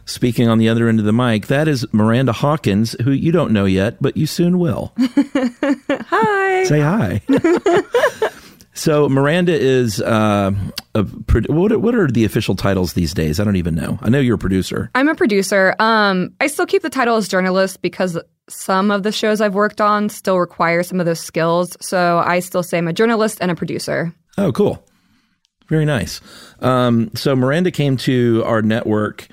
speaking 0.06 0.50
on 0.50 0.58
the 0.58 0.70
other 0.70 0.90
end 0.90 0.98
of 0.98 1.06
the 1.06 1.14
mic, 1.14 1.46
that 1.50 1.68
is 1.68 1.86
Miranda 1.94 2.34
Hawkins, 2.34 2.96
who 3.04 3.12
you 3.12 3.32
don't 3.32 3.54
know 3.54 3.66
yet, 3.66 3.98
but 4.02 4.18
you 4.18 4.26
soon 4.26 4.58
will. 4.58 4.92
hi. 4.98 6.64
Say 6.64 6.80
hi. 6.80 7.22
so 8.74 9.08
Miranda 9.10 9.54
is 9.54 10.02
uh, 10.02 10.52
a 10.96 11.04
what? 11.04 11.78
What 11.82 11.96
are 11.96 12.08
the 12.08 12.26
official 12.26 12.56
titles 12.56 12.94
these 12.94 13.14
days? 13.14 13.40
I 13.40 13.44
don't 13.44 13.56
even 13.56 13.76
know. 13.76 14.00
I 14.02 14.10
know 14.10 14.20
you're 14.20 14.36
a 14.36 14.40
producer. 14.40 14.90
I'm 14.96 15.08
a 15.08 15.16
producer. 15.16 15.76
Um, 15.80 16.34
I 16.42 16.48
still 16.48 16.66
keep 16.66 16.82
the 16.82 16.90
title 16.90 17.16
as 17.16 17.28
journalist 17.28 17.82
because 17.82 18.18
some 18.50 18.92
of 18.92 19.04
the 19.04 19.12
shows 19.12 19.42
I've 19.42 19.56
worked 19.56 19.80
on 19.80 20.10
still 20.10 20.40
require 20.40 20.84
some 20.84 21.00
of 21.00 21.06
those 21.06 21.20
skills. 21.20 21.78
So 21.82 22.22
I 22.26 22.40
still 22.40 22.64
say 22.64 22.78
I'm 22.78 22.88
a 22.88 22.94
journalist 22.94 23.38
and 23.42 23.52
a 23.52 23.56
producer. 23.56 24.14
Oh, 24.38 24.52
cool. 24.52 24.84
Very 25.68 25.86
nice. 25.86 26.20
Um, 26.60 27.12
so 27.16 27.36
Miranda 27.36 27.72
came 27.72 27.98
to 27.98 28.44
our 28.46 28.62
network. 28.62 29.28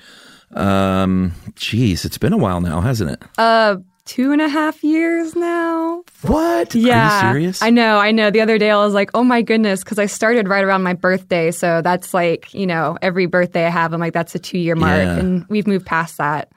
Um, 0.53 1.33
geez, 1.55 2.05
it's 2.05 2.17
been 2.17 2.33
a 2.33 2.37
while 2.37 2.61
now, 2.61 2.81
hasn't 2.81 3.11
it? 3.11 3.23
Uh, 3.37 3.77
two 4.11 4.33
and 4.33 4.41
a 4.41 4.49
half 4.49 4.83
years 4.83 5.37
now. 5.37 6.03
What? 6.23 6.75
Yeah. 6.75 7.21
Are 7.21 7.27
you 7.27 7.33
serious? 7.33 7.61
I 7.61 7.69
know. 7.69 7.97
I 7.97 8.11
know. 8.11 8.29
The 8.29 8.41
other 8.41 8.57
day 8.57 8.69
I 8.69 8.75
was 8.75 8.93
like, 8.93 9.09
oh 9.13 9.23
my 9.23 9.41
goodness, 9.41 9.85
because 9.85 9.99
I 9.99 10.07
started 10.07 10.49
right 10.49 10.65
around 10.65 10.83
my 10.83 10.93
birthday. 10.93 11.49
So 11.51 11.81
that's 11.81 12.13
like, 12.13 12.53
you 12.53 12.67
know, 12.67 12.97
every 13.01 13.25
birthday 13.25 13.65
I 13.65 13.69
have, 13.69 13.93
I'm 13.93 14.01
like, 14.01 14.11
that's 14.11 14.35
a 14.35 14.39
two 14.39 14.59
year 14.59 14.75
mark. 14.75 15.01
Yeah. 15.01 15.17
And 15.17 15.45
we've 15.47 15.65
moved 15.65 15.85
past 15.85 16.17
that 16.17 16.51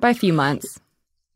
by 0.00 0.10
a 0.10 0.14
few 0.14 0.32
months. 0.32 0.80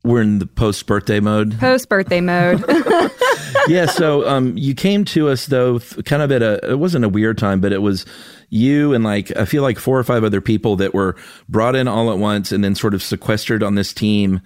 We're 0.03 0.23
in 0.23 0.41
the 0.41 0.47
post 0.47 0.87
birthday 0.87 1.21
mode. 1.21 1.57
Post 1.61 1.89
birthday 1.89 2.21
mode. 2.21 2.65
yeah. 3.69 3.87
So 3.87 4.29
um, 4.29 4.59
you 4.59 4.75
came 4.75 5.05
to 5.07 5.29
us 5.29 5.47
though, 5.47 5.79
kind 6.05 6.21
of 6.21 6.33
at 6.33 6.43
a. 6.43 6.73
It 6.73 6.79
wasn't 6.81 7.05
a 7.05 7.09
weird 7.09 7.39
time, 7.39 7.61
but 7.61 7.73
it 7.73 7.81
was 7.81 8.05
you 8.51 8.93
and 8.93 9.05
like 9.05 9.35
I 9.37 9.45
feel 9.45 9.63
like 9.63 9.79
four 9.79 9.99
or 9.99 10.05
five 10.05 10.25
other 10.25 10.41
people 10.41 10.77
that 10.77 10.95
were 10.95 11.17
brought 11.49 11.77
in 11.77 11.89
all 11.89 12.11
at 12.11 12.19
once 12.19 12.53
and 12.53 12.63
then 12.63 12.75
sort 12.75 12.93
of 12.93 13.03
sequestered 13.03 13.63
on 13.63 13.77
this 13.77 13.95
team 13.95 14.41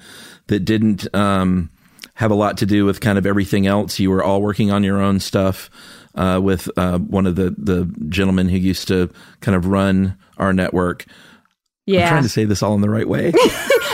that 0.48 0.60
didn't 0.66 1.12
um, 1.14 1.70
have 2.14 2.30
a 2.30 2.34
lot 2.34 2.58
to 2.58 2.66
do 2.66 2.84
with 2.84 3.00
kind 3.00 3.16
of 3.16 3.24
everything 3.26 3.66
else. 3.66 3.98
You 3.98 4.10
were 4.10 4.22
all 4.22 4.42
working 4.42 4.70
on 4.70 4.82
your 4.84 5.00
own 5.00 5.20
stuff. 5.20 5.70
Uh, 6.14 6.40
with 6.40 6.68
uh, 6.76 6.98
one 6.98 7.26
of 7.28 7.36
the 7.36 7.54
the 7.56 7.84
gentlemen 8.08 8.48
who 8.48 8.56
used 8.56 8.88
to 8.88 9.08
kind 9.40 9.54
of 9.54 9.66
run 9.66 10.16
our 10.38 10.52
network. 10.52 11.04
Yeah. 11.86 12.02
I'm 12.04 12.08
trying 12.08 12.22
to 12.24 12.28
say 12.28 12.44
this 12.44 12.60
all 12.60 12.74
in 12.74 12.80
the 12.80 12.90
right 12.90 13.08
way. 13.08 13.28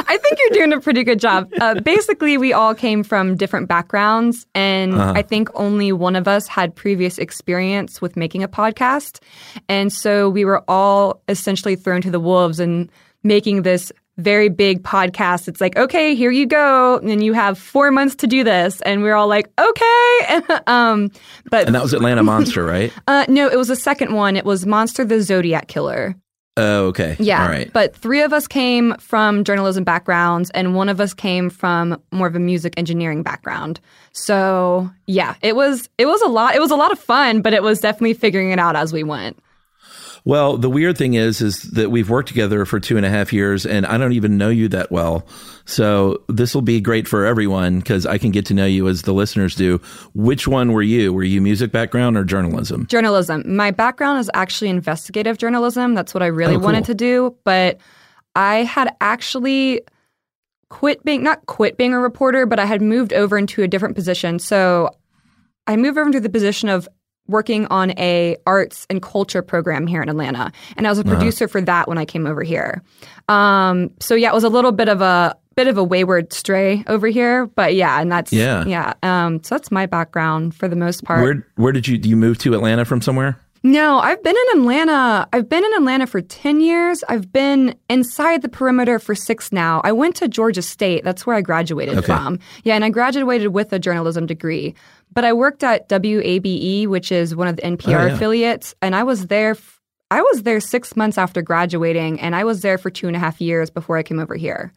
I 0.06 0.18
think 0.22 0.38
you're 0.38 0.50
doing 0.50 0.72
a 0.72 0.80
pretty 0.80 1.04
good 1.04 1.20
job. 1.20 1.50
Uh, 1.60 1.80
basically, 1.80 2.38
we 2.38 2.52
all 2.54 2.74
came 2.74 3.02
from 3.04 3.36
different 3.36 3.68
backgrounds, 3.68 4.46
and 4.54 4.94
Uh-huh. 4.94 5.12
I 5.14 5.20
think 5.22 5.50
only 5.54 5.92
one 5.92 6.16
of 6.16 6.26
us 6.26 6.48
had 6.48 6.74
previous 6.74 7.18
experience 7.18 8.00
with 8.00 8.16
making 8.16 8.42
a 8.42 8.48
podcast. 8.48 9.20
And 9.68 9.92
so 9.92 10.30
we 10.30 10.44
were 10.46 10.62
all 10.66 11.20
essentially 11.28 11.76
thrown 11.76 12.00
to 12.02 12.10
the 12.10 12.20
wolves 12.20 12.58
and 12.58 12.90
making 13.22 13.62
this 13.62 13.92
very 14.16 14.48
big 14.48 14.82
podcast. 14.82 15.48
It's 15.48 15.60
like, 15.60 15.76
okay, 15.76 16.14
here 16.14 16.30
you 16.30 16.46
go. 16.46 16.98
And 16.98 17.22
you 17.22 17.32
have 17.32 17.58
four 17.58 17.90
months 17.90 18.14
to 18.16 18.26
do 18.26 18.44
this. 18.44 18.80
And 18.82 19.02
we 19.02 19.10
are 19.10 19.14
all 19.14 19.28
like, 19.28 19.50
okay. 19.58 20.40
um, 20.66 21.10
but 21.50 21.66
and 21.66 21.74
that 21.74 21.82
was 21.82 21.92
Atlanta 21.92 22.22
Monster, 22.24 22.64
right? 22.64 22.92
uh, 23.08 23.26
no, 23.28 23.48
it 23.48 23.56
was 23.56 23.68
the 23.68 23.76
second 23.76 24.14
one. 24.14 24.36
It 24.36 24.44
was 24.44 24.66
Monster 24.66 25.04
the 25.04 25.20
Zodiac 25.20 25.68
Killer. 25.68 26.14
Oh, 26.56 26.86
okay. 26.86 27.16
Yeah. 27.18 27.42
All 27.42 27.48
right. 27.48 27.72
But 27.72 27.96
three 27.96 28.22
of 28.22 28.32
us 28.32 28.46
came 28.46 28.94
from 29.00 29.42
journalism 29.42 29.82
backgrounds, 29.82 30.50
and 30.50 30.76
one 30.76 30.88
of 30.88 31.00
us 31.00 31.12
came 31.12 31.50
from 31.50 32.00
more 32.12 32.28
of 32.28 32.36
a 32.36 32.40
music 32.40 32.74
engineering 32.76 33.24
background. 33.24 33.80
So 34.12 34.88
yeah, 35.06 35.34
it 35.42 35.56
was 35.56 35.88
it 35.98 36.06
was 36.06 36.22
a 36.22 36.28
lot. 36.28 36.54
It 36.54 36.60
was 36.60 36.70
a 36.70 36.76
lot 36.76 36.92
of 36.92 36.98
fun, 37.00 37.42
but 37.42 37.54
it 37.54 37.62
was 37.64 37.80
definitely 37.80 38.14
figuring 38.14 38.50
it 38.50 38.60
out 38.60 38.76
as 38.76 38.92
we 38.92 39.02
went. 39.02 39.36
Well, 40.26 40.56
the 40.56 40.70
weird 40.70 40.96
thing 40.96 41.14
is, 41.14 41.42
is 41.42 41.60
that 41.72 41.90
we've 41.90 42.08
worked 42.08 42.28
together 42.28 42.64
for 42.64 42.80
two 42.80 42.96
and 42.96 43.04
a 43.04 43.10
half 43.10 43.30
years, 43.30 43.66
and 43.66 43.84
I 43.84 43.98
don't 43.98 44.12
even 44.14 44.38
know 44.38 44.48
you 44.48 44.68
that 44.68 44.90
well. 44.90 45.26
So 45.66 46.22
this 46.28 46.54
will 46.54 46.62
be 46.62 46.80
great 46.80 47.06
for 47.06 47.26
everyone 47.26 47.80
because 47.80 48.06
I 48.06 48.16
can 48.16 48.30
get 48.30 48.46
to 48.46 48.54
know 48.54 48.64
you 48.64 48.88
as 48.88 49.02
the 49.02 49.12
listeners 49.12 49.54
do. 49.54 49.82
Which 50.14 50.48
one 50.48 50.72
were 50.72 50.80
you? 50.82 51.12
Were 51.12 51.24
you 51.24 51.42
music 51.42 51.72
background 51.72 52.16
or 52.16 52.24
journalism? 52.24 52.86
Journalism. 52.86 53.54
My 53.54 53.70
background 53.70 54.18
is 54.18 54.30
actually 54.32 54.70
investigative 54.70 55.36
journalism. 55.36 55.92
That's 55.94 56.14
what 56.14 56.22
I 56.22 56.26
really 56.28 56.54
Oh, 56.54 56.58
cool. 56.58 56.64
wanted 56.64 56.86
to 56.86 56.94
do, 56.94 57.36
but 57.44 57.76
I 58.34 58.62
had 58.64 58.94
actually 59.02 59.82
quit 60.70 61.04
being 61.04 61.22
not 61.22 61.44
quit 61.46 61.76
being 61.76 61.92
a 61.92 62.00
reporter, 62.00 62.46
but 62.46 62.58
I 62.58 62.64
had 62.64 62.80
moved 62.80 63.12
over 63.12 63.36
into 63.36 63.62
a 63.62 63.68
different 63.68 63.94
position. 63.94 64.38
So 64.38 64.88
I 65.66 65.76
moved 65.76 65.98
over 65.98 66.06
into 66.06 66.20
the 66.20 66.30
position 66.30 66.70
of 66.70 66.88
working 67.26 67.66
on 67.66 67.90
a 67.98 68.36
arts 68.46 68.86
and 68.90 69.00
culture 69.02 69.42
program 69.42 69.86
here 69.86 70.02
in 70.02 70.08
Atlanta, 70.08 70.52
and 70.76 70.86
I 70.86 70.90
was 70.90 70.98
a 70.98 71.02
Uh-huh. 71.02 71.14
producer 71.16 71.48
for 71.48 71.60
that 71.62 71.88
when 71.88 71.98
I 71.98 72.04
came 72.04 72.26
over 72.26 72.42
here. 72.42 72.82
Um, 73.28 73.90
so 74.00 74.14
yeah, 74.14 74.28
it 74.30 74.34
was 74.34 74.44
a 74.44 74.48
little 74.48 74.72
bit 74.72 74.88
of 74.88 75.00
a 75.00 75.36
bit 75.56 75.68
of 75.68 75.78
a 75.78 75.84
wayward 75.84 76.32
stray 76.32 76.82
over 76.88 77.06
here, 77.06 77.46
but 77.46 77.74
yeah, 77.74 78.00
and 78.00 78.10
that's 78.10 78.32
Yeah. 78.32 78.64
yeah. 78.66 78.92
Um, 79.04 79.40
so 79.44 79.54
that's 79.54 79.70
my 79.70 79.86
background 79.86 80.54
for 80.54 80.66
the 80.68 80.76
most 80.76 81.04
part. 81.04 81.22
Where 81.22 81.46
Where 81.56 81.72
did 81.72 81.86
you 81.88 81.96
do 81.98 82.08
you 82.08 82.16
move 82.16 82.38
to 82.38 82.54
Atlanta 82.54 82.84
from 82.84 83.00
somewhere? 83.00 83.38
No, 83.66 83.98
I've 83.98 84.22
been 84.22 84.36
in 84.52 84.58
Atlanta. 84.60 85.26
I've 85.32 85.48
been 85.48 85.64
in 85.64 85.72
Atlanta 85.78 86.06
for 86.06 86.20
10 86.20 86.60
years. 86.60 87.02
I've 87.08 87.32
been 87.32 87.74
inside 87.88 88.42
the 88.42 88.48
perimeter 88.50 88.98
for 88.98 89.14
six 89.14 89.52
now. 89.52 89.80
I 89.84 89.92
went 89.92 90.16
to 90.16 90.28
Georgia 90.28 90.60
State. 90.60 91.02
That's 91.02 91.26
where 91.26 91.34
I 91.34 91.40
graduated 91.40 91.96
Okay. 91.96 92.06
from. 92.08 92.40
Yeah, 92.64 92.74
and 92.74 92.84
I 92.84 92.90
graduated 92.90 93.54
with 93.54 93.72
a 93.72 93.78
journalism 93.78 94.26
degree. 94.26 94.74
But 95.14 95.24
I 95.24 95.32
worked 95.32 95.62
at 95.62 95.88
WABE, 95.88 96.86
which 96.88 97.10
is 97.12 97.34
one 97.36 97.48
of 97.48 97.56
the 97.56 97.62
NPR 97.62 97.86
Oh, 98.00 98.06
yeah. 98.06 98.12
affiliates, 98.14 98.74
and 98.82 98.94
I 98.96 99.04
was 99.04 99.28
there. 99.28 99.52
F- 99.52 99.80
I 100.10 100.20
was 100.20 100.42
there 100.42 100.60
six 100.60 100.96
months 100.96 101.16
after 101.18 101.40
graduating, 101.40 102.20
and 102.20 102.36
I 102.36 102.44
was 102.44 102.60
there 102.62 102.78
for 102.78 102.90
two 102.90 103.06
and 103.06 103.16
a 103.16 103.18
half 103.18 103.40
years 103.40 103.70
before 103.70 103.96
I 103.96 104.02
came 104.02 104.18
over 104.18 104.34
here. 104.34 104.72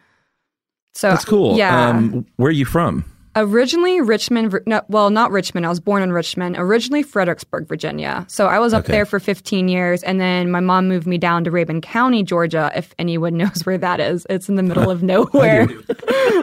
So 0.93 1.09
That's 1.09 1.25
cool. 1.25 1.57
Yeah. 1.57 1.89
Um, 1.89 2.25
where 2.37 2.49
are 2.49 2.51
you 2.51 2.65
from? 2.65 3.03
Originally 3.39 4.01
Richmond, 4.01 4.59
no, 4.65 4.81
well, 4.87 5.11
not 5.11 5.29
Richmond. 5.31 5.65
I 5.65 5.69
was 5.69 5.79
born 5.79 6.01
in 6.01 6.11
Richmond. 6.11 6.55
Originally 6.57 7.03
Fredericksburg, 7.03 7.67
Virginia. 7.67 8.25
So 8.27 8.47
I 8.47 8.57
was 8.57 8.73
up 8.73 8.85
Okay. 8.85 8.93
there 8.93 9.05
for 9.05 9.19
15 9.19 9.67
years, 9.67 10.01
and 10.01 10.19
then 10.19 10.49
my 10.49 10.59
mom 10.59 10.87
moved 10.87 11.05
me 11.05 11.19
down 11.19 11.43
to 11.43 11.51
Rabun 11.51 11.83
County, 11.83 12.23
Georgia. 12.23 12.71
If 12.75 12.95
anyone 12.97 13.37
knows 13.41 13.63
where 13.63 13.77
that 13.77 13.99
is, 13.99 14.25
it's 14.29 14.49
in 14.49 14.55
the 14.55 14.63
middle 14.63 14.89
of 14.89 15.03
nowhere. 15.13 15.67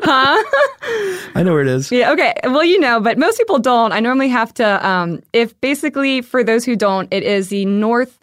huh? 0.05 0.43
I 1.35 1.43
know 1.43 1.53
where 1.53 1.63
it 1.63 1.67
is. 1.69 1.91
Yeah. 1.91 2.13
Okay. 2.13 2.33
Well, 2.45 2.65
you 2.65 2.79
know, 2.79 3.01
but 3.01 3.19
most 3.19 3.39
people 3.39 3.59
don't. 3.59 3.91
I 3.93 3.99
normally 4.01 4.29
have 4.29 4.55
to. 4.55 4.87
Um, 4.89 5.21
if 5.33 5.61
basically 5.61 6.21
for 6.23 6.45
those 6.45 6.65
who 6.65 6.77
don't, 6.77 7.13
it 7.13 7.25
is 7.25 7.49
the 7.49 7.65
north. 7.65 8.19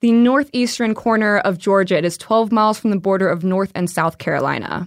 The 0.00 0.12
northeastern 0.12 0.94
corner 0.94 1.38
of 1.38 1.56
Georgia. 1.56 1.96
It 1.96 2.04
is 2.04 2.18
12 2.18 2.52
miles 2.52 2.78
from 2.78 2.90
the 2.90 2.98
border 2.98 3.26
of 3.28 3.42
North 3.42 3.72
and 3.74 3.88
South 3.88 4.18
Carolina. 4.18 4.86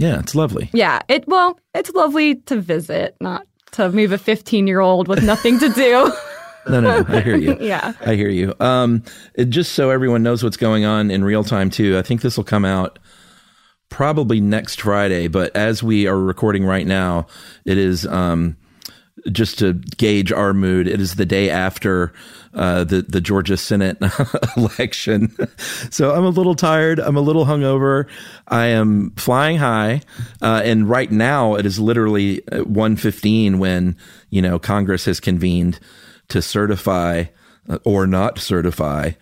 Yeah, 0.00 0.18
it's 0.18 0.34
lovely. 0.34 0.70
Yeah, 0.72 1.00
it 1.08 1.28
well, 1.28 1.60
it's 1.74 1.90
lovely 1.90 2.36
to 2.36 2.58
visit, 2.60 3.16
not 3.20 3.46
to 3.72 3.90
move 3.90 4.12
a 4.12 4.18
15 4.18 4.66
year 4.66 4.80
old 4.80 5.08
with 5.08 5.22
nothing 5.22 5.58
to 5.58 5.68
do. 5.68 6.10
No, 6.68 6.78
no, 6.78 7.00
no, 7.00 7.16
I 7.16 7.20
hear 7.22 7.36
you. 7.36 7.56
Yeah. 7.58 7.94
I 8.02 8.14
hear 8.16 8.28
you. 8.28 8.54
Um, 8.60 9.02
it, 9.34 9.46
just 9.46 9.72
so 9.72 9.88
everyone 9.88 10.22
knows 10.22 10.44
what's 10.44 10.58
going 10.58 10.84
on 10.84 11.10
in 11.10 11.24
real 11.24 11.42
time 11.42 11.70
too. 11.70 11.96
I 11.96 12.02
think 12.02 12.20
this 12.20 12.36
will 12.36 12.44
come 12.44 12.66
out 12.66 12.98
probably 13.88 14.42
next 14.42 14.82
Friday, 14.82 15.26
but 15.26 15.56
as 15.56 15.82
we 15.82 16.06
are 16.06 16.18
recording 16.18 16.66
right 16.66 16.86
now, 16.86 17.26
it 17.64 17.78
is 17.78 18.06
um, 18.06 18.58
just 19.30 19.58
to 19.58 19.74
gauge 19.96 20.32
our 20.32 20.52
mood. 20.52 20.86
It 20.86 21.00
is 21.00 21.16
the 21.16 21.26
day 21.26 21.50
after 21.50 22.12
uh, 22.54 22.84
the 22.84 23.02
the 23.02 23.20
Georgia 23.20 23.56
Senate 23.56 23.98
election, 24.56 25.34
so 25.90 26.14
I'm 26.14 26.24
a 26.24 26.30
little 26.30 26.54
tired. 26.54 26.98
I'm 26.98 27.16
a 27.16 27.20
little 27.20 27.44
hungover. 27.44 28.08
I 28.48 28.66
am 28.66 29.10
flying 29.16 29.58
high, 29.58 30.02
uh, 30.42 30.62
and 30.64 30.88
right 30.88 31.10
now 31.10 31.54
it 31.54 31.66
is 31.66 31.78
literally 31.78 32.46
uh, 32.48 32.64
1:15 32.64 33.58
when 33.58 33.96
you 34.30 34.42
know 34.42 34.58
Congress 34.58 35.04
has 35.04 35.20
convened 35.20 35.78
to 36.28 36.42
certify 36.42 37.24
uh, 37.68 37.78
or 37.84 38.06
not 38.06 38.38
certify. 38.38 39.12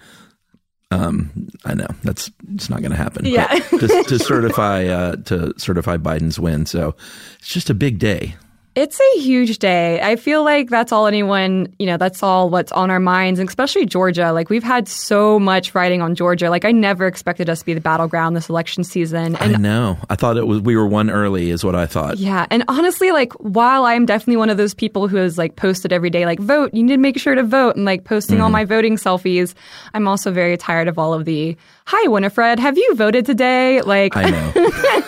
Um, 0.90 1.48
I 1.66 1.74
know 1.74 1.88
that's 2.02 2.30
it's 2.54 2.70
not 2.70 2.80
going 2.80 2.92
to 2.92 2.96
happen. 2.96 3.26
Yeah. 3.26 3.46
to, 3.46 4.04
to 4.04 4.18
certify 4.18 4.86
uh, 4.86 5.16
to 5.26 5.52
certify 5.58 5.98
Biden's 5.98 6.38
win. 6.38 6.64
So 6.64 6.96
it's 7.38 7.48
just 7.48 7.68
a 7.68 7.74
big 7.74 7.98
day. 7.98 8.36
It's 8.74 9.00
a 9.00 9.20
huge 9.20 9.58
day. 9.58 10.00
I 10.00 10.14
feel 10.14 10.44
like 10.44 10.70
that's 10.70 10.92
all 10.92 11.08
anyone, 11.08 11.74
you 11.80 11.86
know, 11.86 11.96
that's 11.96 12.22
all 12.22 12.48
what's 12.48 12.70
on 12.70 12.90
our 12.92 13.00
minds, 13.00 13.40
and 13.40 13.48
especially 13.48 13.86
Georgia. 13.86 14.32
Like 14.32 14.50
we've 14.50 14.62
had 14.62 14.86
so 14.86 15.40
much 15.40 15.74
writing 15.74 16.00
on 16.00 16.14
Georgia. 16.14 16.48
Like 16.48 16.64
I 16.64 16.70
never 16.70 17.08
expected 17.08 17.50
us 17.50 17.58
to 17.60 17.64
be 17.66 17.74
the 17.74 17.80
battleground 17.80 18.36
this 18.36 18.48
election 18.48 18.84
season. 18.84 19.36
I 19.40 19.48
know. 19.48 19.98
I 20.08 20.14
thought 20.14 20.36
it 20.36 20.46
was 20.46 20.60
we 20.60 20.76
were 20.76 20.86
one 20.86 21.10
early, 21.10 21.50
is 21.50 21.64
what 21.64 21.74
I 21.74 21.86
thought. 21.86 22.18
Yeah, 22.18 22.46
and 22.50 22.62
honestly, 22.68 23.10
like 23.10 23.32
while 23.34 23.84
I'm 23.84 24.06
definitely 24.06 24.36
one 24.36 24.50
of 24.50 24.58
those 24.58 24.74
people 24.74 25.08
who 25.08 25.16
has 25.16 25.36
like 25.38 25.56
posted 25.56 25.92
every 25.92 26.10
day, 26.10 26.24
like 26.24 26.38
vote, 26.38 26.72
you 26.72 26.84
need 26.84 26.92
to 26.92 26.98
make 26.98 27.18
sure 27.18 27.34
to 27.34 27.42
vote, 27.42 27.74
and 27.74 27.84
like 27.84 28.04
posting 28.04 28.40
all 28.40 28.48
Mhm. 28.48 28.52
my 28.52 28.64
voting 28.64 28.96
selfies, 28.96 29.54
I'm 29.92 30.06
also 30.06 30.30
very 30.30 30.56
tired 30.56 30.86
of 30.86 31.00
all 31.00 31.14
of 31.14 31.24
the 31.24 31.56
"Hi, 31.86 32.06
Winifred, 32.08 32.60
have 32.60 32.78
you 32.78 32.94
voted 32.94 33.26
today?" 33.26 33.80
Like 33.82 34.16
I 34.16 34.30
know. 34.30 35.02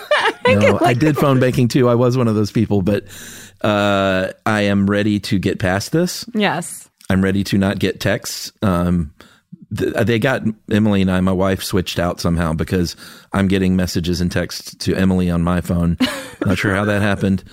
No, 0.59 0.79
I 0.81 0.93
did 0.93 1.17
phone 1.17 1.39
banking 1.39 1.67
too. 1.67 1.89
I 1.89 1.95
was 1.95 2.17
one 2.17 2.27
of 2.27 2.35
those 2.35 2.51
people, 2.51 2.81
but 2.81 3.05
uh, 3.61 4.31
I 4.45 4.61
am 4.61 4.89
ready 4.89 5.19
to 5.21 5.39
get 5.39 5.59
past 5.59 5.91
this. 5.91 6.25
yes, 6.33 6.89
I'm 7.09 7.23
ready 7.23 7.43
to 7.45 7.57
not 7.57 7.79
get 7.79 7.99
texts. 7.99 8.51
Um, 8.61 9.13
th- 9.75 9.93
they 10.05 10.17
got 10.19 10.43
Emily 10.71 11.01
and 11.01 11.11
I, 11.11 11.19
my 11.21 11.31
wife, 11.33 11.61
switched 11.63 11.99
out 11.99 12.19
somehow 12.21 12.53
because 12.53 12.95
I'm 13.33 13.47
getting 13.47 13.75
messages 13.75 14.21
and 14.21 14.31
texts 14.31 14.75
to 14.85 14.95
Emily 14.95 15.29
on 15.29 15.41
my 15.41 15.61
phone. 15.61 15.97
not 16.45 16.57
sure 16.57 16.73
how 16.73 16.85
that 16.85 17.01
happened. 17.01 17.43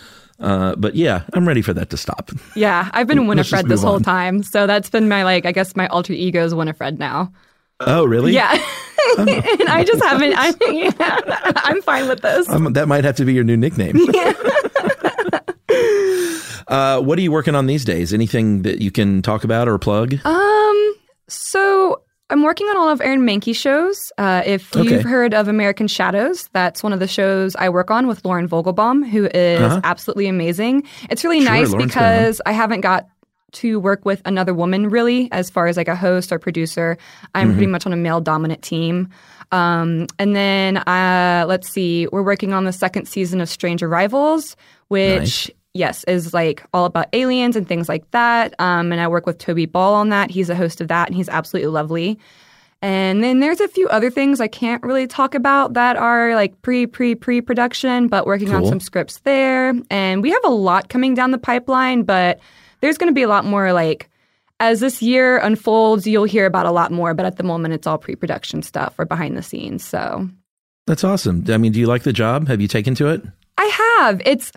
Uh, 0.40 0.76
but 0.76 0.94
yeah, 0.94 1.24
I'm 1.32 1.48
ready 1.48 1.62
for 1.62 1.72
that 1.74 1.90
to 1.90 1.96
stop. 1.96 2.30
yeah, 2.54 2.88
I've 2.92 3.08
been 3.08 3.26
Winifred 3.26 3.66
this 3.66 3.82
whole 3.82 3.94
on. 3.96 4.02
time, 4.04 4.44
so 4.44 4.68
that's 4.68 4.88
been 4.88 5.08
my 5.08 5.24
like, 5.24 5.44
I 5.46 5.50
guess 5.50 5.74
my 5.74 5.88
alter 5.88 6.12
ego 6.12 6.44
is 6.44 6.54
Winifred 6.54 6.96
now. 7.00 7.32
Oh, 7.80 8.04
really? 8.04 8.32
Yeah, 8.32 8.50
and 9.18 9.68
I 9.68 9.84
just 9.86 10.02
haven't. 10.02 10.34
I, 10.36 10.52
yeah, 10.72 11.52
I'm 11.64 11.80
fine 11.82 12.08
with 12.08 12.20
this. 12.22 12.48
Um, 12.48 12.72
that 12.72 12.88
might 12.88 13.04
have 13.04 13.16
to 13.16 13.24
be 13.24 13.32
your 13.34 13.44
new 13.44 13.56
nickname. 13.56 13.96
uh, 16.68 17.00
what 17.00 17.18
are 17.18 17.22
you 17.22 17.32
working 17.32 17.54
on 17.54 17.66
these 17.66 17.84
days? 17.84 18.12
Anything 18.12 18.62
that 18.62 18.80
you 18.80 18.90
can 18.90 19.22
talk 19.22 19.44
about 19.44 19.68
or 19.68 19.78
plug? 19.78 20.14
Um, 20.24 20.94
so 21.28 22.02
I'm 22.30 22.42
working 22.42 22.66
on 22.66 22.76
all 22.76 22.88
of 22.88 23.00
Aaron 23.00 23.20
Mahnke 23.20 23.54
shows. 23.54 24.12
Uh, 24.18 24.42
if 24.44 24.74
you've 24.74 25.04
heard 25.04 25.32
of 25.32 25.48
American 25.48 25.86
Shadows, 25.88 26.48
that's 26.52 26.82
one 26.82 26.92
of 26.92 26.98
the 27.00 27.06
shows 27.08 27.54
I 27.56 27.68
work 27.68 27.90
on 27.90 28.06
with 28.06 28.24
Lauren 28.24 28.48
Vogelbaum, 28.48 29.08
who 29.08 29.26
is 29.32 29.60
Uh-huh. 29.60 29.80
absolutely 29.84 30.26
amazing. 30.26 30.82
It's 31.10 31.24
really 31.24 31.40
Sure, 31.42 31.50
nice 31.50 31.70
Lauren's 31.70 31.86
because 31.92 32.40
I 32.44 32.52
haven't 32.52 32.80
got 32.82 33.06
to 33.52 33.80
work 33.80 34.04
with 34.04 34.20
another 34.24 34.52
woman 34.54 34.88
really 34.90 35.28
as 35.32 35.48
far 35.50 35.66
as 35.66 35.76
like 35.76 35.88
a 35.88 35.96
host 35.96 36.32
or 36.32 36.38
producer. 36.38 36.96
I'm 37.34 37.48
Mm-hmm. 37.48 37.56
pretty 37.56 37.66
much 37.72 37.86
on 37.86 37.92
a 37.92 37.96
male 37.96 38.20
dominant 38.20 38.62
team. 38.62 39.08
Um, 39.52 40.06
and 40.18 40.36
then 40.36 40.76
uh, 40.78 41.44
let's 41.48 41.68
see, 41.68 42.06
we're 42.12 42.22
working 42.22 42.52
on 42.52 42.64
the 42.64 42.72
second 42.72 43.06
season 43.08 43.40
of 43.40 43.48
Strange 43.48 43.82
Arrivals, 43.82 44.56
which 44.88 45.18
Nice. 45.18 45.50
yes, 45.72 46.04
is 46.04 46.34
like 46.34 46.62
all 46.74 46.84
about 46.84 47.06
aliens 47.14 47.56
and 47.56 47.66
things 47.66 47.88
like 47.88 48.10
that. 48.10 48.54
Um, 48.58 48.92
and 48.92 49.00
I 49.00 49.08
work 49.08 49.24
with 49.26 49.38
Toby 49.38 49.64
Ball 49.66 49.94
on 49.94 50.10
that. 50.10 50.30
He's 50.30 50.50
a 50.50 50.54
host 50.54 50.80
of 50.82 50.88
that, 50.88 51.08
and 51.08 51.16
he's 51.16 51.30
absolutely 51.30 51.68
lovely. 51.68 52.18
And 52.80 53.24
then 53.24 53.40
there's 53.40 53.60
a 53.60 53.66
few 53.66 53.88
other 53.88 54.08
things 54.10 54.40
I 54.40 54.46
can't 54.46 54.82
really 54.84 55.06
talk 55.08 55.34
about 55.34 55.72
that 55.74 55.96
are 55.96 56.34
like 56.36 56.60
pre 56.62 56.86
pre 56.86 57.14
pre 57.16 57.40
production, 57.40 58.06
but 58.06 58.24
working 58.26 58.54
on 58.54 58.64
some 58.66 58.78
scripts 58.80 59.18
there. 59.20 59.72
And 59.90 60.22
we 60.22 60.30
have 60.30 60.44
a 60.44 60.50
lot 60.50 60.88
coming 60.88 61.14
down 61.14 61.32
the 61.32 61.38
pipeline, 61.38 62.04
but 62.04 62.38
there's 62.80 62.98
going 62.98 63.10
to 63.10 63.14
be 63.14 63.22
a 63.22 63.28
lot 63.28 63.44
more 63.44 63.72
like 63.72 64.10
as 64.60 64.80
this 64.80 65.02
year 65.02 65.38
unfolds, 65.38 66.06
you'll 66.06 66.24
hear 66.24 66.46
about 66.46 66.66
a 66.66 66.72
lot 66.72 66.90
more. 66.90 67.14
But 67.14 67.26
at 67.26 67.36
the 67.36 67.44
moment, 67.44 67.74
it's 67.74 67.86
all 67.86 67.98
pre 67.98 68.16
production 68.16 68.62
stuff 68.62 68.94
or 68.98 69.04
behind 69.04 69.36
the 69.36 69.42
scenes. 69.42 69.84
So 69.84 70.28
That's 70.86 71.04
awesome. 71.04 71.44
I 71.48 71.56
mean, 71.58 71.72
do 71.72 71.80
you 71.80 71.86
like 71.86 72.02
the 72.02 72.12
job? 72.12 72.48
Have 72.48 72.60
you 72.60 72.68
taken 72.68 72.94
to 72.96 73.08
it? 73.08 73.22
I 73.56 73.64
have. 73.98 74.22
It's 74.24 74.52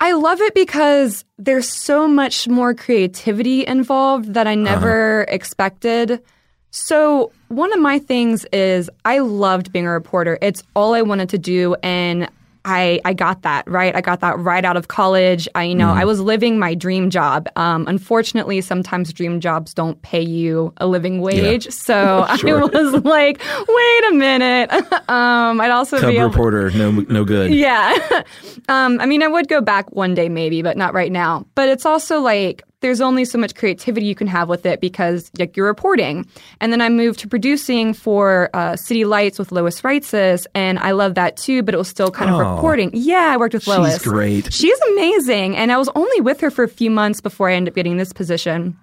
I 0.00 0.12
love 0.12 0.40
it 0.40 0.54
because 0.54 1.24
there's 1.38 1.68
so 1.68 2.08
much 2.08 2.48
more 2.48 2.72
creativity 2.74 3.66
involved 3.66 4.32
that 4.34 4.46
I 4.46 4.54
uh-huh. 4.54 4.62
never 4.62 5.26
expected. 5.28 6.22
So, 6.70 7.32
one 7.48 7.72
of 7.72 7.80
my 7.80 7.98
things 7.98 8.46
is 8.52 8.88
I 9.04 9.18
loved 9.18 9.72
being 9.72 9.86
a 9.86 9.90
reporter. 9.90 10.38
It's 10.40 10.62
all 10.74 10.94
I 10.94 11.02
wanted 11.02 11.28
to 11.30 11.38
do 11.38 11.74
and 11.82 12.30
I, 12.64 13.00
I 13.04 13.12
got 13.14 13.42
that 13.42 13.68
right. 13.68 13.94
I 13.94 14.00
got 14.00 14.20
that 14.20 14.38
right 14.38 14.64
out 14.64 14.76
of 14.76 14.88
college. 14.88 15.48
I 15.54 15.64
you 15.64 15.74
know 15.74 15.90
Mm-hmm. 15.90 15.98
I 16.00 16.04
was 16.04 16.20
living 16.20 16.58
my 16.58 16.74
dream 16.74 17.10
job. 17.10 17.48
Um, 17.56 17.86
unfortunately, 17.88 18.60
sometimes 18.60 19.12
dream 19.12 19.40
jobs 19.40 19.74
don't 19.74 20.00
pay 20.02 20.20
you 20.22 20.72
a 20.76 20.86
living 20.86 21.20
wage. 21.20 21.68
So 21.70 22.26
Sure. 22.36 22.62
I 22.62 22.64
was 22.66 23.04
like, 23.04 23.40
wait 23.68 24.04
a 24.10 24.14
minute. 24.14 24.72
um, 25.10 25.60
I'd 25.60 25.70
also 25.70 25.98
Cub 25.98 26.10
be 26.10 26.16
able. 26.18 26.28
reporter, 26.28 26.70
no, 26.70 26.90
no 26.90 27.24
good. 27.24 27.52
Yeah. 27.52 27.96
um, 28.68 29.00
I 29.00 29.06
mean, 29.06 29.22
I 29.22 29.28
would 29.28 29.48
go 29.48 29.60
back 29.60 29.90
one 29.92 30.14
day 30.14 30.28
maybe, 30.28 30.62
but 30.62 30.76
not 30.76 30.94
right 30.94 31.10
now. 31.10 31.46
But 31.54 31.68
it's 31.68 31.86
also 31.86 32.20
like 32.20 32.62
there's 32.80 33.00
only 33.00 33.24
so 33.24 33.36
much 33.38 33.54
creativity 33.54 34.06
you 34.06 34.14
can 34.14 34.26
have 34.26 34.48
with 34.48 34.64
it 34.64 34.80
because 34.80 35.30
like 35.38 35.56
you're 35.56 35.66
reporting. 35.66 36.26
And 36.60 36.72
then 36.72 36.80
I 36.80 36.88
moved 36.88 37.18
to 37.20 37.28
producing 37.28 37.92
for 37.92 38.48
uh, 38.54 38.76
City 38.76 39.04
Lights 39.04 39.38
with 39.38 39.52
Lois 39.52 39.80
Reitzes, 39.82 40.46
and 40.54 40.78
I 40.78 40.92
love 40.92 41.14
that 41.14 41.36
too. 41.36 41.62
But 41.62 41.74
it 41.74 41.78
was 41.78 41.88
still 41.88 42.10
kind 42.10 42.30
of 42.30 42.40
Oh. 42.40 42.54
reporting. 42.54 42.90
Yeah, 42.94 43.30
I 43.32 43.36
worked 43.36 43.54
with 43.54 43.66
Lois. 43.66 43.94
She's 43.94 44.02
great. 44.02 44.52
She's 44.52 44.78
amazing, 44.92 45.56
and 45.56 45.70
I 45.70 45.76
was 45.78 45.88
only 45.94 46.20
with 46.20 46.40
her 46.40 46.50
for 46.50 46.64
a 46.64 46.68
few 46.68 46.90
months 46.90 47.20
before 47.20 47.50
I 47.50 47.54
ended 47.54 47.72
up 47.72 47.76
getting 47.76 47.96
this 47.98 48.12
position. 48.12 48.76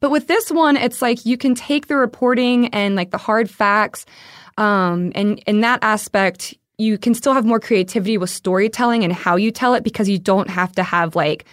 But 0.00 0.10
with 0.10 0.26
this 0.26 0.50
one, 0.50 0.76
it's 0.76 1.00
like 1.00 1.24
you 1.24 1.38
can 1.38 1.54
take 1.54 1.86
the 1.86 1.96
reporting 1.96 2.68
and 2.68 2.94
like 2.96 3.10
the 3.10 3.18
hard 3.18 3.48
facts, 3.48 4.04
um, 4.58 5.12
and 5.14 5.38
in 5.46 5.60
that 5.60 5.78
aspect, 5.82 6.54
you 6.78 6.98
can 6.98 7.14
still 7.14 7.32
have 7.32 7.44
more 7.46 7.60
creativity 7.60 8.18
with 8.18 8.28
storytelling 8.30 9.04
and 9.04 9.12
how 9.12 9.36
you 9.36 9.50
tell 9.50 9.74
it 9.74 9.82
because 9.84 10.08
you 10.08 10.18
don't 10.18 10.50
have 10.50 10.72
to 10.72 10.82
have 10.82 11.14
like 11.16 11.46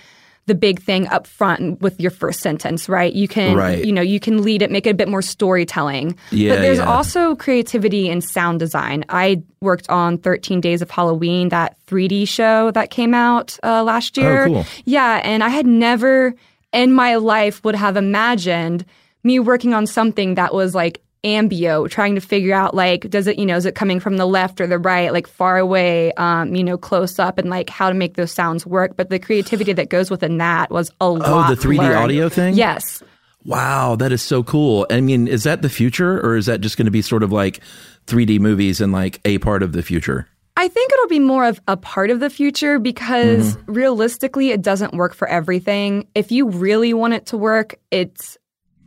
the 0.45 0.55
big 0.55 0.81
thing 0.81 1.07
up 1.07 1.25
front 1.25 1.81
with 1.81 1.99
your 2.01 2.11
first 2.11 2.41
sentence, 2.41 2.89
right? 2.89 3.13
You 3.13 3.27
can, 3.29 3.55
Right. 3.55 3.85
you 3.85 3.93
know, 3.93 4.01
you 4.01 4.19
can 4.19 4.43
lead 4.43 4.61
it, 4.61 4.71
make 4.71 4.85
it 4.85 4.89
a 4.89 4.93
bit 4.93 5.07
more 5.07 5.21
storytelling. 5.21 6.17
Yeah, 6.31 6.55
but 6.55 6.61
there's 6.61 6.79
yeah. 6.79 6.85
also 6.91 7.35
creativity 7.35 8.09
in 8.09 8.19
sound 8.19 8.59
design. 8.59 9.05
I 9.07 9.41
worked 9.61 9.89
on 9.89 10.17
13 10.17 10.59
Days 10.59 10.81
of 10.81 10.91
Halloween, 10.91 11.49
that 11.49 11.77
3D 11.87 12.27
show 12.27 12.71
that 12.71 12.89
came 12.89 13.13
out 13.13 13.57
uh, 13.63 13.83
last 13.83 14.17
year. 14.17 14.43
Oh, 14.43 14.53
cool. 14.53 14.65
Yeah, 14.83 15.21
and 15.23 15.43
I 15.43 15.49
had 15.49 15.65
never 15.65 16.33
in 16.73 16.91
my 16.91 17.15
life 17.15 17.63
would 17.63 17.75
have 17.75 17.95
imagined 17.95 18.83
me 19.23 19.39
working 19.39 19.73
on 19.73 19.87
something 19.87 20.35
that 20.35 20.53
was 20.53 20.75
like 20.75 21.01
ambio, 21.23 21.89
trying 21.89 22.15
to 22.15 22.21
figure 22.21 22.53
out 22.53 22.75
like 22.75 23.09
does 23.09 23.27
it 23.27 23.39
you 23.39 23.45
know 23.45 23.55
is 23.55 23.65
it 23.65 23.75
coming 23.75 23.99
from 23.99 24.17
the 24.17 24.25
left 24.25 24.59
or 24.61 24.67
the 24.67 24.77
right, 24.79 25.11
like 25.13 25.27
far 25.27 25.57
away, 25.57 26.11
um, 26.13 26.55
you 26.55 26.63
know, 26.63 26.77
close 26.77 27.19
up, 27.19 27.37
and 27.37 27.49
like 27.49 27.69
how 27.69 27.89
to 27.89 27.95
make 27.95 28.15
those 28.15 28.31
sounds 28.31 28.65
work. 28.65 28.95
But 28.97 29.09
the 29.09 29.19
creativity 29.19 29.73
that 29.73 29.89
goes 29.89 30.09
within 30.11 30.37
that 30.37 30.69
was 30.71 30.91
a 30.99 31.09
lot. 31.09 31.51
Oh, 31.51 31.55
the 31.55 31.59
3D 31.61 31.77
learned. 31.77 31.95
audio 31.95 32.29
thing? 32.29 32.55
Yes. 32.55 33.01
Wow, 33.45 33.97
that 33.97 34.11
is 34.13 34.21
so 34.21 34.41
cool. 34.41 34.87
I 34.89 35.01
mean, 35.01 35.27
is 35.27 35.43
that 35.43 35.61
the 35.61 35.69
future 35.69 36.19
or 36.25 36.37
is 36.37 36.45
that 36.45 36.61
just 36.61 36.77
going 36.77 36.85
to 36.85 36.91
be 36.91 37.01
sort 37.01 37.23
of 37.23 37.31
like 37.33 37.59
3D 38.07 38.39
movies 38.39 38.79
and 38.79 38.93
like 38.93 39.19
a 39.25 39.37
part 39.39 39.63
of 39.63 39.73
the 39.73 39.83
future? 39.83 40.27
I 40.55 40.67
think 40.69 40.93
it'll 40.93 41.07
be 41.09 41.19
more 41.19 41.45
of 41.45 41.59
a 41.67 41.75
part 41.75 42.09
of 42.09 42.19
the 42.21 42.29
future 42.29 42.79
because 42.79 43.57
Mm-hmm. 43.57 43.73
realistically, 43.73 44.51
it 44.51 44.61
doesn't 44.61 44.93
work 44.93 45.13
for 45.13 45.27
everything. 45.27 46.07
If 46.15 46.31
you 46.31 46.47
really 46.47 46.93
want 46.93 47.15
it 47.15 47.25
to 47.27 47.37
work, 47.37 47.75
it's, 47.91 48.37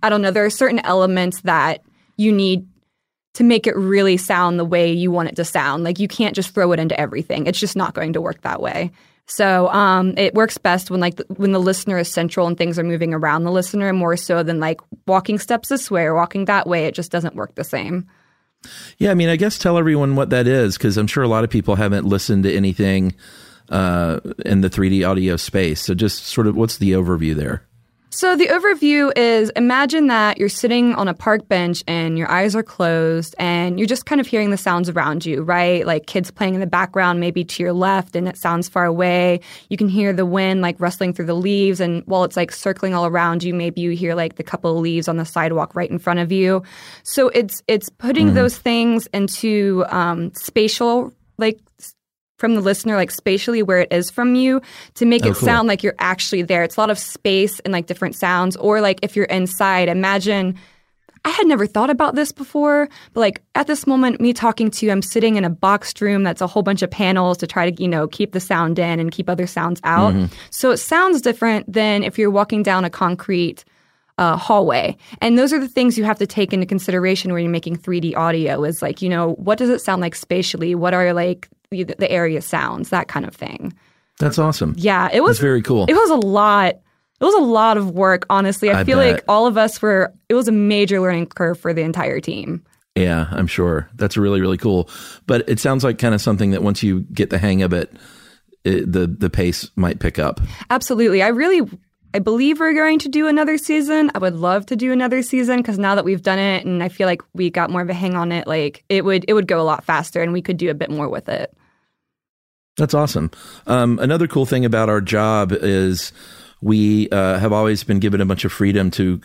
I 0.02 0.08
don't 0.08 0.22
know, 0.22 0.30
there 0.30 0.44
are 0.44 0.50
certain 0.50 0.78
elements 0.86 1.40
that 1.42 1.82
you 2.16 2.32
need 2.32 2.66
to 3.34 3.44
make 3.44 3.66
it 3.66 3.76
really 3.76 4.16
sound 4.16 4.58
the 4.58 4.64
way 4.64 4.90
you 4.92 5.10
want 5.10 5.28
it 5.28 5.36
to 5.36 5.44
sound. 5.44 5.84
Like 5.84 5.98
you 5.98 6.08
can't 6.08 6.34
just 6.34 6.54
throw 6.54 6.72
it 6.72 6.80
into 6.80 6.98
everything. 6.98 7.46
It's 7.46 7.60
just 7.60 7.76
not 7.76 7.94
going 7.94 8.14
to 8.14 8.20
work 8.20 8.40
that 8.42 8.62
way. 8.62 8.92
So 9.26 9.68
um, 9.68 10.16
it 10.16 10.34
works 10.34 10.56
best 10.56 10.90
when 10.90 11.00
like 11.00 11.16
the, 11.16 11.26
when 11.36 11.52
the 11.52 11.60
listener 11.60 11.98
is 11.98 12.10
central 12.10 12.46
and 12.46 12.56
things 12.56 12.78
are 12.78 12.84
moving 12.84 13.12
around 13.12 13.44
the 13.44 13.50
listener 13.50 13.92
more 13.92 14.16
so 14.16 14.42
than 14.42 14.60
like 14.60 14.80
walking 15.06 15.38
steps 15.38 15.68
this 15.68 15.90
way 15.90 16.04
or 16.04 16.14
walking 16.14 16.44
that 16.44 16.66
way. 16.66 16.86
It 16.86 16.94
just 16.94 17.10
doesn't 17.10 17.34
work 17.34 17.54
the 17.56 17.64
same. 17.64 18.08
Yeah, 18.98 19.10
I 19.10 19.14
mean, 19.14 19.28
I 19.28 19.36
guess 19.36 19.58
tell 19.58 19.78
everyone 19.78 20.16
what 20.16 20.30
that 20.30 20.46
is 20.46 20.78
because 20.78 20.96
I'm 20.96 21.06
sure 21.06 21.22
a 21.22 21.28
lot 21.28 21.44
of 21.44 21.50
people 21.50 21.74
haven't 21.74 22.06
listened 22.06 22.44
to 22.44 22.54
anything 22.54 23.14
uh, 23.68 24.20
in 24.44 24.60
the 24.60 24.70
3D 24.70 25.08
audio 25.08 25.36
space. 25.36 25.82
So 25.82 25.94
just 25.94 26.24
sort 26.26 26.46
of 26.46 26.56
what's 26.56 26.78
the 26.78 26.92
overview 26.92 27.34
there? 27.34 27.65
So 28.16 28.34
the 28.34 28.46
overview 28.46 29.12
is 29.14 29.50
imagine 29.56 30.06
that 30.06 30.38
you're 30.38 30.48
sitting 30.48 30.94
on 30.94 31.06
a 31.06 31.12
park 31.12 31.48
bench 31.48 31.84
and 31.86 32.16
your 32.16 32.30
eyes 32.30 32.56
are 32.56 32.62
closed 32.62 33.34
and 33.38 33.78
you're 33.78 33.86
just 33.86 34.06
kind 34.06 34.22
of 34.22 34.26
hearing 34.26 34.48
the 34.48 34.56
sounds 34.56 34.88
around 34.88 35.26
you, 35.26 35.42
right? 35.42 35.86
Like 35.86 36.06
kids 36.06 36.30
playing 36.30 36.54
in 36.54 36.60
the 36.60 36.66
background, 36.66 37.20
maybe 37.20 37.44
to 37.44 37.62
your 37.62 37.74
left, 37.74 38.16
and 38.16 38.26
it 38.26 38.38
sounds 38.38 38.70
far 38.70 38.86
away. 38.86 39.40
You 39.68 39.76
can 39.76 39.90
hear 39.90 40.14
the 40.14 40.24
wind 40.24 40.62
like 40.62 40.80
rustling 40.80 41.12
through 41.12 41.26
the 41.26 41.34
leaves, 41.34 41.78
and 41.78 42.02
while 42.06 42.24
it's 42.24 42.38
like 42.38 42.52
circling 42.52 42.94
all 42.94 43.04
around 43.04 43.42
you, 43.42 43.52
maybe 43.52 43.82
you 43.82 43.90
hear 43.90 44.14
like 44.14 44.36
the 44.36 44.42
couple 44.42 44.74
of 44.74 44.82
leaves 44.82 45.08
on 45.08 45.18
the 45.18 45.26
sidewalk 45.26 45.74
right 45.74 45.90
in 45.90 45.98
front 45.98 46.18
of 46.18 46.32
you. 46.32 46.62
So 47.02 47.28
it's 47.28 47.62
it's 47.68 47.90
putting 47.90 48.32
those 48.32 48.56
things 48.56 49.08
into 49.12 49.84
um, 49.90 50.32
spatial 50.32 51.12
like 51.36 51.60
from 52.36 52.54
the 52.54 52.60
listener, 52.60 52.96
like 52.96 53.10
spatially 53.10 53.62
where 53.62 53.78
it 53.80 53.92
is 53.92 54.10
from 54.10 54.34
you, 54.34 54.60
to 54.94 55.06
make 55.06 55.24
Oh, 55.24 55.30
it 55.30 55.36
cool. 55.36 55.46
sound 55.46 55.68
like 55.68 55.82
you're 55.82 55.94
actually 55.98 56.42
there. 56.42 56.62
It's 56.62 56.76
a 56.76 56.80
lot 56.80 56.90
of 56.90 56.98
space 56.98 57.60
and 57.60 57.72
like 57.72 57.86
different 57.86 58.14
sounds. 58.14 58.56
Or 58.56 58.80
like 58.80 58.98
if 59.02 59.16
you're 59.16 59.24
inside, 59.26 59.88
imagine. 59.88 60.56
I 61.24 61.30
had 61.30 61.48
never 61.48 61.66
thought 61.66 61.90
about 61.90 62.14
this 62.14 62.30
before, 62.30 62.88
but 63.12 63.18
like 63.20 63.42
at 63.56 63.66
this 63.66 63.84
moment, 63.84 64.20
me 64.20 64.32
talking 64.32 64.70
to 64.70 64.86
you, 64.86 64.92
I'm 64.92 65.02
sitting 65.02 65.34
in 65.34 65.44
a 65.44 65.50
boxed 65.50 66.00
room 66.00 66.22
that's 66.22 66.40
a 66.40 66.46
whole 66.46 66.62
bunch 66.62 66.82
of 66.82 66.90
panels 66.92 67.36
to 67.38 67.48
try 67.48 67.68
to, 67.68 67.82
you 67.82 67.88
know, 67.88 68.06
keep 68.06 68.30
the 68.30 68.38
sound 68.38 68.78
in 68.78 69.00
and 69.00 69.10
keep 69.10 69.28
other 69.28 69.48
sounds 69.48 69.80
out. 69.82 70.14
So 70.50 70.70
it 70.70 70.76
sounds 70.76 71.20
different 71.22 71.72
than 71.72 72.04
if 72.04 72.16
you're 72.16 72.30
walking 72.30 72.62
down 72.62 72.84
a 72.84 72.90
concrete 72.90 73.64
uh, 74.18 74.36
hallway. 74.36 74.96
And 75.20 75.36
those 75.36 75.52
are 75.52 75.58
the 75.58 75.66
things 75.68 75.98
you 75.98 76.04
have 76.04 76.18
to 76.20 76.28
take 76.28 76.52
into 76.52 76.64
consideration 76.64 77.32
when 77.32 77.42
you're 77.42 77.50
making 77.50 77.78
3D 77.78 78.16
audio 78.16 78.62
is 78.62 78.80
like, 78.80 79.02
you 79.02 79.08
know, 79.08 79.32
what 79.32 79.58
does 79.58 79.68
it 79.68 79.80
sound 79.80 80.00
like 80.02 80.14
spatially? 80.14 80.76
What 80.76 80.94
are 80.94 81.12
like 81.12 81.48
the, 81.70 81.84
the 81.84 82.10
area 82.10 82.40
sounds, 82.40 82.90
that 82.90 83.08
kind 83.08 83.26
of 83.26 83.34
thing. 83.34 83.74
That's 84.18 84.38
awesome. 84.38 84.74
Yeah, 84.78 85.08
it 85.12 85.20
was 85.20 85.36
That's 85.36 85.42
very 85.42 85.62
cool. 85.62 85.86
It 85.88 85.94
was 85.94 86.10
a 86.10 86.16
lot. 86.16 86.74
It 87.18 87.24
was 87.24 87.34
a 87.34 87.42
lot 87.42 87.76
of 87.76 87.90
work, 87.90 88.26
honestly. 88.28 88.70
I, 88.70 88.80
I 88.80 88.84
feel 88.84 88.98
bet. 88.98 89.14
like 89.14 89.24
all 89.26 89.46
of 89.46 89.56
us 89.56 89.80
were, 89.80 90.12
it 90.28 90.34
was 90.34 90.48
a 90.48 90.52
major 90.52 91.00
learning 91.00 91.26
curve 91.26 91.58
for 91.58 91.72
the 91.72 91.82
entire 91.82 92.20
team. 92.20 92.62
Yeah, 92.94 93.28
I'm 93.30 93.46
sure. 93.46 93.88
That's 93.94 94.16
really, 94.16 94.40
really 94.40 94.58
cool. 94.58 94.90
But 95.26 95.48
it 95.48 95.60
sounds 95.60 95.84
like 95.84 95.98
kind 95.98 96.14
of 96.14 96.20
something 96.20 96.50
that 96.50 96.62
once 96.62 96.82
you 96.82 97.00
get 97.12 97.30
the 97.30 97.38
hang 97.38 97.62
of 97.62 97.72
it, 97.72 97.94
it 98.64 98.90
the, 98.90 99.06
the 99.06 99.30
pace 99.30 99.70
might 99.76 99.98
pick 99.98 100.18
up. 100.18 100.40
Absolutely. 100.68 101.22
I 101.22 101.28
really, 101.28 101.62
I 102.12 102.18
believe 102.18 102.60
we're 102.60 102.74
going 102.74 102.98
to 103.00 103.08
do 103.08 103.28
another 103.28 103.56
season. 103.56 104.10
I 104.14 104.18
would 104.18 104.36
love 104.36 104.66
to 104.66 104.76
do 104.76 104.92
another 104.92 105.22
season 105.22 105.58
because 105.58 105.78
now 105.78 105.94
that 105.94 106.04
we've 106.04 106.22
done 106.22 106.38
it 106.38 106.66
and 106.66 106.82
I 106.82 106.90
feel 106.90 107.06
like 107.06 107.22
we 107.32 107.48
got 107.48 107.70
more 107.70 107.82
of 107.82 107.88
a 107.88 107.94
hang 107.94 108.14
on 108.14 108.30
it, 108.30 108.46
like 108.46 108.84
it 108.90 109.06
would, 109.06 109.24
it 109.26 109.32
would 109.32 109.46
go 109.46 109.60
a 109.60 109.64
lot 109.64 109.84
faster 109.84 110.22
and 110.22 110.34
we 110.34 110.42
could 110.42 110.58
do 110.58 110.70
a 110.70 110.74
bit 110.74 110.90
more 110.90 111.08
with 111.08 111.30
it. 111.30 111.55
That's 112.76 112.94
awesome. 112.94 113.30
Um, 113.66 113.98
another 113.98 114.26
cool 114.28 114.44
thing 114.46 114.64
about 114.64 114.88
our 114.88 115.00
job 115.00 115.52
is 115.52 116.12
we 116.60 117.08
uh, 117.10 117.38
have 117.38 117.52
always 117.52 117.84
been 117.84 118.00
given 118.00 118.20
a 118.20 118.26
bunch 118.26 118.44
of 118.44 118.52
freedom 118.52 118.90
to 118.92 119.20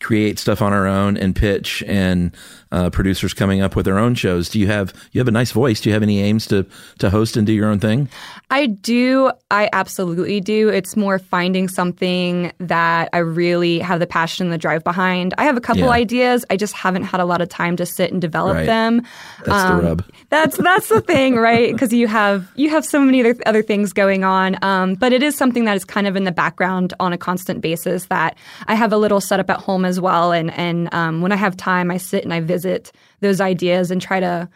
create 0.00 0.38
stuff 0.38 0.60
on 0.62 0.72
our 0.72 0.86
own 0.86 1.16
and 1.16 1.34
pitch 1.34 1.82
and 1.86 2.34
uh, 2.72 2.90
producers 2.90 3.32
coming 3.32 3.60
up 3.62 3.76
with 3.76 3.84
their 3.86 3.98
own 3.98 4.14
shows. 4.14 4.48
Do 4.48 4.58
you 4.58 4.66
have 4.66 4.92
you 5.12 5.20
have 5.20 5.28
a 5.28 5.32
nice 5.32 5.52
voice? 5.52 5.80
Do 5.80 5.88
you 5.88 5.94
have 5.94 6.02
any 6.02 6.20
aims 6.20 6.46
to 6.48 6.66
to 6.98 7.10
host 7.10 7.36
and 7.36 7.46
do 7.46 7.52
your 7.52 7.68
own 7.68 7.78
thing? 7.80 8.08
I 8.50 8.66
do. 8.66 9.30
I 9.50 9.68
absolutely 9.72 10.40
do. 10.40 10.68
It's 10.68 10.96
more 10.96 11.18
finding 11.18 11.68
something 11.68 12.52
that 12.58 13.08
I 13.12 13.18
really 13.18 13.78
have 13.78 14.00
the 14.00 14.06
passion 14.06 14.46
and 14.46 14.52
the 14.52 14.58
drive 14.58 14.84
behind. 14.84 15.32
I 15.38 15.44
have 15.44 15.56
a 15.56 15.60
couple 15.60 15.84
Yeah. 15.84 15.90
ideas. 15.90 16.44
I 16.50 16.56
just 16.56 16.74
haven't 16.74 17.04
had 17.04 17.20
a 17.20 17.24
lot 17.24 17.40
of 17.40 17.48
time 17.48 17.76
to 17.76 17.86
sit 17.86 18.12
and 18.12 18.20
develop 18.20 18.54
Right. 18.56 18.66
them. 18.66 19.02
That's 19.44 19.62
the 19.64 19.72
Um, 19.72 19.80
rub. 19.80 20.04
That's 20.30 20.56
that's 20.58 20.88
the 20.88 21.00
thing, 21.00 21.36
right? 21.50 21.72
Because 21.72 21.92
you 21.92 22.06
have 22.08 22.46
you 22.56 22.68
have 22.70 22.84
so 22.84 23.00
many 23.00 23.20
other, 23.20 23.36
other 23.46 23.62
things 23.62 23.92
going 23.92 24.24
on. 24.24 24.56
Um, 24.62 24.94
but 24.94 25.12
it 25.12 25.22
is 25.22 25.36
something 25.36 25.64
that 25.64 25.76
is 25.76 25.84
kind 25.84 26.06
of 26.06 26.16
in 26.16 26.24
the 26.24 26.32
background 26.32 26.92
on 27.00 27.12
a 27.12 27.18
constant 27.18 27.60
basis. 27.60 28.06
That 28.06 28.36
I 28.66 28.74
have 28.74 28.92
a 28.92 28.96
little 28.98 29.20
setup 29.20 29.48
at 29.50 29.58
home 29.58 29.84
as 29.86 30.00
well, 30.00 30.32
and 30.32 30.52
and 30.52 30.92
um, 30.92 31.20
when 31.22 31.32
I 31.32 31.36
have 31.36 31.56
time, 31.56 31.90
I 31.90 31.96
sit 31.96 32.24
and 32.24 32.32
I 32.32 32.40
visit 32.40 32.92
those 33.20 33.40
ideas 33.40 33.90
and 33.90 34.00
try 34.00 34.20
to. 34.20 34.48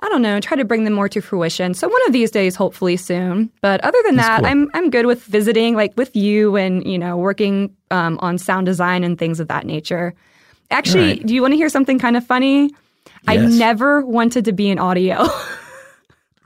I 0.00 0.08
don't 0.10 0.22
know, 0.22 0.38
try 0.38 0.56
to 0.56 0.64
bring 0.64 0.84
them 0.84 0.92
more 0.92 1.08
to 1.08 1.20
fruition. 1.20 1.74
So 1.74 1.88
one 1.88 2.00
of 2.06 2.12
these 2.12 2.30
days, 2.30 2.54
hopefully 2.54 2.96
soon. 2.96 3.50
But 3.62 3.80
other 3.80 3.98
than 4.06 4.14
That's 4.14 4.28
that, 4.28 4.40
cool. 4.42 4.48
I'm 4.48 4.70
I'm 4.72 4.90
good 4.90 5.06
with 5.06 5.24
visiting, 5.24 5.74
like 5.74 5.92
with 5.96 6.14
you, 6.14 6.54
and 6.56 6.86
you 6.86 6.98
know, 6.98 7.16
working 7.16 7.74
um, 7.90 8.16
on 8.22 8.38
sound 8.38 8.66
design 8.66 9.02
and 9.02 9.18
things 9.18 9.40
of 9.40 9.48
that 9.48 9.66
nature. 9.66 10.14
Actually, 10.70 11.00
All 11.00 11.08
right. 11.08 11.26
do 11.26 11.34
you 11.34 11.42
want 11.42 11.50
to 11.50 11.56
hear 11.56 11.68
something 11.68 11.98
kind 11.98 12.16
of 12.16 12.24
funny? 12.24 12.70
I 13.26 13.36
never 13.38 14.04
wanted 14.04 14.44
to 14.44 14.52
be 14.52 14.70
in 14.70 14.78
audio. 14.78 15.26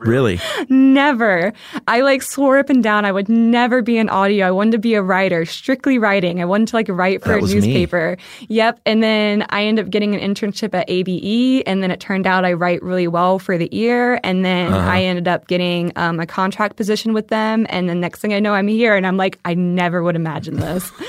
Really? 0.03 0.41
never. 0.69 1.53
I 1.89 2.01
like 2.01 2.23
swore 2.23 2.59
up 2.59 2.71
and 2.71 2.83
down 2.83 3.05
I 3.05 3.13
would 3.13 3.29
never 3.29 3.83
be 3.83 3.99
in 3.99 4.09
audio. 4.09 4.47
I 4.47 4.51
wanted 4.51 4.73
to 4.73 4.79
be 4.79 4.95
a 4.95 5.03
writer, 5.03 5.45
strictly 5.45 5.99
writing. 5.99 6.41
I 6.41 6.45
wanted 6.45 6.69
to 6.69 6.77
like 6.77 6.89
write 6.89 7.23
for 7.23 7.29
That 7.31 7.39
a 7.39 7.41
was 7.41 7.55
me. 7.55 7.61
newspaper. 7.61 8.17
Yep. 8.49 8.81
And 8.87 9.03
then 9.03 9.47
I 9.51 9.65
ended 9.65 9.85
up 9.87 9.91
getting 9.91 10.15
an 10.15 10.21
internship 10.21 10.75
at 10.75 10.89
ABE. 10.89 11.63
And 11.67 11.83
then 11.83 11.91
it 11.91 12.01
turned 12.01 12.27
out 12.27 12.45
I 12.45 12.53
write 12.53 12.83
really 12.83 13.09
well 13.09 13.39
for 13.39 13.57
the 13.57 13.69
ear. 13.77 14.21
And 14.25 14.45
then 14.45 14.73
Uh-huh. 14.73 14.89
I 14.91 15.03
ended 15.03 15.29
up 15.29 15.47
getting 15.47 15.93
um, 15.97 16.21
a 16.21 16.27
contract 16.27 16.77
position 16.77 17.13
with 17.13 17.29
them. 17.29 17.67
And 17.71 17.89
the 17.89 17.95
next 17.95 18.21
thing 18.21 18.35
I 18.35 18.41
know, 18.41 18.55
I'm 18.55 18.69
here. 18.69 18.97
And 18.97 19.07
I'm 19.07 19.17
like, 19.17 19.39
I 19.45 19.55
never 19.55 20.03
would 20.03 20.17
imagine 20.17 20.57
this. 20.57 20.91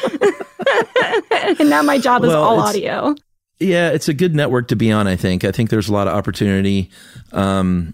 and 1.60 1.70
now 1.70 1.82
my 1.82 1.98
job 1.98 2.24
is 2.24 2.32
all 2.34 2.60
audio. 2.60 3.16
Yeah, 3.60 3.90
it's 3.92 4.08
a 4.10 4.14
good 4.14 4.36
network 4.36 4.68
to 4.70 4.76
be 4.76 4.92
on. 4.92 5.08
I 5.08 5.16
think. 5.16 5.44
I 5.44 5.52
think 5.52 5.70
there's 5.70 5.88
a 5.88 5.94
lot 5.94 6.08
of 6.08 6.14
opportunity. 6.16 6.90
Um, 7.32 7.94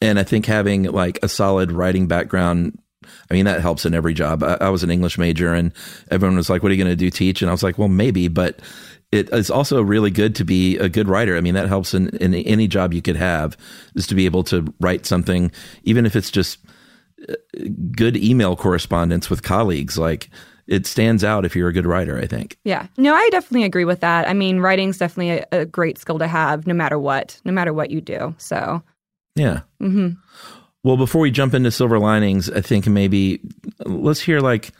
and 0.00 0.18
I 0.18 0.22
think 0.24 0.46
having 0.46 0.84
like 0.84 1.18
a 1.22 1.28
solid 1.28 1.72
writing 1.72 2.06
background. 2.06 2.78
I 3.30 3.34
mean, 3.34 3.44
that 3.44 3.60
helps 3.60 3.86
in 3.86 3.94
every 3.94 4.14
job. 4.14 4.42
I, 4.42 4.56
I 4.60 4.68
was 4.68 4.82
an 4.82 4.90
English 4.90 5.16
major 5.16 5.54
and 5.54 5.72
everyone 6.10 6.36
was 6.36 6.50
like, 6.50 6.62
what 6.62 6.72
are 6.72 6.74
you 6.74 6.82
going 6.82 6.92
to 6.92 6.96
do? 6.96 7.10
Teach? 7.10 7.40
And 7.40 7.48
I 7.48 7.52
was 7.52 7.62
like, 7.62 7.78
well, 7.78 7.88
maybe, 7.88 8.26
but 8.26 8.60
it 9.12 9.32
is 9.32 9.50
also 9.50 9.80
really 9.80 10.10
good 10.10 10.34
to 10.36 10.44
be 10.44 10.76
a 10.78 10.88
good 10.88 11.08
writer. 11.08 11.36
I 11.36 11.40
mean, 11.40 11.54
that 11.54 11.68
helps 11.68 11.94
in, 11.94 12.08
in 12.16 12.34
any 12.34 12.66
job 12.66 12.92
you 12.92 13.02
could 13.02 13.16
have 13.16 13.56
is 13.94 14.06
to 14.08 14.14
be 14.14 14.26
able 14.26 14.42
to 14.44 14.72
write 14.80 15.06
something, 15.06 15.52
even 15.84 16.04
if 16.04 16.16
it's 16.16 16.30
just 16.30 16.58
uh, 17.28 17.34
good 17.92 18.16
email 18.16 18.56
correspondence 18.56 19.30
with 19.30 19.42
colleagues. 19.42 19.96
Like 19.96 20.28
it 20.66 20.86
stands 20.86 21.22
out 21.22 21.44
if 21.44 21.54
you're 21.54 21.68
a 21.68 21.72
good 21.72 21.86
writer, 21.86 22.18
I 22.18 22.26
think. 22.26 22.58
Yeah. 22.64 22.88
No, 22.96 23.14
I 23.14 23.28
definitely 23.30 23.64
agree 23.64 23.84
with 23.84 24.00
that. 24.00 24.28
I 24.28 24.32
mean, 24.32 24.58
writing's 24.58 24.98
definitely 24.98 25.44
a, 25.52 25.60
a 25.60 25.66
great 25.66 25.98
skill 25.98 26.18
to 26.18 26.26
have 26.26 26.66
no 26.66 26.74
matter 26.74 26.98
what, 26.98 27.40
no 27.44 27.52
matter 27.52 27.72
what 27.72 27.90
you 27.90 28.00
do. 28.00 28.34
So, 28.38 28.82
Yeah. 29.36 29.60
hmm 29.78 30.10
Well, 30.82 30.96
before 30.96 31.20
we 31.20 31.30
jump 31.30 31.54
into 31.54 31.70
silver 31.70 31.98
linings, 31.98 32.50
I 32.50 32.60
think 32.62 32.86
maybe 32.88 33.40
let's 33.84 34.20
hear 34.20 34.40
like 34.40 34.72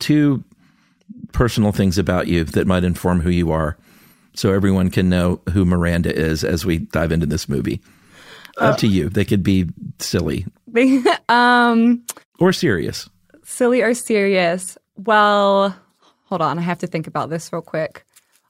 two 0.00 0.42
personal 1.32 1.72
things 1.72 1.98
about 1.98 2.26
you 2.26 2.44
that 2.44 2.66
might 2.66 2.84
inform 2.84 3.20
who 3.20 3.30
you 3.30 3.52
are 3.52 3.76
so 4.34 4.52
everyone 4.52 4.90
can 4.90 5.08
know 5.08 5.40
who 5.52 5.64
Miranda 5.64 6.14
is 6.14 6.42
as 6.44 6.64
we 6.66 6.78
dive 6.78 7.12
into 7.12 7.26
this 7.26 7.48
movie. 7.48 7.80
Up 8.58 8.76
to 8.78 8.86
you. 8.86 9.08
They 9.08 9.24
could 9.24 9.42
be 9.42 9.66
silly 9.98 10.44
um, 11.28 12.04
or 12.38 12.52
serious. 12.52 13.08
silly 13.44 13.80
or 13.82 13.94
serious? 13.94 14.76
Well, 14.96 15.74
hold 16.24 16.42
on. 16.42 16.58
I 16.58 16.62
have 16.62 16.78
to 16.80 16.86
think 16.86 17.06
about 17.06 17.30
this 17.30 17.50
real 17.52 17.62
quick. 17.62 18.04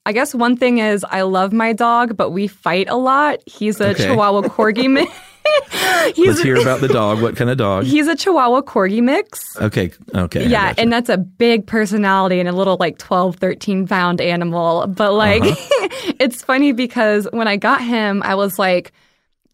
I 0.05 0.13
guess 0.13 0.35
one 0.35 0.57
thing 0.57 0.79
is 0.79 1.05
I 1.09 1.23
love 1.23 1.53
my 1.53 1.73
dog, 1.73 2.17
but 2.17 2.31
we 2.31 2.49
fight 2.49 2.89
a 2.89 2.97
lot. 2.97 3.39
He's 3.47 3.81
a 3.81 3.91
Okay. 3.91 4.09
Chihuahua 4.09 4.43
Corgi 4.49 4.91
mix. 4.93 5.13
he's 6.15 6.29
Let's 6.29 6.43
hear 6.43 6.57
about 6.57 6.81
the 6.81 6.89
dog. 6.89 7.21
What 7.23 7.37
kind 7.37 7.51
of 7.51 7.59
dog? 7.59 7.85
He's 7.85 8.07
a 8.07 8.17
Chihuahua 8.17 8.63
Corgi 8.63 9.03
mix. 9.03 9.57
Okay. 9.61 9.93
Okay. 10.15 10.47
Yeah, 10.47 10.75
and 10.79 10.93
that's 10.93 11.09
a 11.09 11.19
big 11.19 11.67
personality 11.67 12.41
and 12.41 12.49
a 12.49 12.53
little 12.53 12.77
like 12.79 12.99
12, 12.99 13.37
13 13.37 13.87
pound 13.87 14.21
animal. 14.21 14.87
But 14.87 15.13
like, 15.13 15.43
Uh-huh. 15.43 16.13
it's 16.21 16.43
funny 16.43 16.73
because 16.73 17.29
when 17.33 17.49
I 17.49 17.57
got 17.57 17.83
him, 17.83 18.23
I 18.25 18.35
was 18.35 18.59
like, 18.59 18.93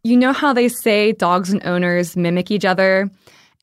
you 0.04 0.16
know 0.16 0.32
how 0.32 0.52
they 0.52 0.68
say 0.68 1.12
dogs 1.12 1.50
and 1.50 1.64
owners 1.66 2.16
mimic 2.16 2.50
each 2.50 2.64
other? 2.64 3.10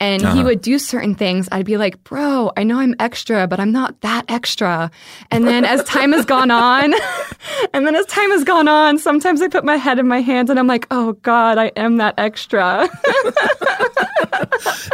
And 0.01 0.21
he 0.21 0.27
Uh-huh. 0.27 0.43
would 0.43 0.61
do 0.61 0.77
certain 0.77 1.15
things. 1.15 1.47
I'd 1.53 1.65
be 1.65 1.77
like, 1.77 2.03
bro, 2.03 2.51
I 2.57 2.63
know 2.63 2.79
I'm 2.79 2.95
extra, 2.99 3.47
but 3.47 3.61
I'm 3.61 3.71
not 3.71 4.01
that 4.01 4.25
extra. 4.27 4.91
And 5.31 5.47
then 5.47 5.63
as 5.63 5.83
time 5.85 6.11
has 6.11 6.25
gone 6.25 6.51
on, 6.51 6.93
and 7.73 7.87
then 7.87 7.95
as 7.95 8.05
time 8.07 8.29
has 8.31 8.43
gone 8.43 8.67
on, 8.67 8.97
sometimes 8.99 9.41
I 9.41 9.47
put 9.47 9.63
my 9.63 9.77
head 9.77 9.97
in 9.97 10.05
my 10.07 10.19
hands 10.19 10.49
and 10.49 10.59
I'm 10.59 10.67
like, 10.67 10.85
oh 10.91 11.13
God, 11.21 11.57
I 11.57 11.67
am 11.77 11.95
that 11.97 12.15
extra. 12.17 12.89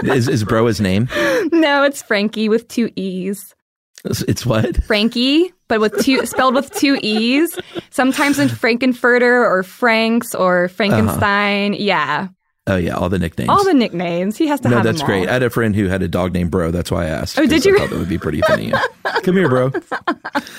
is, 0.03 0.27
is 0.27 0.43
bro 0.43 0.65
his 0.67 0.81
name? 0.81 1.07
no, 1.51 1.83
it's 1.83 2.01
Frankie 2.01 2.49
with 2.49 2.67
two 2.67 2.89
E's. 2.95 3.55
It's, 4.03 4.21
it's 4.23 4.45
what? 4.45 4.83
Frankie, 4.83 5.53
but 5.67 5.79
with 5.79 6.03
two 6.03 6.25
spelled 6.25 6.55
with 6.55 6.71
two 6.71 6.97
e's. 7.03 7.57
Sometimes 7.91 8.39
in 8.39 8.49
Frankenfurter 8.49 9.45
or 9.45 9.61
Franks 9.61 10.33
or 10.33 10.69
Frankenstein. 10.69 11.73
Yeah, 11.73 12.29
Oh 12.67 12.75
yeah, 12.75 12.95
all 12.95 13.09
the 13.09 13.17
nicknames. 13.17 13.49
all 13.49 13.63
the 13.63 13.73
nicknames. 13.73 14.37
He 14.37 14.47
has 14.47 14.59
to 14.61 14.69
no, 14.69 14.75
have 14.75 14.85
that's 14.85 15.01
great. 15.01 15.27
I 15.27 15.33
had 15.33 15.43
a 15.43 15.49
friend 15.49 15.75
who 15.75 15.87
had 15.87 16.03
a 16.03 16.07
dog 16.07 16.33
named 16.33 16.51
Bro. 16.51 16.71
That's 16.71 16.91
why 16.91 17.05
I 17.05 17.07
asked. 17.07 17.39
Oh, 17.39 17.45
did 17.47 17.65
you? 17.65 17.75
I 17.75 17.79
thought 17.79 17.89
that 17.89 17.99
would 17.99 18.09
be 18.09 18.19
pretty 18.19 18.41
funny. 18.41 18.71
Come 19.23 19.35
here, 19.35 19.49
bro. 19.49 19.71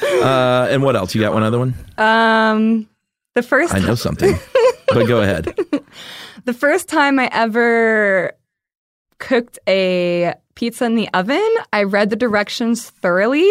Uh, 0.03 0.67
and 0.71 0.83
what 0.83 0.97
else? 0.97 1.15
You 1.15 1.21
got 1.21 1.33
one 1.33 1.45
other 1.45 1.61
one? 1.61 1.75
Um, 1.99 2.89
the 3.35 3.43
first 3.43 3.73
I 3.73 3.79
know 3.79 3.95
something, 3.95 4.35
but 4.89 5.07
go 5.07 5.23
ahead. 5.23 5.57
the 6.45 6.53
first 6.53 6.89
time 6.89 7.21
I 7.21 7.29
ever 7.33 8.33
cooked 9.19 9.61
a 9.69 10.35
pizza 10.55 10.85
in 10.85 10.95
the 10.95 11.09
oven, 11.15 11.49
I 11.73 11.83
read 11.85 12.11
the 12.11 12.17
directions 12.17 12.91
thoroughly. 12.91 13.49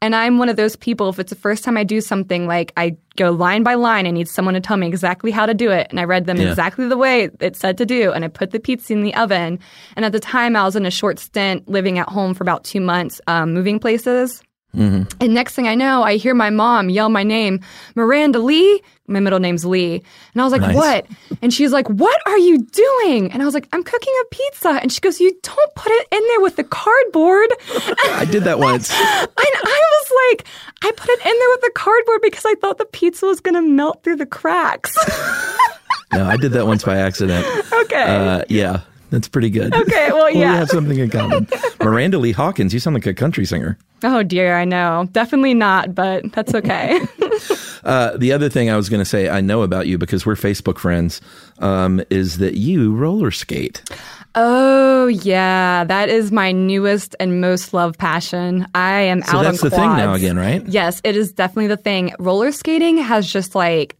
And 0.00 0.14
I'm 0.14 0.38
one 0.38 0.48
of 0.48 0.56
those 0.56 0.76
people, 0.76 1.08
if 1.08 1.18
it's 1.18 1.30
the 1.30 1.36
first 1.36 1.64
time 1.64 1.76
I 1.76 1.84
do 1.84 2.00
something, 2.00 2.46
like 2.46 2.72
I 2.76 2.96
go 3.16 3.30
line 3.30 3.62
by 3.62 3.74
line, 3.74 4.06
I 4.06 4.10
need 4.10 4.28
someone 4.28 4.54
to 4.54 4.60
tell 4.60 4.76
me 4.76 4.86
exactly 4.86 5.30
how 5.30 5.46
to 5.46 5.54
do 5.54 5.70
it. 5.70 5.86
And 5.90 5.98
I 5.98 6.04
read 6.04 6.26
them 6.26 6.36
Yeah. 6.36 6.50
exactly 6.50 6.88
the 6.88 6.96
way 6.96 7.30
it 7.40 7.56
said 7.56 7.78
to 7.78 7.86
do. 7.86 8.12
And 8.12 8.24
I 8.24 8.28
put 8.28 8.50
the 8.50 8.60
pizza 8.60 8.92
in 8.92 9.02
the 9.02 9.14
oven. 9.14 9.58
And 9.96 10.04
at 10.04 10.12
the 10.12 10.20
time, 10.20 10.56
I 10.56 10.64
was 10.64 10.76
in 10.76 10.84
a 10.86 10.90
short 10.90 11.18
stint 11.18 11.68
living 11.68 11.98
at 11.98 12.08
home 12.08 12.34
for 12.34 12.44
about 12.44 12.64
two 12.64 12.80
months, 12.80 13.20
um, 13.26 13.54
moving 13.54 13.78
places. 13.78 14.42
Mm-hmm. 14.74 15.02
And 15.20 15.34
next 15.34 15.54
thing 15.54 15.68
I 15.68 15.74
know, 15.74 16.02
I 16.02 16.16
hear 16.16 16.34
my 16.34 16.50
mom 16.50 16.88
yell 16.90 17.08
my 17.08 17.22
name, 17.22 17.60
Miranda 17.94 18.38
Lee. 18.40 18.82
My 19.06 19.20
middle 19.20 19.38
name's 19.38 19.66
Lee. 19.66 20.02
And 20.32 20.40
I 20.40 20.44
was 20.44 20.52
like, 20.52 20.62
Nice. 20.62 20.74
what? 20.74 21.06
And 21.42 21.52
she's 21.52 21.72
like, 21.72 21.86
what 21.90 22.18
are 22.26 22.38
you 22.38 22.56
doing? 22.62 23.30
And 23.32 23.42
I 23.42 23.44
was 23.44 23.52
like, 23.52 23.68
I'm 23.70 23.82
cooking 23.84 24.12
a 24.22 24.34
pizza. 24.34 24.70
And 24.80 24.90
she 24.90 24.98
goes, 25.00 25.20
you 25.20 25.30
don't 25.42 25.74
put 25.74 25.92
it 25.92 26.08
in 26.10 26.26
there 26.28 26.40
with 26.40 26.56
the 26.56 26.64
cardboard. 26.64 27.50
I 28.14 28.26
did 28.30 28.44
that 28.44 28.58
once. 28.58 28.90
And 28.94 28.98
I 29.38 29.82
was 29.92 30.38
like, 30.38 30.46
I 30.82 30.90
put 30.96 31.10
it 31.10 31.18
in 31.18 31.38
there 31.38 31.48
with 31.50 31.60
the 31.60 31.72
cardboard 31.74 32.20
because 32.22 32.46
I 32.46 32.54
thought 32.54 32.78
the 32.78 32.86
pizza 32.86 33.26
was 33.26 33.40
going 33.40 33.56
to 33.56 33.62
melt 33.62 34.02
through 34.02 34.16
the 34.16 34.26
cracks. 34.26 34.96
No, 36.12 36.24
I 36.26 36.36
did 36.36 36.52
that 36.52 36.64
once 36.66 36.84
by 36.84 36.96
accident. 36.98 37.44
okay. 37.72 38.04
Uh, 38.04 38.44
yeah, 38.48 38.82
that's 39.14 39.28
pretty 39.28 39.50
good. 39.50 39.74
Okay, 39.74 40.08
well, 40.12 40.30
yeah. 40.34 40.52
we 40.52 40.58
have 40.58 40.68
something 40.68 40.98
in 40.98 41.10
common. 41.10 41.46
Miranda 41.80 42.18
Lee 42.18 42.32
Hawkins, 42.32 42.74
you 42.74 42.80
sound 42.80 42.94
like 42.94 43.06
a 43.06 43.14
country 43.14 43.44
singer. 43.44 43.78
oh 44.02 44.22
dear, 44.22 44.56
I 44.56 44.64
know. 44.64 45.08
Definitely 45.12 45.54
not, 45.54 45.94
but 45.94 46.30
that's 46.32 46.54
okay. 46.54 47.00
Uh, 47.84 48.16
the 48.16 48.32
other 48.32 48.48
thing 48.48 48.70
I 48.70 48.76
was 48.76 48.88
going 48.88 49.02
to 49.02 49.04
say 49.04 49.28
I 49.28 49.42
know 49.42 49.60
about 49.60 49.86
you 49.86 49.98
because 49.98 50.24
we're 50.24 50.36
Facebook 50.36 50.78
friends 50.78 51.20
um, 51.58 52.00
is 52.08 52.38
that 52.38 52.54
you 52.54 52.94
roller 52.94 53.30
skate. 53.30 53.82
Oh 54.34 55.06
yeah, 55.08 55.84
that 55.84 56.08
is 56.08 56.32
my 56.32 56.50
newest 56.50 57.14
and 57.20 57.42
most 57.42 57.74
loved 57.74 57.98
passion. 57.98 58.66
I 58.74 59.00
am 59.00 59.20
So 59.20 59.36
out 59.36 59.42
that's 59.42 59.62
on 59.62 59.68
the 59.68 59.76
thing 59.76 59.96
now 59.96 60.14
again, 60.14 60.38
right? 60.38 60.66
Yes, 60.66 61.02
it 61.04 61.14
is 61.14 61.30
definitely 61.32 61.66
the 61.66 61.76
thing. 61.76 62.14
Roller 62.18 62.52
skating 62.52 62.96
has 62.96 63.30
just 63.30 63.54
like 63.54 63.96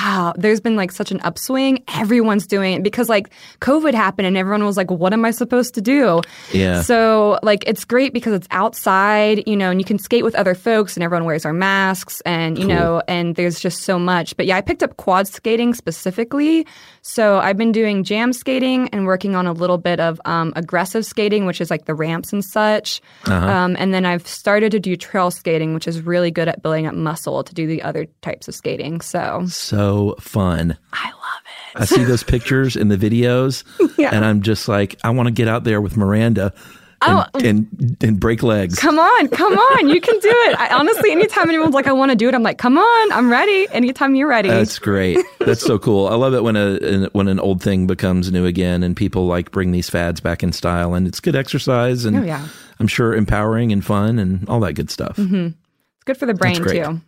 ah, 0.00 0.32
there's 0.36 0.60
been 0.60 0.76
like 0.76 0.92
such 0.92 1.10
an 1.10 1.20
upswing. 1.22 1.82
Everyone's 1.94 2.46
doing 2.46 2.74
it 2.74 2.82
because 2.82 3.08
like 3.08 3.30
COVID 3.60 3.92
happened 3.94 4.26
and 4.26 4.36
everyone 4.36 4.64
was 4.64 4.76
like, 4.76 4.90
what 4.90 5.12
am 5.12 5.24
I 5.24 5.32
supposed 5.32 5.74
to 5.74 5.80
do? 5.80 6.20
Yeah. 6.52 6.82
So 6.82 7.38
like 7.42 7.64
it's 7.66 7.84
great 7.84 8.12
because 8.12 8.32
it's 8.32 8.46
outside, 8.52 9.42
you 9.46 9.56
know, 9.56 9.70
and 9.70 9.80
you 9.80 9.84
can 9.84 9.98
skate 9.98 10.22
with 10.24 10.34
other 10.36 10.54
folks 10.54 10.96
and 10.96 11.02
everyone 11.02 11.24
wears 11.24 11.44
our 11.44 11.52
masks 11.52 12.20
and 12.22 12.56
you 12.58 12.66
Cool. 12.66 12.74
know, 12.74 13.02
and 13.08 13.34
there's 13.34 13.58
just 13.60 13.82
so 13.82 13.98
much. 13.98 14.36
But 14.36 14.46
yeah, 14.46 14.56
I 14.56 14.60
picked 14.60 14.82
up 14.82 14.96
quad 14.96 15.26
skating 15.26 15.74
specifically. 15.74 16.66
So 17.08 17.38
I've 17.38 17.56
been 17.56 17.72
doing 17.72 18.04
jam 18.04 18.34
skating 18.34 18.90
and 18.90 19.06
working 19.06 19.34
on 19.34 19.46
a 19.46 19.52
little 19.54 19.78
bit 19.78 19.98
of 19.98 20.20
um, 20.26 20.52
aggressive 20.56 21.06
skating, 21.06 21.46
which 21.46 21.58
is 21.58 21.70
like 21.70 21.86
the 21.86 21.94
ramps 21.94 22.34
and 22.34 22.44
such. 22.44 23.00
Uh-huh. 23.24 23.34
Um, 23.48 23.76
and 23.78 23.94
then 23.94 24.04
I've 24.04 24.26
started 24.26 24.72
to 24.72 24.78
do 24.78 24.94
trail 24.94 25.30
skating, 25.30 25.72
which 25.72 25.88
is 25.88 26.02
really 26.02 26.30
good 26.30 26.48
at 26.48 26.62
building 26.62 26.86
up 26.86 26.94
muscle 26.94 27.42
to 27.42 27.54
do 27.54 27.66
the 27.66 27.80
other 27.82 28.06
types 28.20 28.46
of 28.46 28.54
skating. 28.54 29.00
So 29.00 29.46
So 29.48 30.16
fun. 30.20 30.76
I 30.92 31.06
love 31.06 31.42
it. 31.74 31.80
I 31.80 31.84
see 31.86 32.04
those 32.04 32.22
pictures 32.34 32.76
in 32.76 32.88
the 32.88 32.96
videos, 32.98 33.64
Yeah. 33.98 34.10
and 34.12 34.22
I'm 34.24 34.42
just 34.42 34.68
like, 34.68 34.96
I 35.02 35.08
want 35.10 35.28
to 35.28 35.32
get 35.32 35.48
out 35.48 35.64
there 35.64 35.80
with 35.80 35.96
Miranda 35.96 36.52
and, 37.00 37.26
Oh. 37.34 37.38
and, 37.46 37.96
and 38.00 38.18
break 38.20 38.42
legs. 38.42 38.78
Come 38.78 38.98
on, 38.98 39.28
come 39.28 39.52
on, 39.56 39.88
you 39.88 40.00
can 40.00 40.18
do 40.18 40.28
it. 40.30 40.58
I, 40.58 40.74
honestly, 40.78 41.12
anytime 41.12 41.48
anyone's 41.48 41.74
like, 41.74 41.86
I 41.86 41.92
want 41.92 42.10
to 42.10 42.16
do 42.16 42.28
it, 42.28 42.34
I'm 42.34 42.42
like, 42.42 42.58
come 42.58 42.76
on, 42.78 43.12
I'm 43.12 43.30
ready. 43.30 43.68
Anytime 43.70 44.14
you're 44.16 44.28
ready. 44.28 44.48
That's 44.48 44.78
great. 44.78 45.18
That's 45.38 45.60
so 45.64 45.78
cool. 45.78 46.08
I 46.08 46.14
love 46.16 46.34
it 46.34 46.42
when 46.42 46.56
a 46.56 46.76
an- 46.78 47.08
when 47.12 47.28
an 47.28 47.38
old 47.40 47.62
thing 47.62 47.86
becomes 47.86 48.32
new 48.32 48.46
again, 48.46 48.82
and 48.82 48.96
people 48.96 49.26
like 49.26 49.50
bring 49.52 49.70
these 49.72 49.88
fads 49.88 50.20
back 50.20 50.42
in 50.42 50.52
style, 50.52 50.94
and 50.94 51.06
it's 51.06 51.20
good 51.20 51.36
exercise, 51.36 52.04
and 52.04 52.16
Oh, 52.16 52.22
yeah. 52.22 52.46
I'm 52.80 52.86
sure 52.88 53.14
empowering 53.14 53.72
and 53.72 53.84
fun, 53.84 54.18
and 54.18 54.48
all 54.48 54.60
that 54.60 54.72
good 54.74 54.90
stuff. 54.90 55.16
hmm 55.16 55.46
It's 55.46 56.04
good 56.04 56.16
for 56.16 56.26
the 56.26 56.34
brain 56.34 56.56
too. 56.56 57.00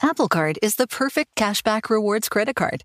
Apple 0.00 0.28
Card 0.28 0.58
is 0.62 0.76
the 0.76 0.86
perfect 0.86 1.34
cashback 1.34 1.90
rewards 1.90 2.28
credit 2.28 2.54
card. 2.56 2.84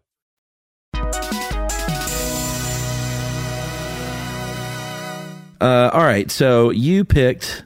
Uh, 5.61 5.91
all 5.93 6.03
right, 6.03 6.31
so 6.31 6.71
you 6.71 7.05
picked 7.05 7.63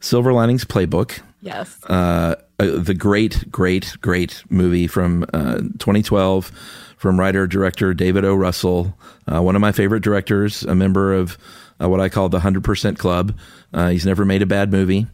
Silver 0.00 0.32
Linings 0.32 0.64
Playbook. 0.64 1.20
Yes. 1.42 1.82
Uh, 1.84 2.36
uh, 2.60 2.78
the 2.78 2.94
great, 2.94 3.50
great, 3.50 3.96
great 4.00 4.44
movie 4.48 4.86
from 4.86 5.24
uh, 5.34 5.56
2012 5.56 6.52
from 6.96 7.18
writer 7.18 7.46
director 7.46 7.92
David 7.92 8.24
O. 8.24 8.34
Russell, 8.34 8.96
uh, 9.30 9.42
one 9.42 9.56
of 9.56 9.60
my 9.60 9.72
favorite 9.72 10.02
directors, 10.02 10.62
a 10.62 10.74
member 10.74 11.12
of 11.12 11.36
uh, 11.82 11.88
what 11.88 12.00
I 12.00 12.08
call 12.08 12.28
the 12.28 12.38
100% 12.38 12.98
Club. 12.98 13.36
Uh, 13.72 13.88
he's 13.88 14.06
never 14.06 14.24
made 14.24 14.40
a 14.40 14.46
bad 14.46 14.70
movie. 14.70 15.06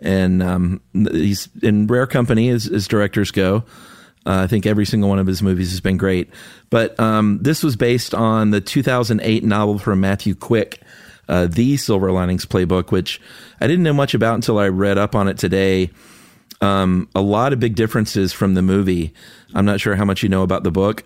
And 0.00 0.42
um, 0.42 0.80
he's 0.94 1.48
in 1.62 1.86
rare 1.86 2.06
company 2.06 2.48
as, 2.48 2.66
as 2.66 2.88
directors 2.88 3.30
go. 3.30 3.64
Uh, 4.26 4.42
I 4.42 4.46
think 4.46 4.66
every 4.66 4.84
single 4.84 5.08
one 5.08 5.18
of 5.18 5.26
his 5.26 5.42
movies 5.42 5.70
has 5.70 5.80
been 5.80 5.96
great. 5.96 6.28
But 6.70 6.98
um, 6.98 7.38
this 7.40 7.62
was 7.62 7.76
based 7.76 8.14
on 8.14 8.50
the 8.50 8.60
2008 8.60 9.44
novel 9.44 9.78
from 9.78 10.00
Matthew 10.00 10.34
Quick, 10.34 10.80
uh, 11.28 11.46
The 11.46 11.76
Silver 11.76 12.10
Linings 12.10 12.46
Playbook, 12.46 12.90
which 12.90 13.20
I 13.60 13.66
didn't 13.66 13.84
know 13.84 13.92
much 13.92 14.14
about 14.14 14.34
until 14.34 14.58
I 14.58 14.68
read 14.68 14.98
up 14.98 15.14
on 15.14 15.28
it 15.28 15.38
today. 15.38 15.90
Um, 16.60 17.08
a 17.14 17.20
lot 17.20 17.52
of 17.52 17.60
big 17.60 17.76
differences 17.76 18.32
from 18.32 18.54
the 18.54 18.62
movie. 18.62 19.12
I'm 19.54 19.64
not 19.64 19.80
sure 19.80 19.94
how 19.94 20.04
much 20.04 20.22
you 20.22 20.28
know 20.28 20.42
about 20.42 20.64
the 20.64 20.70
book. 20.70 21.04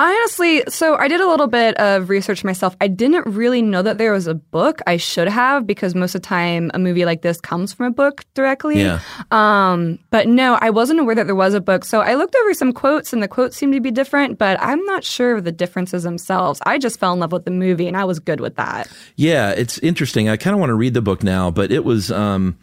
I 0.00 0.12
honestly, 0.12 0.62
so 0.68 0.96
I 0.96 1.08
did 1.08 1.20
a 1.20 1.26
little 1.26 1.48
bit 1.48 1.74
of 1.76 2.08
research 2.08 2.44
myself. 2.44 2.76
I 2.80 2.86
didn't 2.86 3.26
really 3.26 3.62
know 3.62 3.82
that 3.82 3.98
there 3.98 4.12
was 4.12 4.28
a 4.28 4.34
book. 4.34 4.80
I 4.86 4.96
should 4.96 5.26
have 5.26 5.66
because 5.66 5.96
most 5.96 6.14
of 6.14 6.22
the 6.22 6.28
time 6.28 6.70
a 6.72 6.78
movie 6.78 7.04
like 7.04 7.22
this 7.22 7.40
comes 7.40 7.72
from 7.72 7.86
a 7.86 7.90
book 7.90 8.24
directly. 8.34 8.80
Yeah. 8.80 9.00
Um, 9.32 9.98
but 10.10 10.28
no, 10.28 10.56
I 10.60 10.70
wasn't 10.70 11.00
aware 11.00 11.16
that 11.16 11.26
there 11.26 11.34
was 11.34 11.52
a 11.52 11.60
book. 11.60 11.84
So 11.84 12.00
I 12.00 12.14
looked 12.14 12.36
over 12.36 12.54
some 12.54 12.72
quotes 12.72 13.12
and 13.12 13.20
the 13.20 13.26
quotes 13.26 13.56
seemed 13.56 13.72
to 13.72 13.80
be 13.80 13.90
different, 13.90 14.38
but 14.38 14.56
I'm 14.62 14.84
not 14.84 15.02
sure 15.02 15.34
of 15.34 15.42
the 15.42 15.50
differences 15.50 16.04
themselves. 16.04 16.60
I 16.64 16.78
just 16.78 17.00
fell 17.00 17.12
in 17.12 17.18
love 17.18 17.32
with 17.32 17.44
the 17.44 17.50
movie 17.50 17.88
and 17.88 17.96
I 17.96 18.04
was 18.04 18.20
good 18.20 18.40
with 18.40 18.54
that. 18.54 18.88
Yeah, 19.16 19.50
it's 19.50 19.80
interesting. 19.80 20.28
I 20.28 20.36
kind 20.36 20.54
of 20.54 20.60
want 20.60 20.70
to 20.70 20.76
read 20.76 20.94
the 20.94 21.02
book 21.02 21.24
now, 21.24 21.50
but 21.50 21.72
it 21.72 21.84
was 21.84 22.12
um, 22.12 22.56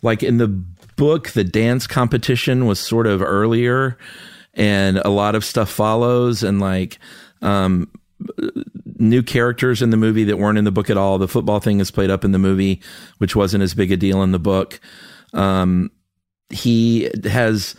like 0.00 0.22
in 0.22 0.38
the 0.38 0.48
book, 0.96 1.28
the 1.32 1.44
dance 1.44 1.86
competition 1.86 2.64
was 2.64 2.80
sort 2.80 3.06
of 3.06 3.20
earlier 3.20 3.98
and 4.54 4.98
a 4.98 5.08
lot 5.08 5.34
of 5.34 5.44
stuff 5.44 5.70
follows 5.70 6.42
and 6.42 6.60
like 6.60 6.98
um, 7.40 7.88
new 8.98 9.22
characters 9.22 9.82
in 9.82 9.90
the 9.90 9.96
movie 9.96 10.24
that 10.24 10.38
weren't 10.38 10.58
in 10.58 10.64
the 10.64 10.72
book 10.72 10.90
at 10.90 10.96
all. 10.96 11.18
The 11.18 11.28
football 11.28 11.60
thing 11.60 11.80
is 11.80 11.90
played 11.90 12.10
up 12.10 12.24
in 12.24 12.32
the 12.32 12.38
movie, 12.38 12.80
which 13.18 13.34
wasn't 13.34 13.62
as 13.62 13.74
big 13.74 13.92
a 13.92 13.96
deal 13.96 14.22
in 14.22 14.32
the 14.32 14.38
book. 14.38 14.80
Um, 15.32 15.90
he 16.50 17.10
has, 17.24 17.74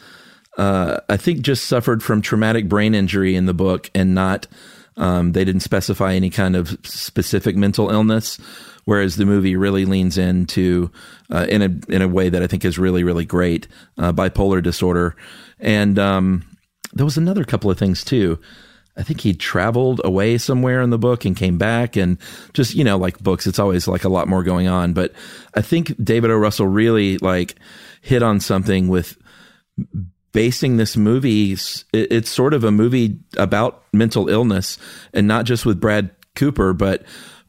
uh, 0.58 1.00
I 1.10 1.18
think, 1.18 1.42
just 1.42 1.66
suffered 1.66 2.04
from 2.04 2.22
traumatic 2.22 2.68
brain 2.68 2.96
injury 2.96 3.36
in 3.36 3.46
the 3.46 3.54
book 3.54 3.90
and 3.94 4.16
not. 4.16 4.48
Um, 4.96 5.32
they 5.32 5.44
didn't 5.44 5.62
specify 5.62 6.14
any 6.14 6.30
kind 6.30 6.56
of 6.56 6.78
specific 6.84 7.56
mental 7.56 7.90
illness, 7.90 8.38
whereas 8.86 9.16
the 9.16 9.26
movie 9.26 9.56
really 9.56 9.86
leans 9.86 10.20
into 10.20 10.92
uh, 11.32 11.48
in 11.50 11.62
a 11.64 11.92
in 11.92 12.04
a 12.04 12.08
way 12.08 12.30
that 12.30 12.44
I 12.44 12.48
think 12.48 12.64
is 12.64 12.78
really 12.78 13.04
really 13.04 13.26
great. 13.26 13.68
Uh, 13.98 14.14
bipolar 14.14 14.62
disorder, 14.62 15.16
and 15.60 15.98
um, 15.98 16.46
there 16.93 17.06
was 17.06 17.17
another 17.17 17.43
couple 17.43 17.69
of 17.69 17.77
things 17.77 18.03
too. 18.03 18.39
I 18.95 19.01
think 19.03 19.21
he 19.21 19.34
traveled 19.34 20.01
away 20.03 20.38
somewhere 20.38 20.82
in 20.82 20.91
the 20.91 20.99
book 20.99 21.25
and 21.25 21.36
came 21.36 21.58
back 21.58 21.95
and 21.95 22.19
just, 22.53 22.75
you 22.75 22.84
know, 22.84 22.97
like 22.97 23.17
books, 23.19 23.47
it's 23.47 23.58
always 23.58 23.88
like 23.88 24.03
a 24.03 24.10
lot 24.10 24.27
more 24.27 24.43
going 24.43 24.67
on. 24.67 24.93
But 24.93 25.13
I 25.56 25.62
think 25.62 25.95
David 26.03 26.29
O. 26.29 26.36
Russell 26.36 26.67
really 26.67 27.17
like 27.17 27.56
hit 28.01 28.21
on 28.21 28.39
something 28.39 28.88
with 28.89 29.17
basing 30.32 30.77
this 30.77 30.95
movie. 30.95 31.58
It's 31.91 32.29
sort 32.29 32.53
of 32.53 32.63
a 32.63 32.71
movie 32.71 33.17
about 33.36 33.84
mental 33.93 34.29
illness 34.29 34.77
and 35.12 35.27
not 35.27 35.45
just 35.45 35.65
with 35.65 35.82
Brad 35.82 36.12
Cooper, 36.36 36.73
but 36.73 37.03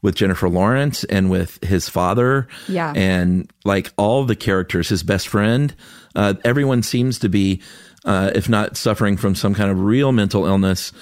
with 0.05 0.15
Jennifer 0.15 0.47
Lawrence 0.47 1.03
and 1.05 1.29
with 1.29 1.61
his 1.63 1.89
father. 1.89 2.47
Yeah. 2.69 2.93
And 2.95 3.51
like 3.65 3.91
all 3.97 4.23
the 4.23 4.35
characters, 4.35 4.87
his 4.87 5.03
best 5.03 5.27
friend, 5.27 5.75
uh, 6.15 6.35
everyone 6.45 6.83
seems 6.83 7.19
to 7.19 7.27
be, 7.27 7.61
uh, 8.05 8.31
if 8.35 8.47
not 8.47 8.77
suffering 8.77 9.17
from 9.17 9.33
some 9.33 9.55
kind 9.55 9.71
of 9.71 9.79
real 9.81 10.11
mental 10.11 10.45
illness, 10.45 10.93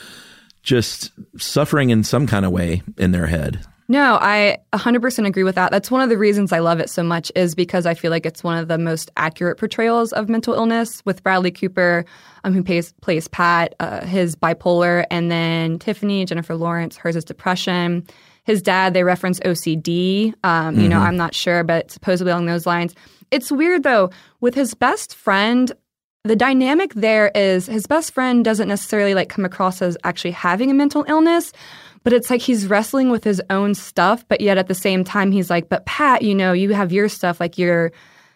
just 0.64 1.12
suffering 1.38 1.90
in 1.90 2.04
some 2.04 2.26
kind 2.26 2.46
of 2.46 2.52
way 2.52 2.82
in 2.98 3.12
their 3.12 3.28
head. 3.28 3.60
No, 3.90 4.18
I 4.22 4.60
100% 4.72 5.28
agree 5.28 5.44
with 5.44 5.56
that. 5.56 5.70
That's 5.70 5.92
one 5.92 6.02
of 6.02 6.08
the 6.08 6.18
reasons 6.18 6.54
I 6.54 6.60
love 6.60 6.80
it 6.80 6.90
so 6.90 7.04
much 7.04 7.30
is 7.36 7.54
because 7.54 7.86
I 7.86 7.94
feel 7.94 8.10
like 8.12 8.26
it's 8.26 8.42
one 8.42 8.58
of 8.58 8.70
the 8.70 8.78
most 8.78 9.12
accurate 9.18 9.58
portrayals 9.58 10.14
of 10.14 10.30
mental 10.30 10.54
illness 10.54 11.04
with 11.06 11.22
Bradley 11.22 11.52
Cooper, 11.52 12.06
um, 12.46 12.54
who 12.54 12.64
plays, 12.64 12.94
plays 13.02 13.28
Pat, 13.28 13.76
uh, 13.82 14.06
his 14.06 14.38
bipolar, 14.38 15.06
and 15.12 15.30
then 15.30 15.78
Tiffany, 15.80 16.24
Jennifer 16.24 16.56
Lawrence, 16.56 16.96
hers 16.96 17.18
is 17.18 17.26
depression. 17.26 18.08
His 18.44 18.62
dad, 18.62 18.94
they 18.94 19.04
reference 19.04 19.40
OCD. 19.42 20.34
Um, 20.44 20.80
you 20.80 20.90
know, 20.90 21.00
Mhm. 21.00 21.08
I'm 21.08 21.18
not 21.18 21.34
sure, 21.34 21.64
but 21.64 21.92
supposedly 21.92 22.32
along 22.32 22.46
those 22.48 22.66
lines. 22.66 22.94
It's 23.32 23.52
weird 23.52 23.84
though, 23.84 24.10
with 24.42 24.54
his 24.56 24.74
best 24.74 25.16
friend, 25.16 25.72
the 26.26 26.36
dynamic 26.36 26.94
there 26.94 27.32
is 27.36 27.66
his 27.68 27.86
best 27.88 28.14
friend 28.14 28.46
doesn't 28.46 28.68
necessarily 28.68 29.14
like 29.14 29.30
come 29.30 29.44
across 29.46 29.82
as 29.82 29.98
actually 30.04 30.32
having 30.32 30.70
a 30.72 30.74
mental 30.74 31.04
illness, 31.08 31.52
but 32.04 32.14
it's 32.14 32.30
like 32.30 32.42
he's 32.42 32.68
wrestling 32.68 33.10
with 33.10 33.24
his 33.24 33.42
own 33.50 33.74
stuff, 33.76 34.26
but 34.28 34.40
yet 34.42 34.58
at 34.58 34.68
the 34.68 34.76
same 34.76 35.04
time 35.04 35.32
he's 35.32 35.50
like, 35.50 35.68
"But 35.70 35.86
Pat, 35.86 36.22
you 36.22 36.36
know, 36.36 36.54
you 36.54 36.74
have 36.74 36.92
your 36.92 37.10
stuff 37.10 37.40
like 37.40 37.58
you're 37.58 37.92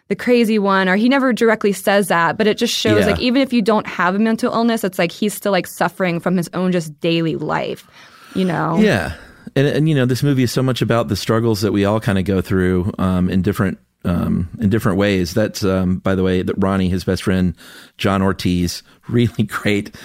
the 0.08 0.16
crazy 0.16 0.58
one." 0.58 0.88
Or 0.88 0.96
he 0.96 1.08
never 1.08 1.32
directly 1.32 1.72
says 1.72 2.08
that, 2.08 2.36
but 2.36 2.46
it 2.46 2.58
just 2.58 2.74
shows 2.74 3.00
Yeah. 3.00 3.12
like 3.12 3.20
even 3.20 3.40
if 3.42 3.52
you 3.52 3.62
don't 3.62 3.86
have 3.86 4.14
a 4.14 4.18
mental 4.18 4.52
illness, 4.52 4.84
it's 4.84 4.98
like 4.98 5.12
he's 5.12 5.32
still 5.34 5.52
like 5.52 5.66
suffering 5.66 6.18
from 6.20 6.36
his 6.36 6.48
own 6.54 6.72
just 6.72 6.98
daily 7.00 7.36
life, 7.36 7.86
you 8.34 8.44
know. 8.44 8.78
Yeah. 8.80 9.12
And, 9.58 9.66
and 9.66 9.88
you 9.88 9.94
know, 9.96 10.06
this 10.06 10.22
movie 10.22 10.44
is 10.44 10.52
so 10.52 10.62
much 10.62 10.82
about 10.82 11.08
the 11.08 11.16
struggles 11.16 11.62
that 11.62 11.72
we 11.72 11.84
all 11.84 11.98
kind 11.98 12.16
of 12.16 12.24
go 12.24 12.40
through 12.40 12.92
um, 12.96 13.28
in 13.28 13.42
different 13.42 13.78
um, 14.04 14.48
in 14.60 14.70
different 14.70 14.98
ways. 14.98 15.34
That's 15.34 15.64
um, 15.64 15.98
by 15.98 16.14
the 16.14 16.22
way 16.22 16.42
that 16.42 16.54
Ronnie, 16.58 16.88
his 16.88 17.02
best 17.02 17.24
friend, 17.24 17.56
John 17.96 18.22
Ortiz, 18.22 18.84
really 19.08 19.42
great, 19.42 19.96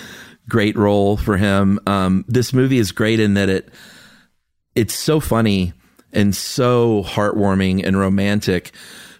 great 0.49 0.75
role 0.75 1.17
for 1.17 1.37
him. 1.37 1.79
Um, 1.85 2.25
this 2.27 2.51
movie 2.51 2.79
is 2.79 2.91
great 2.91 3.19
in 3.19 3.35
that 3.35 3.47
it 3.47 3.69
it's 4.73 4.95
so 4.95 5.19
funny 5.19 5.73
and 6.11 6.35
so 6.35 7.03
heartwarming 7.03 7.85
and 7.85 7.95
romantic, 7.95 8.71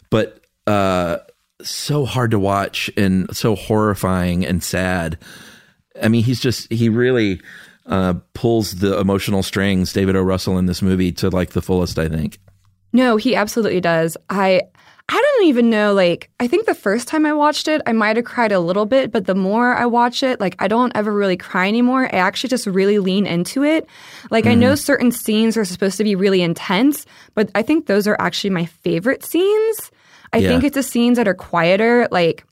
but 0.09 0.43
uh, 0.65 1.17
so 1.61 2.05
hard 2.05 2.31
to 2.31 2.39
watch 2.39 2.89
and 2.97 3.29
so 3.37 3.55
horrifying 3.55 4.47
and 4.47 4.63
sad. 4.63 5.19
I 6.01 6.07
mean, 6.07 6.23
he's 6.23 6.39
just 6.39 6.73
he 6.73 6.89
really 6.89 7.39
uh, 7.85 8.13
pulls 8.33 8.75
the 8.75 8.99
emotional 8.99 9.43
strings, 9.43 9.93
David 9.93 10.15
O. 10.15 10.21
Russell 10.21 10.57
in 10.57 10.65
this 10.65 10.81
movie 10.81 11.11
to 11.13 11.29
like 11.29 11.51
the 11.51 11.61
fullest. 11.61 11.99
I 11.99 12.07
think. 12.09 12.39
No, 12.93 13.17
he 13.17 13.35
absolutely 13.35 13.81
does. 13.81 14.15
I 14.29 14.61
I 15.09 15.19
don't 15.21 15.47
even 15.47 15.69
know. 15.69 15.93
Like, 15.93 16.29
I 16.39 16.47
think 16.47 16.65
the 16.65 16.73
first 16.73 17.09
time 17.09 17.25
I 17.25 17.33
watched 17.33 17.67
it, 17.67 17.81
I 17.85 17.91
might 17.91 18.15
have 18.15 18.23
cried 18.25 18.53
a 18.53 18.59
little 18.61 18.85
bit, 18.85 19.11
but 19.11 19.25
the 19.25 19.35
more 19.35 19.75
I 19.75 19.85
watch 19.85 20.23
it, 20.23 20.39
like, 20.39 20.55
I 20.59 20.69
don't 20.69 20.95
ever 20.95 21.11
really 21.11 21.35
cry 21.35 21.67
anymore. 21.67 22.05
I 22.05 22.19
actually 22.19 22.51
just 22.51 22.65
really 22.67 22.99
lean 22.99 23.25
into 23.25 23.63
it. 23.65 23.85
Like, 24.31 24.45
I 24.45 24.55
know 24.55 24.75
certain 24.75 25.11
scenes 25.11 25.57
are 25.57 25.65
supposed 25.65 25.97
to 25.97 26.05
be 26.05 26.15
really 26.15 26.41
intense, 26.41 27.05
but 27.35 27.49
I 27.53 27.63
think 27.63 27.87
those 27.87 28.07
are 28.07 28.15
actually 28.17 28.51
my 28.51 28.63
favorite 28.65 29.25
scenes. 29.25 29.91
I 30.31 30.37
Yeah. 30.37 30.47
think 30.47 30.63
it's 30.63 30.75
the 30.75 30.83
scenes 30.83 31.17
that 31.17 31.27
are 31.27 31.33
quieter. 31.33 32.07
Like, 32.09 32.45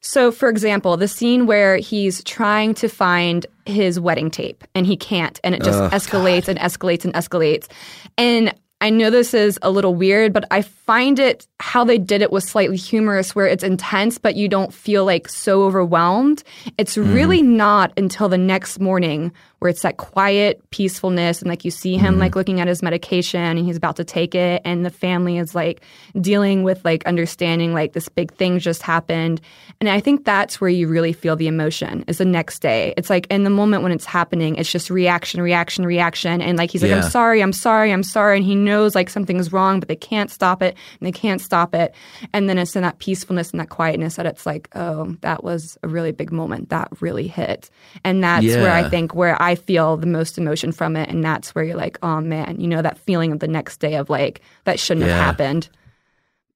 so 0.00 0.32
for 0.32 0.48
example, 0.48 0.96
the 0.96 1.08
scene 1.08 1.46
where 1.46 1.76
he's 1.76 2.24
trying 2.24 2.74
to 2.74 2.88
find 2.88 3.46
his 3.66 4.00
wedding 4.00 4.30
tape 4.30 4.64
and 4.74 4.86
he 4.86 4.96
can't, 4.96 5.38
and 5.44 5.54
it 5.54 5.62
just 5.62 5.78
Ugh, 5.78 5.92
escalates 5.92 6.48
and 6.48 6.58
escalates 6.58 7.04
and 7.04 7.14
escalates. 7.14 7.68
And 8.16 8.54
I 8.82 8.88
know 8.88 9.10
this 9.10 9.34
is 9.34 9.58
a 9.60 9.70
little 9.70 9.94
weird, 9.94 10.32
but 10.32 10.46
I 10.50 10.62
find 10.62 11.18
it 11.18 11.46
how 11.60 11.84
they 11.84 11.98
did 11.98 12.22
it 12.22 12.32
was 12.32 12.48
slightly 12.48 12.78
humorous 12.78 13.34
where 13.34 13.46
it's 13.46 13.62
intense, 13.62 14.16
but 14.16 14.36
you 14.36 14.48
don't 14.48 14.72
feel 14.72 15.04
like 15.04 15.28
so 15.28 15.64
overwhelmed. 15.64 16.42
It's 16.78 16.96
mm. 16.96 17.14
really 17.14 17.42
not 17.42 17.92
until 17.98 18.30
the 18.30 18.38
next 18.38 18.80
morning 18.80 19.32
where 19.60 19.68
it's 19.68 19.82
that 19.82 19.98
quiet 19.98 20.58
peacefulness 20.70 21.40
and 21.40 21.48
like 21.48 21.64
you 21.66 21.70
see 21.70 21.96
him 21.96 22.12
mm-hmm. 22.14 22.20
like 22.20 22.34
looking 22.34 22.60
at 22.60 22.66
his 22.66 22.82
medication 22.82 23.40
and 23.40 23.58
he's 23.58 23.76
about 23.76 23.96
to 23.96 24.04
take 24.04 24.34
it 24.34 24.62
and 24.64 24.84
the 24.86 24.90
family 24.90 25.36
is 25.36 25.54
like 25.54 25.82
dealing 26.18 26.62
with 26.62 26.82
like 26.82 27.06
understanding 27.06 27.74
like 27.74 27.92
this 27.92 28.08
big 28.08 28.32
thing 28.32 28.58
just 28.58 28.82
happened. 28.82 29.40
And 29.78 29.88
I 29.88 30.00
think 30.00 30.24
that's 30.24 30.60
where 30.62 30.70
you 30.70 30.88
really 30.88 31.12
feel 31.12 31.36
the 31.36 31.46
emotion 31.46 32.04
is 32.08 32.18
the 32.18 32.24
next 32.24 32.60
day. 32.60 32.94
It's 32.96 33.10
like 33.10 33.26
in 33.28 33.44
the 33.44 33.50
moment 33.50 33.82
when 33.82 33.92
it's 33.92 34.06
happening, 34.06 34.56
it's 34.56 34.72
just 34.72 34.88
reaction, 34.88 35.42
reaction, 35.42 35.84
reaction. 35.84 36.40
And 36.40 36.56
like 36.56 36.70
he's 36.70 36.82
like, 36.82 36.90
Yeah. 36.90 37.02
I'm 37.02 37.10
sorry, 37.10 37.42
I'm 37.42 37.52
sorry, 37.52 37.92
I'm 37.92 38.02
sorry. 38.02 38.38
And 38.38 38.46
he 38.46 38.54
knows 38.54 38.94
like 38.94 39.10
something's 39.10 39.52
wrong, 39.52 39.78
but 39.78 39.88
they 39.88 39.96
can't 39.96 40.30
stop 40.30 40.62
it 40.62 40.74
and 40.98 41.06
they 41.06 41.12
can't 41.12 41.40
stop 41.40 41.74
it. 41.74 41.94
And 42.32 42.48
then 42.48 42.56
it's 42.56 42.74
in 42.76 42.82
that 42.82 42.98
peacefulness 42.98 43.50
and 43.50 43.60
that 43.60 43.68
quietness 43.68 44.16
that 44.16 44.24
it's 44.24 44.46
like, 44.46 44.70
oh, 44.74 45.16
that 45.20 45.44
was 45.44 45.76
a 45.82 45.88
really 45.88 46.12
big 46.12 46.32
moment. 46.32 46.70
That 46.70 46.88
really 47.00 47.26
hit. 47.26 47.68
And 48.04 48.24
that's 48.24 48.46
where 48.46 48.72
I 48.72 48.88
think 48.88 49.14
where 49.14 49.40
I 49.40 49.49
feel 49.54 49.96
the 49.96 50.06
most 50.06 50.38
emotion 50.38 50.72
from 50.72 50.96
it. 50.96 51.08
And 51.08 51.22
that's 51.24 51.54
where 51.54 51.64
you're 51.64 51.76
like, 51.76 51.98
oh 52.02 52.20
man, 52.20 52.60
you 52.60 52.68
know, 52.68 52.82
that 52.82 52.98
feeling 52.98 53.32
of 53.32 53.40
the 53.40 53.48
next 53.48 53.78
day 53.78 53.94
of 53.96 54.10
like, 54.10 54.40
that 54.64 54.78
shouldn't 54.80 55.06
Yeah. 55.06 55.16
have 55.16 55.24
happened. 55.24 55.68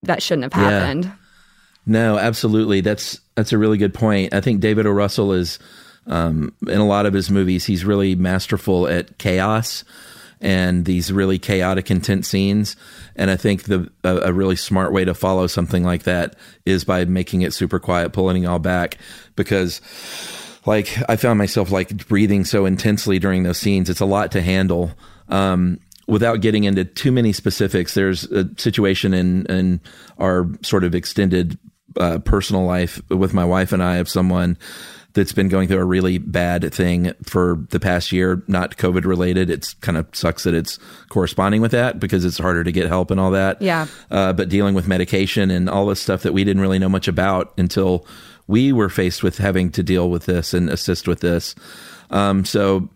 That 0.03 0.23
shouldn't 0.23 0.53
have 0.53 0.63
Yeah. 0.63 0.71
happened. 0.81 1.13
No, 1.87 2.19
absolutely. 2.19 2.81
That's 2.81 3.21
that's 3.37 3.53
a 3.53 3.59
really 3.59 3.79
good 3.79 3.93
point. 3.95 4.33
I 4.33 4.41
think 4.41 4.61
David 4.61 4.87
O. 4.87 4.91
Russell 4.91 5.33
is 5.33 5.59
um, 6.07 6.53
in 6.69 6.79
a 6.79 6.87
lot 6.87 7.07
of 7.07 7.13
his 7.15 7.31
movies. 7.31 7.65
He's 7.65 7.85
really 7.85 8.15
masterful 8.15 8.87
at 8.87 9.19
chaos 9.19 9.85
and 10.41 10.85
these 10.85 11.11
really 11.11 11.39
chaotic, 11.39 11.91
intense 11.91 12.29
scenes. 12.29 12.77
And 13.17 13.31
I 13.31 13.37
think 13.37 13.63
the 13.65 13.91
a, 14.03 14.17
a 14.29 14.33
really 14.33 14.57
smart 14.57 14.93
way 14.93 15.05
to 15.05 15.15
follow 15.15 15.47
something 15.47 15.83
like 15.85 16.03
that 16.03 16.37
is 16.67 16.85
by 16.85 17.05
making 17.07 17.43
it 17.43 17.55
super 17.55 17.79
quiet, 17.79 18.13
pulling 18.13 18.43
it 18.45 18.47
all 18.47 18.59
back, 18.59 18.99
because. 19.37 19.81
Like 20.67 20.97
I 21.09 21.17
found 21.17 21.39
myself 21.39 21.71
like 21.71 22.07
breathing 22.09 22.45
so 22.45 22.67
intensely 22.67 23.19
during 23.19 23.43
those 23.43 23.59
scenes. 23.59 23.91
It's 23.91 24.01
a 24.01 24.07
lot 24.07 24.33
to 24.33 24.43
handle. 24.43 24.93
Um, 25.29 25.81
without 26.07 26.41
getting 26.41 26.65
into 26.65 26.85
too 26.85 27.13
many 27.13 27.33
specifics, 27.33 27.95
there's 27.95 28.25
a 28.25 28.49
situation 28.57 29.15
in 29.15 29.47
in 29.47 29.81
our 30.19 30.49
sort 30.63 30.85
of 30.85 30.95
extended 30.95 31.59
uh, 31.99 32.19
personal 32.19 32.65
life 32.65 33.01
with 33.11 33.35
my 33.35 33.45
wife 33.45 33.73
and 33.73 33.83
I 33.83 33.97
of 33.97 34.09
someone 34.09 34.59
that's 35.15 35.33
been 35.33 35.49
going 35.49 35.69
through 35.69 35.79
a 35.79 35.85
really 35.85 36.19
bad 36.19 36.75
thing 36.75 37.13
for 37.23 37.65
the 37.71 37.79
past 37.79 38.11
year, 38.11 38.43
not 38.49 38.77
COVID 38.77 39.05
related. 39.05 39.49
It's 39.49 39.75
kind 39.75 39.97
of 39.97 40.07
sucks 40.13 40.43
that 40.43 40.55
it's 40.55 40.79
corresponding 41.09 41.61
with 41.61 41.71
that 41.71 42.01
because 42.01 42.25
it's 42.25 42.37
harder 42.37 42.65
to 42.65 42.73
get 42.73 42.89
help 42.89 43.13
and 43.13 43.21
all 43.21 43.31
that. 43.31 43.63
Yeah. 43.63 43.87
Uh, 44.11 44.33
but 44.33 44.49
dealing 44.49 44.75
with 44.75 44.89
medication 44.89 45.53
and 45.53 45.71
all 45.71 45.87
this 45.87 46.01
stuff 46.01 46.23
that 46.25 46.33
we 46.33 46.43
didn't 46.43 46.61
really 46.61 46.81
know 46.81 46.89
much 46.89 47.07
about 47.07 47.55
until 47.57 48.07
we 48.47 48.73
were 48.73 48.89
faced 48.89 49.23
with 49.23 49.39
having 49.39 49.71
to 49.71 49.83
deal 49.83 50.11
with 50.11 50.27
this 50.27 50.55
and 50.55 50.69
assist 50.69 51.09
with 51.09 51.21
this. 51.21 51.55
Um, 52.11 52.45
so 52.45 52.89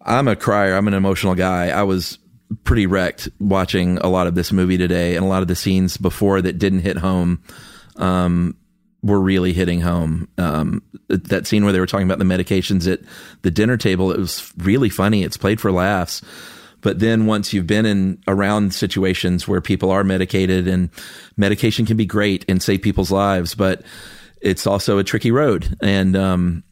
I'm 0.00 0.28
a 0.28 0.36
crier. 0.36 0.74
I'm 0.74 0.88
an 0.88 0.94
emotional 0.94 1.34
guy. 1.34 1.68
I 1.68 1.82
was 1.82 2.18
pretty 2.64 2.86
wrecked 2.86 3.28
watching 3.38 3.98
a 3.98 4.08
lot 4.08 4.26
of 4.26 4.34
this 4.34 4.52
movie 4.52 4.78
today, 4.78 5.16
and 5.16 5.24
a 5.24 5.28
lot 5.28 5.42
of 5.42 5.48
the 5.48 5.54
scenes 5.54 5.96
before 5.96 6.42
that 6.42 6.58
didn't 6.58 6.80
hit 6.80 6.98
home 6.98 7.42
um, 7.96 8.56
were 9.02 9.20
really 9.20 9.52
hitting 9.52 9.80
home. 9.80 10.28
Um, 10.38 10.82
that 11.08 11.46
scene 11.46 11.64
where 11.64 11.72
they 11.72 11.80
were 11.80 11.86
talking 11.86 12.06
about 12.06 12.18
the 12.18 12.24
medications 12.24 12.90
at 12.90 13.00
the 13.42 13.50
dinner 13.50 13.76
table, 13.76 14.12
it 14.12 14.18
was 14.18 14.52
really 14.58 14.88
funny. 14.88 15.22
It's 15.22 15.36
played 15.36 15.60
for 15.60 15.72
laughs. 15.72 16.22
But 16.80 16.98
then 16.98 17.26
once 17.26 17.52
you've 17.52 17.66
been 17.66 17.86
in 17.86 18.20
around 18.26 18.74
situations 18.74 19.46
where 19.46 19.60
people 19.60 19.90
are 19.90 20.02
medicated 20.02 20.66
and 20.66 20.90
medication 21.36 21.86
can 21.86 21.96
be 21.96 22.06
great 22.06 22.44
and 22.48 22.60
save 22.60 22.82
people's 22.82 23.12
lives, 23.12 23.54
but 23.54 23.82
it's 24.42 24.66
also 24.66 24.98
a 24.98 25.04
tricky 25.04 25.30
road. 25.30 25.76
And 25.82 26.16
um, 26.16 26.64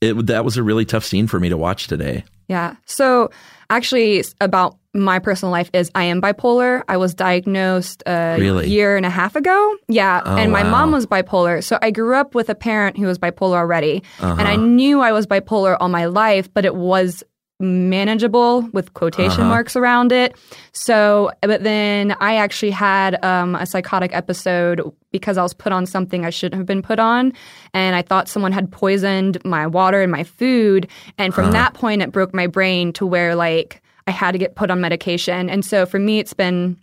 it 0.00 0.14
that 0.26 0.44
was 0.44 0.56
a 0.56 0.62
really 0.62 0.84
tough 0.84 1.04
scene 1.04 1.26
for 1.26 1.38
me 1.40 1.48
to 1.48 1.56
watch 1.56 1.86
today. 1.86 2.24
Yeah. 2.48 2.76
So 2.86 3.30
actually, 3.68 4.24
about 4.40 4.78
my 4.94 5.18
personal 5.18 5.52
life 5.52 5.68
is 5.74 5.90
I 5.94 6.04
am 6.04 6.20
bipolar. 6.22 6.82
I 6.88 6.96
was 6.96 7.14
diagnosed 7.14 8.02
a 8.06 8.36
Really? 8.40 8.68
year 8.70 8.96
and 8.96 9.04
a 9.04 9.10
half 9.10 9.36
ago. 9.36 9.76
Yeah. 9.88 10.22
Oh, 10.24 10.36
and 10.36 10.50
my 10.50 10.62
wow. 10.62 10.70
mom 10.70 10.92
was 10.92 11.06
bipolar. 11.06 11.62
So 11.62 11.78
I 11.82 11.90
grew 11.90 12.14
up 12.16 12.34
with 12.34 12.48
a 12.48 12.54
parent 12.54 12.96
who 12.96 13.06
was 13.06 13.18
bipolar 13.18 13.56
already. 13.56 14.02
And 14.20 14.40
I 14.40 14.54
Uh-huh. 14.54 14.62
knew 14.64 15.00
I 15.00 15.12
was 15.12 15.26
bipolar 15.26 15.76
all 15.78 15.90
my 15.90 16.06
life, 16.06 16.52
but 16.52 16.64
it 16.64 16.74
was 16.74 17.22
manageable 17.60 18.62
with 18.72 18.94
quotation 18.94 19.40
Uh-huh. 19.42 19.48
marks 19.48 19.76
around 19.76 20.12
it. 20.12 20.36
So, 20.72 21.30
but 21.42 21.62
then 21.64 22.14
I 22.20 22.36
actually 22.36 22.70
had 22.70 23.22
um, 23.24 23.54
a 23.54 23.66
psychotic 23.66 24.14
episode 24.14 24.80
because 25.10 25.36
I 25.38 25.42
was 25.42 25.54
put 25.54 25.72
on 25.72 25.86
something 25.86 26.24
I 26.24 26.30
shouldn't 26.30 26.58
have 26.58 26.66
been 26.66 26.82
put 26.82 26.98
on. 26.98 27.32
And 27.74 27.96
I 27.96 28.02
thought 28.02 28.28
someone 28.28 28.52
had 28.52 28.70
poisoned 28.70 29.38
my 29.44 29.66
water 29.66 30.00
and 30.02 30.12
my 30.12 30.24
food. 30.24 30.86
And 31.18 31.34
from 31.34 31.46
Huh. 31.46 31.50
that 31.52 31.74
point, 31.74 32.02
it 32.02 32.12
broke 32.12 32.32
my 32.34 32.46
brain 32.46 32.92
to 32.94 33.06
where 33.06 33.34
like 33.34 33.82
I 34.06 34.10
had 34.12 34.32
to 34.32 34.38
get 34.38 34.54
put 34.54 34.70
on 34.70 34.80
medication. 34.80 35.50
And 35.50 35.64
so 35.64 35.84
for 35.86 35.98
me, 35.98 36.18
it's 36.18 36.34
been 36.34 36.76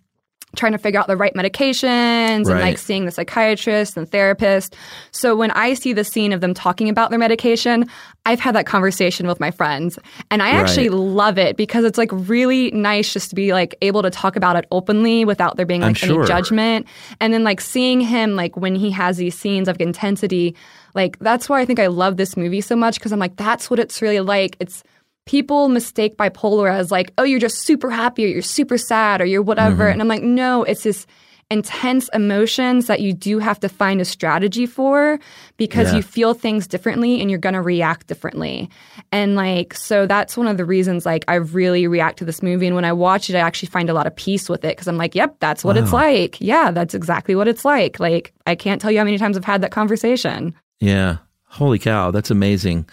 trying 0.55 0.71
to 0.71 0.77
figure 0.77 0.99
out 0.99 1.07
the 1.07 1.17
right 1.17 1.33
medications 1.33 2.49
and 2.49 2.59
like 2.61 2.77
seeing 2.77 3.05
the 3.05 3.11
psychiatrist 3.11 3.97
and 3.97 4.09
therapist. 4.09 4.75
So 5.11 5.35
when 5.35 5.51
I 5.51 5.73
see 5.73 5.93
the 5.93 6.03
scene 6.03 6.33
of 6.33 6.41
them 6.41 6.53
talking 6.53 6.89
about 6.89 7.09
their 7.09 7.19
medication, 7.19 7.85
I've 8.25 8.39
had 8.39 8.55
that 8.55 8.65
conversation 8.65 9.27
with 9.27 9.39
my 9.39 9.51
friends. 9.51 9.99
And 10.31 10.41
I 10.41 10.49
actually 10.49 10.89
Right. 10.89 10.97
love 10.97 11.37
it 11.37 11.57
because 11.57 11.83
it's 11.85 11.97
like 11.97 12.09
really 12.11 12.71
nice 12.71 13.13
just 13.13 13.29
to 13.29 13.35
be 13.35 13.53
like 13.53 13.75
able 13.81 14.01
to 14.01 14.09
talk 14.09 14.35
about 14.35 14.55
it 14.55 14.65
openly 14.71 15.25
without 15.25 15.57
there 15.57 15.65
being 15.65 15.81
like 15.81 16.01
any 16.03 16.13
judgment. 16.27 16.87
And 17.19 17.33
then 17.33 17.43
like 17.43 17.61
seeing 17.61 18.01
him 18.01 18.35
like 18.35 18.57
when 18.57 18.75
he 18.75 18.89
has 18.91 19.17
these 19.17 19.37
scenes 19.37 19.67
of 19.67 19.79
intensity, 19.79 20.55
like 20.95 21.19
that's 21.19 21.47
why 21.49 21.61
I 21.61 21.65
think 21.65 21.79
I 21.79 21.87
love 21.87 22.17
this 22.17 22.35
movie 22.35 22.61
so 22.61 22.75
much 22.75 22.95
because 22.95 23.11
I'm 23.11 23.19
like 23.19 23.35
that's 23.35 23.69
what 23.69 23.79
it's 23.79 24.01
really 24.01 24.21
like. 24.21 24.57
It's 24.59 24.83
people 25.25 25.69
mistake 25.69 26.17
bipolar 26.17 26.71
as 26.71 26.91
like, 26.91 27.11
oh, 27.17 27.23
you're 27.23 27.39
just 27.39 27.59
super 27.65 27.89
happy 27.89 28.25
or 28.25 28.27
you're 28.27 28.41
super 28.41 28.77
sad 28.77 29.21
or 29.21 29.25
you're 29.25 29.41
whatever. 29.41 29.85
Mhm. 29.85 29.93
And 29.93 30.01
I'm 30.01 30.07
like, 30.07 30.23
no, 30.23 30.63
it's 30.63 30.83
this 30.83 31.07
intense 31.51 32.09
emotions 32.11 32.87
that 32.87 33.01
you 33.01 33.13
do 33.13 33.37
have 33.37 33.59
to 33.59 33.69
find 33.69 34.01
a 34.01 34.05
strategy 34.05 34.65
for 34.65 35.19
because 35.57 35.91
Yeah. 35.91 35.97
you 35.97 36.01
feel 36.01 36.33
things 36.33 36.67
differently 36.67 37.21
and 37.21 37.29
you're 37.29 37.39
going 37.39 37.53
to 37.53 37.61
react 37.61 38.07
differently. 38.07 38.67
And 39.11 39.35
like, 39.35 39.75
so 39.75 40.07
that's 40.07 40.35
one 40.35 40.47
of 40.47 40.57
the 40.57 40.65
reasons 40.65 41.05
like 41.05 41.23
I 41.27 41.35
really 41.35 41.85
react 41.87 42.17
to 42.19 42.25
this 42.25 42.41
movie. 42.41 42.65
And 42.65 42.75
when 42.75 42.83
I 42.85 42.93
watch 42.93 43.29
it, 43.29 43.35
I 43.35 43.39
actually 43.41 43.69
find 43.69 43.91
a 43.91 43.93
lot 43.93 44.07
of 44.07 44.15
peace 44.15 44.49
with 44.49 44.65
it 44.65 44.69
because 44.75 44.87
I'm 44.87 44.97
like, 44.97 45.13
yep, 45.13 45.35
that's 45.39 45.63
what 45.63 45.77
it's 45.77 45.93
like. 45.93 46.41
Yeah, 46.41 46.71
that's 46.71 46.95
exactly 46.95 47.35
what 47.35 47.47
it's 47.47 47.63
like. 47.63 47.99
Like, 47.99 48.33
I 48.47 48.55
can't 48.55 48.81
tell 48.81 48.89
you 48.91 48.97
how 48.97 49.05
many 49.05 49.19
times 49.19 49.37
I've 49.37 49.45
had 49.45 49.61
that 49.61 49.71
conversation. 49.71 50.55
Yeah. 50.79 51.17
Holy 51.47 51.77
cow, 51.77 52.09
that's 52.09 52.31
amazing. 52.31 52.87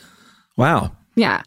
Wow. 0.58 0.92
Yeah. 1.14 1.42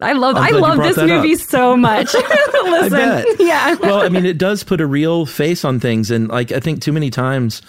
I 0.00 0.12
love 0.12 0.36
I 0.36 0.50
love 0.50 0.78
this 0.78 0.96
that 0.96 1.08
up. 1.08 1.22
movie 1.22 1.36
so 1.36 1.76
much. 1.76 2.12
Listen, 2.64 3.24
yeah. 3.46 3.74
well, 3.76 4.02
I 4.02 4.08
mean, 4.08 4.26
it 4.26 4.38
does 4.38 4.64
put 4.64 4.80
a 4.80 4.86
real 4.86 5.26
face 5.26 5.64
on 5.64 5.80
things, 5.80 6.10
and 6.10 6.28
like 6.28 6.52
I 6.52 6.60
think 6.60 6.82
too 6.82 6.92
many 6.92 7.10
times, 7.10 7.62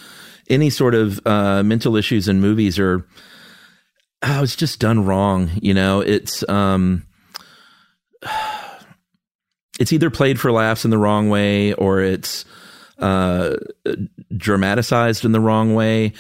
any 0.50 0.70
sort 0.70 0.96
of 0.96 1.26
uh, 1.26 1.64
mental 1.64 1.96
issues 1.96 2.28
in 2.28 2.42
movies 2.42 2.80
are, 2.80 3.06
oh, 4.24 4.44
it's 4.44 4.56
just 4.56 4.80
done 4.80 5.06
wrong. 5.06 5.52
You 5.62 5.74
know, 5.74 6.02
it's 6.02 6.48
um, 6.50 7.06
it's 9.80 9.94
either 9.94 10.10
played 10.10 10.40
for 10.40 10.52
laughs 10.52 10.84
in 10.84 10.92
the 10.92 10.98
wrong 10.98 11.30
way, 11.30 11.74
or 11.74 12.02
it's 12.02 12.44
uh, 12.98 13.56
dramatized 14.36 15.26
in 15.26 15.32
the 15.32 15.40
wrong 15.40 15.76
way. 15.76 16.14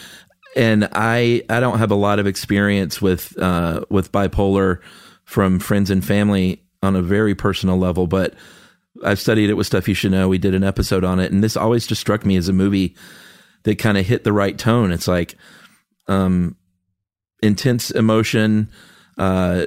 And 0.55 0.87
I 0.93 1.41
I 1.49 1.59
don't 1.59 1.79
have 1.79 1.91
a 1.91 1.95
lot 1.95 2.19
of 2.19 2.27
experience 2.27 3.01
with 3.01 3.37
uh, 3.39 3.85
with 3.89 4.11
bipolar 4.11 4.81
from 5.25 5.59
friends 5.59 5.89
and 5.91 6.03
family 6.05 6.63
on 6.81 6.95
a 6.95 7.01
very 7.01 7.35
personal 7.35 7.77
level, 7.77 8.07
but 8.07 8.33
I've 9.03 9.19
studied 9.19 9.49
it 9.49 9.55
with 9.55 9.67
stuff 9.67 9.87
you 9.87 9.93
should 9.93 10.11
know. 10.11 10.29
We 10.29 10.37
did 10.37 10.55
an 10.55 10.63
episode 10.63 11.03
on 11.03 11.19
it, 11.19 11.31
and 11.31 11.43
this 11.43 11.57
always 11.57 11.85
just 11.85 11.99
struck 12.01 12.25
me 12.25 12.37
as 12.37 12.47
a 12.47 12.53
movie 12.53 12.95
that 13.63 13.77
kind 13.77 13.97
of 13.97 14.05
hit 14.05 14.23
the 14.23 14.31
right 14.33 14.57
tone. 14.57 14.91
It's 14.91 15.07
like 15.07 15.35
um, 16.07 16.55
intense 17.41 17.91
emotion, 17.91 18.69
uh, 19.17 19.65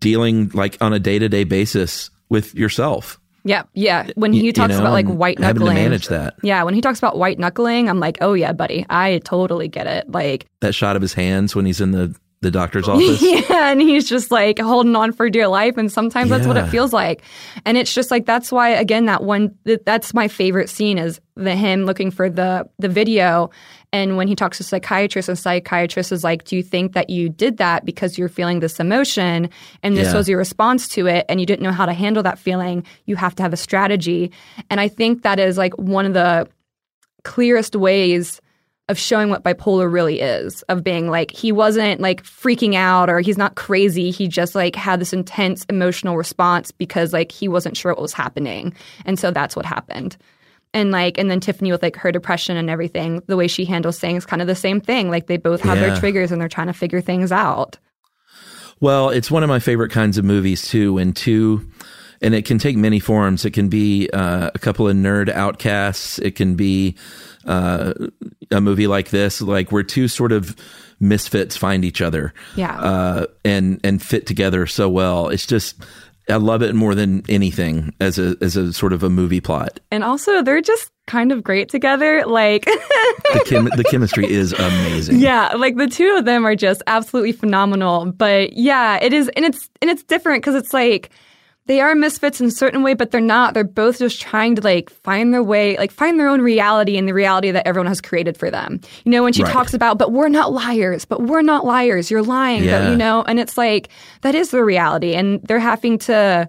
dealing 0.00 0.50
like 0.54 0.76
on 0.80 0.92
a 0.92 0.98
day 0.98 1.18
to 1.18 1.28
day 1.28 1.44
basis 1.44 2.10
with 2.28 2.54
yourself. 2.54 3.20
Yeah, 3.44 3.62
yeah. 3.74 4.08
When 4.16 4.32
he 4.32 4.40
You- 4.40 4.46
you 4.46 4.52
talks 4.52 4.72
know, 4.74 4.80
about 4.80 4.92
like 4.92 5.06
white 5.06 5.38
knuckling, 5.38 5.74
manage 5.76 6.08
that. 6.08 6.34
Yeah, 6.42 6.62
when 6.64 6.74
he 6.74 6.80
talks 6.80 6.98
about 6.98 7.16
white 7.16 7.38
knuckling, 7.38 7.88
I'm 7.88 8.00
like, 8.00 8.18
oh 8.20 8.32
yeah, 8.34 8.52
buddy, 8.52 8.84
I 8.90 9.18
totally 9.24 9.68
get 9.68 9.86
it. 9.86 10.10
Like, 10.10 10.46
That 10.60 10.74
shot 10.74 10.96
of 10.96 11.02
his 11.02 11.12
hands 11.14 11.54
when 11.54 11.64
he's 11.66 11.80
in 11.80 11.92
the 11.92 12.14
the 12.42 12.50
doctor's 12.50 12.86
office. 12.88 13.20
yeah, 13.22 13.70
and 13.72 13.80
he's 13.80 14.08
just 14.08 14.30
like 14.30 14.58
holding 14.58 14.94
on 14.94 15.12
for 15.12 15.28
dear 15.30 15.48
life, 15.48 15.76
and 15.76 15.90
sometimes 15.90 16.30
that's 16.30 16.46
what 16.46 16.56
it 16.56 16.68
feels 16.68 16.92
like. 16.92 17.22
And 17.64 17.76
it's 17.78 17.92
just 17.94 18.10
like 18.10 18.26
that's 18.26 18.52
why 18.52 18.68
again 18.70 19.06
that 19.06 19.22
one 19.24 19.54
that, 19.64 19.84
that's 19.86 20.12
my 20.14 20.28
favorite 20.28 20.68
scene 20.68 20.98
is 20.98 21.20
the 21.34 21.54
him 21.56 21.84
looking 21.84 22.10
for 22.10 22.28
the 22.30 22.68
the 22.78 22.88
video, 22.88 23.50
and 23.92 24.16
when 24.16 24.28
he 24.28 24.34
talks 24.36 24.58
to 24.58 24.64
psychiatrist, 24.64 25.28
and 25.28 25.38
psychiatrist 25.38 26.12
is 26.12 26.22
like, 26.22 26.44
"Do 26.44 26.56
you 26.56 26.62
think 26.62 26.92
that 26.92 27.08
you 27.10 27.28
did 27.30 27.56
that 27.56 27.84
because 27.84 28.18
you're 28.18 28.28
feeling 28.28 28.60
this 28.60 28.78
emotion, 28.80 29.48
and 29.82 29.96
this 29.96 30.08
Yeah. 30.08 30.16
was 30.16 30.28
your 30.28 30.38
response 30.38 30.88
to 30.90 31.06
it, 31.06 31.24
and 31.28 31.40
you 31.40 31.46
didn't 31.46 31.62
know 31.62 31.72
how 31.72 31.86
to 31.86 31.92
handle 31.94 32.22
that 32.22 32.38
feeling? 32.38 32.84
You 33.06 33.16
have 33.16 33.34
to 33.36 33.42
have 33.42 33.52
a 33.52 33.56
strategy." 33.56 34.30
And 34.70 34.78
I 34.80 34.88
think 34.88 35.22
that 35.22 35.38
is 35.38 35.56
like 35.58 35.74
one 35.78 36.04
of 36.06 36.12
the 36.12 36.48
clearest 37.24 37.74
ways 37.74 38.40
of 38.88 38.98
showing 38.98 39.30
what 39.30 39.42
bipolar 39.42 39.90
really 39.92 40.20
is 40.20 40.62
of 40.62 40.84
being 40.84 41.08
like 41.10 41.32
he 41.32 41.50
wasn't 41.50 42.00
like 42.00 42.22
freaking 42.22 42.74
out 42.74 43.10
or 43.10 43.20
he's 43.20 43.36
not 43.38 43.56
crazy 43.56 44.10
he 44.12 44.28
just 44.28 44.54
like 44.54 44.76
had 44.76 45.00
this 45.00 45.12
intense 45.12 45.64
emotional 45.68 46.16
response 46.16 46.70
because 46.70 47.12
like 47.12 47.32
he 47.32 47.48
wasn't 47.48 47.76
sure 47.76 47.92
what 47.92 48.00
was 48.02 48.12
happening 48.12 48.72
and 49.04 49.18
so 49.18 49.30
that's 49.32 49.56
what 49.56 49.66
happened 49.66 50.16
and 50.72 50.92
like 50.92 51.18
and 51.18 51.28
then 51.30 51.40
tiffany 51.40 51.72
with 51.72 51.82
like 51.82 51.96
her 51.96 52.12
depression 52.12 52.56
and 52.56 52.70
everything 52.70 53.20
the 53.26 53.36
way 53.36 53.48
she 53.48 53.64
handles 53.64 53.98
things 53.98 54.24
kind 54.24 54.40
of 54.40 54.46
the 54.46 54.54
same 54.54 54.80
thing 54.80 55.10
like 55.10 55.26
they 55.26 55.36
both 55.36 55.60
have 55.62 55.78
Yeah. 55.78 55.88
their 55.88 55.96
triggers 55.96 56.30
and 56.30 56.40
they're 56.40 56.48
trying 56.48 56.68
to 56.68 56.72
figure 56.72 57.00
things 57.00 57.32
out 57.32 57.78
Well, 58.80 59.08
it's 59.10 59.30
one 59.30 59.42
of 59.42 59.48
my 59.48 59.58
favorite 59.58 59.90
kinds 59.90 60.18
of 60.18 60.24
movies 60.24 60.68
too. 60.68 60.92
When 60.94 61.12
two, 61.14 61.66
and 62.22 62.34
it 62.34 62.44
can 62.44 62.58
take 62.58 62.76
many 62.76 62.98
forms. 63.00 63.44
It 63.44 63.52
can 63.52 63.68
be 63.68 64.08
uh, 64.12 64.50
a 64.54 64.58
couple 64.58 64.88
of 64.88 64.96
nerd 64.96 65.28
outcasts. 65.30 66.18
It 66.20 66.36
can 66.36 66.54
be 66.56 66.96
uh, 67.46 67.92
a 68.50 68.60
movie 68.60 68.86
like 68.86 69.10
this, 69.10 69.40
like 69.40 69.70
where 69.72 69.82
two 69.82 70.08
sort 70.08 70.32
of 70.32 70.56
misfits 71.00 71.56
find 71.56 71.84
each 71.84 72.00
other, 72.00 72.32
Yeah. 72.56 72.78
uh, 72.80 73.26
and 73.44 73.80
and 73.84 74.02
fit 74.02 74.26
together 74.26 74.66
so 74.66 74.88
well. 74.88 75.28
It's 75.28 75.46
just 75.46 75.76
I 76.28 76.36
love 76.36 76.62
it 76.62 76.74
more 76.74 76.94
than 76.94 77.22
anything 77.28 77.94
as 78.00 78.18
a 78.18 78.34
as 78.40 78.56
a 78.56 78.72
sort 78.72 78.92
of 78.92 79.02
a 79.02 79.10
movie 79.10 79.40
plot. 79.40 79.78
and 79.92 80.02
also 80.02 80.42
they're 80.42 80.60
just 80.62 80.90
kind 81.06 81.30
of 81.30 81.44
great 81.44 81.68
together 81.68 82.24
like 82.26 82.64
The 83.32 83.42
chem- 83.46 83.70
the 83.76 83.84
chemistry 83.84 84.28
is 84.28 84.52
amazing. 84.54 85.20
Yeah, 85.20 85.52
like 85.54 85.76
the 85.76 85.86
two 85.86 86.16
of 86.18 86.24
them 86.24 86.44
are 86.44 86.56
just 86.56 86.82
absolutely 86.88 87.30
phenomenal. 87.32 88.10
But 88.10 88.54
yeah, 88.54 88.98
it 89.02 89.12
is, 89.12 89.28
and 89.36 89.44
it's 89.44 89.68
and 89.82 89.88
it's 89.90 90.02
different 90.02 90.42
because 90.42 90.54
it's 90.56 90.72
like 90.74 91.10
they 91.66 91.80
are 91.80 91.94
misfits 91.94 92.40
in 92.40 92.46
a 92.46 92.50
certain 92.50 92.82
way, 92.82 92.94
but 92.94 93.10
they're 93.10 93.20
not. 93.20 93.54
They're 93.54 93.64
both 93.64 93.98
just 93.98 94.20
trying 94.20 94.54
to 94.56 94.62
like 94.62 94.88
find 94.88 95.34
their 95.34 95.42
way, 95.42 95.76
like 95.76 95.90
find 95.90 96.18
their 96.18 96.28
own 96.28 96.40
reality 96.40 96.96
in 96.96 97.06
the 97.06 97.12
reality 97.14 97.50
that 97.50 97.66
everyone 97.66 97.88
has 97.88 98.00
created 98.00 98.36
for 98.36 98.50
them. 98.50 98.80
You 99.04 99.12
know, 99.12 99.22
when 99.22 99.32
she 99.32 99.42
Right. 99.42 99.52
talks 99.52 99.74
about, 99.74 99.98
but 99.98 100.12
we're 100.12 100.28
not 100.28 100.52
liars, 100.52 101.04
but 101.04 101.22
we're 101.22 101.42
not 101.42 101.64
liars. 101.64 102.10
You're 102.10 102.22
lying, 102.22 102.66
but 102.66 102.84
you 102.90 102.96
know, 102.96 103.22
and 103.22 103.40
it's 103.40 103.58
like 103.58 103.88
that 104.22 104.34
is 104.34 104.50
the 104.50 104.64
reality, 104.64 105.14
and 105.14 105.40
they're 105.42 105.58
having 105.58 105.98
to 105.98 106.48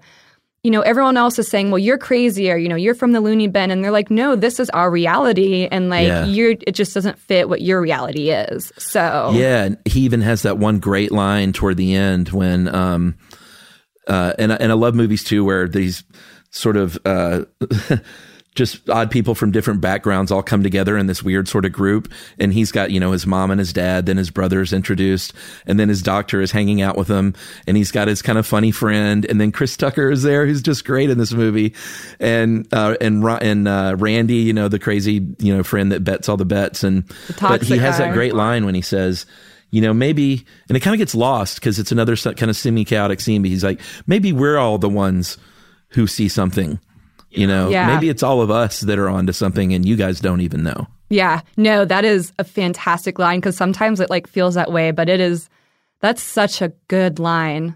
you 0.64 0.72
know, 0.72 0.82
everyone 0.82 1.16
else 1.16 1.40
is 1.40 1.48
saying, 1.48 1.70
well, 1.72 1.80
you're 1.80 2.00
crazy 2.00 2.52
or, 2.52 2.58
you 2.58 2.68
know, 2.68 2.76
you're 2.76 2.96
from 2.96 3.14
the 3.14 3.22
loony 3.22 3.48
bin. 3.48 3.72
And 3.72 3.82
they're 3.84 3.92
like, 3.92 4.10
no, 4.12 4.36
this 4.36 4.60
is 4.60 4.70
our 4.72 4.92
reality. 4.92 5.66
And 5.72 5.90
like, 5.90 6.08
Yeah. 6.08 6.26
you're, 6.26 6.56
it 6.66 6.72
just 6.74 6.94
doesn't 6.94 7.18
fit 7.18 7.48
what 7.48 7.62
your 7.62 7.80
reality 7.80 8.32
is. 8.32 8.74
So, 8.78 9.32
Yeah, 9.34 9.64
and 9.66 9.78
he 9.86 10.02
even 10.02 10.20
has 10.22 10.42
that 10.42 10.58
one 10.58 10.80
great 10.80 11.12
line 11.14 11.54
toward 11.54 11.78
the 11.78 11.94
end 11.96 12.30
when, 12.30 12.68
um, 12.76 13.16
uh, 14.08 14.34
and 14.40 14.52
I- 14.54 14.58
and 14.58 14.72
I 14.72 14.76
love 14.76 14.96
movies 14.96 15.24
too 15.24 15.44
where 15.46 15.68
these 15.68 16.04
sort 16.50 16.78
of 16.78 16.98
uh, 17.06 17.44
just 18.56 18.90
odd 18.90 19.12
people 19.12 19.36
from 19.36 19.52
different 19.52 19.82
backgrounds 19.82 20.32
all 20.32 20.42
come 20.42 20.64
together 20.64 20.98
in 20.98 21.06
this 21.06 21.22
weird 21.22 21.48
sort 21.48 21.64
of 21.64 21.72
group, 21.72 22.12
and 22.40 22.52
he's 22.52 22.72
got 22.72 22.90
you 22.90 23.00
know 23.00 23.12
his 23.12 23.28
mom 23.28 23.52
and 23.52 23.60
his 23.60 23.72
dad, 23.72 24.08
then 24.08 24.18
his 24.18 24.32
brother's 24.32 24.74
introduced, 24.74 25.34
and 25.68 25.80
then 25.80 25.90
his 25.90 26.02
doctor 26.02 26.42
is 26.42 26.52
hanging 26.52 26.82
out 26.82 26.98
with 26.98 27.08
him, 27.08 27.36
and 27.68 27.78
he's 27.78 27.92
got 27.92 28.08
his 28.08 28.24
kind 28.24 28.40
of 28.40 28.48
funny 28.48 28.72
friend, 28.72 29.26
and 29.26 29.40
then 29.40 29.52
Chris 29.52 29.78
Tucker 29.78 30.10
is 30.10 30.24
there, 30.24 30.48
who's 30.48 30.64
just 30.64 30.86
great 30.86 31.12
in 31.12 31.20
this 31.20 31.34
movie, 31.34 31.76
and 32.20 32.68
uh, 32.72 32.96
and 33.00 33.24
and 33.24 33.68
uh, 33.68 33.96
Randy, 34.00 34.38
you 34.38 34.54
know 34.54 34.68
the 34.70 34.80
crazy 34.80 35.24
you 35.38 35.56
know 35.56 35.62
friend 35.62 35.92
that 35.92 36.04
bets 36.04 36.28
all 36.28 36.38
the 36.38 36.46
bets, 36.46 36.84
and 36.84 37.04
but 37.40 37.62
he 37.62 37.78
has 37.78 38.00
guy. 38.00 38.08
that 38.08 38.14
great 38.16 38.34
line 38.34 38.66
when 38.66 38.74
he 38.74 38.82
says, 38.82 39.28
you 39.72 39.82
know, 39.82 39.94
maybe, 39.94 40.46
and 40.70 40.78
it 40.78 40.82
kind 40.82 40.94
of 40.94 41.00
gets 41.00 41.14
lost 41.16 41.56
because 41.56 41.78
it's 41.80 41.92
another 41.92 42.16
kind 42.16 42.50
of 42.50 42.56
semi 42.56 42.86
chaotic 42.86 43.20
scene. 43.20 43.42
But 43.42 43.50
he's 43.52 43.64
like, 43.64 43.80
maybe 44.08 44.32
we're 44.34 44.58
all 44.58 44.78
the 44.78 44.90
ones 44.90 45.38
who 45.90 46.08
see 46.08 46.30
something. 46.30 46.80
You 47.30 47.46
know, 47.48 47.70
Yeah. 47.70 47.88
maybe 47.94 48.08
it's 48.10 48.24
all 48.24 48.42
of 48.42 48.50
us 48.50 48.80
that 48.82 48.98
are 48.98 49.10
onto 49.10 49.34
something, 49.34 49.74
and 49.74 49.86
you 49.86 49.96
guys 49.96 50.20
don't 50.20 50.42
even 50.42 50.64
know. 50.64 50.88
yeah, 51.10 51.42
no, 51.56 51.86
that 51.86 52.04
is 52.06 52.34
a 52.40 52.44
fantastic 52.44 53.18
line 53.20 53.40
because 53.40 53.56
sometimes 53.56 54.00
it 54.02 54.10
like 54.10 54.28
feels 54.28 54.56
that 54.56 54.72
way, 54.72 54.92
but 54.92 55.08
it 55.10 55.20
is, 55.22 55.50
that's 56.02 56.22
such 56.22 56.62
a 56.62 56.74
good 56.90 57.18
line. 57.20 57.76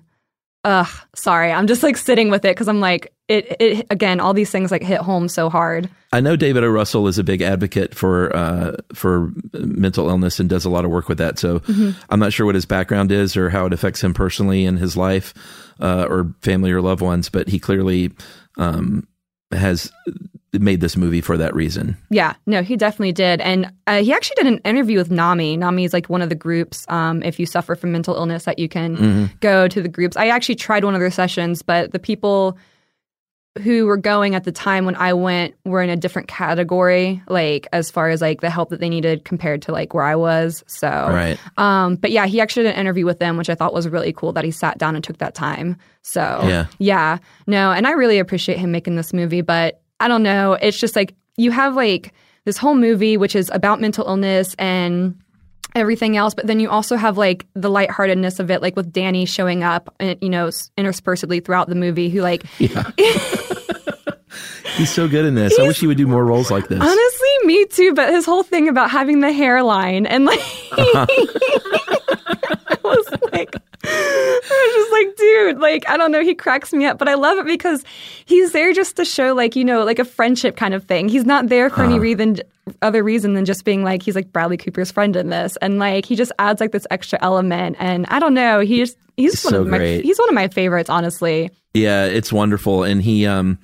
Ugh, 0.64 0.88
sorry. 1.16 1.52
I'm 1.52 1.66
just 1.66 1.82
like 1.82 1.98
sitting 1.98 2.30
with 2.30 2.46
it 2.46 2.50
because 2.50 2.68
I'm 2.68 2.80
like, 2.80 3.12
it, 3.28 3.56
it, 3.60 3.88
again, 3.90 4.20
all 4.20 4.34
these 4.34 4.52
things 4.52 4.70
like 4.70 4.84
hit 4.84 5.00
home 5.02 5.28
so 5.28 5.50
hard. 5.50 5.90
I 6.14 6.20
know 6.22 6.36
David 6.36 6.64
O. 6.64 6.68
Russell 6.70 7.08
is 7.08 7.18
a 7.18 7.24
big 7.24 7.42
advocate 7.42 7.96
for 7.96 8.36
uh, 8.36 8.76
for 8.94 9.32
mental 9.54 10.08
illness 10.10 10.40
and 10.40 10.48
does 10.50 10.66
a 10.66 10.70
lot 10.70 10.86
of 10.86 10.92
work 10.92 11.10
with 11.10 11.18
that. 11.18 11.40
So 11.40 11.60
Mhm. 11.62 11.96
I'm 12.10 12.20
not 12.20 12.34
sure 12.34 12.46
what 12.46 12.54
his 12.56 12.66
background 12.66 13.12
is 13.12 13.36
or 13.36 13.50
how 13.50 13.66
it 13.66 13.74
affects 13.74 14.04
him 14.04 14.14
personally 14.14 14.66
in 14.66 14.78
his 14.78 14.96
life 14.96 15.34
uh, 15.80 16.06
or 16.08 16.32
family 16.44 16.72
or 16.72 16.82
loved 16.82 17.02
ones, 17.02 17.30
but 17.30 17.48
he 17.48 17.58
clearly 17.58 18.12
um, 18.58 19.08
has 19.52 19.92
made 20.60 20.82
this 20.82 20.98
movie 20.98 21.22
for 21.22 21.38
that 21.38 21.56
reason. 21.56 21.96
Yeah, 22.10 22.34
no, 22.46 22.62
he 22.62 22.76
definitely 22.76 23.14
did. 23.14 23.40
And 23.42 23.72
uh, 23.88 24.04
he 24.04 24.12
actually 24.12 24.36
did 24.44 24.48
an 24.48 24.58
interview 24.60 24.98
with 24.98 25.10
NAMI. 25.10 25.56
NAMI 25.58 25.86
is 25.86 25.94
like 25.94 26.10
one 26.10 26.22
of 26.22 26.30
the 26.30 26.36
groups, 26.36 26.86
um, 26.90 27.24
if 27.24 27.40
you 27.40 27.46
suffer 27.46 27.76
from 27.76 27.92
mental 27.94 28.16
illness, 28.16 28.44
that 28.46 28.60
you 28.60 28.68
can 28.68 28.98
Mhm. 28.98 29.40
go 29.40 29.68
to 29.70 29.82
the 29.82 29.88
groups. 29.88 30.18
I 30.18 30.28
actually 30.28 30.56
tried 30.56 30.84
one 30.84 30.94
of 30.94 31.00
their 31.00 31.12
sessions, 31.12 31.62
but 31.62 31.94
the 31.94 32.00
people 32.00 32.58
who 33.62 33.86
were 33.86 33.98
going 33.98 34.34
at 34.34 34.46
the 34.46 34.52
time 34.52 34.86
when 34.86 34.96
I 34.96 35.12
went 35.14 35.56
were 35.66 35.82
in 35.82 35.90
a 35.90 35.98
different 35.98 36.30
category, 36.30 37.22
like 37.28 37.68
as 37.74 37.92
far 37.92 38.10
as 38.10 38.22
like 38.22 38.40
the 38.40 38.50
help 38.50 38.70
that 38.70 38.80
they 38.80 38.88
needed 38.88 39.26
compared 39.26 39.62
to 39.64 39.74
like 39.74 39.94
where 39.94 40.06
I 40.06 40.16
was. 40.16 40.64
So, 40.68 40.88
Right. 40.88 41.38
um, 41.58 41.96
but 41.96 42.12
yeah, 42.12 42.28
he 42.28 42.40
actually 42.40 42.64
did 42.64 42.76
an 42.76 42.80
interview 42.80 43.06
with 43.06 43.20
them, 43.20 43.36
which 43.36 43.50
I 43.50 43.56
thought 43.56 43.74
was 43.74 43.90
really 43.90 44.14
cool 44.14 44.32
that 44.34 44.46
he 44.46 44.52
sat 44.52 44.78
down 44.78 44.96
and 44.96 45.04
took 45.04 45.18
that 45.18 45.36
time. 45.36 45.76
So, 46.02 46.22
Yeah. 46.48 46.66
yeah, 46.80 47.18
no, 47.46 47.72
and 47.74 47.86
I 47.88 47.92
really 47.92 48.20
appreciate 48.20 48.58
him 48.58 48.72
making 48.72 48.96
this 48.96 49.12
movie, 49.14 49.42
but 49.42 49.81
I 50.02 50.08
don't 50.08 50.24
know. 50.24 50.54
It's 50.54 50.80
just 50.80 50.96
like 50.96 51.16
you 51.38 51.52
have 51.52 51.76
like 51.76 52.14
this 52.46 52.58
whole 52.58 52.76
movie, 52.76 53.18
which 53.18 53.36
is 53.36 53.52
about 53.54 53.80
mental 53.80 54.06
illness 54.08 54.56
and 54.58 55.20
everything 55.76 56.18
else, 56.18 56.34
but 56.34 56.48
then 56.48 56.60
you 56.60 56.70
also 56.70 56.96
have 56.98 57.18
like 57.18 57.46
the 57.54 57.70
lightheartedness 57.70 58.40
of 58.40 58.52
it, 58.52 58.62
like 58.62 58.76
with 58.76 58.92
Danny 58.92 59.26
showing 59.26 59.64
up, 59.64 59.94
and 60.00 60.18
you 60.22 60.30
know, 60.30 60.48
interspersedly 60.78 61.44
throughout 61.44 61.70
the 61.70 61.76
movie, 61.76 62.10
who 62.10 62.22
like 62.22 62.44
Yeah. 62.60 62.90
He's 64.78 64.90
so 64.90 65.08
good 65.08 65.26
in 65.26 65.36
this. 65.36 65.60
I 65.60 65.64
wish 65.64 65.80
he 65.80 65.88
would 65.88 65.98
do 65.98 66.08
more 66.08 66.26
roles 66.26 66.50
like 66.50 66.68
this. 66.68 66.80
Honestly, 66.82 67.30
me 67.44 67.66
too. 67.66 67.94
But 67.94 68.10
his 68.10 68.26
whole 68.26 68.42
thing 68.42 68.70
about 68.70 68.90
having 68.90 69.20
the 69.20 69.32
hairline 69.32 70.06
and 70.06 70.26
like, 70.26 70.40
uh-huh. 70.72 71.06
I 72.70 72.78
was 72.84 73.06
like, 73.32 73.56
I 73.86 74.42
was 74.44 74.76
just 74.76 74.92
like, 74.92 75.16
dude, 75.18 75.60
like, 75.60 75.90
I 75.90 75.98
don't 75.98 76.12
know. 76.12 76.22
He 76.24 76.36
cracks 76.36 76.72
me 76.74 76.86
up, 76.86 76.98
but 76.98 77.08
I 77.08 77.14
love 77.16 77.38
it 77.40 77.46
because 77.46 77.84
he's 78.26 78.52
there 78.52 78.74
just 78.74 78.96
to 78.98 79.06
show, 79.06 79.34
like, 79.34 79.56
you 79.56 79.64
know, 79.66 79.84
like 79.84 80.00
a 80.00 80.06
friendship 80.06 80.56
kind 80.56 80.74
of 80.74 80.84
thing. 80.86 81.10
He's 81.10 81.26
not 81.26 81.48
there 81.48 81.70
for 81.70 81.84
any 81.84 81.94
Uh-huh. 81.94 82.02
reason, 82.02 82.38
other 82.82 83.04
reason 83.04 83.34
than 83.34 83.46
just 83.46 83.66
being 83.66 83.84
like, 83.84 84.04
he's 84.04 84.16
like 84.16 84.32
Bradley 84.32 84.58
Cooper's 84.58 84.92
friend 84.92 85.16
in 85.16 85.30
this, 85.30 85.58
and 85.62 85.80
like, 85.80 86.06
he 86.06 86.16
just 86.16 86.32
adds 86.40 86.62
like 86.62 86.72
this 86.72 86.86
extra 86.92 87.20
element. 87.22 87.76
And 87.80 88.06
I 88.08 88.20
don't 88.20 88.34
know, 88.34 88.60
he 88.60 88.78
just 88.78 88.98
he's 89.18 89.34
He's 89.34 89.44
one 89.46 89.54
so 89.54 89.62
of 89.62 89.68
my 89.68 89.78
great. 89.78 90.04
he's 90.06 90.20
one 90.20 90.30
of 90.30 90.36
my 90.36 90.48
favorites, 90.48 90.90
honestly. 90.90 91.50
Yeah, 91.74 92.06
it's 92.06 92.32
wonderful. 92.34 92.84
And 92.84 93.02
he, 93.02 93.26
um, 93.26 93.58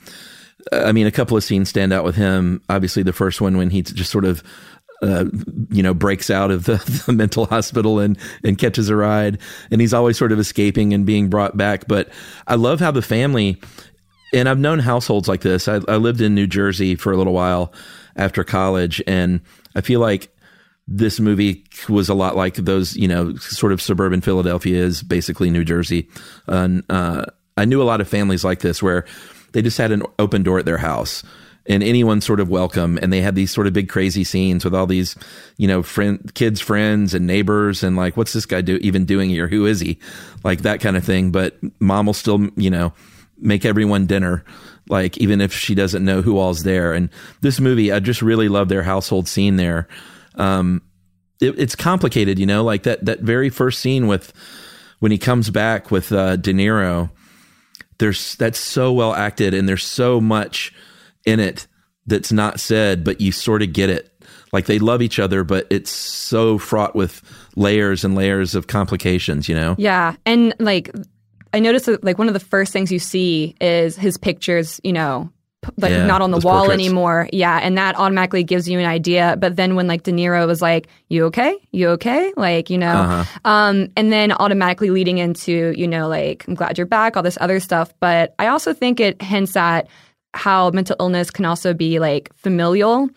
I 0.72 0.92
mean, 0.92 1.08
a 1.08 1.12
couple 1.12 1.38
of 1.38 1.44
scenes 1.44 1.70
stand 1.70 1.94
out 1.94 2.04
with 2.04 2.16
him. 2.16 2.62
Obviously, 2.70 3.04
the 3.04 3.14
first 3.14 3.40
one 3.42 3.58
when 3.58 3.70
he 3.70 3.82
just 3.82 4.12
sort 4.12 4.26
of, 4.26 4.44
uh, 5.02 5.26
you 5.70 5.84
know, 5.84 5.94
breaks 5.94 6.30
out 6.30 6.52
of 6.52 6.66
the, 6.66 6.78
the 7.06 7.14
mental 7.14 7.46
hospital 7.46 8.00
and 8.00 8.18
and 8.44 8.58
catches 8.58 8.90
a 8.90 8.96
ride, 8.96 9.40
and 9.72 9.82
he's 9.82 9.94
always 9.94 10.18
sort 10.18 10.32
of 10.32 10.40
escaping 10.40 10.94
and 10.94 11.06
being 11.06 11.30
brought 11.30 11.58
back. 11.58 11.88
But 11.88 12.10
I 12.48 12.56
love 12.56 12.80
how 12.80 12.92
the 12.92 13.02
family, 13.02 13.62
and 14.34 14.50
I've 14.50 14.60
known 14.60 14.80
households 14.80 15.28
like 15.28 15.42
this. 15.42 15.68
I, 15.68 15.82
I 15.88 15.98
lived 15.98 16.22
in 16.22 16.36
New 16.36 16.48
Jersey 16.48 16.96
for 16.96 17.12
a 17.12 17.18
little 17.18 17.34
while 17.34 17.74
after 18.16 18.44
college, 18.44 19.02
and 19.06 19.42
I 19.76 19.82
feel 19.82 20.00
like 20.00 20.30
this 20.88 21.20
movie 21.20 21.66
was 21.90 22.08
a 22.08 22.14
lot 22.14 22.36
like 22.36 22.56
those, 22.56 22.96
you 22.96 23.08
know, 23.08 23.36
sort 23.36 23.74
of 23.74 23.82
suburban 23.82 24.22
Philadelphia 24.22 24.82
is 24.82 25.04
basically 25.04 25.50
New 25.50 25.66
Jersey. 25.66 26.08
And 26.48 26.84
uh, 26.90 27.26
I 27.58 27.66
knew 27.66 27.82
a 27.82 27.84
lot 27.84 28.00
of 28.00 28.08
families 28.08 28.46
like 28.46 28.60
this 28.60 28.82
where 28.82 29.06
they 29.52 29.62
just 29.62 29.78
had 29.78 29.92
an 29.92 30.04
open 30.18 30.44
door 30.44 30.60
at 30.60 30.66
their 30.66 30.78
house 30.78 31.24
and 31.68 31.84
anyone 31.84 32.22
sort 32.22 32.40
of 32.40 32.50
welcome. 32.50 32.98
And 33.02 33.12
they 33.12 33.22
had 33.22 33.36
these 33.36 33.52
sort 33.52 33.68
of 33.68 33.74
big 33.74 33.90
crazy 33.90 34.24
scenes 34.24 34.64
with 34.64 34.74
all 34.74 34.88
these, 34.88 35.16
you 35.58 35.68
know, 35.68 35.84
friend, 35.84 36.32
kids, 36.34 36.62
friends, 36.62 37.14
and 37.14 37.28
neighbors, 37.28 37.84
and 37.84 37.96
like, 37.96 38.16
what's 38.16 38.34
this 38.34 38.46
guy 38.46 38.62
do 38.62 38.78
even 38.78 39.06
doing 39.06 39.30
here? 39.30 39.48
Who 39.48 39.66
is 39.66 39.80
he? 39.80 40.00
Like 40.44 40.62
that 40.62 40.80
kind 40.80 40.98
of 40.98 41.04
thing. 41.04 41.32
But 41.32 41.58
mom 41.80 42.06
will 42.06 42.14
still, 42.14 42.50
you 42.56 42.70
know, 42.70 42.94
make 43.38 43.66
everyone 43.66 44.06
dinner, 44.06 44.44
like 44.90 45.18
even 45.18 45.42
if 45.42 45.54
she 45.54 45.76
doesn't 45.76 46.06
know 46.06 46.22
who 46.22 46.38
all's 46.38 46.64
there. 46.64 46.94
And 46.94 47.10
this 47.42 47.60
movie, 47.60 47.92
I 47.92 48.00
just 48.00 48.22
really 48.22 48.50
love 48.50 48.70
their 48.70 48.84
household 48.84 49.28
scene 49.28 49.58
there. 49.58 49.88
Um, 50.36 50.82
it, 51.42 51.60
it's 51.60 51.76
complicated, 51.76 52.40
you 52.40 52.46
know, 52.46 52.64
like 52.64 52.84
that 52.84 53.06
that 53.06 53.20
very 53.20 53.50
first 53.50 53.80
scene 53.80 54.08
with 54.08 54.34
when 55.00 55.12
he 55.12 55.18
comes 55.18 55.50
back 55.50 55.92
with 55.92 56.12
uh, 56.12 56.38
De 56.38 56.54
Niro. 56.54 57.12
There's 58.00 58.36
that's 58.36 58.60
so 58.60 58.94
well 58.94 59.14
acted, 59.14 59.54
and 59.54 59.68
there's 59.68 59.84
so 59.84 60.22
much 60.22 60.74
in 61.28 61.40
it 61.40 61.68
that's 62.08 62.32
not 62.32 62.60
said, 62.60 63.04
but 63.04 63.20
you 63.22 63.32
sort 63.32 63.62
of 63.62 63.74
get 63.74 63.90
it. 63.90 64.10
Like 64.54 64.66
they 64.66 64.80
love 64.80 65.02
each 65.02 65.20
other, 65.20 65.44
but 65.44 65.68
it's 65.70 65.92
so 65.92 66.58
fraught 66.58 66.96
with 66.96 67.22
layers 67.58 68.06
and 68.06 68.16
layers 68.16 68.56
of 68.56 68.68
complications, 68.68 69.50
you 69.50 69.56
know? 69.56 69.76
Yeah. 69.78 70.16
And 70.26 70.54
like, 70.60 70.90
I 71.54 71.60
noticed 71.60 71.86
that 71.88 72.04
like 72.04 72.18
one 72.18 72.28
of 72.30 72.34
the 72.34 72.40
first 72.40 72.72
things 72.72 72.90
you 72.92 73.00
see 73.00 73.56
is 73.60 73.98
his 73.98 74.18
pictures, 74.18 74.80
you 74.86 74.94
know, 74.94 75.30
like 75.76 75.92
Yeah, 75.92 76.06
not 76.06 76.22
on 76.22 76.32
the 76.32 76.38
wall 76.38 76.60
portraits. 76.66 76.82
anymore. 76.82 77.28
Yeah. 77.34 77.60
And 77.62 77.78
that 77.78 77.98
automatically 77.98 78.44
gives 78.44 78.70
you 78.70 78.80
an 78.80 78.86
idea. 78.86 79.36
But 79.38 79.58
then 79.58 79.76
when 79.76 79.88
like 79.88 80.04
De 80.04 80.12
Niro 80.14 80.48
was 80.48 80.62
like, 80.62 80.88
you 81.10 81.26
okay? 81.26 81.58
You 81.72 81.90
okay? 81.90 82.32
Like, 82.38 82.70
you 82.70 82.78
know, 82.78 82.88
Uh-huh. 82.96 83.40
um, 83.44 83.90
and 83.98 84.14
then 84.14 84.32
automatically 84.32 84.92
leading 84.92 85.18
into, 85.18 85.74
you 85.76 85.88
know, 85.90 86.08
like, 86.08 86.46
I'm 86.48 86.54
glad 86.56 86.78
you're 86.78 86.88
back, 86.88 87.18
all 87.18 87.24
this 87.24 87.38
other 87.42 87.60
stuff. 87.60 87.94
But 88.00 88.34
I 88.40 88.48
also 88.48 88.74
think 88.74 89.02
it 89.02 89.22
hints 89.22 89.58
at 89.58 89.88
how 90.34 90.70
mental 90.72 90.96
illness 91.00 91.32
can 91.32 91.46
also 91.46 91.74
be 91.74 92.00
like 92.00 92.30
familial 92.36 93.10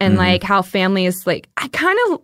and 0.00 0.14
Mhm. 0.14 0.18
like 0.18 0.42
how 0.42 0.62
families 0.62 1.26
like 1.26 1.48
I 1.56 1.68
kind 1.68 1.98
of 2.08 2.20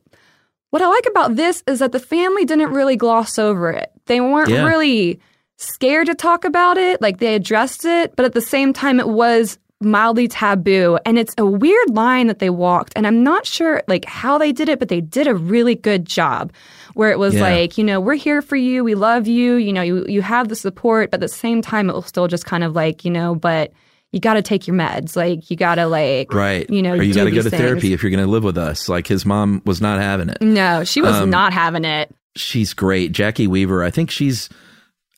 what 0.70 0.82
I 0.82 0.86
like 0.86 1.07
about 1.11 1.36
this 1.36 1.62
is 1.66 1.80
that 1.80 1.93
the 1.93 1.99
family 1.99 2.45
didn't 2.45 2.70
really 2.72 2.97
gloss 2.97 3.38
over 3.38 3.70
it. 3.70 3.91
They 4.07 4.20
weren't 4.20 4.51
Yeah. 4.51 4.66
really 4.66 5.18
scared 5.57 6.07
to 6.07 6.14
talk 6.14 6.45
about 6.45 6.78
it. 6.78 7.03
Like 7.03 7.18
they 7.18 7.34
addressed 7.34 7.84
it, 7.84 8.14
but 8.16 8.24
at 8.24 8.32
the 8.34 8.41
same 8.41 8.72
time, 8.72 9.01
it 9.01 9.09
was 9.09 9.59
mildly 9.82 10.28
taboo. 10.28 10.99
And 11.05 11.18
it's 11.18 11.34
a 11.38 11.45
weird 11.47 11.91
line 11.91 12.28
that 12.28 12.38
they 12.38 12.51
walked. 12.51 12.93
And 12.97 13.07
I'm 13.07 13.22
not 13.24 13.47
sure 13.47 13.82
like 13.88 14.05
how 14.05 14.38
they 14.38 14.53
did 14.53 14.68
it, 14.68 14.78
but 14.78 14.88
they 14.88 15.01
did 15.01 15.26
a 15.26 15.34
really 15.34 15.74
good 15.74 16.05
job 16.07 16.53
where 16.95 17.11
it 17.11 17.18
was 17.18 17.34
Yeah. 17.34 17.43
like, 17.43 17.76
you 17.78 17.82
know, 17.84 17.99
we're 17.99 18.14
here 18.14 18.41
for 18.43 18.57
you. 18.57 18.84
We 18.84 18.95
love 18.95 19.26
you. 19.26 19.55
You 19.55 19.72
know, 19.72 19.82
you, 19.82 20.05
you 20.07 20.22
have 20.22 20.49
the 20.49 20.57
support, 20.57 21.11
but 21.11 21.16
at 21.16 21.20
the 21.20 21.28
same 21.28 21.62
time, 21.62 21.88
it 21.91 21.95
was 21.97 22.07
still 22.07 22.28
just 22.28 22.47
kind 22.47 22.62
of 22.62 22.74
like, 22.76 23.05
you 23.05 23.11
know, 23.11 23.34
but 23.34 23.72
you 24.12 24.20
got 24.20 24.34
to 24.34 24.42
take 24.42 24.66
your 24.66 24.76
meds. 24.76 25.14
Like 25.16 25.50
you 25.50 25.56
got 25.56 25.76
to 25.76 25.86
like, 25.86 26.32
Right. 26.32 26.68
you 26.68 26.82
know, 26.82 26.92
or 26.94 27.02
you 27.02 27.14
got 27.14 27.24
to 27.24 27.30
go 27.30 27.42
to 27.42 27.50
things. 27.50 27.61
therapy 27.62 27.92
if 27.92 28.02
you're 28.02 28.11
going 28.11 28.24
to 28.24 28.30
live 28.30 28.42
with 28.44 28.58
us. 28.58 28.88
Like 28.88 29.06
his 29.06 29.24
mom 29.24 29.62
was 29.64 29.80
not 29.80 30.00
having 30.00 30.28
it. 30.28 30.38
No, 30.42 30.82
she 30.84 31.00
was 31.00 31.14
Um, 31.14 31.30
not 31.30 31.52
having 31.52 31.84
it. 31.84 32.14
She's 32.36 32.74
great. 32.74 33.12
Jacki 33.12 33.46
Weaver, 33.46 33.82
I 33.84 33.90
think 33.90 34.11
she's 34.11 34.48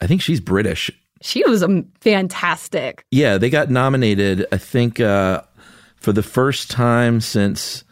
I 0.00 0.06
think 0.06 0.20
she's 0.22 0.40
British. 0.40 0.90
She 1.20 1.44
was 1.48 1.62
um, 1.62 1.86
fantastic. 2.00 3.04
Yeah, 3.12 3.38
they 3.38 3.48
got 3.50 3.70
nominated, 3.70 4.44
I 4.50 4.56
think, 4.58 4.98
uh, 4.98 5.42
for 5.96 6.12
the 6.12 6.22
first 6.22 6.70
time 6.70 7.20
since 7.20 7.84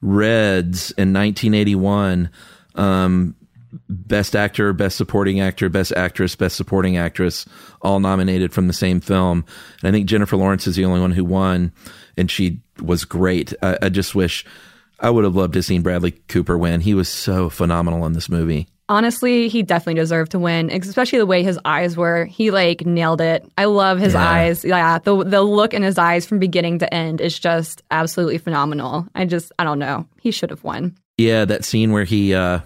Reds 0.00 0.90
in 0.92 1.12
1981. 1.12 2.28
Um, 2.74 3.36
best 3.88 4.36
actor, 4.36 4.72
best 4.72 4.96
supporting 4.96 5.40
actor, 5.40 5.68
best 5.68 5.92
actress, 5.92 6.36
best 6.36 6.56
supporting 6.56 6.96
actress, 6.96 7.46
all 7.80 8.00
nominated 8.00 8.52
from 8.52 8.66
the 8.66 8.72
same 8.72 9.00
film. 9.00 9.44
And 9.82 9.88
I 9.88 9.92
think 9.92 10.06
Jennifer 10.06 10.36
Lawrence 10.36 10.66
is 10.66 10.76
the 10.76 10.84
only 10.84 11.00
one 11.00 11.12
who 11.12 11.24
won, 11.24 11.72
and 12.16 12.30
she 12.30 12.60
was 12.82 13.04
great. 13.04 13.52
I, 13.62 13.78
I 13.82 13.88
just 13.88 14.14
wish 14.14 14.44
I 15.00 15.10
would 15.10 15.24
have 15.24 15.34
loved 15.36 15.54
to 15.54 15.58
have 15.58 15.64
seen 15.64 15.82
Bradley 15.82 16.12
Cooper 16.12 16.56
win. 16.58 16.80
He 16.80 16.94
was 16.94 17.08
so 17.08 17.48
phenomenal 17.50 18.04
in 18.06 18.12
this 18.12 18.28
movie. 18.28 18.68
Honestly, 18.88 19.48
he 19.48 19.62
definitely 19.62 19.94
deserved 20.00 20.32
to 20.32 20.38
win, 20.38 20.68
especially 20.70 21.18
the 21.18 21.24
way 21.26 21.42
his 21.42 21.58
eyes 21.64 21.96
were. 21.96 22.26
He 22.26 22.50
like 22.50 22.84
nailed 22.84 23.22
it. 23.22 23.42
I 23.56 23.64
love 23.64 23.98
his 23.98 24.12
Yeah. 24.12 24.28
eyes. 24.28 24.64
Yeah, 24.64 24.98
the 24.98 25.24
the 25.24 25.40
look 25.40 25.72
in 25.72 25.82
his 25.82 25.96
eyes 25.96 26.26
from 26.26 26.38
beginning 26.38 26.80
to 26.80 26.92
end 26.92 27.20
is 27.20 27.38
just 27.38 27.80
absolutely 27.90 28.36
phenomenal. 28.38 29.06
I 29.14 29.24
just 29.24 29.50
I 29.58 29.64
don't 29.64 29.78
know. 29.78 30.06
He 30.20 30.30
should 30.30 30.50
have 30.50 30.62
won. 30.62 30.94
Yeah, 31.16 31.46
that 31.46 31.64
scene 31.64 31.92
where 31.92 32.04
he 32.04 32.34
uh 32.34 32.60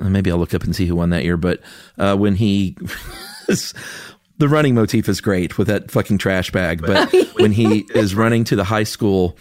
maybe 0.00 0.30
I'll 0.30 0.38
look 0.38 0.54
up 0.54 0.64
and 0.64 0.74
see 0.74 0.86
who 0.86 0.96
won 0.96 1.10
that 1.10 1.24
year, 1.24 1.36
but 1.36 1.60
uh 1.98 2.16
when 2.16 2.34
he 2.34 2.76
the 4.38 4.48
running 4.48 4.74
motif 4.74 5.08
is 5.08 5.20
great 5.20 5.58
with 5.58 5.68
that 5.68 5.90
fucking 5.90 6.18
trash 6.18 6.50
bag, 6.50 6.80
but 6.80 7.12
when 7.34 7.52
he 7.52 7.86
is 7.94 8.14
running 8.14 8.44
to 8.44 8.56
the 8.56 8.64
high 8.64 8.84
school 8.84 9.36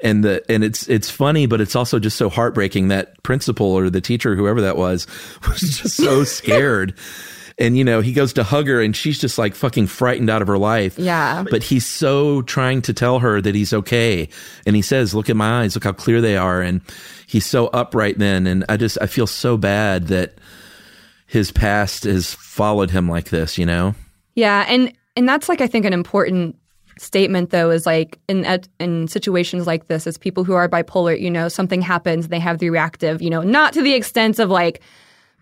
and 0.00 0.24
the 0.24 0.44
and 0.50 0.62
it's 0.62 0.88
it's 0.88 1.10
funny, 1.10 1.46
but 1.46 1.60
it's 1.60 1.74
also 1.74 1.98
just 1.98 2.16
so 2.16 2.28
heartbreaking 2.28 2.88
that 2.88 3.22
principal 3.22 3.66
or 3.66 3.90
the 3.90 4.00
teacher, 4.00 4.36
whoever 4.36 4.60
that 4.60 4.76
was, 4.76 5.06
was 5.48 5.60
just 5.60 5.96
so 5.96 6.24
scared. 6.24 6.94
And 7.58 7.76
you 7.76 7.84
know, 7.84 8.02
he 8.02 8.12
goes 8.12 8.34
to 8.34 8.44
hug 8.44 8.68
her 8.68 8.82
and 8.82 8.94
she's 8.94 9.18
just 9.18 9.38
like 9.38 9.54
fucking 9.54 9.86
frightened 9.86 10.28
out 10.28 10.42
of 10.42 10.48
her 10.48 10.58
life. 10.58 10.98
Yeah. 10.98 11.42
But 11.50 11.62
he's 11.62 11.86
so 11.86 12.42
trying 12.42 12.82
to 12.82 12.92
tell 12.92 13.18
her 13.20 13.40
that 13.40 13.54
he's 13.54 13.72
okay. 13.72 14.28
And 14.66 14.76
he 14.76 14.82
says, 14.82 15.14
Look 15.14 15.30
at 15.30 15.36
my 15.36 15.62
eyes, 15.62 15.74
look 15.74 15.84
how 15.84 15.92
clear 15.92 16.20
they 16.20 16.36
are. 16.36 16.60
And 16.60 16.82
he's 17.26 17.44
so 17.44 17.66
upright 17.68 18.18
then. 18.18 18.46
And 18.46 18.64
I 18.68 18.76
just 18.76 18.96
I 19.00 19.06
feel 19.06 19.26
so 19.26 19.56
bad 19.56 20.06
that 20.08 20.34
his 21.26 21.50
past 21.50 22.04
has 22.04 22.34
followed 22.34 22.90
him 22.90 23.08
like 23.08 23.30
this, 23.30 23.58
you 23.58 23.66
know? 23.66 23.94
Yeah, 24.34 24.64
and 24.68 24.92
and 25.16 25.28
that's 25.28 25.48
like 25.48 25.60
I 25.60 25.66
think 25.66 25.84
an 25.84 25.92
important 25.92 26.56
statement 26.98 27.50
though 27.50 27.70
is 27.70 27.84
like 27.84 28.18
in 28.28 28.46
in 28.80 29.08
situations 29.08 29.66
like 29.66 29.88
this 29.88 30.06
as 30.06 30.16
people 30.16 30.44
who 30.44 30.54
are 30.54 30.68
bipolar, 30.68 31.20
you 31.20 31.30
know, 31.30 31.48
something 31.48 31.82
happens, 31.82 32.28
they 32.28 32.38
have 32.38 32.58
the 32.58 32.70
reactive, 32.70 33.20
you 33.20 33.28
know, 33.28 33.42
not 33.42 33.72
to 33.74 33.82
the 33.82 33.94
extent 33.94 34.38
of 34.38 34.48
like 34.48 34.80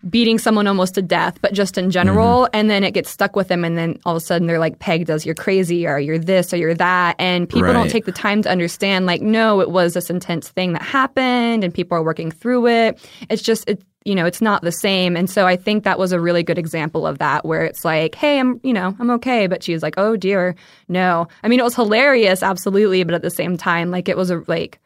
beating 0.09 0.37
someone 0.37 0.67
almost 0.67 0.95
to 0.95 1.01
death, 1.01 1.39
but 1.41 1.53
just 1.53 1.77
in 1.77 1.89
general, 1.91 2.43
Mm-hmm. 2.45 2.55
and 2.55 2.69
then 2.69 2.83
it 2.83 2.91
gets 2.91 3.09
stuck 3.09 3.35
with 3.35 3.47
them 3.47 3.63
and 3.65 3.77
then 3.77 3.99
all 4.05 4.15
of 4.15 4.21
a 4.21 4.25
sudden 4.25 4.47
they're 4.47 4.59
like 4.59 4.79
pegged 4.79 5.09
as 5.09 5.25
you're 5.25 5.33
crazy 5.35 5.87
or 5.87 5.97
you're 5.99 6.19
this 6.19 6.53
or 6.53 6.57
you're 6.57 6.75
that 6.75 7.15
and 7.17 7.49
people 7.49 7.73
don't 7.73 7.89
take 7.89 8.05
the 8.05 8.11
time 8.11 8.41
to 8.43 8.49
understand 8.49 9.05
like 9.05 9.21
no, 9.21 9.61
it 9.61 9.69
was 9.71 9.93
this 9.93 10.09
intense 10.09 10.49
thing 10.49 10.73
that 10.73 10.81
happened 10.83 11.63
and 11.63 11.73
people 11.73 11.97
are 11.97 12.03
working 12.03 12.29
through 12.31 12.67
it. 12.67 12.99
It's 13.29 13.41
just 13.41 13.67
it 13.69 13.81
you 14.07 14.13
know, 14.13 14.27
it's 14.27 14.39
not 14.41 14.61
the 14.61 14.71
same. 14.71 15.17
And 15.17 15.27
so 15.27 15.47
I 15.47 15.55
think 15.55 15.83
that 15.83 15.97
was 15.97 16.11
a 16.11 16.19
really 16.19 16.43
good 16.43 16.59
example 16.59 17.07
of 17.07 17.17
that 17.17 17.43
where 17.43 17.63
it's 17.63 17.83
like, 17.83 18.13
hey, 18.13 18.39
I'm, 18.39 18.59
you 18.61 18.71
know, 18.71 18.95
I'm 18.99 19.09
okay. 19.09 19.47
But 19.47 19.63
she 19.63 19.73
was 19.73 19.81
like, 19.81 19.95
oh 19.97 20.15
dear, 20.15 20.53
no. 20.87 21.27
I 21.41 21.47
mean, 21.47 21.59
it 21.59 21.63
was 21.63 21.73
hilarious, 21.73 22.43
absolutely. 22.43 23.03
But 23.03 23.15
at 23.15 23.23
the 23.23 23.31
same 23.31 23.57
time, 23.57 23.89
like 23.89 24.07
it 24.07 24.15
was 24.15 24.29
a, 24.29 24.43
like, 24.45 24.79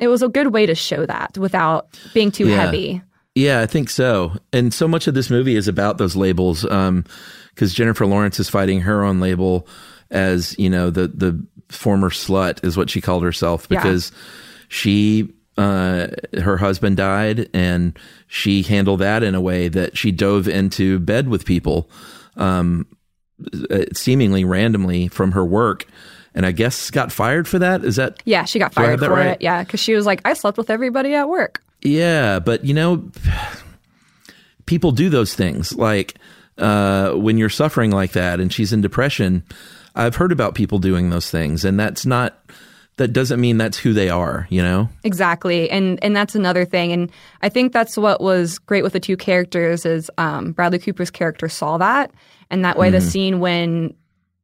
it 0.00 0.08
was 0.08 0.22
a 0.22 0.28
good 0.28 0.48
way 0.48 0.66
to 0.66 0.74
show 0.74 1.06
that 1.06 1.38
without 1.38 1.86
being 2.12 2.32
too 2.32 2.48
Yeah. 2.48 2.56
heavy. 2.64 3.02
Yeah, 3.38 3.60
I 3.60 3.66
think 3.66 3.88
so. 3.90 4.32
And 4.52 4.74
so 4.74 4.88
much 4.88 5.06
of 5.06 5.14
this 5.14 5.30
movie 5.30 5.54
is 5.56 5.68
about 5.68 5.98
those 5.98 6.16
labels. 6.16 6.64
Um, 6.64 7.04
because 7.54 7.72
Jennifer 7.74 8.06
Lawrence 8.06 8.38
is 8.38 8.48
fighting 8.48 8.80
her 8.82 9.02
own 9.04 9.18
label 9.20 9.66
as, 10.10 10.56
you 10.58 10.70
know, 10.70 10.90
the 10.90 11.08
the 11.08 11.44
former 11.68 12.08
slut 12.10 12.64
is 12.64 12.76
what 12.76 12.88
she 12.90 13.00
called 13.00 13.22
herself 13.22 13.66
Yeah. 13.70 13.80
because 13.82 14.12
she 14.68 15.32
uh 15.58 16.06
her 16.40 16.56
husband 16.56 16.96
died 16.96 17.48
and 17.52 17.98
she 18.28 18.62
handled 18.62 19.00
that 19.00 19.22
in 19.24 19.34
a 19.34 19.40
way 19.40 19.68
that 19.68 19.96
she 19.98 20.10
dove 20.12 20.46
into 20.48 20.98
bed 21.00 21.28
with 21.28 21.44
people 21.44 21.90
um 22.36 22.86
uh, 23.70 23.84
seemingly 23.92 24.44
randomly 24.44 25.08
from 25.08 25.32
her 25.32 25.44
work 25.44 25.84
and 26.34 26.46
I 26.46 26.52
guess 26.52 26.90
got 26.90 27.10
fired 27.12 27.46
for 27.48 27.58
that. 27.58 27.84
Is 27.84 27.96
that 27.96 28.22
Yeah, 28.24 28.44
she 28.44 28.58
got 28.60 28.72
Do 28.74 28.82
I 28.82 28.86
have 28.90 29.00
fired 29.00 29.08
for 29.10 29.14
right? 29.16 29.26
it. 29.32 29.42
Yeah, 29.42 29.62
because 29.64 29.80
she 29.80 29.94
was 29.94 30.06
like, 30.06 30.20
I 30.24 30.34
slept 30.34 30.56
with 30.58 30.70
everybody 30.70 31.14
at 31.14 31.28
work. 31.28 31.60
Yeah, 31.82 32.38
but 32.40 32.64
you 32.64 32.74
know, 32.74 33.10
people 34.66 34.92
do 34.92 35.08
those 35.08 35.34
things. 35.34 35.74
Like 35.74 36.14
uh, 36.56 37.12
when 37.12 37.38
you're 37.38 37.48
suffering 37.48 37.90
like 37.90 38.12
that, 38.12 38.40
and 38.40 38.52
she's 38.52 38.72
in 38.72 38.80
depression. 38.80 39.44
I've 39.94 40.16
heard 40.16 40.32
about 40.32 40.54
people 40.54 40.78
doing 40.78 41.10
those 41.10 41.30
things, 41.30 41.64
and 41.64 41.78
that's 41.78 42.06
not. 42.06 42.38
That 42.96 43.12
doesn't 43.12 43.40
mean 43.40 43.58
that's 43.58 43.78
who 43.78 43.92
they 43.92 44.08
are. 44.10 44.48
You 44.50 44.62
know. 44.62 44.88
Exactly, 45.04 45.70
and 45.70 46.02
and 46.02 46.16
that's 46.16 46.34
another 46.34 46.64
thing, 46.64 46.92
and 46.92 47.10
I 47.42 47.48
think 47.48 47.72
that's 47.72 47.96
what 47.96 48.20
was 48.20 48.58
great 48.58 48.82
with 48.82 48.92
the 48.92 49.00
two 49.00 49.16
characters 49.16 49.86
is 49.86 50.10
um, 50.18 50.50
Bradley 50.52 50.80
Cooper's 50.80 51.10
character 51.10 51.48
saw 51.48 51.78
that, 51.78 52.10
and 52.50 52.64
that 52.64 52.76
way 52.76 52.90
the 52.90 52.98
Mhm. 52.98 53.02
scene 53.10 53.38
when 53.40 53.94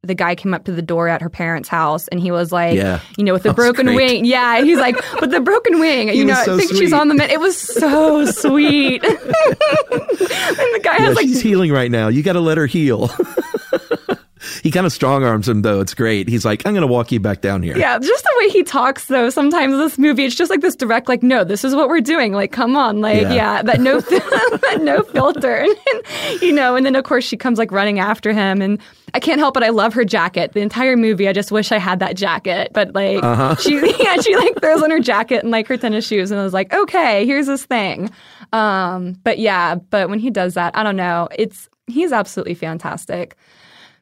the 0.07 0.15
guy 0.15 0.35
came 0.35 0.55
up 0.55 0.65
to 0.65 0.73
the 0.73 0.83
door 0.83 1.09
at 1.09 1.21
her 1.23 1.29
parents' 1.31 1.69
house, 1.69 2.09
and 2.09 2.21
he 2.21 2.31
was 2.31 2.53
like, 2.53 2.75
Yeah. 2.77 3.01
you 3.17 3.25
know, 3.25 3.33
with 3.33 3.43
the 3.45 3.53
broken 3.55 3.87
great. 3.87 3.97
wing, 3.97 4.25
yeah, 4.25 4.63
he's 4.63 4.79
like, 4.79 4.97
with 5.21 5.31
the 5.31 5.41
broken 5.41 5.79
wing, 5.81 6.09
you 6.09 6.25
know, 6.25 6.35
so 6.45 6.55
I 6.55 6.59
think 6.59 6.71
she's 6.75 6.93
on 6.93 7.09
the 7.09 7.15
med. 7.15 7.31
It 7.31 7.41
was 7.41 7.57
so 7.59 8.25
sweet, 8.31 9.03
and 9.05 9.13
the 9.13 10.81
guy 10.83 10.97
Yeah, 10.99 11.05
has 11.07 11.17
like 11.17 11.27
she's 11.27 11.41
healing 11.41 11.73
right 11.73 11.91
now. 11.91 12.09
You 12.09 12.23
got 12.23 12.35
to 12.35 12.41
let 12.41 12.59
her 12.59 12.67
heal. 12.67 13.11
he 14.63 14.71
kind 14.71 14.85
of 14.87 14.93
strong 14.93 15.25
arms 15.25 15.49
him 15.49 15.63
though. 15.63 15.81
It's 15.81 15.95
great. 15.95 16.29
He's 16.29 16.45
like, 16.45 16.67
I'm 16.67 16.75
going 16.75 16.87
to 16.87 16.93
walk 16.93 17.11
you 17.13 17.21
back 17.21 17.41
down 17.41 17.63
here. 17.63 17.77
Yeah, 17.77 17.99
just 17.99 18.25
the 18.25 18.35
way 18.39 18.49
he 18.51 18.63
talks 18.63 19.07
though. 19.07 19.31
Sometimes 19.31 19.77
this 19.77 19.99
movie, 19.99 20.25
it's 20.25 20.35
just 20.35 20.51
like 20.51 20.61
this 20.61 20.77
direct, 20.77 21.09
like, 21.09 21.23
no, 21.23 21.45
this 21.45 21.65
is 21.65 21.75
what 21.75 21.89
we're 21.89 22.01
doing. 22.01 22.33
Like, 22.33 22.53
come 22.53 22.77
on, 22.77 23.01
like, 23.01 23.23
Yeah. 23.23 23.33
yeah, 23.35 23.63
that 23.63 23.81
no, 23.81 24.01
that 24.01 24.79
no 24.83 25.03
filter, 25.03 25.67
and, 25.67 26.43
you 26.43 26.53
know. 26.53 26.77
And 26.77 26.85
then 26.85 26.95
of 26.95 27.05
course 27.05 27.25
she 27.25 27.37
comes 27.37 27.59
like 27.59 27.73
running 27.73 27.99
after 27.99 28.33
him, 28.33 28.61
and 28.61 28.79
I 29.15 29.21
can't 29.21 29.39
help 29.39 29.55
but 29.55 29.62
I 29.62 29.69
love 29.71 29.95
her 29.95 30.05
jacket. 30.05 30.53
The 30.53 30.61
entire 30.61 30.97
movie, 30.97 31.29
I 31.29 31.33
just 31.33 31.53
wish 31.53 31.71
I 31.73 31.79
had 31.79 32.01
that 32.01 32.17
jacket. 32.17 32.73
But 32.75 32.95
like, 32.95 33.23
Uh-huh. 33.23 33.55
she, 33.57 33.75
yeah, 34.03 34.17
she 34.21 34.37
like 34.37 34.61
throws 34.61 34.83
on 34.83 34.91
her 34.91 35.01
jacket 35.01 35.43
and 35.43 35.51
like 35.51 35.67
her 35.69 35.77
tennis 35.77 36.07
shoes, 36.07 36.31
and 36.31 36.41
I 36.41 36.45
was 36.45 36.53
like, 36.53 36.73
okay, 36.75 37.25
here's 37.25 37.47
this 37.47 37.65
thing. 37.65 38.11
Um, 38.53 39.12
but 39.25 39.39
yeah, 39.39 39.77
but 39.77 40.09
when 40.11 40.19
he 40.19 40.31
does 40.31 40.55
that, 40.55 40.77
I 40.77 40.83
don't 40.83 40.97
know. 40.97 41.29
It's 41.39 41.69
he's 41.87 42.12
absolutely 42.12 42.55
fantastic. 42.55 43.37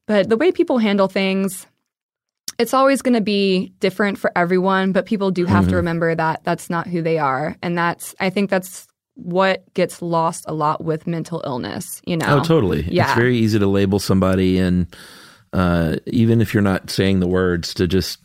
But 0.07 0.29
the 0.29 0.37
way 0.37 0.51
people 0.51 0.79
handle 0.79 1.09
things, 1.09 1.67
it's 2.59 2.75
always 2.75 3.03
going 3.03 3.15
to 3.15 3.21
be 3.21 3.73
different 3.81 4.19
for 4.19 4.31
everyone, 4.37 4.93
but 4.93 5.07
people 5.07 5.31
do 5.31 5.47
have 5.47 5.65
Mhm. 5.67 5.69
to 5.71 5.77
remember 5.77 6.15
that 6.15 6.43
that's 6.45 6.69
not 6.71 6.87
who 6.87 7.03
they 7.03 7.19
are. 7.19 7.57
And 7.63 7.77
that's, 7.79 8.15
I 8.21 8.31
think 8.31 8.51
that's 8.51 8.87
what 9.15 9.63
gets 9.75 10.01
lost 10.03 10.45
a 10.49 10.55
lot 10.55 10.83
with 10.85 11.07
mental 11.07 11.43
illness, 11.45 12.01
you 12.07 12.17
know? 12.17 12.39
Oh, 12.39 12.43
totally. 12.43 12.83
Yeah. 12.91 13.05
It's 13.07 13.15
very 13.15 13.37
easy 13.37 13.59
to 13.59 13.67
label 13.67 13.99
somebody, 13.99 14.59
and 14.59 14.87
uh, 15.53 15.97
even 16.07 16.41
if 16.41 16.55
you're 16.55 16.63
not 16.63 16.91
saying 16.91 17.21
the 17.21 17.29
words, 17.29 17.75
to 17.75 17.87
just 17.87 18.19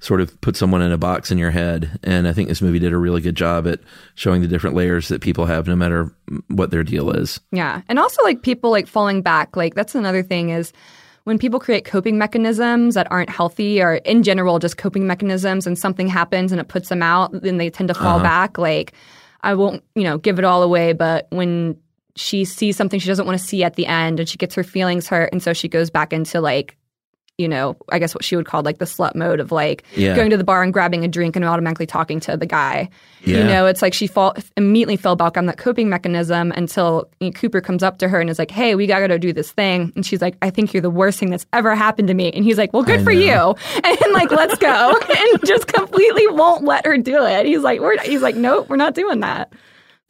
sort 0.00 0.20
of 0.20 0.38
put 0.42 0.54
someone 0.54 0.82
in 0.82 0.92
a 0.92 0.98
box 0.98 1.30
in 1.30 1.38
your 1.38 1.50
head. 1.50 1.98
And 2.02 2.28
I 2.28 2.34
think 2.34 2.48
this 2.48 2.60
movie 2.60 2.78
did 2.78 2.92
a 2.92 2.98
really 2.98 3.22
good 3.22 3.36
job 3.36 3.66
at 3.66 3.80
showing 4.16 4.42
the 4.42 4.48
different 4.48 4.76
layers 4.76 5.08
that 5.08 5.22
people 5.22 5.46
have, 5.46 5.66
no 5.66 5.76
matter 5.76 6.12
what 6.48 6.70
their 6.70 6.82
deal 6.82 7.10
is. 7.10 7.40
Yeah. 7.52 7.80
And 7.88 7.98
also 7.98 8.22
like 8.22 8.42
people 8.42 8.70
like 8.70 8.86
falling 8.86 9.22
back, 9.22 9.56
like 9.56 9.74
that's 9.74 9.94
another 9.94 10.22
thing 10.22 10.50
is 10.50 10.74
when 11.22 11.38
people 11.38 11.58
create 11.58 11.86
coping 11.86 12.18
mechanisms 12.18 12.96
that 12.96 13.10
aren't 13.10 13.30
healthy 13.30 13.80
or 13.80 13.94
in 13.94 14.22
general 14.22 14.58
just 14.58 14.76
coping 14.76 15.06
mechanisms 15.06 15.66
and 15.66 15.78
something 15.78 16.06
happens 16.06 16.52
and 16.52 16.60
it 16.60 16.68
puts 16.68 16.90
them 16.90 17.02
out, 17.02 17.30
then 17.40 17.56
they 17.56 17.70
tend 17.70 17.88
to 17.88 17.94
fall 17.94 18.16
Uh-huh. 18.16 18.24
back. 18.24 18.58
Like 18.58 18.92
I 19.44 19.54
won't, 19.54 19.84
you 19.94 20.02
know, 20.02 20.18
give 20.18 20.38
it 20.38 20.44
all 20.44 20.62
away, 20.62 20.94
but 20.94 21.26
when 21.30 21.76
she 22.16 22.44
sees 22.44 22.76
something 22.76 23.00
she 23.00 23.08
doesn't 23.08 23.26
want 23.26 23.38
to 23.38 23.44
see 23.44 23.64
at 23.64 23.74
the 23.74 23.86
end 23.86 24.20
and 24.20 24.28
she 24.28 24.38
gets 24.38 24.54
her 24.54 24.62
feelings 24.62 25.08
hurt 25.08 25.30
and 25.32 25.42
so 25.42 25.52
she 25.52 25.68
goes 25.68 25.90
back 25.90 26.12
into 26.12 26.40
like 26.40 26.76
you 27.36 27.48
know, 27.48 27.76
I 27.90 27.98
guess 27.98 28.14
what 28.14 28.22
she 28.24 28.36
would 28.36 28.46
call 28.46 28.62
like 28.62 28.78
the 28.78 28.84
slut 28.84 29.16
mode 29.16 29.40
of 29.40 29.50
like 29.50 29.82
Yeah. 29.96 30.14
going 30.14 30.30
to 30.30 30.36
the 30.36 30.44
bar 30.44 30.62
and 30.62 30.72
grabbing 30.72 31.04
a 31.04 31.08
drink 31.08 31.34
and 31.34 31.44
automatically 31.44 31.86
talking 31.86 32.20
to 32.20 32.36
the 32.36 32.46
guy. 32.46 32.88
You 33.24 33.42
know, 33.42 33.66
it's 33.66 33.80
like 33.82 33.94
she 33.94 34.06
fall 34.06 34.36
immediately 34.56 34.96
fell 34.98 35.16
back 35.16 35.36
on 35.38 35.46
that 35.46 35.56
coping 35.56 35.88
mechanism 35.88 36.52
until 36.52 37.08
you 37.20 37.28
know, 37.28 37.32
Cooper 37.32 37.60
comes 37.62 37.82
up 37.82 37.98
to 37.98 38.08
her 38.08 38.20
and 38.20 38.28
is 38.28 38.38
like, 38.38 38.50
"Hey, 38.50 38.74
we 38.74 38.86
gotta 38.86 39.08
go 39.08 39.16
do 39.18 39.32
this 39.32 39.50
thing," 39.50 39.92
and 39.96 40.04
she's 40.04 40.20
like, 40.20 40.36
"I 40.42 40.50
think 40.50 40.74
you're 40.74 40.82
the 40.82 40.90
worst 40.90 41.18
thing 41.18 41.30
that's 41.30 41.46
ever 41.54 41.74
happened 41.74 42.08
to 42.08 42.14
me," 42.14 42.30
and 42.32 42.44
he's 42.44 42.58
like, 42.58 42.72
"Well, 42.74 42.82
good 42.82 43.00
I 43.00 43.04
for 43.04 43.14
know. 43.14 43.18
you," 43.18 43.80
and 43.82 44.12
like, 44.12 44.30
let's 44.30 44.58
go, 44.58 44.90
and 45.08 45.44
just 45.46 45.66
completely 45.68 46.28
won't 46.28 46.64
let 46.64 46.84
her 46.84 46.98
do 46.98 47.24
it. 47.24 47.46
He's 47.46 47.62
like, 47.62 47.80
"We're," 47.80 47.98
he's 48.02 48.20
like, 48.22 48.36
"Nope, 48.36 48.68
we're 48.68 48.76
not 48.76 48.94
doing 48.94 49.20
that." 49.20 49.52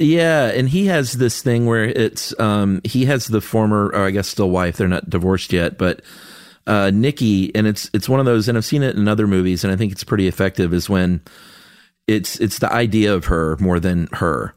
Yeah, 0.01 0.47
and 0.49 0.69
he 0.69 0.87
has 0.87 1.13
this 1.13 1.41
thing 1.41 1.67
where 1.67 1.85
it's 1.85 2.39
um 2.41 2.81
he 2.85 3.05
has 3.07 3.29
the 3.29 3.41
former 3.41 3.87
or 3.95 4.05
I 4.07 4.11
guess 4.11 4.27
still 4.27 4.51
wife, 4.51 4.77
they're 4.77 4.89
not 4.89 5.09
divorced 5.09 5.53
yet, 5.53 5.79
but 5.79 6.01
uh 6.67 6.91
Nikki 6.93 7.55
and 7.55 7.67
it's 7.67 7.91
it's 7.93 8.09
one 8.09 8.21
of 8.21 8.27
those 8.27 8.49
and 8.49 8.57
I've 8.57 8.65
seen 8.65 8.83
it 8.83 8.97
in 8.97 9.09
other 9.09 9.27
movies 9.27 9.65
and 9.65 9.73
I 9.73 9.77
think 9.77 9.93
it's 9.93 10.05
pretty 10.05 10.29
effective 10.29 10.73
is 10.73 10.89
when 10.89 11.21
it's 12.07 12.39
it's 12.41 12.59
the 12.59 12.73
idea 12.73 13.15
of 13.15 13.27
her 13.27 13.57
more 13.59 13.81
than 13.81 14.09
her. 14.13 14.55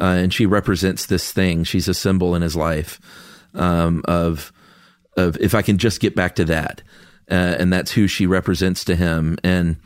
Uh, 0.00 0.04
and 0.04 0.32
she 0.32 0.46
represents 0.46 1.06
this 1.06 1.32
thing. 1.32 1.64
She's 1.64 1.88
a 1.88 1.94
symbol 1.94 2.34
in 2.34 2.42
his 2.42 2.56
life 2.56 3.00
um 3.54 4.02
of 4.06 4.52
of 5.16 5.36
if 5.38 5.54
I 5.54 5.62
can 5.62 5.78
just 5.78 6.00
get 6.00 6.14
back 6.14 6.34
to 6.36 6.44
that. 6.46 6.82
Uh, 7.30 7.56
and 7.58 7.70
that's 7.72 7.92
who 7.92 8.06
she 8.06 8.26
represents 8.26 8.84
to 8.84 8.96
him 8.96 9.36
and 9.44 9.76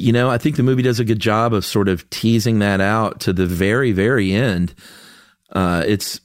you 0.00 0.14
know, 0.14 0.30
I 0.30 0.38
think 0.38 0.56
the 0.56 0.62
movie 0.62 0.80
does 0.80 0.98
a 0.98 1.04
good 1.04 1.20
job 1.20 1.52
of 1.52 1.62
sort 1.62 1.86
of 1.86 2.08
teasing 2.08 2.60
that 2.60 2.80
out 2.80 3.20
to 3.20 3.34
the 3.34 3.44
very, 3.44 3.92
very 3.92 4.32
end. 4.32 4.74
Uh, 5.52 5.84
it's 5.86 6.22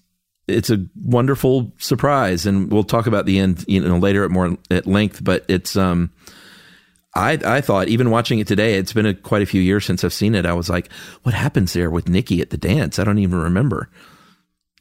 it's 0.48 0.70
a 0.70 0.86
wonderful 1.04 1.72
surprise, 1.78 2.46
and 2.46 2.72
we'll 2.72 2.84
talk 2.84 3.08
about 3.08 3.26
the 3.26 3.40
end, 3.40 3.64
you 3.68 3.80
know, 3.82 3.98
later 3.98 4.24
at 4.24 4.32
more 4.32 4.58
at 4.70 4.86
length. 4.88 5.24
But 5.24 5.46
it's 5.48 5.76
um, 5.76 6.12
I 7.16 7.40
I 7.46 7.62
thought 7.62 7.88
even 7.88 8.12
watching 8.12 8.40
it 8.40 8.48
today, 8.48 8.76
it's 8.76 8.94
been 8.94 9.06
a, 9.06 9.14
quite 9.14 9.42
a 9.42 9.46
few 9.46 9.62
years 9.62 9.86
since 9.86 10.04
I've 10.04 10.14
seen 10.14 10.36
it. 10.36 10.46
I 10.46 10.54
was 10.54 10.70
like, 10.70 10.92
what 11.24 11.34
happens 11.34 11.74
there 11.74 11.90
with 11.90 12.10
Nikki 12.10 12.42
at 12.42 12.50
the 12.50 12.58
dance? 12.58 13.00
I 13.00 13.04
don't 13.04 13.20
even 13.20 13.40
remember. 13.40 13.90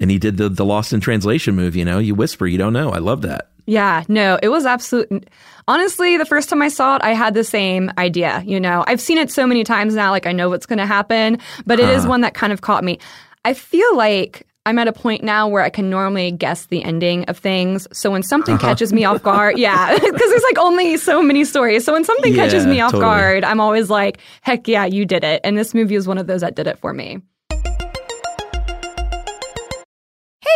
And 0.00 0.10
he 0.10 0.18
did 0.18 0.36
the 0.36 0.48
the 0.48 0.64
Lost 0.64 0.92
in 0.92 1.00
Translation 1.00 1.54
move. 1.54 1.76
You 1.76 1.84
know, 1.84 1.98
you 1.98 2.14
whisper, 2.14 2.46
you 2.46 2.58
don't 2.58 2.72
know. 2.72 2.90
I 2.90 2.98
love 2.98 3.22
that. 3.22 3.50
Yeah, 3.66 4.04
no, 4.08 4.38
it 4.42 4.48
was 4.48 4.66
absolute. 4.66 5.30
Honestly, 5.66 6.18
the 6.18 6.26
first 6.26 6.50
time 6.50 6.60
I 6.60 6.68
saw 6.68 6.96
it, 6.96 7.02
I 7.02 7.14
had 7.14 7.32
the 7.32 7.44
same 7.44 7.90
idea. 7.96 8.42
You 8.44 8.60
know, 8.60 8.84
I've 8.86 9.00
seen 9.00 9.16
it 9.16 9.30
so 9.30 9.46
many 9.46 9.64
times 9.64 9.94
now, 9.94 10.10
like 10.10 10.26
I 10.26 10.32
know 10.32 10.50
what's 10.50 10.66
going 10.66 10.80
to 10.80 10.84
happen, 10.86 11.38
but 11.64 11.80
it 11.80 11.88
is 11.88 12.02
Huh. 12.02 12.10
one 12.10 12.20
that 12.20 12.34
kind 12.34 12.52
of 12.52 12.60
caught 12.60 12.84
me. 12.84 12.98
I 13.46 13.54
feel 13.54 13.96
like 13.96 14.46
I'm 14.66 14.78
at 14.78 14.88
a 14.88 14.94
point 14.94 15.22
now 15.22 15.46
where 15.46 15.62
I 15.62 15.68
can 15.68 15.90
normally 15.90 16.30
guess 16.32 16.66
the 16.66 16.82
ending 16.82 17.24
of 17.26 17.36
things. 17.36 17.86
So 17.92 18.10
when 18.10 18.22
something 18.22 18.54
Uh-huh. 18.54 18.66
catches 18.68 18.94
me 18.94 19.04
off 19.04 19.22
guard, 19.22 19.58
yeah, 19.58 19.92
because 19.98 20.10
there's 20.30 20.42
like 20.42 20.56
only 20.58 20.96
so 20.96 21.22
many 21.22 21.44
stories. 21.44 21.84
So 21.84 21.92
when 21.92 22.02
something 22.04 22.34
catches 22.34 22.66
me 22.66 22.80
off 22.80 22.92
totally. 22.92 23.04
guard, 23.10 23.44
I'm 23.44 23.60
always 23.60 23.90
like, 23.90 24.18
heck 24.40 24.66
yeah, 24.66 24.86
you 24.86 25.04
did 25.04 25.22
it. 25.22 25.42
And 25.44 25.58
this 25.58 25.74
movie 25.74 25.96
is 25.96 26.06
one 26.08 26.16
of 26.16 26.26
those 26.28 26.40
that 26.40 26.54
did 26.56 26.66
it 26.66 26.78
for 26.78 26.94
me. 26.94 27.18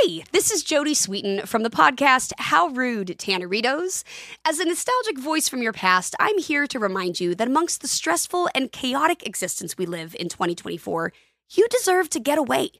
Hey, 0.02 0.24
this 0.32 0.50
is 0.50 0.64
Jodie 0.64 0.92
Sweetin 0.96 1.46
from 1.46 1.62
the 1.62 1.68
podcast 1.70 2.32
How 2.38 2.68
Rude, 2.68 3.08
Tanneritos. 3.18 4.04
As 4.46 4.58
a 4.58 4.64
nostalgic 4.64 5.18
voice 5.18 5.50
from 5.50 5.60
your 5.60 5.72
past, 5.74 6.14
I'm 6.18 6.38
here 6.38 6.66
to 6.68 6.78
remind 6.78 7.20
you 7.20 7.34
that 7.34 7.48
amongst 7.48 7.82
the 7.82 7.88
stressful 7.88 8.48
and 8.54 8.72
chaotic 8.72 9.26
existence 9.26 9.76
we 9.76 9.84
live 9.84 10.16
in 10.18 10.28
2024, 10.30 11.12
you 11.50 11.66
deserve 11.68 12.08
to 12.10 12.20
get 12.20 12.38
away. 12.38 12.70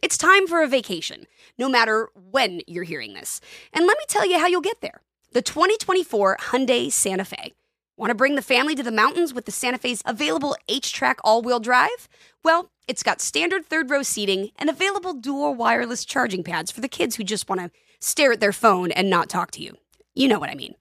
It's 0.00 0.16
time 0.16 0.46
for 0.46 0.62
a 0.62 0.68
vacation, 0.68 1.26
no 1.58 1.68
matter 1.68 2.08
when 2.30 2.60
you're 2.66 2.84
hearing 2.84 3.14
this. 3.14 3.40
And 3.72 3.86
let 3.86 3.98
me 3.98 4.04
tell 4.06 4.28
you 4.28 4.38
how 4.38 4.46
you'll 4.46 4.60
get 4.60 4.80
there. 4.80 5.00
The 5.32 5.42
2024 5.42 6.36
Hyundai 6.36 6.90
Santa 6.90 7.24
Fe. 7.24 7.54
Want 7.96 8.10
to 8.10 8.14
bring 8.14 8.36
the 8.36 8.42
family 8.42 8.76
to 8.76 8.82
the 8.84 8.92
mountains 8.92 9.34
with 9.34 9.44
the 9.44 9.50
Santa 9.50 9.76
Fe's 9.76 10.02
available 10.06 10.56
HTRAC 10.68 11.16
all 11.24 11.42
wheel 11.42 11.58
drive? 11.58 12.08
Well, 12.44 12.70
it's 12.86 13.02
got 13.02 13.20
standard 13.20 13.66
third 13.66 13.90
row 13.90 14.04
seating 14.04 14.50
and 14.56 14.70
available 14.70 15.14
dual 15.14 15.56
wireless 15.56 16.04
charging 16.04 16.44
pads 16.44 16.70
for 16.70 16.80
the 16.80 16.88
kids 16.88 17.16
who 17.16 17.24
just 17.24 17.48
want 17.48 17.60
to 17.60 17.70
stare 17.98 18.30
at 18.30 18.40
their 18.40 18.52
phone 18.52 18.92
and 18.92 19.10
not 19.10 19.28
talk 19.28 19.50
to 19.50 19.62
you. 19.62 19.76
You 20.14 20.28
know 20.28 20.38
what 20.38 20.50
I 20.50 20.54
mean. 20.54 20.74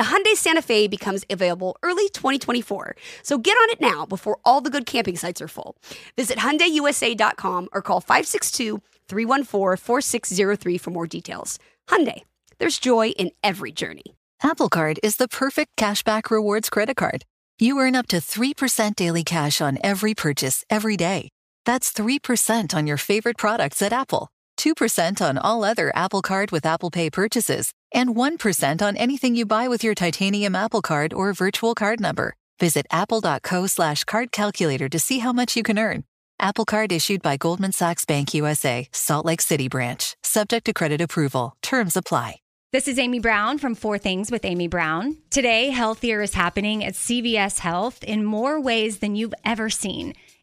The 0.00 0.06
Hyundai 0.06 0.34
Santa 0.34 0.62
Fe 0.62 0.88
becomes 0.88 1.26
available 1.28 1.76
early 1.82 2.08
2024, 2.08 2.96
so 3.22 3.36
get 3.36 3.52
on 3.52 3.68
it 3.68 3.82
now 3.82 4.06
before 4.06 4.38
all 4.46 4.62
the 4.62 4.70
good 4.70 4.86
camping 4.86 5.14
sites 5.14 5.42
are 5.42 5.46
full. 5.46 5.76
Visit 6.16 6.38
HyundaiUSA.com 6.38 7.68
or 7.74 7.82
call 7.82 8.00
562-314-4603 8.00 10.80
for 10.80 10.90
more 10.90 11.06
details. 11.06 11.58
Hyundai, 11.86 12.22
there's 12.58 12.78
joy 12.78 13.10
in 13.10 13.32
every 13.44 13.72
journey. 13.72 14.16
Apple 14.42 14.70
Card 14.70 14.98
is 15.02 15.16
the 15.16 15.28
perfect 15.28 15.76
cashback 15.76 16.30
rewards 16.30 16.70
credit 16.70 16.96
card. 16.96 17.26
You 17.58 17.78
earn 17.78 17.94
up 17.94 18.06
to 18.06 18.22
3% 18.22 18.96
daily 18.96 19.22
cash 19.22 19.60
on 19.60 19.76
every 19.84 20.14
purchase 20.14 20.64
every 20.70 20.96
day. 20.96 21.28
That's 21.66 21.92
3% 21.92 22.74
on 22.74 22.86
your 22.86 22.96
favorite 22.96 23.36
products 23.36 23.82
at 23.82 23.92
Apple, 23.92 24.28
2% 24.60 25.22
on 25.22 25.38
all 25.38 25.64
other 25.64 25.90
Apple 25.94 26.20
Card 26.20 26.50
with 26.50 26.66
Apple 26.66 26.90
Pay 26.90 27.08
purchases, 27.08 27.72
and 27.94 28.10
1% 28.10 28.82
on 28.82 28.96
anything 28.96 29.34
you 29.34 29.46
buy 29.46 29.68
with 29.68 29.82
your 29.82 29.94
titanium 29.94 30.54
Apple 30.54 30.82
Card 30.82 31.14
or 31.14 31.32
virtual 31.32 31.74
card 31.74 31.98
number. 31.98 32.36
Visit 32.60 32.86
apple.co 32.90 33.66
slash 33.66 34.04
card 34.04 34.32
calculator 34.32 34.88
to 34.90 34.98
see 34.98 35.20
how 35.20 35.32
much 35.32 35.56
you 35.56 35.62
can 35.62 35.78
earn. 35.78 36.04
Apple 36.38 36.66
Card 36.66 36.92
issued 36.92 37.22
by 37.22 37.38
Goldman 37.38 37.72
Sachs 37.72 38.04
Bank 38.04 38.34
USA, 38.34 38.86
Salt 38.92 39.24
Lake 39.24 39.40
City 39.40 39.68
branch, 39.68 40.14
subject 40.22 40.66
to 40.66 40.74
credit 40.74 41.00
approval. 41.00 41.54
Terms 41.62 41.96
apply. 41.96 42.36
This 42.72 42.86
is 42.86 43.00
Amy 43.00 43.18
Brown 43.18 43.58
from 43.58 43.74
Four 43.74 43.98
Things 43.98 44.30
with 44.30 44.44
Amy 44.44 44.68
Brown. 44.68 45.16
Today, 45.30 45.70
healthier 45.70 46.22
is 46.22 46.34
happening 46.34 46.84
at 46.84 46.94
CVS 46.94 47.58
Health 47.58 48.04
in 48.04 48.24
more 48.24 48.60
ways 48.60 48.98
than 49.00 49.16
you've 49.16 49.34
ever 49.44 49.70
seen. 49.70 50.14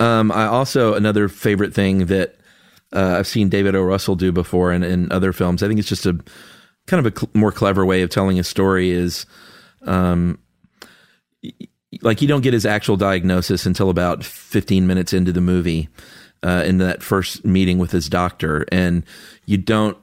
Um, 0.00 0.30
I 0.32 0.46
also 0.46 0.94
another 0.94 1.28
favorite 1.28 1.74
thing 1.74 2.06
that 2.06 2.36
uh, 2.92 3.16
I've 3.18 3.26
seen 3.26 3.48
David 3.48 3.74
O. 3.74 3.82
Russell 3.82 4.16
do 4.16 4.32
before 4.32 4.72
in, 4.72 4.82
in 4.82 5.10
other 5.12 5.32
films. 5.32 5.62
I 5.62 5.68
think 5.68 5.78
it's 5.78 5.88
just 5.88 6.06
a 6.06 6.18
kind 6.86 7.04
of 7.04 7.12
a 7.12 7.18
cl- 7.18 7.30
more 7.34 7.52
clever 7.52 7.84
way 7.84 8.02
of 8.02 8.10
telling 8.10 8.38
a 8.38 8.44
story. 8.44 8.90
Is 8.90 9.26
um, 9.82 10.38
y- 11.42 11.52
like 12.02 12.22
you 12.22 12.28
don't 12.28 12.42
get 12.42 12.54
his 12.54 12.66
actual 12.66 12.96
diagnosis 12.96 13.66
until 13.66 13.90
about 13.90 14.24
15 14.24 14.86
minutes 14.86 15.12
into 15.12 15.32
the 15.32 15.40
movie, 15.40 15.88
uh, 16.42 16.62
in 16.64 16.78
that 16.78 17.02
first 17.02 17.44
meeting 17.44 17.78
with 17.78 17.90
his 17.90 18.08
doctor, 18.08 18.64
and 18.70 19.04
you 19.46 19.58
don't 19.58 19.96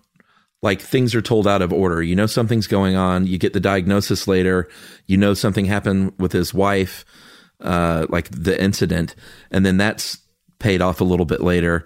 like 0.61 0.81
things 0.81 1.13
are 1.13 1.21
told 1.21 1.47
out 1.47 1.61
of 1.61 1.71
order. 1.71 2.01
You 2.01 2.15
know 2.15 2.25
something's 2.25 2.67
going 2.67 2.95
on. 2.95 3.27
You 3.27 3.37
get 3.37 3.53
the 3.53 3.59
diagnosis 3.59 4.27
later. 4.27 4.67
You 5.05 5.17
know 5.17 5.33
something 5.33 5.65
happened 5.65 6.13
with 6.17 6.31
his 6.31 6.53
wife, 6.53 7.05
uh, 7.61 8.05
like 8.09 8.29
the 8.29 8.61
incident, 8.61 9.15
and 9.51 9.65
then 9.65 9.77
that's 9.77 10.19
paid 10.59 10.81
off 10.81 11.01
a 11.01 11.05
little 11.05 11.25
bit 11.25 11.41
later. 11.41 11.85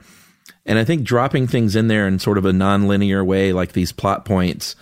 And 0.66 0.78
I 0.78 0.84
think 0.84 1.04
dropping 1.04 1.48
things 1.48 1.76
in 1.76 1.88
there 1.88 2.08
in 2.08 2.20
sort 2.20 2.38
of 2.38 2.46
a 2.46 2.54
non-linear 2.54 3.24
way, 3.24 3.54
like 3.54 3.72
these 3.72 3.92
plot 3.92 4.26
points, 4.26 4.76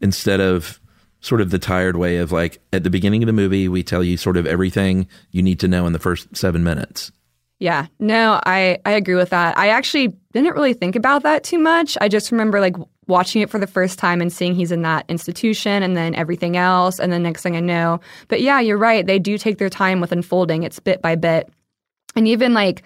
instead 0.00 0.40
of 0.40 0.80
sort 1.20 1.40
of 1.40 1.50
the 1.50 1.58
tired 1.58 1.96
way 1.96 2.18
of 2.18 2.32
like 2.32 2.60
at 2.72 2.84
the 2.84 2.90
beginning 2.90 3.22
of 3.22 3.26
the 3.26 3.32
movie, 3.32 3.68
we 3.68 3.82
tell 3.82 4.02
you 4.02 4.16
sort 4.16 4.36
of 4.36 4.46
everything 4.46 5.08
you 5.30 5.42
need 5.42 5.60
to 5.60 5.68
know 5.68 5.86
in 5.86 5.92
the 5.92 5.98
first 5.98 6.34
seven 6.36 6.62
minutes. 6.62 7.12
Yeah, 7.58 7.86
no, 7.98 8.40
I 8.44 8.78
I 8.84 8.92
agree 8.92 9.14
with 9.14 9.30
that. 9.30 9.56
I 9.56 9.68
actually 9.68 10.08
didn't 10.32 10.54
really 10.54 10.74
think 10.74 10.94
about 10.94 11.22
that 11.22 11.42
too 11.42 11.58
much. 11.58 11.96
I 12.00 12.08
just 12.08 12.30
remember 12.30 12.60
like 12.60 12.76
watching 13.08 13.40
it 13.42 13.48
for 13.50 13.58
the 13.60 13.66
first 13.66 13.98
time 13.98 14.20
and 14.20 14.32
seeing 14.32 14.54
he's 14.54 14.72
in 14.72 14.82
that 14.82 15.04
institution 15.08 15.82
and 15.82 15.96
then 15.96 16.14
everything 16.16 16.56
else 16.56 16.98
and 16.98 17.12
then 17.12 17.22
next 17.22 17.42
thing 17.42 17.56
I 17.56 17.60
know. 17.60 18.00
But 18.28 18.40
yeah, 18.40 18.58
you're 18.60 18.78
right. 18.78 19.06
They 19.06 19.18
do 19.18 19.38
take 19.38 19.58
their 19.58 19.70
time 19.70 20.00
with 20.00 20.12
unfolding. 20.12 20.64
It's 20.64 20.80
bit 20.80 21.00
by 21.02 21.14
bit. 21.14 21.48
And 22.16 22.26
even 22.26 22.52
like, 22.52 22.82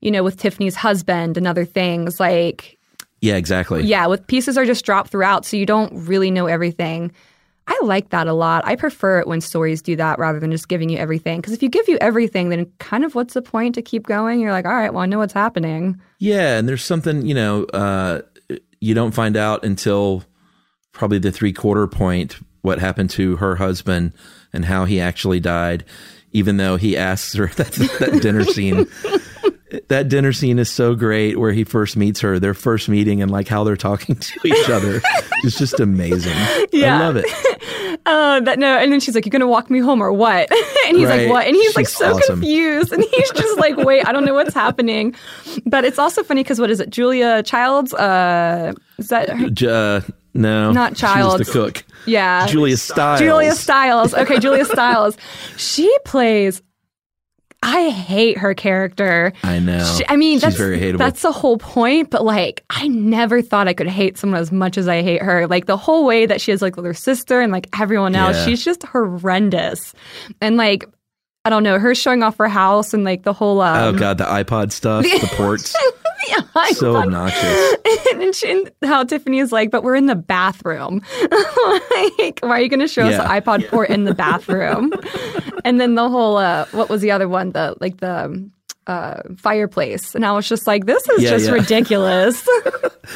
you 0.00 0.10
know, 0.10 0.22
with 0.22 0.36
Tiffany's 0.36 0.74
husband 0.74 1.36
and 1.36 1.46
other 1.46 1.64
things 1.64 2.20
like 2.20 2.78
Yeah, 3.20 3.36
exactly. 3.36 3.84
yeah, 3.84 4.06
with 4.06 4.26
pieces 4.26 4.58
are 4.58 4.66
just 4.66 4.84
dropped 4.84 5.10
throughout 5.10 5.46
so 5.46 5.56
you 5.56 5.64
don't 5.64 5.92
really 6.06 6.30
know 6.30 6.46
everything. 6.46 7.12
I 7.68 7.78
like 7.84 8.10
that 8.10 8.26
a 8.26 8.32
lot. 8.32 8.66
I 8.66 8.74
prefer 8.74 9.20
it 9.20 9.28
when 9.28 9.40
stories 9.40 9.80
do 9.80 9.94
that 9.94 10.18
rather 10.18 10.40
than 10.40 10.50
just 10.50 10.66
giving 10.68 10.88
you 10.88 10.98
everything. 10.98 11.40
Because 11.40 11.52
if 11.54 11.62
you 11.62 11.68
give 11.68 11.88
you 11.88 11.96
everything, 12.00 12.48
then 12.48 12.66
kind 12.80 13.04
of 13.04 13.14
what's 13.14 13.34
the 13.34 13.40
point 13.40 13.76
to 13.76 13.82
keep 13.82 14.06
going? 14.08 14.40
You're 14.40 14.50
like, 14.50 14.66
all 14.66 14.72
right, 14.72 14.92
well, 14.92 15.04
I 15.04 15.06
know 15.06 15.18
what's 15.18 15.32
happening. 15.32 16.00
Yeah, 16.18 16.58
and 16.58 16.68
there's 16.68 16.84
something, 16.84 17.24
you 17.24 17.34
know, 17.34 17.62
uh, 17.66 18.22
you 18.82 18.94
don't 18.94 19.12
find 19.12 19.36
out 19.36 19.64
until 19.64 20.24
probably 20.90 21.18
the 21.18 21.30
three 21.30 21.52
quarter 21.52 21.86
point 21.86 22.36
what 22.62 22.80
happened 22.80 23.10
to 23.10 23.36
her 23.36 23.54
husband 23.54 24.12
and 24.52 24.64
how 24.64 24.86
he 24.86 25.00
actually 25.00 25.38
died, 25.38 25.84
even 26.32 26.56
though 26.56 26.74
he 26.76 26.96
asks 26.96 27.32
her 27.34 27.46
that, 27.56 27.70
that 28.00 28.20
dinner 28.20 28.42
scene. 28.44 28.88
That 29.88 30.08
dinner 30.08 30.32
scene 30.32 30.58
is 30.58 30.68
so 30.68 30.94
great 30.94 31.38
where 31.38 31.52
he 31.52 31.64
first 31.64 31.96
meets 31.96 32.20
her, 32.20 32.38
their 32.38 32.54
first 32.54 32.88
meeting, 32.88 33.22
and 33.22 33.30
like 33.30 33.48
how 33.48 33.64
they're 33.64 33.76
talking 33.76 34.16
to 34.20 34.40
each 34.44 34.68
other. 34.68 35.00
It's 35.44 35.58
just 35.58 35.80
amazing. 35.80 36.36
Yeah. 36.72 36.96
I 36.96 36.98
love 37.00 37.16
it. 37.16 37.26
Uh, 38.04 38.40
that 38.40 38.58
no, 38.58 38.78
and 38.78 38.90
then 38.90 38.98
she's 38.98 39.14
like, 39.14 39.24
"You're 39.24 39.30
gonna 39.30 39.46
walk 39.46 39.70
me 39.70 39.78
home 39.78 40.02
or 40.02 40.12
what?" 40.12 40.50
and 40.88 40.96
he's 40.96 41.06
Right. 41.06 41.20
like, 41.22 41.30
"What?" 41.30 41.46
And 41.46 41.54
he's 41.54 41.76
like 41.76 41.86
so 41.86 42.16
awesome. 42.16 42.40
confused, 42.40 42.92
and 42.92 43.04
he's 43.04 43.30
just 43.30 43.60
like, 43.60 43.76
"Wait, 43.76 44.04
I 44.08 44.10
don't 44.10 44.24
know 44.24 44.34
what's 44.34 44.54
happening." 44.54 45.14
But 45.66 45.84
it's 45.84 46.00
also 46.00 46.24
funny 46.24 46.42
because 46.42 46.58
what 46.58 46.68
is 46.68 46.80
it, 46.80 46.90
Julia 46.90 47.44
Childs? 47.44 47.94
Uh, 47.94 48.72
is 48.98 49.08
that 49.08 49.28
her? 49.28 49.46
Uh, 49.68 50.00
no, 50.34 50.72
Not 50.72 50.96
Childs. 50.96 51.46
the 51.46 51.52
cook. 51.52 51.84
Yeah, 52.06 52.44
Julia 52.48 52.76
Stiles. 52.76 53.20
Julia 53.20 53.52
Stiles. 53.52 54.14
Okay, 54.14 54.40
Julia 54.40 54.64
Stiles. 54.64 55.16
She 55.56 55.94
plays. 56.04 56.60
I 57.64 57.90
hate 57.90 58.38
her 58.38 58.54
character. 58.54 59.32
I 59.44 59.60
know. 59.60 59.84
She, 59.96 60.04
I 60.08 60.16
mean, 60.16 60.36
she's 60.36 60.42
that's 60.42 60.56
very 60.56 60.78
hateable. 60.80 60.98
that's 60.98 61.22
the 61.22 61.30
whole 61.32 61.58
point. 61.58 62.10
But 62.10 62.24
like, 62.24 62.64
I 62.70 62.88
never 62.88 63.40
thought 63.40 63.68
I 63.68 63.72
could 63.72 63.86
hate 63.88 64.18
someone 64.18 64.40
as 64.40 64.50
much 64.50 64.76
as 64.76 64.88
I 64.88 65.02
hate 65.02 65.22
her. 65.22 65.46
Like 65.46 65.66
the 65.66 65.76
whole 65.76 66.04
way 66.04 66.26
that 66.26 66.40
she 66.40 66.50
is 66.52 66.60
like 66.60 66.74
with 66.76 66.84
her 66.84 66.94
sister 66.94 67.40
and 67.40 67.52
like 67.52 67.68
everyone 67.78 68.14
else, 68.16 68.36
Yeah. 68.36 68.44
she's 68.46 68.64
just 68.64 68.82
horrendous. 68.82 69.94
And 70.40 70.56
like, 70.56 70.84
I 71.44 71.50
don't 71.50 71.62
know, 71.62 71.78
her 71.78 71.94
showing 71.94 72.22
off 72.22 72.36
her 72.38 72.48
house 72.48 72.94
and 72.94 73.04
like 73.04 73.22
the 73.22 73.32
whole. 73.32 73.60
Um, 73.60 73.94
oh 73.94 73.98
god, 73.98 74.18
the 74.18 74.24
iPod 74.24 74.72
stuff, 74.72 75.04
the 75.04 75.28
ports, 75.36 75.74
the 76.28 76.42
iPod. 76.54 76.74
so 76.74 76.96
obnoxious. 76.96 77.76
and, 78.14 78.34
she, 78.34 78.50
and 78.50 78.70
how 78.84 79.04
Tiffany 79.04 79.38
is 79.38 79.52
like, 79.52 79.70
but 79.70 79.82
we're 79.82 79.96
in 79.96 80.06
the 80.06 80.14
bathroom. 80.14 81.02
like, 81.20 82.38
why 82.40 82.50
are 82.50 82.60
you 82.60 82.68
going 82.68 82.80
to 82.80 82.88
show 82.88 83.02
us 83.04 83.12
Yeah. 83.12 83.22
the 83.22 83.40
iPod 83.40 83.68
port 83.68 83.90
in 83.90 84.04
the 84.04 84.14
bathroom? 84.14 84.92
and 85.64 85.80
then 85.80 85.94
the 85.94 86.08
whole, 86.08 86.36
uh, 86.36 86.66
what 86.72 86.88
was 86.88 87.00
the 87.00 87.10
other 87.10 87.28
one? 87.28 87.50
The 87.52 87.76
like 87.80 87.98
the 87.98 88.24
um, 88.26 88.52
uh, 88.86 89.22
fireplace. 89.38 90.14
And 90.14 90.24
I 90.26 90.32
was 90.32 90.48
just 90.48 90.66
like, 90.66 90.86
this 90.86 91.06
is 91.10 91.22
Yeah, 91.22 91.30
just 91.30 91.46
yeah. 91.46 91.52
ridiculous. 91.52 92.46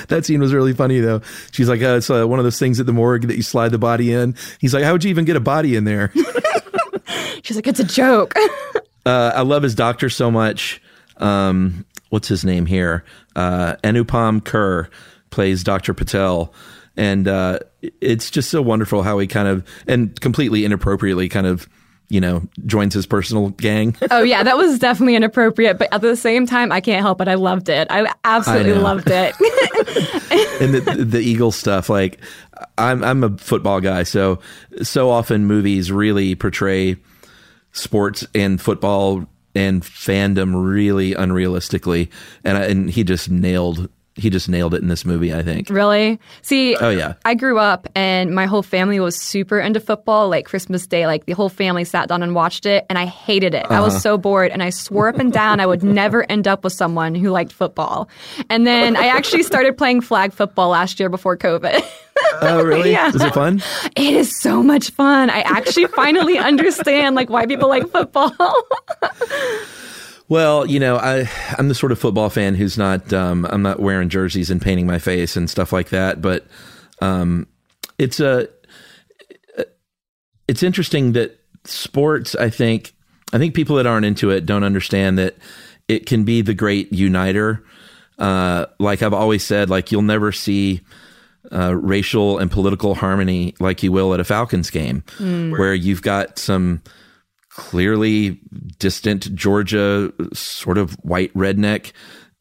That 0.08 0.24
scene 0.24 0.40
was 0.40 0.52
really 0.52 0.72
funny 0.72 1.00
though. 1.00 1.22
She's 1.52 1.68
like, 1.68 1.82
uh, 1.82 1.96
it's 1.96 2.10
uh, 2.10 2.26
one 2.26 2.38
of 2.38 2.44
those 2.44 2.58
things 2.58 2.80
at 2.80 2.86
the 2.86 2.92
morgue 2.92 3.28
that 3.28 3.36
you 3.36 3.42
slide 3.42 3.70
the 3.70 3.78
body 3.78 4.12
in. 4.12 4.34
He's 4.60 4.74
like, 4.74 4.84
how 4.84 4.92
would 4.92 5.04
you 5.04 5.10
even 5.10 5.24
get 5.24 5.36
a 5.36 5.40
body 5.40 5.76
in 5.76 5.84
there? 5.84 6.12
She's 7.42 7.56
like, 7.56 7.66
it's 7.68 7.80
a 7.80 7.84
joke. 7.84 8.34
Uh, 9.04 9.32
I 9.34 9.42
love 9.42 9.62
his 9.62 9.74
doctor 9.76 10.08
so 10.10 10.30
much. 10.30 10.82
Um, 11.18 11.86
what's 12.10 12.28
his 12.28 12.44
name 12.44 12.66
here? 12.66 13.04
Uh, 13.34 13.76
Anupam 13.84 14.40
Kher 14.40 14.88
plays 15.30 15.64
Dr. 15.64 15.94
Patel. 15.94 16.52
And 16.96 17.28
uh, 17.28 17.58
it's 18.00 18.30
just 18.30 18.50
so 18.50 18.62
wonderful 18.62 19.02
how 19.02 19.18
he 19.18 19.26
kind 19.26 19.48
of, 19.48 19.66
and 19.86 20.18
completely 20.20 20.64
inappropriately 20.64 21.28
kind 21.28 21.46
of, 21.46 21.68
you 22.08 22.20
know, 22.20 22.42
joins 22.64 22.94
his 22.94 23.04
personal 23.04 23.50
gang. 23.50 23.96
oh 24.10 24.22
yeah, 24.22 24.42
that 24.42 24.56
was 24.56 24.78
definitely 24.78 25.16
inappropriate. 25.16 25.76
But 25.76 25.92
at 25.92 26.00
the 26.00 26.16
same 26.16 26.46
time, 26.46 26.70
I 26.72 26.80
can't 26.80 27.02
help 27.02 27.20
it. 27.20 27.28
I 27.28 27.34
loved 27.34 27.68
it. 27.68 27.88
I 27.90 28.12
absolutely 28.24 28.74
know. 28.74 28.80
loved 28.80 29.08
it. 29.10 29.34
and 30.60 30.74
the 30.74 31.04
the 31.04 31.18
Eagle 31.18 31.50
stuff. 31.50 31.88
Like 31.88 32.20
I'm 32.78 33.02
I'm 33.02 33.24
a 33.24 33.36
football 33.36 33.80
guy, 33.80 34.04
so 34.04 34.38
so 34.82 35.10
often 35.10 35.46
movies 35.46 35.90
really 35.90 36.34
portray 36.34 36.96
sports 37.72 38.26
and 38.34 38.60
football 38.60 39.26
and 39.56 39.82
fandom 39.82 40.52
really 40.54 41.14
unrealistically, 41.14 42.10
and 42.44 42.58
I, 42.58 42.64
and 42.66 42.90
he 42.90 43.02
just 43.02 43.30
nailed 43.30 43.88
he 44.16 44.30
just 44.30 44.48
nailed 44.48 44.74
it 44.74 44.82
in 44.82 44.88
this 44.88 45.04
movie. 45.04 45.32
I 45.34 45.42
think. 45.42 45.68
Really? 45.70 46.18
See, 46.42 46.74
Oh, 46.76 46.88
yeah. 46.90 47.14
I 47.24 47.34
grew 47.34 47.58
up 47.58 47.86
and 47.94 48.34
my 48.34 48.46
whole 48.46 48.62
family 48.62 48.98
was 48.98 49.14
super 49.20 49.60
into 49.60 49.78
football. 49.78 50.28
Like 50.28 50.46
Christmas 50.46 50.86
Day, 50.86 51.06
like 51.06 51.26
the 51.26 51.32
whole 51.34 51.48
family 51.50 51.84
sat 51.84 52.08
down 52.08 52.22
and 52.22 52.34
watched 52.34 52.66
it, 52.66 52.84
and 52.88 52.98
I 52.98 53.04
hated 53.06 53.54
it. 53.54 53.66
I 53.70 53.80
was 53.80 53.92
Uh-huh. 53.94 54.00
so 54.00 54.18
bored, 54.18 54.50
and 54.50 54.62
I 54.62 54.70
swore 54.70 55.08
up 55.08 55.18
and 55.18 55.32
down 55.32 55.60
I 55.60 55.66
would 55.66 55.82
never 55.82 56.24
end 56.30 56.48
up 56.48 56.64
with 56.64 56.72
someone 56.72 57.14
who 57.14 57.30
liked 57.30 57.52
football. 57.52 58.08
And 58.50 58.66
then 58.66 58.96
I 58.96 59.06
actually 59.08 59.42
started 59.42 59.76
playing 59.78 60.00
flag 60.00 60.32
football 60.32 60.70
last 60.70 60.98
year 60.98 61.08
before 61.08 61.36
COVID. 61.36 61.82
Oh 62.40 62.62
really? 62.62 62.90
Yeah. 62.96 63.08
Is 63.08 63.20
it 63.22 63.34
fun? 63.34 63.62
it 63.94 64.14
is 64.14 64.34
so 64.40 64.62
much 64.62 64.90
fun. 64.90 65.28
I 65.28 65.40
actually 65.40 65.86
finally 65.88 66.38
understand 66.50 67.14
like 67.14 67.28
why 67.28 67.44
people 67.46 67.68
like 67.68 67.86
football. 67.90 68.32
Well, 70.28 70.66
you 70.66 70.80
know, 70.80 70.96
I 70.96 71.28
I'm 71.56 71.68
the 71.68 71.74
sort 71.74 71.92
of 71.92 71.98
football 71.98 72.30
fan 72.30 72.54
who's 72.56 72.76
not 72.76 73.12
um, 73.12 73.46
I'm 73.48 73.62
not 73.62 73.78
wearing 73.80 74.08
jerseys 74.08 74.50
and 74.50 74.60
painting 74.60 74.86
my 74.86 74.98
face 74.98 75.36
and 75.36 75.48
stuff 75.48 75.72
like 75.72 75.90
that, 75.90 76.20
but 76.20 76.46
um, 77.00 77.46
it's 77.98 78.18
a 78.20 78.48
it's 80.48 80.62
interesting 80.62 81.12
that 81.12 81.38
sports. 81.64 82.34
I 82.34 82.50
think 82.50 82.92
I 83.32 83.38
think 83.38 83.54
people 83.54 83.76
that 83.76 83.86
aren't 83.86 84.06
into 84.06 84.30
it 84.30 84.46
don't 84.46 84.64
understand 84.64 85.18
that 85.18 85.36
it 85.88 86.06
can 86.06 86.24
be 86.24 86.42
the 86.42 86.54
great 86.54 86.92
uniter. 86.92 87.62
Uh, 88.18 88.66
like 88.78 89.02
I've 89.02 89.12
always 89.14 89.44
said, 89.44 89.68
like 89.70 89.92
you'll 89.92 90.02
never 90.02 90.32
see 90.32 90.80
uh, 91.52 91.74
racial 91.76 92.38
and 92.38 92.50
political 92.50 92.94
harmony 92.94 93.54
like 93.60 93.82
you 93.82 93.92
will 93.92 94.12
at 94.14 94.20
a 94.20 94.24
Falcons 94.24 94.70
game, 94.70 95.02
Mm. 95.18 95.50
where 95.52 95.74
you've 95.74 96.02
got 96.02 96.38
some 96.38 96.82
clearly 97.56 98.38
distant 98.78 99.34
Georgia 99.34 100.12
sort 100.34 100.76
of 100.76 100.92
white 101.02 101.32
redneck 101.32 101.92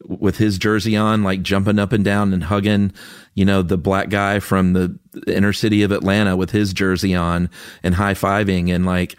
with 0.04 0.36
his 0.36 0.58
jersey 0.58 0.94
on, 0.94 1.22
like 1.22 1.40
jumping 1.40 1.78
up 1.78 1.92
and 1.92 2.04
down 2.04 2.34
and 2.34 2.44
hugging, 2.44 2.92
you 3.34 3.44
know, 3.44 3.62
the 3.62 3.78
black 3.78 4.10
guy 4.10 4.40
from 4.40 4.74
the 4.74 4.96
inner 5.26 5.54
city 5.54 5.82
of 5.82 5.90
Atlanta 5.90 6.36
with 6.36 6.50
his 6.50 6.74
jersey 6.74 7.14
on 7.14 7.48
and 7.82 7.94
high 7.94 8.12
fiving 8.12 8.70
and 8.70 8.84
like 8.84 9.16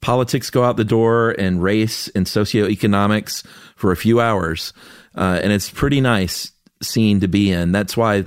politics 0.00 0.48
go 0.48 0.64
out 0.64 0.78
the 0.78 0.84
door 0.84 1.32
and 1.32 1.62
race 1.62 2.08
and 2.08 2.24
socioeconomics 2.24 3.44
for 3.76 3.92
a 3.92 3.96
few 3.96 4.20
hours. 4.20 4.72
Uh, 5.14 5.38
and 5.42 5.52
it's 5.52 5.68
pretty 5.68 6.00
nice 6.00 6.50
scene 6.82 7.20
to 7.20 7.28
be 7.28 7.52
in. 7.52 7.72
That's 7.72 7.94
why 7.94 8.24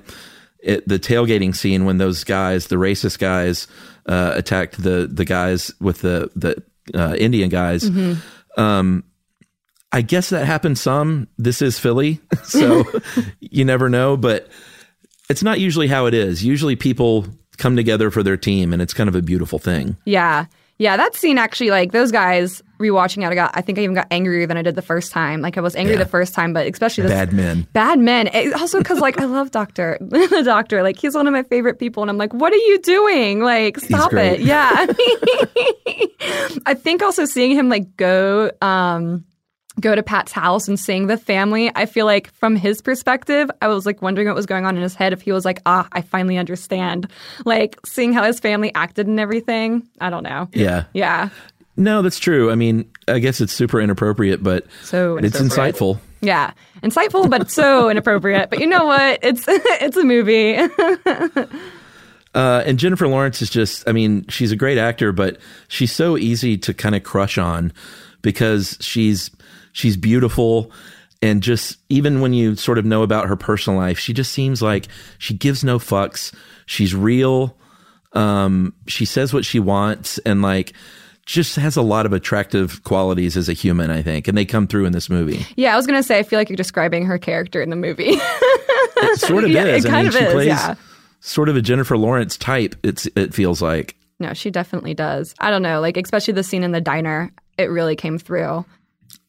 it, 0.59 0.87
the 0.87 0.99
tailgating 0.99 1.55
scene 1.55 1.85
when 1.85 1.97
those 1.97 2.23
guys, 2.23 2.67
the 2.67 2.75
racist 2.75 3.17
guys, 3.17 3.67
uh, 4.05 4.33
attacked 4.35 4.81
the 4.81 5.07
the 5.11 5.25
guys 5.25 5.71
with 5.79 6.01
the 6.01 6.31
the 6.35 6.63
uh, 6.93 7.15
Indian 7.17 7.49
guys. 7.49 7.83
Mhm. 7.89 8.17
Um, 8.57 9.03
I 9.91 10.01
guess 10.01 10.29
that 10.29 10.45
happened 10.45 10.77
some. 10.77 11.27
This 11.37 11.61
is 11.61 11.79
Philly, 11.79 12.19
so 12.43 12.83
you 13.39 13.65
never 13.65 13.89
know. 13.89 14.17
But 14.17 14.47
it's 15.29 15.43
not 15.43 15.59
usually 15.59 15.87
how 15.87 16.05
it 16.05 16.13
is. 16.13 16.43
Usually 16.43 16.75
people 16.75 17.25
come 17.57 17.75
together 17.75 18.11
for 18.11 18.23
their 18.23 18.37
team, 18.37 18.71
and 18.73 18.81
it's 18.81 18.93
kind 18.93 19.09
of 19.09 19.15
a 19.15 19.21
beautiful 19.21 19.59
thing. 19.59 19.97
Yeah. 20.05 20.45
Yeah, 20.77 20.95
that 20.95 21.13
scene 21.15 21.37
actually, 21.37 21.71
like 21.71 21.91
those 21.91 22.11
guys 22.11 22.63
rewatching 22.79 23.23
it, 23.25 23.29
I 23.31 23.35
got, 23.35 23.51
I 23.53 23.61
think 23.61 23.77
I 23.77 23.81
even 23.83 23.93
got 23.93 24.07
angrier 24.09 24.47
than 24.47 24.57
I 24.57 24.61
did 24.61 24.75
the 24.75 24.81
first 24.81 25.11
time. 25.11 25.41
Like 25.41 25.57
I 25.57 25.61
was 25.61 25.75
angry 25.75 25.93
Yeah. 25.95 25.99
the 26.03 26.09
first 26.09 26.33
time, 26.33 26.53
but 26.53 26.65
especially 26.65 27.03
this 27.03 27.11
Bad 27.11 27.33
men. 27.33 27.67
bad 27.73 27.99
men. 27.99 28.27
It- 28.27 28.53
also, 28.53 28.77
because 28.79 28.99
like 28.99 29.19
I 29.19 29.25
love 29.25 29.51
Doctor, 29.51 29.97
the 30.01 30.41
Doctor, 30.45 30.81
like 30.81 30.97
he's 30.97 31.13
one 31.15 31.27
of 31.27 31.33
my 31.33 31.43
favorite 31.43 31.77
people, 31.79 32.01
and 32.03 32.09
I'm 32.09 32.17
like, 32.17 32.33
what 32.33 32.53
are 32.53 32.55
you 32.55 32.79
doing? 32.79 33.41
Like, 33.41 33.77
stop 33.79 34.13
it. 34.13 34.39
Yeah. 34.39 34.87
I 36.65 36.73
think 36.73 37.01
also 37.01 37.25
seeing 37.25 37.51
him 37.51 37.69
like 37.69 37.95
go, 37.97 38.51
um, 38.61 39.25
go 39.79 39.95
to 39.95 40.03
Pat's 40.03 40.31
house 40.31 40.67
and 40.67 40.79
seeing 40.79 41.07
the 41.07 41.17
family, 41.17 41.71
I 41.75 41.85
feel 41.85 42.05
like 42.05 42.31
from 42.33 42.55
his 42.55 42.81
perspective, 42.81 43.49
I 43.61 43.67
was 43.69 43.85
like 43.85 44.01
wondering 44.01 44.27
what 44.27 44.35
was 44.35 44.45
going 44.45 44.65
on 44.65 44.75
in 44.75 44.83
his 44.83 44.93
head 44.95 45.13
if 45.13 45.21
he 45.21 45.31
was 45.31 45.45
like, 45.45 45.61
ah, 45.65 45.87
I 45.91 46.01
finally 46.01 46.37
understand. 46.37 47.09
Like 47.45 47.77
seeing 47.85 48.11
how 48.13 48.23
his 48.23 48.39
family 48.39 48.73
acted 48.75 49.07
and 49.07 49.19
everything. 49.19 49.87
I 50.01 50.09
don't 50.09 50.23
know. 50.23 50.49
Yeah. 50.53 50.83
Yeah. 50.93 51.29
No, 51.79 52.01
that's 52.01 52.19
true. 52.19 52.51
I 52.51 52.55
mean, 52.55 52.91
I 53.07 53.19
guess 53.19 53.39
it's 53.39 53.53
super 53.53 53.79
inappropriate, 53.79 54.43
but 54.43 54.67
So 54.83 55.17
it's 55.17 55.39
insightful. 55.39 55.99
Yeah. 56.21 56.51
Insightful, 56.83 57.29
but 57.29 57.41
it's 57.41 57.53
so 57.53 57.89
inappropriate. 57.91 58.49
But 58.49 58.59
you 58.59 58.67
know 58.67 58.85
what? 58.85 59.19
It's 59.23 59.45
it's 59.47 59.97
a 59.97 60.03
movie. 60.03 60.57
Uh, 62.35 62.61
and 62.63 62.77
Jennifer 62.77 63.07
Lawrence 63.07 63.41
is 63.41 63.49
just, 63.49 63.89
I 63.89 63.91
mean, 63.91 64.23
she's 64.29 64.51
a 64.51 64.55
great 64.55 64.77
actor, 64.77 65.11
but 65.11 65.39
she's 65.67 65.91
so 65.91 66.15
easy 66.15 66.59
to 66.59 66.75
kind 66.75 66.93
of 66.93 67.01
crush 67.01 67.39
on 67.39 67.73
because 68.21 68.77
she's 68.81 69.31
she's 69.73 69.97
beautiful 69.97 70.71
and 71.21 71.41
just 71.41 71.77
even 71.89 72.21
when 72.21 72.33
you 72.33 72.55
sort 72.55 72.77
of 72.77 72.85
know 72.85 73.01
about 73.01 73.27
her 73.27 73.35
personal 73.35 73.79
life, 73.79 73.97
she 73.99 74.13
just 74.13 74.31
seems 74.31 74.61
like 74.61 74.87
she 75.17 75.33
gives 75.33 75.63
no 75.63 75.79
fucks. 75.79 76.33
She's 76.65 76.93
real. 76.93 77.57
Um, 78.13 78.73
she 78.87 79.05
says 79.05 79.33
what 79.33 79.43
she 79.43 79.59
wants 79.59 80.17
and 80.19 80.41
like 80.41 80.73
just 81.29 81.55
has 81.57 81.77
a 81.77 81.81
lot 81.83 82.05
of 82.07 82.13
attractive 82.13 82.83
qualities 82.83 83.37
as 83.37 83.47
a 83.49 83.53
human, 83.53 83.91
I 83.91 84.01
think, 84.01 84.27
and 84.27 84.35
they 84.37 84.45
come 84.45 84.65
through 84.67 84.85
in 84.85 84.93
this 84.93 85.09
movie. 85.09 85.45
yeah, 85.55 85.73
I 85.73 85.75
was 85.77 85.85
gonna 85.85 86.01
say 86.03 86.17
I 86.17 86.23
feel 86.23 86.39
like 86.39 86.49
you're 86.49 86.55
describing 86.57 87.05
her 87.05 87.17
character 87.19 87.61
in 87.61 87.69
the 87.69 87.75
movie. 87.75 88.13
It 88.15 89.19
sort 89.19 89.43
of 89.43 89.51
Yeah, 89.51 89.65
is. 89.65 89.85
it 89.85 89.89
I 89.89 89.91
kind 89.91 90.07
mean, 90.07 90.15
of 90.15 90.19
she 90.19 90.25
is, 90.25 90.33
plays 90.33 90.47
yeah. 90.47 90.75
sort 91.19 91.49
of 91.49 91.55
a 91.55 91.61
Jennifer 91.61 91.97
Lawrence 91.97 92.35
type. 92.37 92.75
It's 92.83 93.05
it 93.15 93.33
feels 93.33 93.61
like. 93.61 93.95
no, 94.19 94.33
she 94.33 94.49
definitely 94.49 94.93
does. 94.95 95.35
I 95.39 95.51
don't 95.51 95.61
know, 95.61 95.79
like 95.81 95.97
especially 95.97 96.33
the 96.33 96.43
scene 96.43 96.63
in 96.63 96.71
the 96.71 96.81
diner, 96.81 97.31
it 97.57 97.65
really 97.65 97.95
came 97.95 98.17
through. 98.17 98.65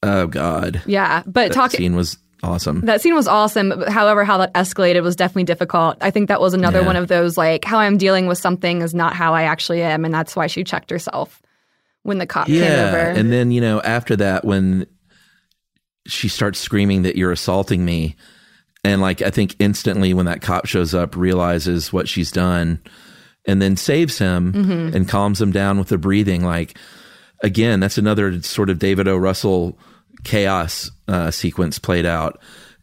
Oh 0.02 0.26
God. 0.26 0.80
Yeah, 0.86 1.22
but 1.26 1.48
that 1.48 1.52
talking 1.54 1.78
scene 1.78 1.96
was 1.96 2.16
awesome. 2.42 2.80
That 2.82 3.02
scene 3.02 3.14
was 3.14 3.28
awesome. 3.28 3.82
However, 3.88 4.24
how 4.24 4.38
that 4.38 4.54
escalated 4.54 5.02
was 5.02 5.16
definitely 5.16 5.44
difficult. 5.44 5.98
I 6.00 6.10
think 6.10 6.28
that 6.28 6.40
was 6.40 6.54
another 6.54 6.80
Yeah. 6.80 6.86
one 6.86 6.96
of 6.96 7.08
those 7.08 7.36
like 7.36 7.64
how 7.66 7.78
I'm 7.78 7.98
dealing 7.98 8.26
with 8.26 8.38
something 8.38 8.80
is 8.80 8.94
not 8.94 9.12
how 9.14 9.34
I 9.34 9.42
actually 9.42 9.82
am, 9.82 10.06
and 10.06 10.14
that's 10.14 10.34
why 10.34 10.46
she 10.46 10.64
checked 10.64 10.88
herself 10.90 11.42
when 12.02 12.18
the 12.18 12.26
cop 12.26 12.46
came 12.46 12.56
yeah, 12.62 12.88
over. 12.88 12.96
and 12.98 13.32
then 13.32 13.50
you 13.50 13.60
know 13.60 13.80
after 13.82 14.16
that 14.16 14.44
when 14.44 14.86
she 16.06 16.28
starts 16.28 16.58
screaming 16.58 17.02
that 17.02 17.16
you're 17.16 17.32
assaulting 17.32 17.84
me, 17.84 18.16
and 18.84 19.00
like 19.00 19.22
I 19.22 19.30
think 19.30 19.54
instantly 19.58 20.14
when 20.14 20.26
that 20.26 20.40
cop 20.42 20.66
shows 20.66 20.94
up 20.94 21.14
realizes 21.16 21.92
what 21.92 22.08
she's 22.08 22.30
done, 22.32 22.80
and 23.46 23.60
then 23.60 23.76
saves 23.76 24.18
him 24.18 24.52
Mhm. 24.52 24.94
and 24.94 25.08
calms 25.08 25.40
him 25.40 25.52
down 25.52 25.78
with 25.78 25.88
the 25.88 25.98
breathing. 25.98 26.44
Like 26.44 26.76
again, 27.42 27.80
that's 27.80 27.98
another 27.98 28.40
sort 28.42 28.70
of 28.70 28.78
David 28.78 29.08
O. 29.08 29.16
Russell 29.16 29.78
chaos 30.24 30.90
uh, 31.08 31.30
sequence 31.30 31.78
played 31.78 32.06
out, 32.06 32.40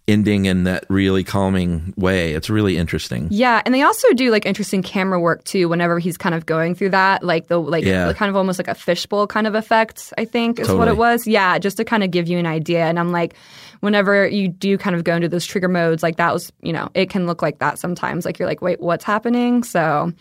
ending 0.08 0.46
in 0.46 0.64
that 0.64 0.86
really 0.90 1.24
calming 1.24 1.94
way. 1.98 2.34
It's 2.34 2.50
really 2.50 2.78
interesting. 2.78 3.28
yeah, 3.30 3.62
and 3.66 3.76
they 3.76 3.82
also 3.82 4.12
do 4.14 4.32
like 4.32 4.46
interesting 4.46 4.82
camera 4.82 5.20
work 5.20 5.44
too. 5.44 5.68
Whenever 5.68 6.00
he's 6.00 6.16
kind 6.18 6.34
of 6.34 6.46
going 6.46 6.76
through 6.76 6.92
that, 6.92 7.24
like 7.24 7.48
the 7.48 7.60
like 7.60 7.84
Yeah. 7.84 8.14
kind 8.14 8.30
of 8.30 8.36
almost 8.36 8.58
like 8.58 8.70
a 8.70 8.76
fishbowl 8.76 9.28
kind 9.28 9.48
of 9.48 9.56
effect. 9.56 10.14
I 10.18 10.24
think 10.26 10.60
is 10.60 10.70
what 10.72 10.88
it 10.88 10.96
was. 10.98 11.28
Yeah, 11.28 11.58
just 11.60 11.78
to 11.78 11.84
kind 11.84 12.04
of 12.04 12.12
give 12.12 12.28
you 12.28 12.38
an 12.38 12.46
idea. 12.46 12.86
And 12.86 12.98
I'm 12.98 13.12
like, 13.12 13.36
whenever 13.82 14.26
you 14.28 14.48
do 14.48 14.78
kind 14.78 14.96
of 14.96 15.04
go 15.04 15.16
into 15.16 15.28
those 15.28 15.46
trigger 15.46 15.68
modes, 15.68 16.02
like 16.04 16.16
that 16.16 16.34
was, 16.34 16.52
you 16.62 16.72
know, 16.72 16.90
it 16.94 17.10
can 17.10 17.28
look 17.28 17.42
like 17.42 17.60
that 17.60 17.78
sometimes. 17.78 18.24
Like 18.26 18.40
you're 18.40 18.48
like, 18.48 18.62
wait, 18.62 18.80
what's 18.80 19.04
happening? 19.04 19.64
So, 19.64 20.14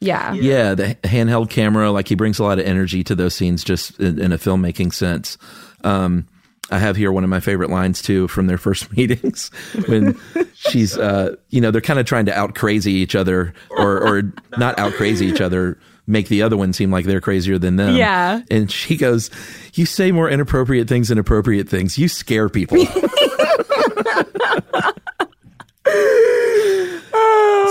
yeah, 0.00 0.32
Yeah, 0.34 0.74
the 0.74 0.94
handheld 1.02 1.50
camera, 1.50 1.90
like 1.90 2.06
he 2.08 2.14
brings 2.14 2.38
a 2.38 2.44
lot 2.44 2.58
of 2.60 2.64
energy 2.64 3.02
to 3.04 3.14
those 3.16 3.34
scenes 3.34 3.64
just 3.64 3.98
in, 4.00 4.20
in 4.20 4.32
a 4.32 4.38
filmmaking 4.38 4.92
sense. 4.94 5.36
Um, 5.84 6.26
I 6.72 6.78
have 6.78 6.96
here 6.96 7.12
one 7.12 7.22
of 7.22 7.30
my 7.30 7.40
favorite 7.40 7.70
lines 7.70 8.00
too 8.02 8.28
from 8.28 8.46
their 8.46 8.58
first 8.58 8.90
meetings 8.96 9.50
when 9.86 10.18
she's, 10.54 10.96
uh, 10.96 11.36
you 11.50 11.60
know, 11.60 11.70
they're 11.70 11.80
kind 11.80 11.98
of 12.00 12.06
trying 12.06 12.26
to 12.26 12.36
out 12.36 12.54
crazy 12.54 12.92
each 12.92 13.14
other 13.14 13.52
or, 13.70 14.00
or 14.00 14.32
not 14.56 14.78
out 14.78 14.94
crazy 14.94 15.26
each 15.26 15.40
other, 15.40 15.78
make 16.06 16.28
the 16.28 16.42
other 16.42 16.56
one 16.56 16.72
seem 16.72 16.90
like 16.90 17.04
they're 17.04 17.20
crazier 17.20 17.58
than 17.58 17.76
them. 17.76 17.94
Yeah. 17.94 18.42
And 18.50 18.70
she 18.70 18.96
goes, 18.96 19.30
You 19.74 19.86
say 19.86 20.12
more 20.12 20.28
inappropriate 20.30 20.88
things 20.88 21.08
than 21.08 21.18
appropriate 21.18 21.68
things. 21.68 21.98
You 21.98 22.08
scare 22.08 22.48
people. 22.48 22.78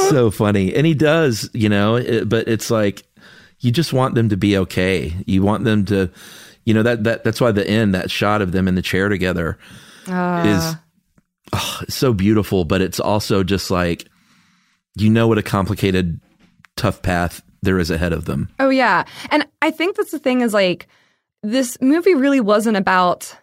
so 0.10 0.30
funny. 0.32 0.76
And 0.76 0.86
he 0.86 0.94
does, 0.94 1.50
you 1.54 1.70
know, 1.70 1.96
it, 1.96 2.30
but 2.30 2.48
it's 2.48 2.70
like 2.70 3.04
you 3.60 3.72
just 3.72 3.94
want 3.94 4.16
them 4.16 4.30
to 4.30 4.38
be 4.38 4.58
okay. 4.58 5.14
You 5.26 5.44
want 5.44 5.64
them 5.64 5.86
to, 5.86 6.10
you 6.66 6.74
know, 6.74 6.84
that 6.84 7.04
that 7.04 7.24
that's 7.24 7.42
why 7.42 7.52
the 7.52 7.68
end, 7.68 7.94
that 7.96 8.12
shot 8.12 8.42
of 8.42 8.52
them 8.52 8.68
in 8.68 8.76
the 8.76 8.82
chair 8.82 9.10
together 9.10 9.58
Uh, 10.08 10.44
is 10.46 10.76
oh, 11.54 11.82
so 11.90 12.14
beautiful, 12.14 12.66
but 12.66 12.82
it's 12.82 13.00
also 13.00 13.44
just 13.44 13.72
like 13.72 14.06
you 14.96 15.10
know 15.10 15.28
what 15.28 15.38
a 15.38 15.44
complicated 15.44 16.20
tough 16.76 17.02
path 17.02 17.42
there 17.62 17.80
is 17.80 17.90
ahead 17.92 18.14
of 18.14 18.26
them. 18.26 18.50
Oh 18.60 18.70
yeah. 18.70 19.04
And 19.30 19.46
I 19.62 19.72
think 19.72 19.96
that's 19.96 20.12
the 20.12 20.20
thing 20.20 20.42
is 20.42 20.54
like 20.54 20.88
this 21.44 21.78
movie 21.82 22.16
really 22.16 22.40
wasn't 22.42 22.78
about 22.78 23.36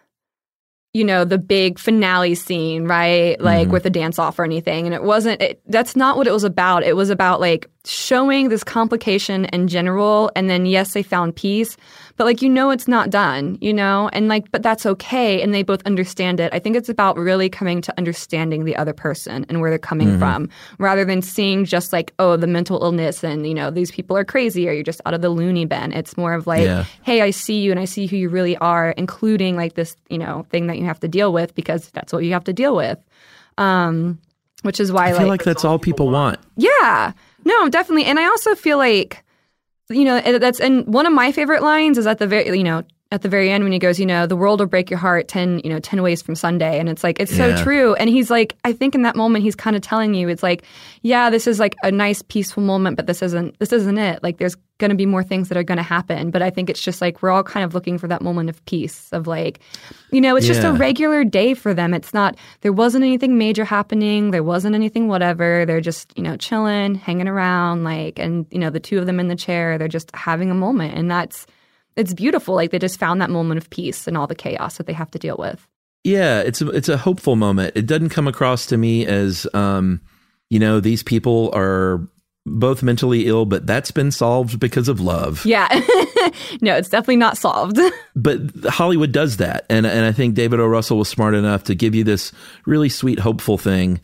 you 0.93 1.03
know 1.03 1.23
the 1.23 1.37
big 1.37 1.77
finale 1.79 2.33
scene, 2.35 2.85
right? 2.85 3.39
Like 3.39 3.67
Mhm. 3.67 3.71
with 3.71 3.83
the 3.83 3.89
dance 3.91 4.17
off 4.17 4.39
or 4.39 4.43
anything. 4.43 4.85
And 4.85 4.93
it 4.95 5.03
wasn't 5.03 5.41
it, 5.41 5.61
that's 5.67 5.95
not 5.95 6.17
what 6.17 6.25
it 6.27 6.33
was 6.33 6.43
about. 6.43 6.83
It 6.83 6.95
was 6.95 7.09
about 7.11 7.39
like 7.39 7.69
showing 7.85 8.49
this 8.49 8.63
complication 8.63 9.45
in 9.45 9.67
general 9.67 10.31
and 10.35 10.49
then 10.49 10.65
yes, 10.65 10.93
they 10.93 11.03
found 11.03 11.35
peace, 11.35 11.77
but 12.19 12.25
like 12.25 12.41
you 12.41 12.49
know 12.49 12.69
it's 12.69 12.85
not 12.87 13.09
done, 13.09 13.57
you 13.61 13.73
know? 13.73 14.09
And 14.11 14.27
like 14.27 14.51
but 14.51 14.61
that's 14.61 14.85
okay 14.85 15.41
and 15.41 15.53
they 15.53 15.63
both 15.63 15.81
understand 15.85 16.41
it. 16.41 16.53
I 16.53 16.59
think 16.59 16.75
it's 16.75 16.89
about 16.89 17.17
really 17.17 17.49
coming 17.49 17.81
to 17.81 17.93
understanding 17.97 18.65
the 18.65 18.75
other 18.75 18.91
person 18.91 19.45
and 19.47 19.61
where 19.61 19.69
they're 19.71 19.79
coming 19.79 20.09
Mhm. 20.09 20.19
from 20.19 20.49
rather 20.79 21.05
than 21.05 21.21
seeing 21.21 21.63
just 21.63 21.93
like 21.93 22.13
oh 22.19 22.35
the 22.35 22.45
mental 22.45 22.83
illness 22.83 23.23
and 23.23 23.47
you 23.47 23.53
know 23.53 23.71
these 23.71 23.89
people 23.89 24.17
are 24.17 24.25
crazy 24.25 24.67
or 24.67 24.73
you're 24.73 24.83
just 24.83 24.99
out 25.05 25.13
of 25.13 25.21
the 25.21 25.29
loony 25.29 25.63
bin 25.65 25.93
it's 25.93 26.17
more 26.17 26.33
of 26.33 26.45
like 26.45 26.65
Yeah. 26.65 26.83
hey 27.03 27.21
i 27.21 27.31
see 27.31 27.61
you 27.61 27.71
and 27.71 27.79
i 27.79 27.85
see 27.85 28.05
who 28.05 28.17
you 28.17 28.27
really 28.27 28.57
are 28.57 28.89
including 28.91 29.55
like 29.55 29.75
this 29.75 29.95
you 30.09 30.17
know 30.17 30.45
thing 30.51 30.67
that 30.67 30.77
you 30.77 30.83
have 30.85 30.99
to 30.99 31.07
deal 31.07 31.31
with 31.31 31.55
because 31.55 31.89
that's 31.91 32.11
what 32.11 32.25
you 32.25 32.33
have 32.33 32.43
to 32.43 32.53
deal 32.53 32.75
with 32.75 32.99
um 33.57 34.19
which 34.63 34.79
is 34.81 34.91
why 34.91 35.07
I 35.13 35.17
feel 35.17 35.27
like 35.27 35.43
that's 35.43 35.63
all 35.63 35.79
people 35.79 36.09
want. 36.11 36.37
yeah 36.57 37.13
no 37.45 37.69
definitely 37.69 38.05
and 38.05 38.19
i 38.19 38.25
also 38.25 38.55
feel 38.55 38.77
like 38.77 39.23
you 39.89 40.05
know 40.05 40.37
that's 40.39 40.59
and 40.59 40.85
one 40.87 41.05
of 41.05 41.13
my 41.13 41.31
favorite 41.31 41.63
lines 41.63 41.97
is 41.97 42.07
at 42.07 42.19
the 42.19 42.27
very 42.27 42.57
you 42.57 42.63
know 42.63 42.83
at 43.11 43.23
the 43.23 43.29
very 43.29 43.49
end 43.49 43.63
when 43.63 43.73
he 43.73 43.79
goes 43.79 43.99
you 43.99 44.05
know 44.05 44.27
the 44.27 44.35
world 44.35 44.59
will 44.59 44.67
break 44.67 44.89
your 44.89 44.99
heart 44.99 45.27
10 45.27 45.61
you 45.63 45.69
know 45.69 45.79
10 45.79 46.01
ways 46.01 46.21
from 46.21 46.35
sunday. 46.35 46.79
And 46.79 46.89
it's 46.89 47.03
like 47.03 47.19
it's 47.19 47.35
so 47.35 47.55
true. 47.63 47.95
And 47.95 48.09
he's 48.09 48.29
like 48.29 48.55
i 48.63 48.71
think 48.71 48.93
in 48.95 49.01
that 49.01 49.15
moment 49.15 49.43
he's 49.43 49.55
kind 49.55 49.75
of 49.75 49.81
telling 49.81 50.13
you 50.13 50.29
it's 50.29 50.43
like 50.43 50.63
yeah 51.01 51.29
this 51.29 51.47
is 51.47 51.59
like 51.59 51.75
a 51.83 51.91
nice 51.91 52.21
peaceful 52.21 52.61
moment 52.61 52.97
but 52.97 53.07
this 53.07 53.21
isn't 53.21 53.57
this 53.59 53.73
isn't 53.73 53.97
it. 53.97 54.21
Like 54.21 54.37
there's 54.37 54.55
going 54.77 54.89
to 54.89 54.95
be 54.95 55.05
more 55.05 55.23
things 55.23 55.49
that 55.49 55.57
are 55.57 55.63
going 55.63 55.77
to 55.77 55.83
happen. 55.83 56.29
But 56.29 56.41
i 56.43 56.51
think 56.51 56.69
it's 56.69 56.81
just 56.81 57.01
like 57.01 57.21
we're 57.23 57.31
all 57.31 57.43
kind 57.43 57.65
of 57.65 57.73
looking 57.73 57.97
for 57.97 58.07
that 58.07 58.21
moment 58.21 58.49
of 58.49 58.63
peace 58.65 59.09
of 59.11 59.25
like 59.25 59.59
you 60.11 60.21
know 60.21 60.35
it's 60.35 60.47
just 60.47 60.63
a 60.63 60.71
regular 60.71 61.23
day 61.23 61.55
for 61.55 61.73
them. 61.73 61.95
It's 61.95 62.13
not 62.13 62.37
there 62.61 62.73
wasn't 62.73 63.03
anything 63.03 63.39
major 63.39 63.65
happening. 63.65 64.29
There 64.31 64.43
wasn't 64.43 64.75
anything 64.75 65.07
whatever. 65.07 65.65
They're 65.65 65.81
just 65.81 66.15
you 66.15 66.23
know 66.23 66.37
chilling 66.37 66.93
hanging 66.93 67.27
around 67.27 67.83
like 67.83 68.19
and 68.19 68.45
you 68.51 68.59
know 68.59 68.69
the 68.69 68.79
two 68.79 68.99
of 68.99 69.07
them 69.07 69.19
in 69.19 69.29
the 69.29 69.35
chair 69.35 69.79
they're 69.79 69.87
just 69.87 70.15
having 70.15 70.51
a 70.51 70.55
moment. 70.55 70.95
And 70.95 71.09
that's 71.09 71.47
it's 71.99 72.13
beautiful 72.13 72.55
like 72.55 72.71
they 72.71 72.79
just 72.79 72.99
found 72.99 73.21
that 73.21 73.29
moment 73.29 73.57
of 73.57 73.69
peace 73.69 74.07
and 74.07 74.17
all 74.17 74.27
the 74.27 74.35
chaos 74.35 74.77
that 74.77 74.87
they 74.87 74.93
have 74.93 75.11
to 75.11 75.19
deal 75.19 75.35
with 75.37 75.67
Yeah, 76.03 76.39
it's 76.41 76.61
a, 76.61 76.69
it's 76.69 76.89
a 76.89 76.97
hopeful 76.97 77.35
moment. 77.35 77.73
It 77.75 77.85
doesn't 77.85 78.09
come 78.09 78.27
across 78.27 78.65
to 78.67 78.77
me 78.77 79.05
as 79.05 79.45
um, 79.53 79.99
you 80.49 80.57
know, 80.59 80.79
these 80.79 81.03
people 81.03 81.51
are 81.53 82.07
both 82.45 82.81
mentally 82.81 83.27
ill, 83.27 83.45
but 83.45 83.67
that's 83.67 83.91
been 83.91 84.11
solved 84.11 84.59
because 84.59 84.87
of 84.87 84.99
love. 84.99 85.45
yeah 85.45 85.67
no 86.61 86.75
it's 86.75 86.89
definitely 86.89 87.17
not 87.17 87.37
solved 87.37 87.77
But 88.15 88.39
Hollywood 88.67 89.11
does 89.11 89.37
that, 89.37 89.65
and 89.69 89.85
and 89.85 90.05
I 90.05 90.11
think 90.11 90.35
David 90.35 90.59
O. 90.59 90.67
Russell 90.67 90.97
was 90.97 91.07
smart 91.07 91.35
enough 91.35 91.63
to 91.65 91.75
give 91.75 91.95
you 91.95 92.03
this 92.03 92.31
really 92.65 92.89
sweet, 92.89 93.19
hopeful 93.19 93.57
thing. 93.57 94.01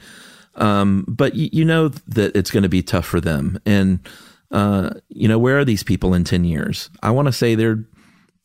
Um, 0.56 1.04
but 1.08 1.36
you, 1.36 1.50
you 1.52 1.66
know 1.66 1.90
that 1.90 2.36
it's 2.36 2.52
going 2.52 2.64
to 2.64 2.70
be 2.70 2.82
tough 2.82 3.06
for 3.06 3.20
them, 3.20 3.60
and 3.66 4.00
uh, 4.52 4.92
you 5.10 5.28
know 5.28 5.40
where 5.40 5.60
are 5.60 5.66
these 5.66 5.84
people 5.84 6.14
in 6.14 6.24
ten 6.24 6.46
years? 6.46 6.90
I 7.02 7.12
want 7.12 7.28
to 7.28 7.32
say 7.32 7.56
they're 7.56 7.84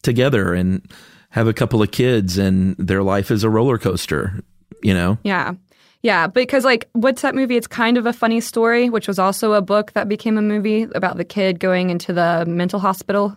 together 0.02 0.54
and 0.54 0.90
have 1.30 1.46
a 1.46 1.52
couple 1.52 1.82
of 1.82 1.90
kids, 1.90 2.38
and 2.38 2.76
their 2.78 3.02
life 3.02 3.30
is 3.30 3.44
a 3.44 3.50
roller 3.50 3.78
coaster. 3.78 4.42
You 4.82 4.94
know. 4.94 5.18
Yeah. 5.22 5.54
Yeah, 6.02 6.28
because 6.28 6.64
like 6.64 6.88
what's 6.92 7.22
that 7.22 7.34
movie? 7.34 7.56
It's 7.56 7.66
kind 7.66 7.98
of 7.98 8.06
a 8.06 8.12
funny 8.12 8.40
story, 8.40 8.88
which 8.88 9.06
was 9.06 9.18
also 9.18 9.52
a 9.52 9.60
book 9.60 9.92
that 9.92 10.08
became 10.08 10.38
a 10.38 10.42
movie 10.42 10.82
about 10.94 11.18
the 11.18 11.24
kid 11.24 11.60
going 11.60 11.90
into 11.90 12.12
the 12.12 12.44
mental 12.46 12.80
hospital. 12.80 13.36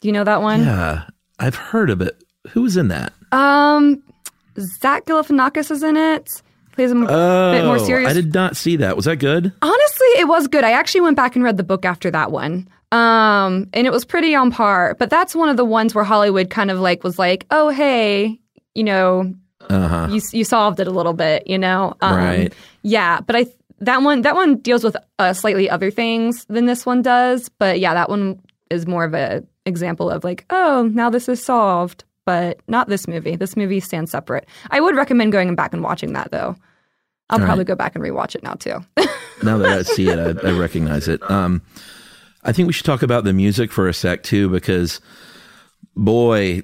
Do 0.00 0.08
you 0.08 0.12
know 0.12 0.24
that 0.24 0.42
one? 0.42 0.60
Yeah, 0.60 1.04
I've 1.38 1.54
heard 1.54 1.88
of 1.88 2.02
it. 2.02 2.22
Who 2.50 2.62
was 2.62 2.76
in 2.76 2.88
that? 2.88 3.14
Um 3.32 4.02
Zach 4.58 5.06
Galifianakis 5.06 5.70
is 5.70 5.82
in 5.82 5.96
it. 5.96 6.42
Plays 6.74 6.90
a 6.90 6.94
m- 6.94 7.06
bit 7.06 7.64
more 7.64 7.78
serious. 7.78 8.08
Oh, 8.08 8.10
I 8.10 8.14
did 8.14 8.34
not 8.34 8.56
see 8.56 8.76
that. 8.76 8.96
Was 8.96 9.04
that 9.06 9.16
good? 9.16 9.52
Honestly, 9.62 10.06
it 10.18 10.26
was 10.28 10.48
good. 10.48 10.64
I 10.64 10.72
actually 10.72 11.02
went 11.02 11.16
back 11.16 11.36
and 11.36 11.44
read 11.44 11.56
the 11.56 11.62
book 11.62 11.84
after 11.84 12.10
that 12.10 12.32
one. 12.32 12.68
Um, 12.92 13.68
and 13.72 13.86
it 13.86 13.92
was 13.92 14.04
pretty 14.04 14.34
on 14.34 14.50
par. 14.50 14.96
But 14.98 15.08
that's 15.10 15.34
one 15.34 15.48
of 15.48 15.56
the 15.56 15.64
ones 15.64 15.94
where 15.94 16.04
Hollywood 16.04 16.50
kind 16.50 16.70
of 16.70 16.80
like 16.80 17.04
was 17.04 17.18
like, 17.18 17.46
"Oh, 17.50 17.68
hey, 17.70 18.38
you 18.74 18.84
know, 18.84 19.32
Uh-huh. 19.70 20.08
you 20.10 20.20
you 20.32 20.44
solved 20.44 20.80
it 20.80 20.86
a 20.88 20.90
little 20.90 21.12
bit, 21.14 21.46
you 21.46 21.58
know. 21.58 21.94
Um, 22.00 22.16
Right. 22.16 22.52
Yeah, 22.82 23.20
but 23.20 23.36
I 23.36 23.46
that 23.80 24.02
one 24.02 24.22
that 24.22 24.34
one 24.34 24.56
deals 24.56 24.82
with 24.84 24.96
uh, 25.18 25.32
slightly 25.32 25.70
other 25.70 25.90
things 25.90 26.44
than 26.46 26.66
this 26.66 26.84
one 26.84 27.02
does. 27.02 27.48
But 27.48 27.78
yeah, 27.80 27.94
that 27.94 28.08
one 28.08 28.40
is 28.70 28.86
more 28.86 29.04
of 29.04 29.14
a 29.14 29.42
example 29.66 30.10
of 30.10 30.24
like, 30.24 30.44
oh, 30.50 30.90
now 30.92 31.08
this 31.10 31.28
is 31.28 31.42
solved. 31.44 32.04
But 32.26 32.60
not 32.68 32.88
this 32.88 33.06
movie. 33.06 33.36
This 33.36 33.56
movie 33.56 33.80
stands 33.80 34.10
separate. 34.10 34.48
I 34.70 34.80
would 34.80 34.96
recommend 34.96 35.32
going 35.32 35.54
back 35.54 35.72
and 35.72 35.82
watching 35.82 36.14
that 36.14 36.30
though. 36.30 36.56
I'll 37.30 37.40
All 37.40 37.46
probably 37.46 37.62
right. 37.62 37.68
go 37.68 37.74
back 37.74 37.94
and 37.94 38.04
rewatch 38.04 38.34
it 38.34 38.42
now 38.42 38.54
too. 38.54 38.84
now 39.42 39.58
that 39.58 39.78
I 39.78 39.82
see 39.82 40.08
it, 40.08 40.18
I, 40.18 40.48
I 40.48 40.58
recognize 40.58 41.08
it. 41.08 41.28
Um, 41.30 41.62
I 42.42 42.52
think 42.52 42.66
we 42.66 42.72
should 42.72 42.86
talk 42.86 43.02
about 43.02 43.24
the 43.24 43.32
music 43.32 43.72
for 43.72 43.88
a 43.88 43.94
sec 43.94 44.22
too, 44.22 44.48
because 44.50 45.00
boy, 45.96 46.62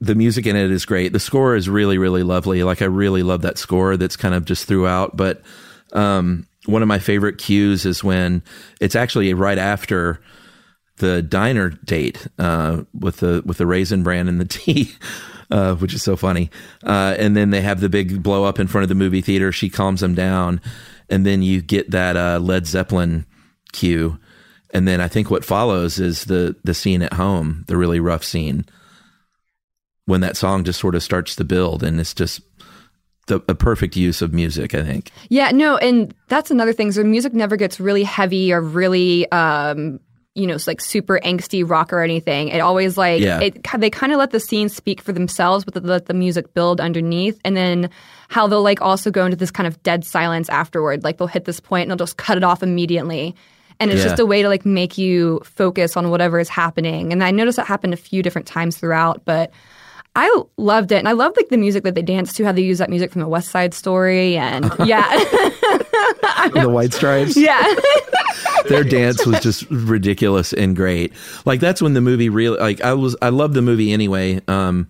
the 0.00 0.14
music 0.14 0.46
in 0.46 0.56
it 0.56 0.70
is 0.70 0.84
great. 0.84 1.12
The 1.12 1.20
score 1.20 1.56
is 1.56 1.68
really, 1.68 1.98
really 1.98 2.22
lovely. 2.22 2.62
Like 2.62 2.82
I 2.82 2.86
really 2.86 3.22
love 3.22 3.42
that 3.42 3.58
score 3.58 3.96
that's 3.96 4.16
kind 4.16 4.34
of 4.34 4.44
just 4.44 4.66
throughout. 4.66 5.16
But 5.16 5.42
um, 5.92 6.46
one 6.66 6.82
of 6.82 6.88
my 6.88 6.98
favorite 6.98 7.38
cues 7.38 7.86
is 7.86 8.04
when 8.04 8.42
it's 8.80 8.96
actually 8.96 9.32
right 9.34 9.58
after 9.58 10.20
the 10.96 11.22
diner 11.22 11.70
date 11.70 12.26
uh, 12.38 12.82
with 12.98 13.18
the 13.18 13.42
with 13.44 13.58
the 13.58 13.66
raisin 13.66 14.02
bran 14.02 14.28
and 14.28 14.40
the 14.40 14.44
tea. 14.48 14.92
Uh, 15.50 15.74
which 15.74 15.92
is 15.92 16.02
so 16.02 16.16
funny. 16.16 16.50
Uh, 16.82 17.14
and 17.18 17.36
then 17.36 17.50
they 17.50 17.60
have 17.60 17.80
the 17.80 17.90
big 17.90 18.22
blow 18.22 18.44
up 18.44 18.58
in 18.58 18.66
front 18.66 18.84
of 18.84 18.88
the 18.88 18.94
movie 18.94 19.20
theater. 19.20 19.52
She 19.52 19.68
calms 19.68 20.00
them 20.00 20.14
down, 20.14 20.62
and 21.10 21.26
then 21.26 21.42
you 21.42 21.60
get 21.60 21.90
that 21.90 22.16
uh, 22.16 22.38
Led 22.38 22.66
Zeppelin 22.66 23.26
cue. 23.72 24.18
And 24.72 24.88
then 24.88 25.02
I 25.02 25.08
think 25.08 25.30
what 25.30 25.44
follows 25.44 25.98
is 25.98 26.24
the 26.24 26.56
the 26.64 26.72
scene 26.72 27.02
at 27.02 27.12
home, 27.12 27.64
the 27.68 27.76
really 27.76 28.00
rough 28.00 28.24
scene, 28.24 28.64
when 30.06 30.22
that 30.22 30.38
song 30.38 30.64
just 30.64 30.80
sort 30.80 30.94
of 30.94 31.02
starts 31.02 31.36
to 31.36 31.44
build, 31.44 31.82
and 31.82 32.00
it's 32.00 32.14
just 32.14 32.40
the, 33.26 33.36
a 33.48 33.54
perfect 33.54 33.94
use 33.94 34.22
of 34.22 34.32
music. 34.32 34.74
I 34.74 34.82
think. 34.82 35.10
Yeah, 35.28 35.50
no, 35.50 35.76
and 35.76 36.14
that's 36.28 36.50
another 36.50 36.72
thing. 36.72 36.92
So 36.92 37.04
music 37.04 37.34
never 37.34 37.56
gets 37.56 37.78
really 37.78 38.04
heavy 38.04 38.52
or 38.52 38.62
really, 38.62 39.30
um, 39.30 40.00
you 40.34 40.46
know, 40.46 40.54
it's 40.54 40.66
like 40.66 40.80
super 40.80 41.20
angsty 41.24 41.68
rock 41.68 41.92
or 41.92 42.00
anything. 42.00 42.48
It 42.48 42.60
always 42.60 42.96
like 42.96 43.20
Yeah. 43.20 43.40
it. 43.40 43.58
They 43.78 43.90
kind 43.90 44.12
of 44.12 44.18
let 44.18 44.30
the 44.30 44.40
scenes 44.40 44.74
speak 44.74 45.02
for 45.02 45.12
themselves, 45.12 45.64
but 45.64 45.74
they 45.74 45.80
let 45.80 46.06
the 46.06 46.14
music 46.14 46.54
build 46.54 46.80
underneath, 46.80 47.38
and 47.44 47.54
then 47.56 47.90
how 48.28 48.46
they'll 48.46 48.62
like 48.62 48.80
also 48.80 49.10
go 49.10 49.24
into 49.26 49.36
this 49.36 49.50
kind 49.50 49.66
of 49.66 49.82
dead 49.82 50.04
silence 50.06 50.48
afterward. 50.48 51.04
Like 51.04 51.18
they'll 51.18 51.26
hit 51.28 51.44
this 51.44 51.60
point 51.60 51.82
and 51.82 51.90
they'll 51.90 52.06
just 52.06 52.16
cut 52.16 52.38
it 52.38 52.44
off 52.44 52.62
immediately. 52.62 53.34
And 53.78 53.90
it's 53.90 54.00
Yeah. 54.00 54.08
just 54.08 54.20
a 54.20 54.26
way 54.26 54.40
to 54.42 54.48
like 54.48 54.64
make 54.64 54.96
you 54.96 55.40
focus 55.44 55.96
on 55.96 56.08
whatever 56.08 56.38
is 56.38 56.48
happening. 56.48 57.12
And 57.12 57.22
I 57.22 57.30
noticed 57.30 57.56
that 57.56 57.66
happened 57.66 57.92
a 57.92 57.98
few 57.98 58.22
different 58.22 58.46
times 58.46 58.78
throughout, 58.78 59.22
but 59.26 59.50
I 60.14 60.42
loved 60.58 60.92
it. 60.92 60.96
And 60.96 61.08
I 61.08 61.12
loved 61.12 61.36
like 61.36 61.48
the 61.48 61.56
music 61.56 61.84
that 61.84 61.94
they 61.94 62.02
danced 62.02 62.36
to, 62.36 62.44
how 62.44 62.52
they 62.52 62.62
use 62.62 62.78
that 62.78 62.90
music 62.90 63.10
from 63.10 63.22
the 63.22 63.28
West 63.28 63.50
Side 63.50 63.72
Story. 63.72 64.36
And 64.36 64.64
yeah. 64.84 65.08
the 66.52 66.68
White 66.70 66.92
Stripes. 66.92 67.36
yeah. 67.36 67.62
their 68.68 68.84
dance 68.84 69.24
was 69.26 69.40
just 69.40 69.68
ridiculous 69.70 70.52
and 70.52 70.76
great. 70.76 71.12
Like 71.44 71.60
that's 71.60 71.80
when 71.80 71.94
the 71.94 72.00
movie 72.00 72.28
really 72.28 72.58
like 72.58 72.80
I 72.82 72.92
was 72.92 73.16
I 73.22 73.30
love 73.30 73.54
the 73.54 73.62
movie 73.62 73.92
anyway 73.92 74.40
um 74.48 74.88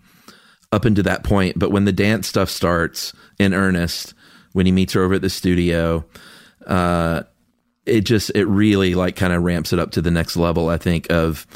up 0.72 0.84
until 0.84 1.04
that 1.04 1.22
point, 1.22 1.58
but 1.58 1.70
when 1.70 1.84
the 1.84 1.92
dance 1.92 2.26
stuff 2.26 2.48
starts 2.48 3.12
in 3.38 3.54
earnest 3.54 4.14
when 4.52 4.66
he 4.66 4.72
meets 4.72 4.92
her 4.94 5.02
over 5.02 5.14
at 5.14 5.22
the 5.22 5.30
studio 5.30 6.04
uh 6.66 7.22
it 7.86 8.02
just 8.02 8.30
it 8.34 8.46
really 8.46 8.94
like 8.94 9.16
kind 9.16 9.32
of 9.32 9.42
ramps 9.42 9.72
it 9.72 9.78
up 9.78 9.92
to 9.92 10.02
the 10.02 10.10
next 10.10 10.36
level 10.36 10.68
I 10.68 10.78
think 10.78 11.10
of 11.10 11.46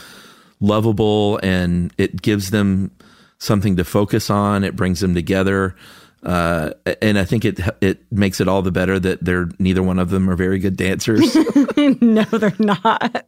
lovable 0.60 1.38
and 1.42 1.92
it 1.98 2.20
gives 2.22 2.50
them 2.50 2.90
something 3.38 3.76
to 3.76 3.84
focus 3.84 4.30
on, 4.30 4.64
it 4.64 4.76
brings 4.76 5.00
them 5.00 5.14
together. 5.14 5.74
Uh, 6.22 6.70
and 7.02 7.18
I 7.18 7.24
think 7.24 7.44
it 7.44 7.60
it 7.80 8.00
makes 8.10 8.40
it 8.40 8.48
all 8.48 8.62
the 8.62 8.72
better 8.72 8.98
that 8.98 9.24
they're 9.24 9.48
neither 9.58 9.82
one 9.82 9.98
of 10.00 10.10
them 10.10 10.28
are 10.28 10.34
very 10.34 10.58
good 10.58 10.76
dancers. 10.76 11.36
no, 12.00 12.24
they're 12.24 12.52
not. 12.58 13.26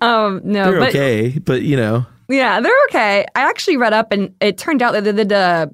um, 0.00 0.40
no, 0.44 0.64
they're 0.70 0.78
but 0.78 0.88
okay, 0.90 1.38
but 1.38 1.62
you 1.62 1.76
know, 1.76 2.06
yeah, 2.28 2.60
they're 2.60 2.72
okay. 2.90 3.26
I 3.34 3.48
actually 3.48 3.76
read 3.76 3.92
up, 3.92 4.12
and 4.12 4.34
it 4.40 4.56
turned 4.58 4.82
out 4.82 4.92
that 4.92 5.02
they 5.04 5.12
did 5.12 5.32
uh, 5.32 5.66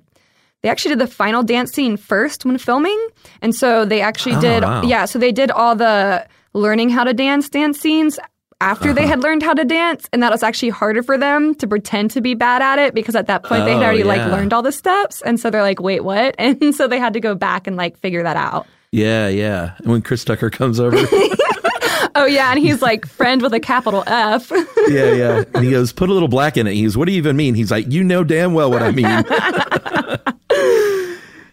they 0.63 0.71
actually 0.71 0.93
did 0.95 1.01
the 1.01 1.13
final 1.13 1.43
dance 1.43 1.73
scene 1.73 1.97
first 1.99 2.47
when 2.47 2.57
filming, 2.57 3.09
and 3.43 3.55
so 3.55 3.85
they 3.85 4.01
actually 4.01 4.37
Oh, 4.37 4.41
did 4.41 4.63
wow. 4.63 4.83
yeah, 4.85 5.05
so 5.05 5.19
they 5.19 5.33
did 5.33 5.51
all 5.51 5.75
the 5.77 6.27
learning 6.55 6.89
how 6.89 7.05
to 7.05 7.13
dance 7.13 7.49
dance 7.51 7.79
scenes 7.79 8.19
after 8.61 8.93
they 8.93 9.03
Uh-huh. 9.03 9.11
had 9.11 9.23
learned 9.23 9.43
how 9.43 9.55
to 9.55 9.65
dance, 9.65 10.09
and 10.13 10.23
that 10.23 10.31
was 10.33 10.43
actually 10.43 10.71
harder 10.71 11.03
for 11.03 11.17
them 11.17 11.55
to 11.57 11.67
pretend 11.67 12.11
to 12.13 12.21
be 12.21 12.35
bad 12.35 12.61
at 12.63 12.79
it 12.79 12.95
because 12.95 13.15
at 13.15 13.27
that 13.29 13.43
point 13.45 13.65
they 13.65 13.73
had 13.73 13.83
Oh, 13.83 13.85
already 13.87 14.05
like 14.05 14.21
learned 14.31 14.53
all 14.53 14.63
the 14.63 14.73
steps, 14.73 15.23
and 15.23 15.39
so 15.39 15.51
they're 15.51 15.63
like, 15.63 15.81
wait, 15.81 16.03
what? 16.05 16.35
And 16.39 16.75
so 16.75 16.89
they 16.89 16.99
had 16.99 17.13
to 17.15 17.21
go 17.21 17.35
back 17.35 17.67
and 17.67 17.77
like 17.77 17.97
figure 17.99 18.23
that 18.23 18.37
out. 18.37 18.67
yeah, 18.91 19.29
yeah. 19.29 19.75
And 19.79 19.87
when 19.93 20.03
Chris 20.03 20.25
Tucker 20.25 20.51
comes 20.51 20.81
over, 20.81 20.97
Oh 22.15 22.25
yeah, 22.27 22.51
and 22.51 22.59
he's 22.59 22.83
like 22.83 23.07
friend 23.07 23.43
with 23.43 23.53
a 23.55 23.61
capital 23.61 24.03
F. 24.07 24.51
yeah, 24.89 25.13
yeah, 25.13 25.45
and 25.55 25.65
he 25.65 25.71
goes, 25.71 25.93
"Put 25.93 26.09
a 26.11 26.13
little 26.13 26.27
black 26.29 26.57
in 26.57 26.67
it." 26.67 26.75
He 26.75 26.83
goes, 26.83 26.97
"What 26.97 27.07
do 27.07 27.13
you 27.13 27.19
even 27.19 27.37
mean?" 27.37 27.55
He's 27.55 27.71
like, 27.71 27.87
"You 27.93 28.03
know 28.03 28.25
damn 28.25 28.55
well 28.55 28.71
what 28.71 28.83
I 28.83 28.91
mean." 28.91 29.07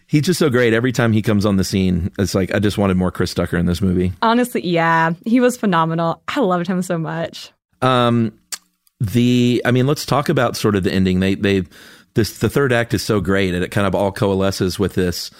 He's 0.08 0.22
just 0.22 0.38
so 0.38 0.48
great. 0.48 0.72
Every 0.72 0.92
time 0.92 1.12
he 1.12 1.20
comes 1.20 1.44
on 1.44 1.56
the 1.56 1.64
scene, 1.64 2.12
it's 2.18 2.34
like 2.34 2.54
I 2.54 2.58
just 2.58 2.78
wanted 2.78 2.96
more 2.96 3.10
Chris 3.10 3.34
Tucker 3.34 3.56
in 3.56 3.66
this 3.66 3.80
movie. 3.80 4.12
Honestly, 4.22 4.66
yeah, 4.66 5.14
he 5.24 5.40
was 5.40 5.56
phenomenal. 5.56 6.22
I 6.28 6.40
loved 6.40 6.66
him 6.68 6.82
so 6.82 6.96
much. 6.96 7.50
Um, 7.82 8.38
the 9.00 9.60
I 9.64 9.72
mean, 9.72 9.86
let's 9.86 10.06
talk 10.06 10.28
about 10.28 10.56
sort 10.56 10.76
of 10.76 10.84
the 10.84 10.92
ending. 10.92 11.20
They 11.20 11.34
they 11.34 11.64
this 12.14 12.38
the 12.38 12.48
third 12.48 12.72
act 12.72 12.94
is 12.94 13.02
so 13.02 13.20
great, 13.20 13.54
and 13.54 13.64
it 13.64 13.70
kind 13.70 13.86
of 13.86 13.94
all 13.94 14.12
coalesces 14.12 14.78
with 14.78 14.94
this 14.94 15.30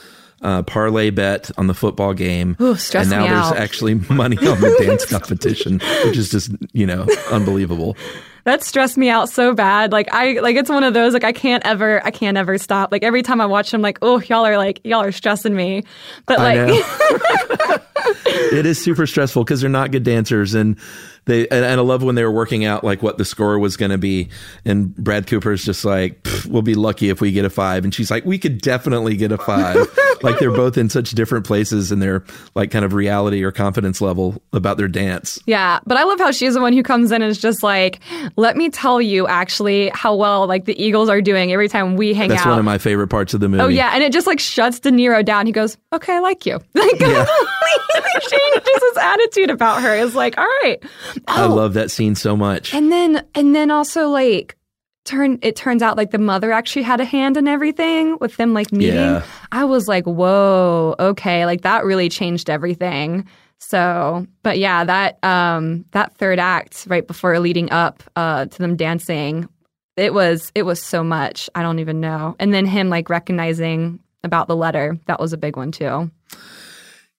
uh, 0.43 0.62
parlay 0.64 1.11
bet 1.11 1.51
on 1.57 1.67
the 1.67 1.75
football 1.75 2.12
game, 2.12 2.57
Ooh, 2.61 2.77
and 2.95 3.11
now 3.11 3.23
there's 3.23 3.53
out. 3.53 3.57
actually 3.57 3.95
money 4.11 4.37
on 4.39 4.61
the 4.61 4.77
dance 4.81 5.07
competition, 5.07 5.81
which 6.05 6.17
is 6.17 6.31
just 6.31 6.51
you 6.73 6.87
know 6.87 7.07
unbelievable. 7.31 7.97
That 8.47 8.62
stressed 8.62 8.97
me 8.97 9.09
out 9.09 9.28
so 9.28 9.55
bad. 9.55 9.90
Like 9.90 10.07
I 10.12 10.34
like 10.34 10.55
it's 10.55 10.70
one 10.70 10.84
of 10.84 10.94
those 10.94 11.12
like 11.12 11.24
I 11.24 11.32
can't 11.32 11.66
ever 11.66 12.01
I 12.07 12.12
can't 12.12 12.36
ever 12.36 12.59
stop. 12.59 12.92
Like 12.92 13.03
every 13.03 13.24
time 13.24 13.40
I 13.40 13.47
watch 13.47 13.72
them, 13.72 13.82
like 13.82 13.99
oh 14.03 14.20
y'all 14.20 14.47
are 14.47 14.57
like 14.57 14.80
y'all 14.84 15.03
are 15.03 15.11
stressing 15.11 15.53
me. 15.53 15.82
But 16.26 16.38
like 16.38 16.59
it 18.53 18.64
is 18.64 18.80
super 18.80 19.05
stressful 19.05 19.42
because 19.42 19.61
they're 19.61 19.68
not 19.68 19.90
good 19.90 20.05
dancers 20.05 20.55
and 20.55 20.78
they 21.27 21.47
and, 21.49 21.64
and 21.64 21.81
I 21.81 21.83
love 21.83 22.03
when 22.03 22.14
they 22.14 22.24
were 22.24 22.33
working 22.33 22.64
out 22.64 22.85
like 22.85 23.03
what 23.03 23.18
the 23.18 23.24
score 23.24 23.59
was 23.59 23.77
going 23.77 23.91
to 23.91 23.99
be 23.99 24.29
and 24.64 24.95
Brad 24.97 25.27
Cooper's 25.27 25.64
just 25.64 25.85
like 25.85 26.27
we'll 26.49 26.62
be 26.62 26.74
lucky 26.74 27.09
if 27.09 27.20
we 27.20 27.33
get 27.33 27.45
a 27.45 27.51
5 27.51 27.85
and 27.85 27.95
she's 27.95 28.11
like 28.11 28.24
we 28.24 28.39
could 28.39 28.61
definitely 28.61 29.16
get 29.16 29.33
a 29.33 29.39
5 29.39 29.99
like 30.22 30.39
they're 30.39 30.51
both 30.51 30.77
in 30.79 30.89
such 30.89 31.11
different 31.11 31.47
places 31.47 31.93
in 31.93 31.99
their 31.99 32.24
like 32.55 32.70
kind 32.70 32.85
of 32.85 32.95
reality 32.95 33.43
or 33.43 33.53
confidence 33.53 34.01
level 34.01 34.41
about 34.53 34.77
their 34.77 34.89
dance 34.89 35.39
yeah. 35.47 35.81
But 35.87 35.97
I 35.97 36.05
love 36.05 36.18
how 36.18 36.31
she's 36.31 36.55
the 36.55 36.61
one 36.61 36.72
who 36.72 36.83
comes 36.83 37.12
in 37.12 37.22
and 37.22 37.31
is 37.31 37.39
just 37.39 37.62
like, 37.62 38.01
let 38.37 38.57
me 38.57 38.70
tell 38.70 39.01
you 39.01 39.27
actually 39.27 39.91
how 39.95 40.14
well 40.14 40.47
like 40.47 40.64
the 40.64 40.81
Eagles 40.83 41.09
are 41.09 41.20
doing 41.20 41.53
every 41.53 41.68
time 41.68 41.97
we 41.97 42.14
hang 42.14 42.29
that's 42.29 42.41
out. 42.41 42.45
That's 42.45 42.51
one 42.51 42.59
of 42.59 42.64
my 42.64 42.79
favorite 42.79 43.09
parts 43.09 43.35
of 43.35 43.41
the 43.41 43.49
movie 43.49 43.62
Oh 43.62 43.68
yeah, 43.68 43.91
and 43.95 44.03
it 44.03 44.12
just 44.12 44.27
like 44.27 44.41
shuts 44.41 44.81
De 44.81 44.91
Niro 44.91 45.24
down. 45.24 45.47
He 45.47 45.53
goes, 45.53 45.77
"Okay, 45.93 46.14
I 46.14 46.20
like 46.20 46.47
you." 46.47 46.61
Like 46.74 46.99
completely 46.99 48.20
changes 48.31 48.83
his 48.83 48.97
attitude 48.97 49.51
about 49.51 49.83
her. 49.83 49.95
It's 49.97 50.14
like, 50.14 50.39
"All 50.39 50.45
right." 50.62 50.83
I 51.29 51.45
Oh, 51.45 51.55
love 51.55 51.75
that 51.75 51.91
scene 51.91 52.14
so 52.14 52.37
much 52.37 52.75
And 52.75 52.91
then 52.93 53.25
and 53.35 53.55
then 53.55 53.71
also 53.71 54.09
like 54.09 54.57
turn 55.05 55.39
it 55.43 55.55
turns 55.57 55.83
out 55.83 55.97
like 55.97 56.11
the 56.11 56.19
mother 56.19 56.51
actually 56.53 56.83
had 56.83 57.01
a 57.01 57.05
hand 57.05 57.37
in 57.37 57.47
everything 57.47 58.19
with 58.21 58.37
them 58.37 58.55
like 58.55 58.73
meeting. 58.73 58.97
Yeah. 58.97 59.23
I 59.53 59.64
was 59.64 59.87
like, 59.87 60.05
"Whoa, 60.05 60.95
okay." 60.99 61.47
Like 61.47 61.62
that 61.62 61.85
really 61.85 62.09
changed 62.09 62.51
everything. 62.51 63.27
So, 63.59 64.27
but 64.43 64.59
yeah, 64.59 64.85
that 64.85 65.23
um 65.25 65.85
that 65.93 66.14
third 66.17 66.39
act 66.39 66.87
right 66.89 67.07
before 67.07 67.39
leading 67.39 67.71
up 67.71 68.03
uh 68.17 68.47
to 68.47 68.59
them 68.59 68.77
dancing, 68.77 69.49
it 69.97 70.12
was 70.12 70.51
it 70.55 70.64
was 70.64 70.83
so 70.83 71.05
much. 71.05 71.49
I 71.55 71.62
don't 71.62 71.79
even 71.79 72.01
know. 72.01 72.35
And 72.41 72.53
then 72.53 72.67
him 72.67 72.89
like 72.89 73.09
recognizing 73.09 74.01
about 74.25 74.49
the 74.49 74.57
letter, 74.57 74.99
that 75.07 75.21
was 75.21 75.33
a 75.33 75.39
big 75.39 75.57
one 75.57 75.71
too. 75.71 76.11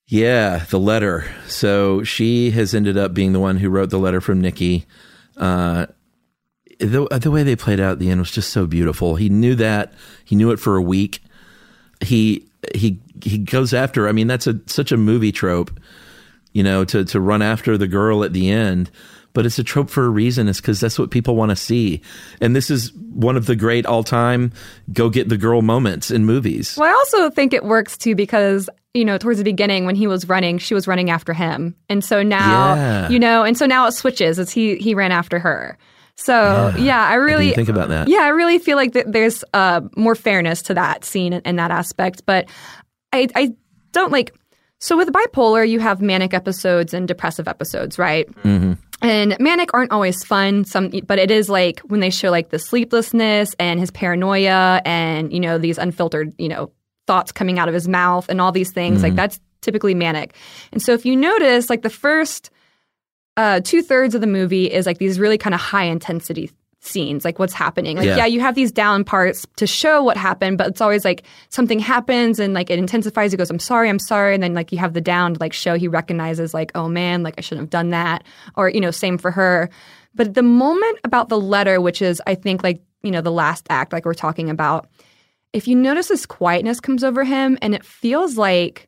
Yeah, 0.07 0.63
the 0.69 0.79
letter. 0.79 1.29
So 1.47 2.03
she 2.03 2.51
has 2.51 2.73
ended 2.73 2.97
up 2.97 3.13
being 3.13 3.33
the 3.33 3.41
one 3.41 3.57
who 3.57 3.69
wrote 3.69 3.89
the 3.89 3.99
letter 3.99 4.21
from 4.21 4.39
Nikki. 4.39 4.85
Uh, 5.35 5.87
the 6.79 7.07
the 7.19 7.31
way 7.31 7.43
they 7.43 7.55
played 7.55 7.79
out 7.79 7.93
at 7.93 7.99
the 7.99 8.09
end 8.09 8.21
was 8.21 8.31
just 8.31 8.51
so 8.51 8.65
beautiful. 8.65 9.15
He 9.15 9.29
knew 9.29 9.55
that. 9.55 9.93
He 10.23 10.35
knew 10.35 10.51
it 10.51 10.59
for 10.59 10.77
a 10.77 10.81
week. 10.81 11.21
He 12.01 12.47
he 12.73 12.99
he 13.21 13.37
goes 13.37 13.73
after. 13.73 14.07
I 14.07 14.13
mean, 14.13 14.27
that's 14.27 14.47
a 14.47 14.59
such 14.67 14.93
a 14.93 14.97
movie 14.97 15.33
trope, 15.33 15.77
you 16.53 16.63
know, 16.63 16.85
to 16.85 17.03
to 17.03 17.19
run 17.19 17.41
after 17.41 17.77
the 17.77 17.87
girl 17.87 18.23
at 18.23 18.31
the 18.31 18.49
end. 18.49 18.89
But 19.37 19.45
it's 19.45 19.59
a 19.59 19.63
trope 19.63 19.91
for 19.91 20.03
a 20.03 20.09
reason. 20.09 20.47
It's 20.47 20.59
because 20.59 20.79
that's 20.79 20.97
what 20.97 21.11
people 21.11 21.35
want 21.35 21.51
to 21.51 21.55
see. 21.55 22.01
And 22.41 22.55
this 22.55 22.71
is 22.71 22.91
one 23.13 23.37
of 23.37 23.45
the 23.45 23.55
great 23.55 23.85
all 23.85 24.03
time 24.03 24.51
go 24.91 25.11
get 25.11 25.29
the 25.29 25.37
girl 25.37 25.61
moments 25.61 26.09
in 26.09 26.25
movies. 26.25 26.75
Well, 26.75 26.89
I 26.89 26.91
also 26.91 27.29
think 27.29 27.53
it 27.53 27.63
works 27.63 27.99
too 27.99 28.15
because 28.15 28.67
you 28.95 29.05
know 29.05 29.19
towards 29.19 29.37
the 29.37 29.43
beginning 29.43 29.85
when 29.85 29.93
he 29.95 30.07
was 30.07 30.27
running, 30.27 30.57
she 30.57 30.73
was 30.73 30.87
running 30.87 31.11
after 31.11 31.33
him, 31.35 31.75
and 31.87 32.03
so 32.03 32.23
now 32.23 32.73
Yeah. 32.73 33.09
you 33.09 33.19
know, 33.19 33.43
and 33.43 33.55
so 33.55 33.67
now 33.67 33.85
it 33.85 33.91
switches 33.91 34.39
as 34.39 34.49
he 34.49 34.77
he 34.77 34.95
ran 34.95 35.11
after 35.11 35.37
her. 35.37 35.77
So 36.15 36.73
yeah, 36.79 37.05
I 37.07 37.13
really 37.13 37.45
didn't 37.49 37.57
think 37.57 37.69
about 37.69 37.89
that. 37.89 38.07
Yeah, 38.07 38.21
I 38.21 38.29
really 38.29 38.57
feel 38.57 38.75
like 38.75 38.93
that 38.93 39.11
there's 39.11 39.43
uh, 39.53 39.81
more 39.95 40.15
fairness 40.15 40.63
to 40.63 40.73
that 40.73 41.05
scene 41.05 41.31
and, 41.31 41.45
and 41.45 41.59
that 41.59 41.69
aspect. 41.69 42.23
But 42.25 42.49
I, 43.13 43.27
I 43.35 43.53
don't 43.91 44.11
like. 44.11 44.33
So 44.79 44.97
with 44.97 45.09
bipolar, 45.09 45.67
you 45.67 45.79
have 45.79 46.01
manic 46.01 46.33
episodes 46.33 46.93
and 46.93 47.07
depressive 47.07 47.47
episodes, 47.47 47.99
right? 47.99 48.27
Mm-hmm. 48.43 48.73
And 49.01 49.37
manic 49.39 49.73
aren't 49.73 49.91
always 49.91 50.23
fun. 50.23 50.65
Some, 50.65 50.89
but 51.05 51.19
it 51.19 51.29
is 51.31 51.49
like 51.49 51.79
when 51.81 51.99
they 51.99 52.09
show 52.09 52.31
like 52.31 52.49
the 52.49 52.57
sleeplessness 52.59 53.55
and 53.59 53.79
his 53.79 53.91
paranoia 53.91 54.81
and 54.85 55.31
you 55.31 55.39
know 55.39 55.57
these 55.57 55.77
unfiltered 55.77 56.33
you 56.37 56.49
know 56.49 56.71
thoughts 57.05 57.31
coming 57.31 57.57
out 57.59 57.67
of 57.67 57.73
his 57.73 57.87
mouth 57.87 58.27
and 58.29 58.41
all 58.41 58.51
these 58.51 58.71
things. 58.71 59.03
Like 59.03 59.13
Mhm. 59.13 59.17
that's 59.17 59.39
typically 59.61 59.93
manic. 59.93 60.35
And 60.71 60.81
so 60.81 60.93
if 60.93 61.05
you 61.05 61.15
notice, 61.15 61.69
like 61.69 61.81
the 61.83 61.89
first 61.89 62.49
uh, 63.37 63.59
two 63.63 63.81
thirds 63.83 64.15
of 64.15 64.21
the 64.21 64.27
movie 64.27 64.65
is 64.71 64.85
like 64.87 64.97
these 64.97 65.19
really 65.19 65.37
kind 65.37 65.53
of 65.53 65.61
high 65.61 65.83
intensity 65.85 66.51
scenes, 66.87 67.23
like 67.25 67.37
what's 67.39 67.53
happening. 67.53 67.97
Like, 67.97 68.05
Yeah. 68.05 68.17
yeah. 68.17 68.25
you 68.25 68.39
have 68.39 68.55
these 68.55 68.71
down 68.71 69.03
parts 69.03 69.45
to 69.57 69.67
show 69.67 70.01
what 70.03 70.17
happened, 70.17 70.57
but 70.57 70.67
it's 70.67 70.81
always 70.81 71.05
like 71.05 71.23
something 71.49 71.79
happens 71.79 72.39
and 72.39 72.53
like 72.53 72.69
it 72.69 72.79
intensifies. 72.79 73.31
He 73.31 73.37
goes, 73.37 73.49
I'm 73.49 73.59
sorry, 73.59 73.89
I'm 73.89 73.99
sorry. 73.99 74.33
And 74.33 74.41
then 74.41 74.53
like 74.53 74.71
you 74.71 74.77
have 74.77 74.93
the 74.93 75.01
down 75.01 75.35
to 75.35 75.39
like 75.39 75.53
show 75.53 75.75
he 75.75 75.87
recognizes, 75.87 76.53
like, 76.53 76.71
oh 76.73 76.87
man, 76.87 77.21
like 77.23 77.35
I 77.37 77.41
shouldn't 77.41 77.63
have 77.65 77.69
done 77.69 77.91
that. 77.91 78.23
Or, 78.55 78.69
you 78.69 78.81
know, 78.81 78.91
same 78.91 79.17
for 79.17 79.31
her. 79.31 79.69
But 80.15 80.33
the 80.33 80.41
moment 80.43 80.97
about 81.03 81.29
the 81.29 81.39
letter, 81.39 81.79
which 81.79 82.01
is, 82.01 82.21
I 82.25 82.33
think, 82.33 82.63
like, 82.63 82.81
you 83.03 83.11
know, 83.11 83.21
the 83.21 83.31
last 83.31 83.67
act, 83.69 83.93
like 83.93 84.03
we're 84.05 84.15
talking 84.15 84.49
about, 84.49 84.87
if 85.53 85.67
you 85.67 85.75
notice 85.75 86.07
this 86.07 86.25
quietness 86.25 86.79
comes 86.79 87.03
over 87.03 87.23
him 87.23 87.57
and 87.61 87.75
it 87.75 87.85
feels 87.85 88.35
like 88.37 88.87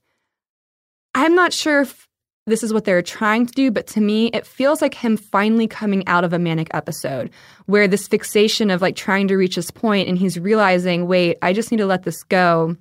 I'm 1.15 1.35
not 1.35 1.53
sure 1.53 1.81
if 1.81 2.08
this 2.49 2.63
is 2.63 2.73
what 2.73 2.85
they're 2.85 3.01
trying 3.01 3.45
to 3.45 3.53
do, 3.53 3.71
but 3.71 3.87
to 3.87 4.01
me, 4.01 4.27
it 4.27 4.45
feels 4.45 4.81
like 4.81 4.93
him 4.93 5.15
finally 5.17 5.67
coming 5.67 6.05
out 6.07 6.23
of 6.23 6.33
a 6.33 6.39
manic 6.39 6.67
episode 6.73 7.29
where 7.67 7.87
this 7.87 8.07
fixation 8.07 8.69
of 8.71 8.81
like 8.81 8.95
trying 8.95 9.27
to 9.29 9.35
reach 9.37 9.55
this 9.55 9.71
point 9.71 10.09
and 10.09 10.17
he's 10.17 10.37
realizing, 10.39 11.07
wait, 11.07 11.37
I 11.41 11.53
just 11.53 11.71
need 11.71 11.77
to 11.77 11.85
let 11.85 12.03
this 12.03 12.23
go. 12.23 12.75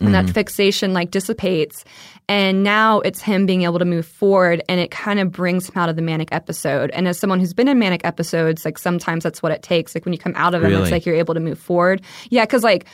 And 0.00 0.14
that 0.14 0.26
Mhm. 0.26 0.32
fixation 0.34 0.92
like 0.92 1.10
dissipates. 1.10 1.84
And 2.28 2.62
now 2.62 3.00
it's 3.00 3.20
him 3.20 3.46
being 3.46 3.62
able 3.62 3.80
to 3.80 3.84
move 3.84 4.06
forward 4.06 4.62
and 4.68 4.80
it 4.80 4.92
kind 4.92 5.18
of 5.18 5.32
brings 5.32 5.68
him 5.68 5.76
out 5.76 5.88
of 5.88 5.96
the 5.96 6.02
manic 6.02 6.28
episode. 6.30 6.90
And 6.92 7.08
as 7.08 7.18
someone 7.18 7.40
who's 7.40 7.52
been 7.52 7.66
in 7.66 7.80
manic 7.80 8.02
episodes, 8.04 8.64
like 8.64 8.78
sometimes 8.78 9.24
that's 9.24 9.42
what 9.42 9.50
it 9.50 9.62
takes. 9.64 9.94
Like 9.96 10.04
when 10.04 10.12
you 10.12 10.18
come 10.20 10.34
out 10.36 10.54
of 10.54 10.62
them, 10.62 10.70
Really? 10.70 10.82
it's 10.84 10.92
like 10.92 11.04
you're 11.04 11.16
able 11.16 11.34
to 11.34 11.40
move 11.40 11.58
forward. 11.58 12.00
Yeah, 12.30 12.44
because 12.44 12.62
like 12.62 12.84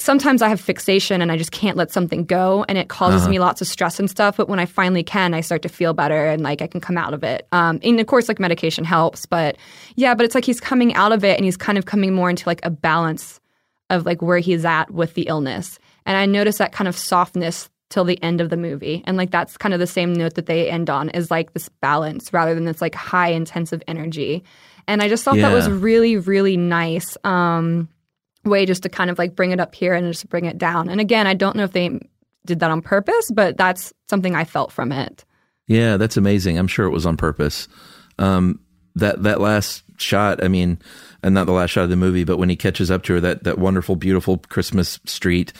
sometimes 0.00 0.42
I 0.42 0.48
have 0.48 0.60
fixation 0.60 1.20
and 1.22 1.30
I 1.30 1.36
just 1.36 1.52
can't 1.52 1.76
let 1.76 1.92
something 1.92 2.24
go 2.24 2.64
and 2.68 2.78
it 2.78 2.88
causes 2.88 3.22
Uh-huh. 3.22 3.30
me 3.30 3.38
lots 3.38 3.60
of 3.60 3.66
stress 3.68 3.98
and 4.00 4.08
stuff. 4.10 4.36
But 4.36 4.48
when 4.48 4.58
I 4.58 4.66
finally 4.66 5.02
can, 5.02 5.34
I 5.34 5.40
start 5.40 5.62
to 5.62 5.68
feel 5.68 5.92
better 5.92 6.26
and 6.26 6.42
like 6.42 6.62
I 6.62 6.66
can 6.66 6.80
come 6.80 6.96
out 6.98 7.14
of 7.14 7.22
it. 7.22 7.46
Um, 7.52 7.78
and 7.82 8.00
of 8.00 8.06
course, 8.06 8.28
like 8.28 8.40
medication 8.40 8.84
helps, 8.84 9.26
but 9.26 9.56
yeah, 9.96 10.14
but 10.14 10.24
it's 10.24 10.34
like 10.34 10.44
he's 10.44 10.60
coming 10.60 10.94
out 10.94 11.12
of 11.12 11.24
it 11.24 11.36
and 11.36 11.44
he's 11.44 11.56
kind 11.56 11.78
of 11.78 11.86
coming 11.86 12.14
more 12.14 12.30
into 12.30 12.48
like 12.48 12.60
a 12.64 12.70
balance 12.70 13.40
of 13.90 14.06
like 14.06 14.22
where 14.22 14.38
he's 14.38 14.64
at 14.64 14.90
with 14.90 15.14
the 15.14 15.22
illness. 15.22 15.78
And 16.06 16.16
I 16.16 16.24
notice 16.26 16.58
that 16.58 16.72
kind 16.72 16.88
of 16.88 16.96
softness 16.96 17.68
till 17.90 18.04
the 18.04 18.22
end 18.22 18.40
of 18.40 18.50
the 18.50 18.56
movie. 18.56 19.02
And 19.06 19.16
like 19.16 19.30
that's 19.32 19.56
kind 19.56 19.74
of 19.74 19.80
the 19.80 19.86
same 19.86 20.12
note 20.12 20.34
that 20.34 20.46
they 20.46 20.70
end 20.70 20.88
on 20.88 21.10
is 21.10 21.30
like 21.30 21.52
this 21.54 21.68
balance 21.68 22.32
rather 22.32 22.54
than 22.54 22.64
this 22.64 22.80
like 22.80 22.94
high 22.94 23.28
intensive 23.30 23.82
energy. 23.88 24.44
And 24.86 25.02
I 25.02 25.08
just 25.08 25.24
thought 25.24 25.36
that 25.36 25.52
was 25.52 25.68
really, 25.68 26.16
really 26.16 26.56
nice. 26.56 27.16
Um, 27.24 27.88
way 28.44 28.66
just 28.66 28.82
to 28.82 28.88
kind 28.88 29.10
of 29.10 29.18
like 29.18 29.34
bring 29.34 29.50
it 29.50 29.60
up 29.60 29.74
here 29.74 29.94
and 29.94 30.06
just 30.12 30.28
bring 30.28 30.44
it 30.44 30.58
down. 30.58 30.88
And 30.88 31.00
again, 31.00 31.26
I 31.26 31.34
don't 31.34 31.56
know 31.56 31.64
if 31.64 31.72
they 31.72 32.00
did 32.46 32.60
that 32.60 32.70
on 32.70 32.82
purpose, 32.82 33.30
but 33.30 33.56
that's 33.56 33.92
something 34.08 34.34
I 34.34 34.44
felt 34.44 34.72
from 34.72 34.92
it. 34.92 35.24
Yeah, 35.66 35.96
that's 35.96 36.16
amazing. 36.16 36.58
I'm 36.58 36.66
sure 36.66 36.86
it 36.86 36.90
was 36.90 37.06
on 37.06 37.16
purpose. 37.16 37.68
Um, 38.18 38.60
that 38.96 39.22
that 39.22 39.40
last 39.40 39.84
shot, 39.98 40.42
I 40.42 40.48
mean, 40.48 40.78
and 41.22 41.34
not 41.34 41.46
the 41.46 41.52
last 41.52 41.70
shot 41.70 41.84
of 41.84 41.90
the 41.90 41.96
movie, 41.96 42.24
but 42.24 42.38
when 42.38 42.48
he 42.48 42.56
catches 42.56 42.90
up 42.90 43.02
to 43.04 43.14
her, 43.14 43.20
that 43.20 43.44
that 43.44 43.58
wonderful, 43.58 43.96
beautiful 43.96 44.38
Christmas 44.48 44.98
street, 45.04 45.52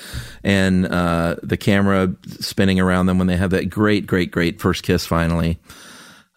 and 0.42 0.86
uh, 0.86 1.36
the 1.42 1.56
camera 1.56 2.14
spinning 2.40 2.80
around 2.80 3.06
them 3.06 3.18
when 3.18 3.28
they 3.28 3.36
have 3.36 3.50
that 3.50 3.70
great, 3.70 4.06
great, 4.06 4.30
great 4.30 4.60
first 4.60 4.82
kiss 4.82 5.06
finally. 5.06 5.58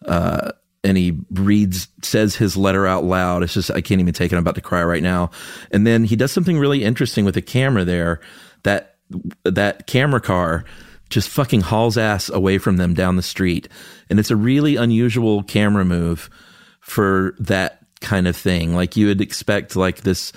Uh, 0.06 0.52
and 0.84 0.96
he 0.96 1.18
reads, 1.32 1.88
says 2.02 2.36
his 2.36 2.56
letter 2.56 2.86
out 2.86 3.04
loud. 3.04 3.42
It's 3.42 3.54
just 3.54 3.70
I 3.70 3.80
can't 3.80 4.00
even 4.00 4.14
take 4.14 4.32
it. 4.32 4.36
I'm 4.36 4.42
about 4.42 4.54
to 4.56 4.60
cry 4.60 4.84
right 4.84 5.02
now. 5.02 5.30
And 5.70 5.86
then 5.86 6.04
he 6.04 6.14
does 6.14 6.30
something 6.30 6.58
really 6.58 6.84
interesting 6.84 7.24
with 7.24 7.34
the 7.34 7.42
camera 7.42 7.84
there. 7.84 8.20
That 8.62 8.96
that 9.44 9.86
camera 9.86 10.20
car 10.20 10.64
just 11.10 11.28
fucking 11.28 11.60
hauls 11.60 11.98
ass 11.98 12.28
away 12.28 12.58
from 12.58 12.76
them 12.76 12.94
down 12.94 13.16
the 13.16 13.22
street. 13.22 13.68
And 14.10 14.18
it's 14.18 14.30
a 14.30 14.36
really 14.36 14.76
unusual 14.76 15.42
camera 15.42 15.84
move 15.84 16.30
for 16.80 17.34
that 17.38 17.80
kind 18.00 18.26
of 18.26 18.36
thing. 18.36 18.74
Like 18.74 18.96
you 18.96 19.06
would 19.06 19.20
expect 19.20 19.76
like 19.76 20.02
this 20.02 20.32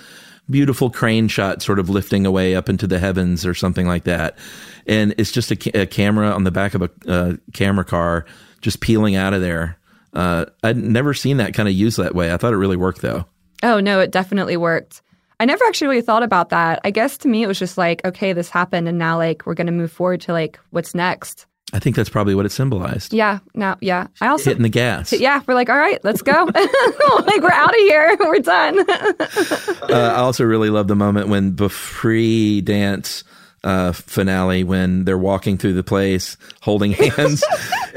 beautiful 0.50 0.90
crane 0.90 1.28
shot 1.28 1.62
sort 1.62 1.78
of 1.78 1.90
lifting 1.90 2.24
away 2.24 2.54
up 2.54 2.68
into 2.68 2.86
the 2.86 2.98
heavens 2.98 3.44
or 3.44 3.54
something 3.54 3.86
like 3.86 4.04
that. 4.04 4.38
And 4.86 5.14
it's 5.18 5.32
just 5.32 5.50
a, 5.50 5.56
ca- 5.56 5.82
a 5.82 5.86
camera 5.86 6.30
on 6.30 6.44
the 6.44 6.50
back 6.50 6.74
of 6.74 6.82
a 6.82 6.90
uh, 7.06 7.32
camera 7.52 7.84
car 7.84 8.24
just 8.60 8.80
peeling 8.80 9.16
out 9.16 9.34
of 9.34 9.40
there. 9.40 9.76
Uh, 10.18 10.46
I'd 10.64 10.76
never 10.76 11.14
seen 11.14 11.36
that 11.36 11.54
kind 11.54 11.68
of 11.68 11.74
used 11.76 11.96
that 11.98 12.12
way. 12.12 12.32
I 12.32 12.36
thought 12.38 12.52
it 12.52 12.56
really 12.56 12.76
worked 12.76 13.02
though. 13.02 13.24
Oh, 13.62 13.78
no, 13.78 14.00
it 14.00 14.10
definitely 14.10 14.56
worked. 14.56 15.00
I 15.38 15.44
never 15.44 15.64
actually 15.64 15.88
really 15.88 16.02
thought 16.02 16.24
about 16.24 16.48
that. 16.48 16.80
I 16.82 16.90
guess 16.90 17.18
to 17.18 17.28
me, 17.28 17.44
it 17.44 17.46
was 17.46 17.58
just 17.58 17.78
like, 17.78 18.04
okay, 18.04 18.32
this 18.32 18.50
happened, 18.50 18.88
and 18.88 18.98
now 18.98 19.16
like 19.16 19.46
we're 19.46 19.54
going 19.54 19.68
to 19.68 19.72
move 19.72 19.92
forward 19.92 20.20
to 20.22 20.32
like 20.32 20.58
what's 20.70 20.92
next. 20.92 21.46
I 21.72 21.78
think 21.78 21.94
that's 21.94 22.08
probably 22.08 22.34
what 22.34 22.46
it 22.46 22.50
symbolized. 22.50 23.12
Yeah, 23.12 23.38
now, 23.54 23.76
yeah. 23.80 24.08
I 24.20 24.26
also 24.26 24.50
Hitting 24.50 24.64
the 24.64 24.68
gas. 24.68 25.12
Yeah, 25.12 25.40
we're 25.46 25.54
like, 25.54 25.68
all 25.68 25.76
right, 25.76 26.02
let's 26.02 26.22
go. 26.22 26.32
like 26.52 27.40
we're 27.40 27.52
out 27.52 27.70
of 27.70 27.80
here. 27.80 28.16
We're 28.20 28.38
done. 28.38 28.80
uh, 28.90 29.86
I 29.90 30.16
also 30.16 30.44
really 30.44 30.70
love 30.70 30.88
the 30.88 30.96
moment 30.96 31.28
when 31.28 31.54
the 31.56 31.68
free 31.68 32.62
dance 32.62 33.22
uh, 33.64 33.92
finale 33.92 34.64
when 34.64 35.04
they're 35.04 35.18
walking 35.18 35.58
through 35.58 35.74
the 35.74 35.82
place 35.82 36.36
holding 36.60 36.92
hands, 37.16 37.42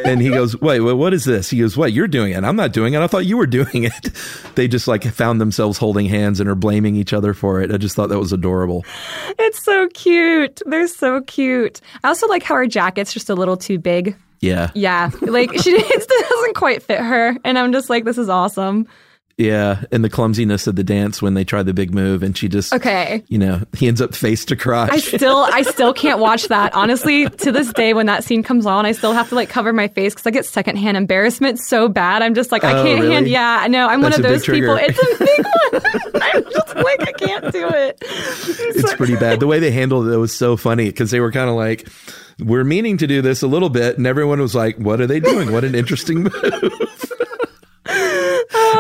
and 0.04 0.22
he 0.22 0.30
goes, 0.30 0.60
"Wait, 0.60 0.80
what 0.80 1.14
is 1.14 1.26
this?" 1.26 1.50
He 1.50 1.60
goes, 1.60 1.78
"What? 1.78 1.94
You're 1.94 2.08
doing 2.08 2.34
it? 2.34 2.44
I'm 2.44 2.56
not 2.56 2.74
doing 2.74 2.94
it. 2.94 3.02
I 3.02 3.08
thought 3.08 3.26
you 3.26 3.38
were 3.38 3.48
doing 3.48 3.84
it." 3.84 4.12
They 4.56 4.68
just 4.68 4.86
like 4.86 5.06
found 5.06 5.40
themselves 5.40 5.78
holding 5.78 6.08
hands 6.08 6.42
and 6.42 6.50
are 6.50 6.56
blaming 6.56 6.98
each 6.98 7.14
other 7.14 7.34
for 7.34 7.62
it. 7.62 7.72
I 7.72 7.78
just 7.78 7.96
thought 7.96 8.10
that 8.10 8.20
was 8.20 8.34
adorable. 8.34 8.84
it's 9.40 9.64
so 9.64 9.88
cute. 9.94 10.62
They're 10.66 10.88
so 10.88 11.22
cute. 11.22 11.80
I 12.04 12.10
also 12.10 12.28
like 12.28 12.44
how 12.44 12.56
her 12.56 12.68
jacket's 12.68 13.14
just 13.14 13.30
a 13.30 13.34
little 13.34 13.56
too 13.56 13.80
big. 13.80 14.18
Yeah, 14.42 14.72
Yeah, 14.74 15.10
like 15.22 15.52
she 15.58 15.70
it 15.78 16.08
doesn't 16.30 16.56
quite 16.56 16.84
fit 16.84 17.00
her, 17.00 17.38
and 17.46 17.58
I'm 17.58 17.72
just 17.72 17.90
like, 17.90 18.04
this 18.04 18.18
is 18.18 18.28
awesome. 18.28 18.88
Yeah, 19.38 19.84
and 19.92 20.04
the 20.04 20.10
clumsiness 20.10 20.68
of 20.68 20.76
the 20.76 20.84
dance 20.84 21.22
when 21.22 21.34
they 21.34 21.44
try 21.44 21.64
the 21.64 21.74
big 21.74 21.94
move, 21.94 22.22
and 22.24 22.38
she 22.38 22.48
just 22.48 22.74
Okay. 22.74 23.24
you 23.28 23.38
know, 23.38 23.62
he 23.76 23.88
ends 23.88 24.02
up 24.02 24.14
face 24.14 24.46
to 24.46 24.56
crotch. 24.56 24.92
I 24.92 24.98
still, 24.98 25.38
I 25.52 25.64
still 25.64 25.94
can't 25.94 26.20
watch 26.20 26.48
that. 26.50 26.74
Honestly, 26.76 27.28
to 27.30 27.52
this 27.52 27.72
day, 27.74 27.94
when 27.94 28.06
that 28.06 28.24
scene 28.24 28.44
comes 28.44 28.66
on, 28.66 28.86
I 28.86 28.92
still 28.92 29.14
have 29.14 29.30
to 29.30 29.36
like 29.36 29.50
cover 29.50 29.74
my 29.74 29.88
face 29.88 30.14
because 30.14 30.28
I 30.28 30.32
get 30.32 30.46
secondhand 30.46 30.98
embarrassment 30.98 31.60
so 31.60 31.88
bad. 31.88 32.22
I'm 32.22 32.34
just 32.36 32.52
like, 32.52 32.64
I 32.64 32.72
Oh, 32.80 32.84
can't 32.84 33.00
hand. 33.00 33.02
really? 33.26 33.32
Yeah, 33.32 33.60
I 33.62 33.68
know. 33.68 33.88
I'm 33.88 34.02
That's 34.02 34.18
one 34.18 34.26
of 34.26 34.32
those 34.32 34.46
people. 34.46 34.76
It's 34.80 35.00
a 35.00 35.24
big 35.24 35.46
one. 35.46 36.02
I'm 36.22 36.44
just 36.52 36.76
like, 36.76 37.02
I 37.02 37.12
can't 37.14 37.52
do 37.52 37.68
it. 37.68 37.98
it's 38.02 38.94
pretty 38.96 39.16
bad. 39.16 39.40
The 39.40 39.48
way 39.48 39.60
they 39.60 39.72
handled 39.72 40.08
it 40.08 40.18
was 40.18 40.34
so 40.36 40.56
funny 40.58 40.86
because 40.86 41.12
they 41.12 41.20
were 41.20 41.32
kind 41.32 41.50
of 41.50 41.56
like, 41.56 41.88
"We're 42.40 42.64
meaning 42.64 42.98
to 42.98 43.08
do 43.08 43.22
this 43.22 43.42
a 43.42 43.48
little 43.48 43.70
bit," 43.70 43.98
and 43.98 44.06
everyone 44.06 44.40
was 44.40 44.54
like, 44.56 44.78
"What 44.78 45.02
are 45.02 45.08
they 45.08 45.20
doing? 45.20 45.52
What 45.52 45.64
an 45.64 45.74
interesting 45.76 46.24
move!" 46.24 46.74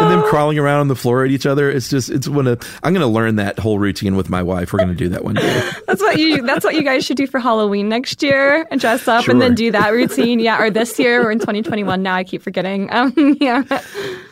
And 0.01 0.11
them 0.11 0.23
crawling 0.23 0.57
around 0.59 0.81
on 0.81 0.87
the 0.87 0.95
floor 0.95 1.23
at 1.23 1.31
each 1.31 1.45
other. 1.45 1.69
It's 1.69 1.89
just, 1.89 2.09
it's 2.09 2.27
one 2.27 2.47
of. 2.47 2.79
I'm 2.83 2.93
going 2.93 3.05
to 3.05 3.11
learn 3.11 3.35
that 3.37 3.59
whole 3.59 3.79
routine 3.79 4.15
with 4.15 4.29
my 4.29 4.43
wife. 4.43 4.73
We're 4.73 4.79
going 4.79 4.89
to 4.89 4.95
do 4.95 5.09
that 5.09 5.23
one 5.23 5.35
day. 5.35 5.69
That's 5.87 6.01
what 6.01 6.17
you. 6.17 6.41
That's 6.41 6.65
what 6.65 6.75
you 6.75 6.83
guys 6.83 7.05
should 7.05 7.17
do 7.17 7.27
for 7.27 7.39
Halloween 7.39 7.89
next 7.89 8.21
year 8.23 8.67
and 8.71 8.79
dress 8.79 9.07
up 9.07 9.27
and 9.27 9.41
then 9.41 9.55
do 9.55 9.71
that 9.71 9.91
routine. 9.93 10.39
Yeah, 10.39 10.61
or 10.61 10.69
this 10.69 10.97
year. 10.99 11.23
We're 11.23 11.31
in 11.31 11.39
2021 11.39 12.01
now. 12.01 12.15
I 12.15 12.23
keep 12.23 12.41
forgetting. 12.41 12.91
Um, 12.91 13.13
yeah. 13.39 13.63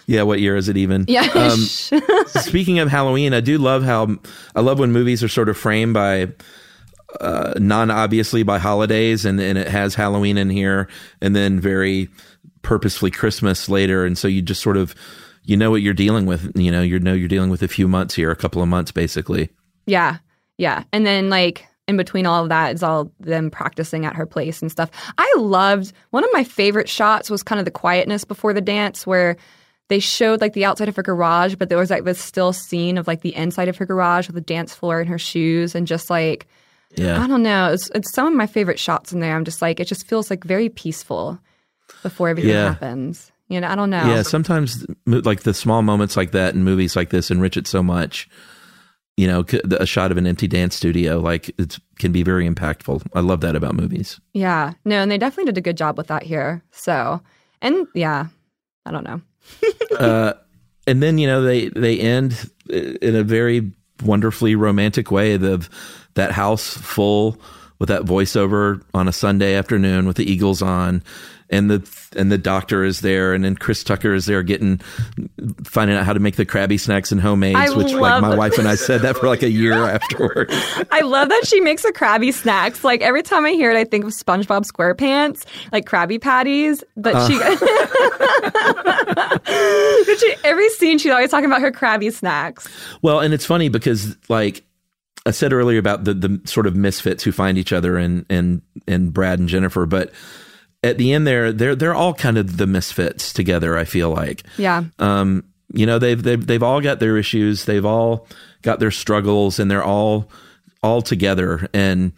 Yeah, 0.06 0.24
what 0.24 0.40
year 0.40 0.56
is 0.56 0.70
it 0.70 0.78
even? 0.78 1.06
Yeah. 1.08 1.28
Um, 1.36 1.60
speaking 2.28 2.80
of 2.80 2.90
Halloween, 2.90 3.34
I 3.34 3.42
do 3.42 3.58
love 3.58 3.84
how 3.84 4.18
I 4.56 4.62
love 4.62 4.80
when 4.80 4.92
movies 4.92 5.24
are 5.24 5.28
sort 5.28 5.50
of 5.50 5.58
framed 5.58 5.94
by 5.94 6.30
uh, 7.20 7.54
non 7.58 7.92
obviously 7.92 8.44
by 8.44 8.58
holidays, 8.58 9.26
and, 9.26 9.40
and 9.40 9.58
it 9.58 9.68
has 9.68 9.96
Halloween 9.96 10.38
in 10.38 10.50
here, 10.50 10.88
and 11.22 11.36
then 11.36 11.60
very 11.60 12.10
purposefully 12.62 13.12
Christmas 13.12 13.70
later, 13.70 14.06
and 14.06 14.18
so 14.18 14.28
you 14.28 14.42
just 14.42 14.62
sort 14.62 14.78
of 14.78 14.96
you 15.44 15.58
know 15.58 15.72
what 15.72 15.82
you're 15.82 15.94
dealing 15.94 16.26
with. 16.26 16.52
You 16.56 16.72
know, 16.72 16.82
you 16.82 17.00
know 17.00 17.14
you're 17.14 17.28
dealing 17.28 17.50
with 17.50 17.62
a 17.64 17.68
few 17.68 17.88
months 17.88 18.16
here, 18.16 18.32
a 18.32 18.36
couple 18.36 18.62
of 18.62 18.68
months 18.68 18.92
basically. 18.92 19.50
Yeah. 19.86 20.18
Yeah. 20.58 20.84
And 20.94 21.06
then 21.06 21.30
like 21.30 21.66
in 21.88 21.98
between 21.98 22.26
all 22.28 22.44
of 22.44 22.50
that 22.50 22.76
is 22.76 22.84
all 22.84 23.12
them 23.20 23.50
practicing 23.50 24.06
at 24.06 24.16
her 24.16 24.26
place 24.28 24.62
and 24.62 24.72
stuff. 24.72 24.92
I 25.18 25.34
loved 25.38 25.92
one 26.12 26.24
of 26.24 26.30
my 26.34 26.44
favorite 26.44 26.88
shots 26.90 27.30
was 27.32 27.42
kind 27.42 27.58
of 27.60 27.66
the 27.66 27.72
quietness 27.72 28.24
before 28.26 28.54
the 28.54 28.62
dance 28.62 29.08
where 29.08 29.38
they 29.88 29.98
showed 30.00 30.40
like 30.40 30.54
the 30.54 30.66
outside 30.66 30.88
of 30.88 30.96
her 30.96 31.02
garage, 31.02 31.56
but 31.56 31.70
there 31.70 31.78
was 31.80 31.90
like 31.90 32.04
this 32.04 32.20
still 32.20 32.54
scene 32.54 32.98
of 33.00 33.08
like 33.08 33.22
the 33.22 33.36
inside 33.36 33.68
of 33.70 33.78
her 33.78 33.88
garage 33.88 34.28
with 34.28 34.36
the 34.36 34.42
dance 34.42 34.76
floor 34.76 35.00
and 35.00 35.10
her 35.10 35.18
shoes 35.18 35.74
and 35.74 35.88
just 35.88 36.12
like 36.12 36.46
Yeah. 36.96 37.24
I 37.24 37.26
don't 37.28 37.42
know. 37.42 37.72
It's 37.74 37.90
it's 37.96 38.14
some 38.14 38.28
of 38.28 38.34
my 38.34 38.46
favorite 38.46 38.78
shots 38.80 39.12
in 39.14 39.20
there. 39.20 39.36
I'm 39.36 39.46
just 39.46 39.62
like 39.64 39.80
it 39.80 39.86
just 39.86 40.06
feels 40.08 40.30
like 40.30 40.44
very 40.44 40.70
peaceful 40.70 41.40
before 42.04 42.30
everything 42.30 42.52
Yeah. 42.52 42.68
happens. 42.74 43.29
You 43.50 43.60
know, 43.60 43.68
I 43.68 43.76
don't 43.76 43.90
know. 43.90 44.06
Yeah, 44.06 44.22
sometimes 44.22 44.86
like 45.06 45.42
the 45.42 45.56
small 45.56 45.82
moments 45.82 46.16
like 46.16 46.32
that 46.32 46.54
in 46.54 46.64
movies 46.64 46.96
like 46.96 47.10
this 47.10 47.32
enrich 47.32 47.58
it 47.58 47.68
so 47.68 47.82
much. 47.82 48.30
You 49.18 49.28
know, 49.28 49.44
a 49.72 49.86
shot 49.86 50.12
of 50.12 50.18
an 50.18 50.26
empty 50.26 50.48
dance 50.48 50.76
studio, 50.76 51.20
like 51.20 51.50
it 51.60 51.78
can 51.98 52.14
be 52.14 52.24
very 52.24 52.48
impactful. 52.48 53.06
I 53.14 53.20
love 53.20 53.42
that 53.42 53.56
about 53.56 53.76
movies. 53.76 54.22
Yeah. 54.34 54.74
No, 54.86 55.02
and 55.02 55.12
they 55.12 55.18
definitely 55.18 55.52
did 55.52 55.58
a 55.58 55.62
good 55.62 55.76
job 55.76 55.98
with 55.98 56.08
that 56.08 56.24
here. 56.24 56.64
So, 56.72 57.20
and 57.62 57.86
yeah, 57.94 58.28
I 58.86 58.92
don't 58.92 59.04
know. 59.04 59.22
uh, 60.00 60.34
and 60.88 61.04
then 61.04 61.18
you 61.18 61.28
know 61.28 61.42
they 61.42 61.70
they 61.70 62.00
end 62.00 62.50
in 62.70 63.16
a 63.16 63.24
very 63.24 63.72
wonderfully 64.04 64.56
romantic 64.56 65.12
way. 65.12 65.38
The 65.38 65.68
that 66.14 66.32
house 66.32 66.78
full 66.78 67.42
with 67.80 67.90
that 67.90 68.04
voiceover 68.04 68.84
on 68.94 69.08
a 69.08 69.14
Sunday 69.14 69.56
afternoon 69.56 70.06
with 70.06 70.18
the 70.18 70.30
Eagles 70.30 70.62
on, 70.62 71.02
and 71.50 71.70
the 71.70 72.10
and 72.16 72.32
the 72.32 72.38
doctor 72.38 72.84
is 72.84 73.02
there, 73.02 73.34
and 73.34 73.44
then 73.44 73.56
Chris 73.56 73.84
Tucker 73.84 74.14
is 74.14 74.26
there 74.26 74.44
getting 74.44 74.78
finding 75.64 75.98
out 75.98 76.06
how 76.06 76.14
to 76.14 76.20
make 76.20 76.36
the 76.36 76.46
Krabby 76.46 76.80
Snacks 76.80 77.12
and 77.12 77.20
homemades, 77.20 77.58
I 77.58 77.76
which 77.76 77.94
like 77.94 78.22
my 78.22 78.36
wife 78.36 78.58
and 78.58 78.68
I 78.68 78.76
said 78.76 79.02
that 79.02 79.18
for 79.18 79.28
like 79.28 79.42
a 79.42 79.50
year 79.50 79.74
afterwards. 79.74 80.54
I 80.92 81.02
love 81.02 81.30
that 81.30 81.48
she 81.48 81.60
makes 81.62 81.84
the 81.84 81.92
Krabby 81.92 82.34
Snacks. 82.34 82.84
Like 82.84 83.02
every 83.02 83.24
time 83.24 83.46
I 83.46 83.52
hear 83.52 83.72
it, 83.72 83.78
I 83.78 83.84
think 83.84 84.06
of 84.06 84.12
SpongeBob 84.12 84.70
SquarePants, 84.70 85.46
like 85.72 85.86
Krabby 85.86 86.22
Patties. 86.22 86.84
But 86.96 87.28
she, 87.28 87.42
uh. 87.42 87.56
but 90.06 90.20
she, 90.20 90.36
every 90.44 90.70
scene, 90.70 91.00
she's 91.00 91.12
always 91.12 91.32
talking 91.32 91.46
about 91.46 91.62
her 91.62 91.72
Krabby 91.72 92.14
Snacks. 92.14 92.68
Well, 93.02 93.20
and 93.20 93.34
it's 93.34 93.46
funny 93.46 93.70
because 93.70 94.16
like 94.30 94.64
I 95.30 95.32
said 95.32 95.54
earlier 95.54 95.78
about 95.78 96.06
the 96.06 96.16
the 96.16 96.42
sort 96.46 96.66
of 96.66 96.76
misfits 96.76 97.24
who 97.24 97.32
find 97.32 97.58
each 97.58 97.72
other 97.72 97.98
and 97.98 98.26
and 98.30 98.64
and 98.88 99.14
Brad 99.14 99.38
and 99.38 99.48
Jennifer, 99.48 99.86
but 99.86 100.12
at 100.84 100.98
the 100.98 101.14
end 101.14 101.28
there 101.28 101.52
they're 101.52 101.76
they're 101.76 101.94
all 101.94 102.16
kind 102.16 102.40
of 102.40 102.58
the 102.58 102.66
misfits 102.66 103.32
together, 103.32 103.78
I 103.78 103.86
feel 103.86 104.10
like. 104.10 104.44
Yeah. 104.58 104.86
Um 104.98 105.44
you 105.72 105.86
know 105.86 106.00
they've 106.00 106.22
they've 106.22 106.46
they've 106.46 106.64
all 106.64 106.82
got 106.82 107.00
their 107.00 107.16
issues, 107.16 107.66
they've 107.66 107.86
all 107.86 108.28
got 108.64 108.80
their 108.80 108.90
struggles 108.90 109.60
and 109.60 109.70
they're 109.70 109.84
all 109.84 110.32
all 110.82 111.04
together 111.04 111.68
and 111.74 112.12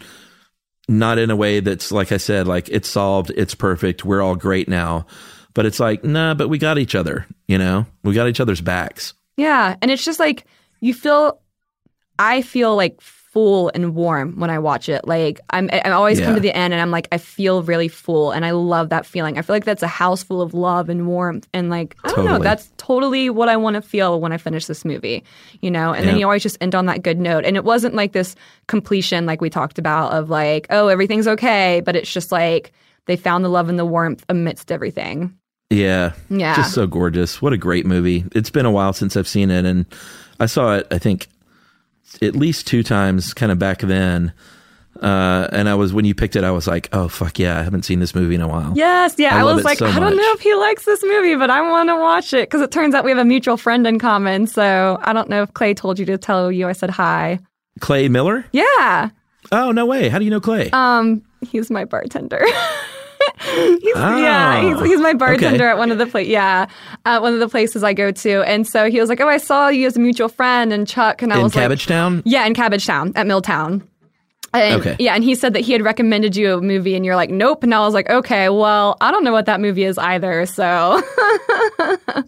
not 0.88 1.18
in 1.18 1.30
a 1.32 1.36
way 1.36 1.60
that's 1.60 1.92
like 1.92 2.14
I 2.14 2.18
said 2.18 2.48
like 2.48 2.70
it's 2.70 2.88
solved, 2.90 3.32
it's 3.36 3.56
perfect, 3.56 4.06
we're 4.06 4.22
all 4.22 4.38
great 4.38 4.70
now. 4.70 5.06
But 5.54 5.66
it's 5.66 5.82
like, 5.82 6.06
nah, 6.06 6.34
but 6.34 6.48
we 6.48 6.58
got 6.58 6.78
each 6.78 6.96
other, 6.96 7.28
you 7.46 7.58
know? 7.58 7.86
We 8.04 8.14
got 8.14 8.30
each 8.30 8.40
other's 8.40 8.62
backs. 8.62 9.14
Yeah. 9.36 9.76
And 9.82 9.92
it's 9.92 10.06
just 10.06 10.18
like, 10.18 10.46
you 10.80 10.94
feel, 10.94 11.41
I 12.20 12.42
feel 12.42 12.76
like 12.76 13.00
full 13.32 13.72
and 13.74 13.96
warm 13.96 14.38
when 14.38 14.50
I 14.50 14.60
watch 14.60 14.90
it. 14.90 15.08
Like 15.08 15.40
I'm, 15.52 15.70
I 15.72 15.92
always 15.92 16.20
come 16.20 16.36
to 16.36 16.42
the 16.42 16.54
end 16.54 16.74
and 16.74 16.82
I'm 16.82 16.92
like, 16.92 17.08
I 17.14 17.18
feel 17.18 17.64
really 17.64 17.88
full 17.88 18.32
and 18.32 18.46
I 18.46 18.52
love 18.52 18.90
that 18.90 19.06
feeling. 19.06 19.38
I 19.38 19.42
feel 19.42 19.56
like 19.56 19.64
that's 19.64 19.82
a 19.82 19.88
house 19.88 20.22
full 20.22 20.42
of 20.42 20.54
love 20.54 20.90
and 20.90 21.08
warmth. 21.08 21.48
And 21.54 21.70
like, 21.70 21.96
I 22.04 22.12
don't 22.12 22.26
know, 22.26 22.40
that's 22.40 22.70
totally 22.76 23.30
what 23.30 23.48
I 23.48 23.56
want 23.56 23.76
to 23.76 23.82
feel 23.82 24.20
when 24.20 24.34
I 24.34 24.38
finish 24.38 24.66
this 24.66 24.84
movie, 24.84 25.24
you 25.62 25.72
know? 25.72 25.94
And 25.94 26.06
then 26.06 26.18
you 26.18 26.26
always 26.26 26.44
just 26.44 26.58
end 26.60 26.76
on 26.76 26.88
that 26.88 27.04
good 27.04 27.20
note. 27.20 27.46
And 27.46 27.56
it 27.56 27.64
wasn't 27.64 27.96
like 27.96 28.12
this 28.12 28.36
completion, 28.68 29.26
like 29.26 29.40
we 29.40 29.50
talked 29.50 29.80
about, 29.80 30.12
of 30.12 30.30
like, 30.30 30.68
oh, 30.70 30.90
everything's 30.90 31.28
okay. 31.30 31.82
But 31.86 31.96
it's 31.96 32.12
just 32.12 32.34
like, 32.34 32.74
they 33.06 33.16
found 33.16 33.46
the 33.46 33.50
love 33.50 33.70
and 33.70 33.80
the 33.80 33.86
warmth 33.86 34.26
amidst 34.28 34.74
everything. 34.74 35.34
Yeah. 35.70 36.12
Yeah. 36.30 36.58
Just 36.58 36.74
so 36.74 36.86
gorgeous. 36.86 37.42
What 37.42 37.54
a 37.54 37.58
great 37.58 37.86
movie. 37.86 38.26
It's 38.34 38.50
been 38.50 38.66
a 38.66 38.72
while 38.72 38.92
since 38.92 39.16
I've 39.16 39.28
seen 39.28 39.50
it 39.50 39.64
and 39.64 39.86
I 40.42 40.48
saw 40.48 40.76
it 40.76 40.88
I 40.92 40.98
think 40.98 41.30
at 42.22 42.36
least 42.36 42.68
two 42.68 42.84
times 42.84 43.34
kind 43.34 43.52
of 43.52 43.60
back 43.60 43.80
then. 43.80 44.34
Uh, 45.02 45.48
and 45.52 45.68
I 45.68 45.76
was 45.76 45.94
when 45.94 46.06
you 46.06 46.14
picked 46.14 46.36
it, 46.36 46.44
I 46.44 46.52
was 46.52 46.68
like, 46.68 46.90
"Oh 46.92 47.08
fuck 47.08 47.40
yeah! 47.40 47.60
I 47.60 47.64
haven't 47.64 47.84
seen 47.84 48.00
this 48.00 48.14
movie 48.14 48.36
in 48.36 48.42
a 48.42 48.48
while." 48.48 48.74
Yes, 48.76 49.16
yeah. 49.18 49.36
I, 49.36 49.42
love 49.42 49.56
was 49.56 49.66
like, 49.66 49.80
so 49.80 49.88
I 49.88 50.00
don't 50.00 50.16
know 50.16 50.32
if 50.34 50.42
he 50.42 50.54
likes 50.54 50.86
this 50.86 51.02
movie, 51.04 51.36
but 51.36 51.50
I 51.50 51.62
want 51.62 51.90
to 51.90 51.96
watch 51.96 52.34
it 52.34 52.48
because 52.50 52.62
it 52.62 52.72
turns 52.72 52.94
out 52.94 53.04
we 53.04 53.10
have 53.10 53.18
a 53.18 53.26
mutual 53.26 53.58
friend 53.58 53.88
in 53.88 53.98
common. 53.98 54.46
So 54.46 55.00
I 55.02 55.14
don't 55.14 55.30
know 55.30 55.42
if 55.44 55.54
Clay 55.54 55.74
told 55.74 55.98
you 55.98 56.06
to 56.06 56.18
tell 56.18 56.52
you 56.52 56.68
I 56.68 56.74
said 56.74 56.92
hi. 56.92 57.40
Clay 57.80 58.10
Miller? 58.10 58.46
Yeah, 58.52 59.10
Oh 59.52 59.72
no 59.72 59.86
way! 59.86 60.10
How 60.10 60.20
do 60.20 60.26
you 60.26 60.32
know 60.32 60.42
Clay? 60.42 60.70
um, 60.72 61.24
he's 61.42 61.72
my 61.72 61.86
bartender. 61.86 62.46
he's, 63.42 63.94
Oh, 63.96 64.18
yeah, 64.18 64.62
ah, 64.64 64.80
he's, 64.82 64.92
he's 64.92 65.00
my 65.00 65.14
bartender 65.14 65.64
okay. 65.66 65.72
at 65.72 65.78
one 65.78 65.92
of 65.92 65.98
the 65.98 66.06
pla- 66.06 66.22
yeah, 66.22 66.68
at 67.06 67.22
one 67.22 67.34
of 67.34 67.40
the 67.40 67.50
places 67.50 67.84
I 67.84 67.94
go 67.94 68.12
to. 68.12 68.42
And 68.44 68.68
so 68.68 68.90
he 68.90 69.00
was 69.00 69.10
like, 69.10 69.20
"Oh, 69.20 69.28
I 69.28 69.38
saw 69.38 69.68
you 69.68 69.88
as 69.88 69.98
a 69.98 70.00
mutual 70.00 70.30
friend 70.30 70.72
and 70.74 70.88
Chuck." 70.88 71.22
And 71.22 71.32
I 71.34 71.38
in 71.38 71.44
was 71.44 71.56
like, 71.56 71.66
In 71.66 71.72
Cabbagetown? 71.72 72.22
Yeah, 72.26 72.46
in 72.46 72.54
Cabbagetown 72.54 73.14
at 73.16 73.28
Milltown. 73.28 73.88
And, 74.54 74.82
Okay. 74.82 74.96
Yeah, 75.00 75.16
and 75.16 75.24
he 75.24 75.36
said 75.36 75.54
that 75.54 75.62
he 75.62 75.72
had 75.72 75.82
recommended 75.82 76.36
you 76.36 76.56
a 76.58 76.62
movie, 76.62 76.96
and 76.96 77.06
you're 77.06 77.16
like, 77.16 77.30
nope. 77.30 77.64
And 77.64 77.74
I 77.74 77.80
was 77.80 77.94
like, 77.94 78.10
okay, 78.10 78.50
well, 78.50 78.98
I 79.00 79.12
don't 79.12 79.24
know 79.24 79.32
what 79.32 79.46
that 79.46 79.62
movie 79.62 79.84
is 79.84 79.98
either. 79.98 80.46
So 80.46 81.02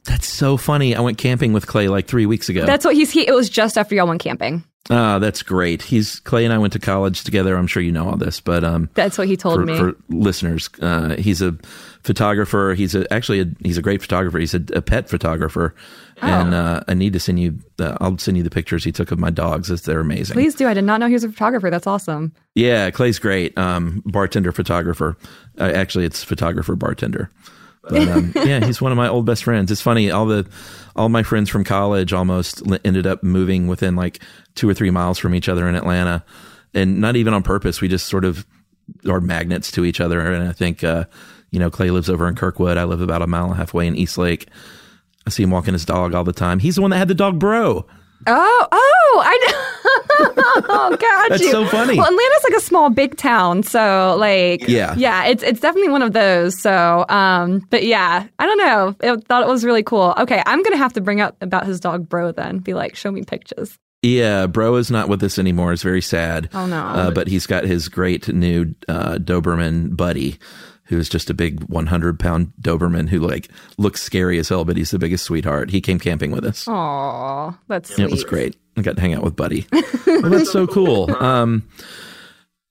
That's 0.05 0.27
so 0.27 0.57
funny. 0.57 0.95
I 0.95 1.01
went 1.01 1.17
camping 1.17 1.53
with 1.53 1.67
Clay 1.67 1.87
like 1.87 2.07
three 2.07 2.25
weeks 2.25 2.49
ago. 2.49 2.65
that's 2.65 2.85
what 2.85 2.95
he's. 2.95 3.11
He, 3.11 3.27
it 3.27 3.33
was 3.33 3.49
just 3.49 3.77
after 3.77 3.95
y'all 3.95 4.07
went 4.07 4.21
camping. 4.21 4.63
Ah, 4.89 5.17
that's 5.17 5.43
great. 5.43 5.81
He's 5.81 6.19
Clay 6.21 6.43
and 6.43 6.53
I 6.53 6.57
went 6.57 6.73
to 6.73 6.79
college 6.79 7.23
together. 7.23 7.55
I'm 7.55 7.67
sure 7.67 7.81
you 7.81 7.91
know 7.93 8.09
all 8.09 8.17
this, 8.17 8.41
but 8.41 8.65
um, 8.65 8.89
That's 8.95 9.17
what 9.17 9.27
he 9.27 9.37
told 9.37 9.55
for, 9.61 9.65
me. 9.65 9.77
for 9.77 9.95
listeners, 10.09 10.69
uh, 10.81 11.15
he's 11.15 11.41
a 11.41 11.57
photographer. 12.03 12.73
He's 12.75 12.93
a, 12.93 13.11
actually 13.13 13.39
a, 13.39 13.45
he's 13.63 13.77
a 13.77 13.81
great 13.81 14.01
photographer. 14.01 14.39
He's 14.39 14.53
a, 14.53 14.61
a 14.73 14.81
pet 14.81 15.07
photographer, 15.07 15.73
Oh. 16.23 16.39
and 16.41 16.53
uh, 16.53 16.81
I 16.87 16.93
need 16.93 17.13
to 17.13 17.19
send 17.19 17.39
you. 17.39 17.59
Uh, 17.79 17.97
I'll 18.01 18.17
send 18.17 18.37
you 18.37 18.43
the 18.43 18.49
pictures 18.49 18.83
he 18.83 18.91
took 18.91 19.11
of 19.11 19.19
my 19.19 19.29
dogs. 19.29 19.69
It's- 19.69 19.85
They're 19.85 19.99
amazing. 19.99 20.33
Please 20.35 20.55
do. 20.55 20.67
I 20.67 20.73
did 20.73 20.83
not 20.83 20.99
know 20.99 21.07
he 21.07 21.13
was 21.13 21.23
a 21.23 21.29
photographer. 21.29 21.69
That's 21.69 21.87
awesome. 21.87 22.33
Yeah, 22.55 22.89
Clay's 22.91 23.19
great. 23.19 23.57
Um, 23.57 24.01
bartender, 24.05 24.51
photographer. 24.51 25.17
Uh, 25.59 25.71
actually, 25.73 26.05
it's 26.05 26.23
photographer, 26.23 26.75
bartender. 26.75 27.29
But 27.89 28.07
um, 28.07 28.31
yeah, 28.35 28.65
he's 28.65 28.81
one 28.81 28.91
of 28.91 28.97
my 28.97 29.07
old 29.09 29.25
best 29.25 29.43
friends. 29.43 29.69
It's 29.71 29.81
funny. 29.81 30.09
All 30.09 30.25
the 30.25 30.47
all 30.95 31.09
my 31.09 31.23
friends 31.23 31.49
from 31.49 31.63
college 31.63 32.13
almost 32.13 32.61
ended 32.85 33.05
up 33.05 33.23
moving 33.23 33.67
within 33.67 33.95
like 33.95 34.19
two 34.55 34.69
or 34.69 34.73
three 34.73 34.91
miles 34.91 35.19
from 35.19 35.35
each 35.35 35.49
other 35.49 35.67
in 35.67 35.75
Atlanta, 35.75 36.23
and 36.73 37.01
not 37.01 37.15
even 37.17 37.33
on 37.33 37.43
purpose. 37.43 37.81
We 37.81 37.87
just 37.89 38.07
sort 38.07 38.23
of 38.23 38.45
are 39.09 39.19
magnets 39.21 39.71
to 39.71 39.83
each 39.85 39.99
other. 39.99 40.19
And 40.21 40.47
I 40.47 40.53
think 40.53 40.83
uh, 40.83 41.05
you 41.51 41.59
know 41.59 41.69
Clay 41.69 41.89
lives 41.91 42.09
over 42.09 42.27
in 42.29 42.35
Kirkwood. 42.35 42.77
I 42.77 42.85
live 42.85 43.01
about 43.01 43.21
a 43.21 43.27
mile 43.27 43.45
and 43.45 43.53
a 43.53 43.57
half 43.57 43.73
away 43.73 43.87
in 43.87 43.95
East 43.97 44.17
Lake. 44.17 44.47
I 45.25 45.29
see 45.29 45.43
him 45.43 45.51
walking 45.51 45.73
his 45.73 45.85
dog 45.85 46.13
all 46.13 46.23
the 46.23 46.33
time. 46.33 46.59
He's 46.59 46.75
the 46.75 46.81
one 46.81 46.91
that 46.91 46.97
had 46.97 47.07
the 47.07 47.15
dog 47.15 47.39
Bro. 47.39 47.85
Oh, 48.25 48.67
oh, 48.71 49.21
I 49.25 49.37
know. 49.47 50.63
oh, 50.69 50.97
got 50.99 51.29
That's 51.29 51.43
you. 51.43 51.51
so 51.51 51.65
funny. 51.67 51.97
Well, 51.97 52.05
Atlanta's 52.07 52.43
like 52.45 52.53
a 52.57 52.61
small, 52.61 52.89
big 52.89 53.17
town, 53.17 53.63
so 53.63 54.15
like, 54.17 54.65
Yeah. 54.67 54.95
yeah, 54.95 55.25
it's 55.25 55.43
it's 55.43 55.59
definitely 55.59 55.89
one 55.89 56.01
of 56.01 56.13
those. 56.13 56.57
So, 56.59 57.05
um, 57.09 57.65
but 57.69 57.83
yeah, 57.83 58.25
I 58.39 58.45
don't 58.45 58.57
know. 58.57 58.95
I 59.01 59.17
thought 59.27 59.41
it 59.43 59.47
was 59.49 59.65
really 59.65 59.83
cool. 59.83 60.13
Okay, 60.17 60.41
I'm 60.45 60.63
gonna 60.63 60.77
have 60.77 60.93
to 60.93 61.01
bring 61.01 61.19
up 61.19 61.35
about 61.41 61.65
his 61.65 61.79
dog, 61.81 62.07
Bro. 62.07 62.31
Then 62.33 62.59
be 62.59 62.73
like, 62.73 62.95
show 62.95 63.11
me 63.11 63.23
pictures. 63.23 63.77
Yeah, 64.01 64.47
bro 64.47 64.75
is 64.75 64.91
not 64.91 65.07
with 65.07 65.23
us 65.23 65.39
anymore. 65.39 65.71
It's 65.71 65.81
very 65.81 66.01
sad. 66.01 66.49
Oh, 66.53 66.65
no. 66.65 66.77
Uh, 66.77 67.11
but 67.11 67.29
he's 67.29 67.47
got 67.47 67.63
his 67.63 67.87
great 67.87 68.27
new 68.27 68.75
uh, 68.89 69.15
Doberman 69.15 69.95
buddy, 69.95 70.39
who's 70.85 71.09
just 71.09 71.29
a 71.29 71.33
big 71.33 71.63
100 71.63 72.19
pound 72.19 72.53
Doberman 72.61 73.09
who 73.09 73.19
like 73.19 73.49
looks 73.77 74.01
scary 74.01 74.37
as 74.39 74.49
hell, 74.49 74.65
but 74.65 74.77
he's 74.77 74.91
the 74.91 74.99
biggest 74.99 75.25
sweetheart. 75.25 75.69
He 75.69 75.81
came 75.81 75.99
camping 75.99 76.31
with 76.31 76.45
us. 76.45 76.67
Aw, 76.67 77.57
that's 77.67 77.95
sweet. 77.95 78.05
It 78.05 78.11
was 78.11 78.23
great. 78.23 78.55
I 78.75 78.81
got 78.81 78.95
to 78.95 79.01
hang 79.01 79.13
out 79.13 79.23
with 79.23 79.35
Buddy. 79.35 79.67
well, 80.05 80.29
that's 80.29 80.51
so 80.51 80.67
cool. 80.67 81.15
Um, 81.15 81.67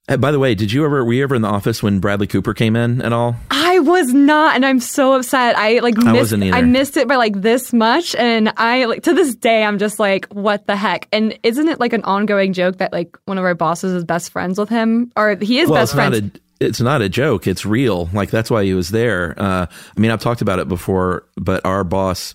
uh, 0.08 0.16
by 0.16 0.32
the 0.32 0.38
way, 0.38 0.54
did 0.54 0.72
you 0.72 0.84
ever 0.84 1.04
were 1.04 1.12
you 1.12 1.22
ever 1.22 1.36
in 1.36 1.42
the 1.42 1.48
office 1.48 1.80
when 1.80 2.00
Bradley 2.00 2.26
Cooper 2.26 2.54
came 2.54 2.74
in 2.74 3.00
at 3.02 3.12
all? 3.12 3.36
I 3.50 3.78
was 3.78 4.12
not, 4.12 4.56
and 4.56 4.66
I'm 4.66 4.80
so 4.80 5.14
upset. 5.14 5.56
I 5.56 5.78
like 5.78 5.96
I 5.98 6.12
missed. 6.12 6.16
wasn't 6.16 6.44
either. 6.44 6.56
I 6.56 6.62
missed 6.62 6.96
it 6.96 7.06
by 7.06 7.14
like 7.16 7.40
this 7.40 7.72
much, 7.72 8.16
and 8.16 8.52
I 8.56 8.86
like 8.86 9.04
to 9.04 9.14
this 9.14 9.36
day 9.36 9.62
I'm 9.62 9.78
just 9.78 10.00
like, 10.00 10.26
what 10.32 10.66
the 10.66 10.74
heck? 10.74 11.06
And 11.12 11.38
isn't 11.44 11.68
it 11.68 11.78
like 11.78 11.92
an 11.92 12.02
ongoing 12.02 12.52
joke 12.52 12.78
that 12.78 12.92
like 12.92 13.16
one 13.26 13.38
of 13.38 13.44
our 13.44 13.54
bosses 13.54 13.92
is 13.92 14.04
best 14.04 14.32
friends 14.32 14.58
with 14.58 14.68
him, 14.68 15.12
or 15.16 15.36
he 15.36 15.60
is 15.60 15.70
well, 15.70 15.80
best 15.80 15.94
friends? 15.94 16.40
It's 16.62 16.80
not 16.80 17.02
a 17.02 17.08
joke. 17.08 17.46
It's 17.46 17.66
real. 17.66 18.08
Like 18.12 18.30
that's 18.30 18.50
why 18.50 18.64
he 18.64 18.74
was 18.74 18.90
there. 18.90 19.34
Uh, 19.36 19.66
I 19.66 20.00
mean, 20.00 20.10
I've 20.10 20.20
talked 20.20 20.42
about 20.42 20.58
it 20.58 20.68
before, 20.68 21.26
but 21.36 21.64
our 21.64 21.84
boss, 21.84 22.34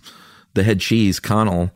the 0.54 0.64
head 0.64 0.80
cheese 0.80 1.20
Conal, 1.20 1.72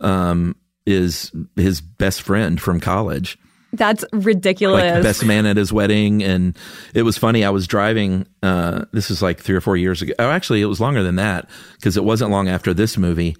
um, 0.00 0.56
is 0.86 1.32
his 1.56 1.80
best 1.80 2.22
friend 2.22 2.60
from 2.60 2.80
college. 2.80 3.38
That's 3.72 4.04
ridiculous. 4.12 4.82
Like 4.82 5.02
best 5.02 5.24
man 5.24 5.44
at 5.44 5.58
his 5.58 5.72
wedding, 5.72 6.22
and 6.22 6.56
it 6.94 7.02
was 7.02 7.18
funny. 7.18 7.44
I 7.44 7.50
was 7.50 7.66
driving. 7.66 8.26
Uh, 8.42 8.86
this 8.92 9.10
is 9.10 9.20
like 9.20 9.40
three 9.40 9.56
or 9.56 9.60
four 9.60 9.76
years 9.76 10.00
ago. 10.00 10.14
Oh, 10.18 10.30
actually, 10.30 10.62
it 10.62 10.66
was 10.66 10.80
longer 10.80 11.02
than 11.02 11.16
that 11.16 11.50
because 11.76 11.96
it 11.96 12.04
wasn't 12.04 12.30
long 12.30 12.48
after 12.48 12.72
this 12.72 12.96
movie. 12.96 13.36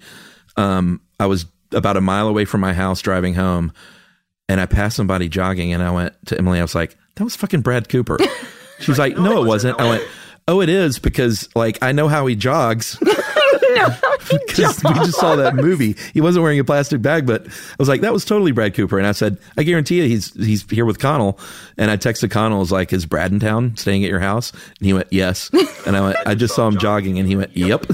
Um, 0.55 1.01
I 1.19 1.25
was 1.25 1.45
about 1.71 1.97
a 1.97 2.01
mile 2.01 2.27
away 2.27 2.45
from 2.45 2.61
my 2.61 2.73
house 2.73 3.01
driving 3.01 3.33
home, 3.33 3.73
and 4.47 4.61
I 4.61 4.67
passed 4.67 4.95
somebody 4.95 5.29
jogging, 5.29 5.73
and 5.73 5.81
I 5.81 5.89
went 5.89 6.13
to 6.27 6.37
Emily. 6.37 6.59
I 6.59 6.63
was 6.63 6.75
like, 6.75 6.95
"That 7.19 7.23
was 7.25 7.35
fucking 7.35 7.61
Brad 7.61 7.89
Cooper." 7.89 8.17
She 8.79 8.89
was 8.89 8.97
like, 8.97 9.17
"No, 9.17 9.43
it 9.43 9.45
wasn't." 9.45 9.77
I 9.77 9.89
went, 9.89 10.03
"Oh, 10.47 10.61
it 10.61 10.69
is 10.69 10.99
because 10.99 11.49
like 11.53 11.79
I 11.81 11.91
know 11.91 12.07
how 12.07 12.27
he 12.27 12.35
jogs." 12.37 12.97
how 13.75 13.89
because 14.47 14.83
we 14.83 14.93
just 14.93 15.19
saw 15.19 15.35
that 15.35 15.55
movie. 15.55 15.95
He 16.13 16.21
wasn't 16.21 16.43
wearing 16.43 16.59
a 16.59 16.63
plastic 16.63 17.01
bag, 17.01 17.25
but 17.25 17.45
I 17.47 17.75
was 17.77 17.87
like, 17.87 18.01
that 18.01 18.13
was 18.13 18.25
totally 18.25 18.51
Brad 18.51 18.73
Cooper. 18.73 18.97
And 18.97 19.07
I 19.07 19.11
said, 19.11 19.37
I 19.57 19.63
guarantee 19.63 20.01
you, 20.01 20.03
he's 20.03 20.33
he's 20.33 20.69
here 20.69 20.85
with 20.85 20.99
Conal. 20.99 21.39
And 21.77 21.89
I 21.91 21.97
texted 21.97 22.31
Conal, 22.31 22.57
I 22.57 22.59
was 22.59 22.71
like, 22.71 22.93
is 22.93 23.05
Brad 23.05 23.31
in 23.31 23.39
town, 23.39 23.75
staying 23.77 24.03
at 24.03 24.09
your 24.09 24.19
house? 24.19 24.51
And 24.51 24.85
he 24.85 24.93
went, 24.93 25.07
yes. 25.11 25.49
And 25.85 25.95
I 25.95 26.01
went, 26.01 26.17
I 26.25 26.35
just 26.35 26.55
saw 26.55 26.67
him 26.67 26.77
jogging, 26.77 27.19
and 27.19 27.27
he 27.27 27.35
went, 27.35 27.55
yep. 27.55 27.85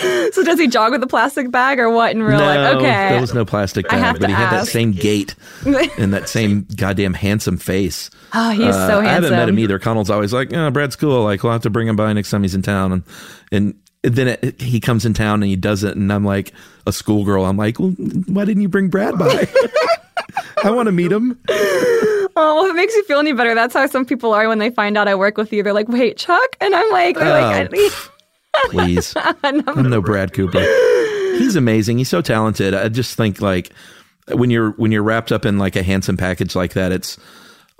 so 0.32 0.42
does 0.44 0.58
he 0.58 0.66
jog 0.68 0.92
with 0.92 1.02
a 1.02 1.06
plastic 1.06 1.50
bag 1.50 1.78
or 1.78 1.90
what 1.90 2.12
in 2.12 2.22
real 2.22 2.38
no, 2.38 2.44
life? 2.44 2.76
Okay. 2.76 3.08
there 3.10 3.20
was 3.20 3.34
no 3.34 3.44
plastic 3.44 3.88
bag, 3.88 4.18
but 4.20 4.28
he 4.28 4.34
had 4.34 4.50
that 4.50 4.66
same 4.66 4.92
gait 4.92 5.34
and 5.98 6.12
that 6.14 6.28
same 6.28 6.66
goddamn 6.76 7.14
handsome 7.14 7.56
face. 7.56 8.10
Oh, 8.32 8.50
he's 8.50 8.74
Uh, 8.74 8.86
so 8.88 9.00
handsome. 9.00 9.06
I 9.06 9.10
haven't 9.12 9.30
met 9.30 9.48
him 9.48 9.58
either. 9.58 9.78
Conal's 9.78 10.10
always 10.10 10.32
like, 10.32 10.52
oh, 10.52 10.70
Brad's 10.70 10.96
cool. 10.96 11.24
Like, 11.24 11.42
we'll 11.42 11.52
have 11.52 11.62
to 11.62 11.70
bring 11.70 11.88
him 11.88 11.96
by 11.96 12.12
next 12.12 12.30
time 12.30 12.42
he's 12.42 12.54
in 12.54 12.62
town. 12.62 12.92
And 12.92 13.02
and 13.52 13.74
then 14.02 14.28
it, 14.28 14.60
he 14.60 14.80
comes 14.80 15.04
in 15.04 15.12
town 15.14 15.42
and 15.42 15.50
he 15.50 15.56
does 15.56 15.84
it, 15.84 15.96
and 15.96 16.10
I'm 16.12 16.24
like 16.24 16.52
a 16.86 16.92
schoolgirl. 16.92 17.44
I'm 17.44 17.56
like, 17.56 17.78
well, 17.78 17.90
why 17.90 18.44
didn't 18.46 18.62
you 18.62 18.68
bring 18.68 18.88
Brad 18.88 19.18
by? 19.18 19.46
I 20.64 20.70
want 20.70 20.86
to 20.86 20.92
meet 20.92 21.12
him. 21.12 21.38
Oh, 21.48 22.28
well, 22.34 22.64
if 22.64 22.70
it 22.70 22.74
makes 22.76 22.94
you 22.94 23.04
feel 23.04 23.18
any 23.18 23.32
better, 23.32 23.54
that's 23.54 23.74
how 23.74 23.86
some 23.86 24.04
people 24.06 24.32
are 24.32 24.48
when 24.48 24.58
they 24.58 24.70
find 24.70 24.96
out 24.96 25.08
I 25.08 25.14
work 25.14 25.36
with 25.36 25.52
you. 25.52 25.62
They're 25.62 25.72
like, 25.72 25.88
wait, 25.88 26.16
Chuck? 26.16 26.56
And 26.60 26.74
I'm 26.74 26.90
like, 26.90 27.16
they're 27.18 27.40
like, 27.42 27.70
Oh, 27.72 28.10
Please, 28.66 29.14
I'm 29.42 29.62
no 29.88 30.00
Brad 30.00 30.32
Cooper. 30.32 30.60
He's 31.38 31.56
amazing. 31.56 31.98
He's 31.98 32.08
so 32.08 32.20
talented. 32.20 32.74
I 32.74 32.88
just 32.88 33.16
think 33.16 33.40
like 33.40 33.72
when 34.28 34.50
you're 34.50 34.70
when 34.72 34.92
you're 34.92 35.02
wrapped 35.02 35.32
up 35.32 35.44
in 35.46 35.58
like 35.58 35.76
a 35.76 35.82
handsome 35.82 36.16
package 36.16 36.54
like 36.54 36.74
that, 36.74 36.92
it's 36.92 37.16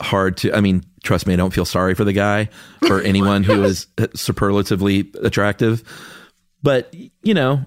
hard 0.00 0.36
to. 0.38 0.56
I 0.56 0.60
mean, 0.60 0.84
trust 1.02 1.26
me, 1.26 1.34
I 1.34 1.36
don't 1.36 1.52
feel 1.52 1.64
sorry 1.64 1.94
for 1.94 2.04
the 2.04 2.12
guy 2.12 2.48
or 2.88 3.00
anyone 3.04 3.42
who 3.42 3.62
is 3.64 3.86
superlatively 4.14 5.10
attractive. 5.22 5.82
But 6.62 6.94
you 7.22 7.34
know, 7.34 7.64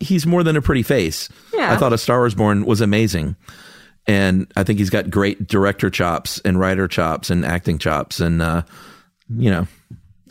he's 0.00 0.26
more 0.26 0.42
than 0.42 0.56
a 0.56 0.62
pretty 0.62 0.82
face. 0.82 1.28
Yeah. 1.52 1.72
I 1.72 1.76
thought 1.76 1.92
A 1.92 1.98
Star 1.98 2.26
Is 2.26 2.34
Born 2.34 2.64
was 2.64 2.80
amazing. 2.80 3.36
And 4.06 4.50
I 4.56 4.64
think 4.64 4.78
he's 4.78 4.90
got 4.90 5.10
great 5.10 5.46
director 5.46 5.90
chops 5.90 6.40
and 6.44 6.58
writer 6.58 6.88
chops 6.88 7.30
and 7.30 7.44
acting 7.44 7.78
chops. 7.78 8.18
And, 8.18 8.42
uh, 8.42 8.62
you 9.28 9.50
know, 9.50 9.68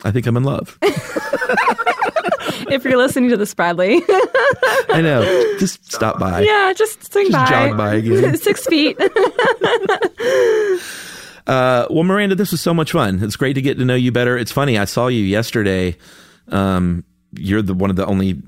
I 0.04 0.10
think 0.10 0.26
I'm 0.26 0.36
in 0.36 0.44
love. 0.44 0.78
if 2.70 2.84
you're 2.84 2.96
listening 2.96 3.30
to 3.30 3.36
this, 3.36 3.52
Bradley. 3.54 3.96
I 4.88 5.00
know. 5.02 5.22
Just 5.58 5.90
stop 5.92 6.18
by. 6.18 6.40
yeah, 6.40 6.72
just 6.74 7.12
swing 7.12 7.30
Just 7.30 7.50
by. 7.50 7.68
jog 7.68 7.76
by 7.76 7.94
again. 7.94 8.36
Six 8.38 8.66
feet. 8.66 8.98
Uh, 11.46 11.86
well, 11.90 12.04
Miranda, 12.04 12.34
this 12.34 12.52
was 12.52 12.60
so 12.60 12.72
much 12.72 12.92
fun. 12.92 13.22
It's 13.22 13.36
great 13.36 13.54
to 13.54 13.62
get 13.62 13.78
to 13.78 13.84
know 13.84 13.94
you 13.94 14.12
better. 14.12 14.38
It's 14.38 14.52
funny. 14.52 14.78
I 14.78 14.84
saw 14.84 15.08
you 15.08 15.22
yesterday. 15.22 15.96
Um, 16.48 17.04
you're 17.32 17.62
the 17.62 17.74
one 17.74 17.90
of 17.90 17.96
the 17.96 18.06
only 18.06 18.40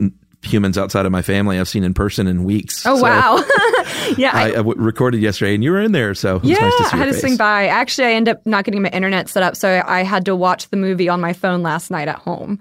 humans 0.42 0.76
outside 0.76 1.06
of 1.06 1.12
my 1.12 1.22
family 1.22 1.58
I've 1.58 1.68
seen 1.68 1.84
in 1.84 1.94
person 1.94 2.26
in 2.26 2.44
weeks. 2.44 2.84
oh, 2.86 2.96
So 2.96 3.02
wow. 3.02 3.36
yeah. 4.18 4.30
I, 4.34 4.46
I 4.48 4.50
w- 4.52 4.74
recorded 4.80 5.20
yesterday, 5.22 5.54
and 5.54 5.62
you 5.64 5.70
were 5.70 5.80
in 5.80 5.92
there, 5.92 6.14
so 6.14 6.36
it 6.36 6.42
was 6.42 6.50
yeah, 6.50 6.58
nice 6.58 6.76
to 6.78 6.84
see 6.84 6.90
I 6.92 6.96
had 6.96 7.04
to 7.06 7.14
swing 7.14 7.36
by. 7.36 7.66
Actually, 7.68 8.08
I 8.08 8.12
ended 8.12 8.36
up 8.36 8.46
not 8.46 8.64
getting 8.64 8.82
my 8.82 8.88
internet 8.90 9.28
set 9.28 9.42
up, 9.42 9.56
so 9.56 9.82
I 9.86 10.02
had 10.02 10.24
to 10.26 10.34
watch 10.36 10.68
the 10.70 10.76
movie 10.76 11.08
on 11.08 11.20
my 11.20 11.32
phone 11.32 11.62
last 11.62 11.90
night 11.90 12.08
at 12.08 12.16
home. 12.16 12.58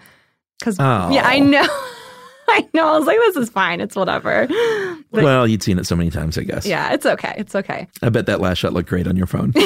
Because 0.60 0.78
Oh. 0.80 1.10
yeah, 1.12 1.26
I 1.28 1.40
know, 1.40 1.64
I 2.49 2.68
know. 2.74 2.94
I 2.94 2.98
was 2.99 3.08
like, 3.08 3.18
this 3.18 3.36
is 3.38 3.49
fine. 3.49 3.82
It's 3.82 3.95
whatever. 3.95 4.48
But 5.12 5.24
well, 5.24 5.48
you'd 5.48 5.64
seen 5.64 5.80
it 5.80 5.88
so 5.88 5.95
many 5.95 6.10
times, 6.12 6.38
I 6.38 6.44
guess. 6.44 6.66
yeah, 6.68 6.94
it's 6.94 7.06
okay. 7.06 7.34
It's 7.38 7.56
okay. 7.56 7.88
I 8.03 8.10
bet 8.10 8.28
that 8.28 8.40
last 8.41 8.60
shot 8.60 8.74
looked 8.74 8.90
great 8.90 9.08
on 9.08 9.16
your 9.18 9.28
phone. 9.28 9.53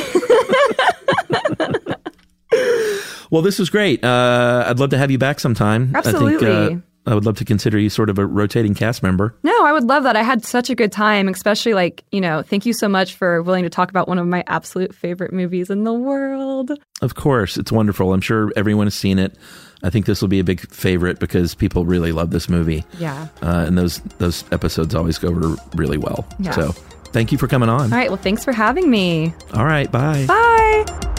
well, 3.30 3.42
this 3.42 3.60
was 3.60 3.70
great. 3.70 4.04
Uh, 4.04 4.64
I'd 4.68 4.80
love 4.80 4.92
to 4.92 4.98
have 4.98 5.12
you 5.12 5.18
back 5.18 5.40
sometime. 5.40 5.92
I 5.96 6.02
think, 6.02 6.16
Absolutely. 6.16 6.48
uh, 6.76 6.80
I 7.08 7.14
would 7.14 7.26
love 7.26 7.38
to 7.38 7.46
consider 7.46 7.78
you 7.78 7.90
sort 7.90 8.10
of 8.10 8.18
a 8.18 8.26
rotating 8.26 8.74
cast 8.74 9.04
member. 9.04 9.36
No, 9.44 9.66
I 9.66 9.72
would 9.72 9.84
love 9.84 10.04
that. 10.04 10.16
I 10.16 10.24
had 10.24 10.44
such 10.44 10.70
a 10.70 10.76
good 10.76 10.92
time, 10.92 11.28
especially 11.28 11.74
like, 11.74 12.04
you 12.12 12.20
know, 12.20 12.42
thank 12.42 12.66
you 12.66 12.74
so 12.74 12.90
much 12.90 13.16
for 13.16 13.42
willing 13.44 13.64
to 13.64 13.70
talk 13.70 13.90
about 13.90 14.08
one 14.08 14.18
of 14.18 14.28
my 14.28 14.44
absolute 14.48 14.94
favorite 14.94 15.32
movies 15.32 15.70
in 15.70 15.84
the 15.84 15.94
world. 15.94 16.72
Of 17.02 17.16
course, 17.16 17.58
it's 17.58 17.72
wonderful. 17.72 18.14
I'm 18.14 18.22
sure 18.22 18.52
everyone 18.56 18.88
has 18.88 18.96
seen 18.96 19.20
it. 19.20 19.38
I 19.84 19.90
think 19.90 20.08
this 20.08 20.22
will 20.22 20.30
be 20.30 20.40
a 20.40 20.44
big 20.44 20.62
favorite 20.72 21.20
because 21.20 21.54
people 21.54 21.86
really 21.86 22.12
love 22.12 22.32
this 22.32 22.50
movie. 22.50 22.84
Yeah. 22.98 23.28
Uh, 23.42 23.66
and 23.68 23.78
those 23.78 24.00
those 24.18 24.44
episodes 24.52 24.96
always 24.96 25.20
go 25.20 25.28
over 25.28 25.56
really 25.76 25.98
well. 25.98 26.26
Yeah. 26.40 26.52
So, 26.52 26.72
thank 27.12 27.32
you 27.32 27.38
for 27.38 27.48
coming 27.48 27.70
on. 27.70 27.94
All 27.94 28.00
right. 28.00 28.10
Well, 28.10 28.18
thanks 28.18 28.44
for 28.44 28.52
having 28.52 28.90
me. 28.90 29.34
All 29.54 29.66
right, 29.66 29.92
bye. 29.92 30.26
Bye. 30.28 31.15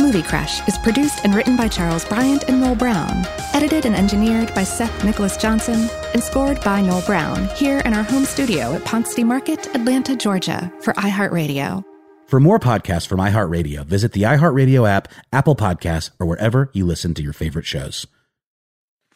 Movie 0.00 0.22
Crush 0.22 0.66
is 0.66 0.78
produced 0.78 1.20
and 1.24 1.34
written 1.34 1.58
by 1.58 1.68
Charles 1.68 2.06
Bryant 2.06 2.44
and 2.48 2.58
Noel 2.58 2.74
Brown, 2.74 3.26
edited 3.52 3.84
and 3.84 3.94
engineered 3.94 4.52
by 4.54 4.64
Seth 4.64 5.04
Nicholas 5.04 5.36
Johnson, 5.36 5.90
and 6.14 6.22
scored 6.22 6.58
by 6.62 6.80
Noel 6.80 7.02
Brown 7.02 7.46
here 7.54 7.80
in 7.80 7.92
our 7.92 8.02
home 8.02 8.24
studio 8.24 8.72
at 8.72 8.84
Ponce 8.86 9.18
Market, 9.18 9.66
Atlanta, 9.74 10.16
Georgia, 10.16 10.72
for 10.80 10.94
iHeartRadio. 10.94 11.84
For 12.28 12.40
more 12.40 12.58
podcasts 12.58 13.06
from 13.06 13.20
iHeartRadio, 13.20 13.84
visit 13.84 14.12
the 14.12 14.22
iHeartRadio 14.22 14.88
app, 14.88 15.08
Apple 15.34 15.54
Podcasts, 15.54 16.10
or 16.18 16.24
wherever 16.24 16.70
you 16.72 16.86
listen 16.86 17.12
to 17.12 17.22
your 17.22 17.34
favorite 17.34 17.66
shows. 17.66 18.06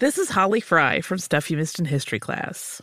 This 0.01 0.19
is 0.19 0.29
Holly 0.29 0.61
Fry 0.61 1.01
from 1.01 1.17
Stuff 1.17 1.51
You 1.51 1.57
Missed 1.57 1.79
in 1.79 1.87
History 1.87 2.19
class. 2.19 2.83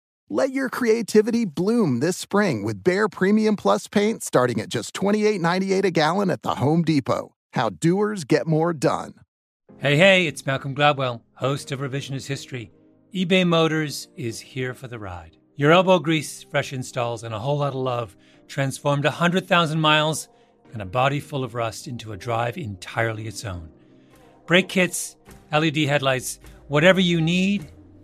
Let 0.33 0.53
your 0.53 0.69
creativity 0.69 1.43
bloom 1.43 1.99
this 1.99 2.15
spring 2.15 2.63
with 2.63 2.85
Behr 2.85 3.11
Premium 3.11 3.57
Plus 3.57 3.89
paint 3.89 4.23
starting 4.23 4.61
at 4.61 4.69
just 4.69 4.93
$28.98 4.93 5.83
a 5.83 5.91
gallon 5.91 6.29
at 6.29 6.41
the 6.41 6.55
Home 6.55 6.83
Depot. 6.85 7.35
How 7.51 7.69
doers 7.69 8.23
get 8.23 8.47
more 8.47 8.71
done. 8.71 9.15
Hey, 9.79 9.97
hey, 9.97 10.27
it's 10.27 10.45
Malcolm 10.45 10.73
Gladwell, 10.73 11.19
host 11.33 11.73
of 11.73 11.81
Revisionist 11.81 12.27
History. 12.27 12.71
eBay 13.13 13.45
Motors 13.45 14.07
is 14.15 14.39
here 14.39 14.73
for 14.73 14.87
the 14.87 14.97
ride. 14.97 15.35
Your 15.57 15.73
elbow 15.73 15.99
grease, 15.99 16.43
fresh 16.43 16.71
installs, 16.71 17.25
and 17.25 17.35
a 17.35 17.39
whole 17.39 17.57
lot 17.57 17.73
of 17.73 17.81
love 17.81 18.15
transformed 18.47 19.03
100,000 19.03 19.81
miles 19.81 20.29
and 20.71 20.81
a 20.81 20.85
body 20.85 21.19
full 21.19 21.43
of 21.43 21.55
rust 21.55 21.87
into 21.89 22.13
a 22.13 22.17
drive 22.17 22.57
entirely 22.57 23.27
its 23.27 23.43
own. 23.43 23.69
Brake 24.45 24.69
kits, 24.69 25.17
LED 25.51 25.75
headlights, 25.75 26.39
whatever 26.69 27.01
you 27.01 27.19
need, 27.19 27.69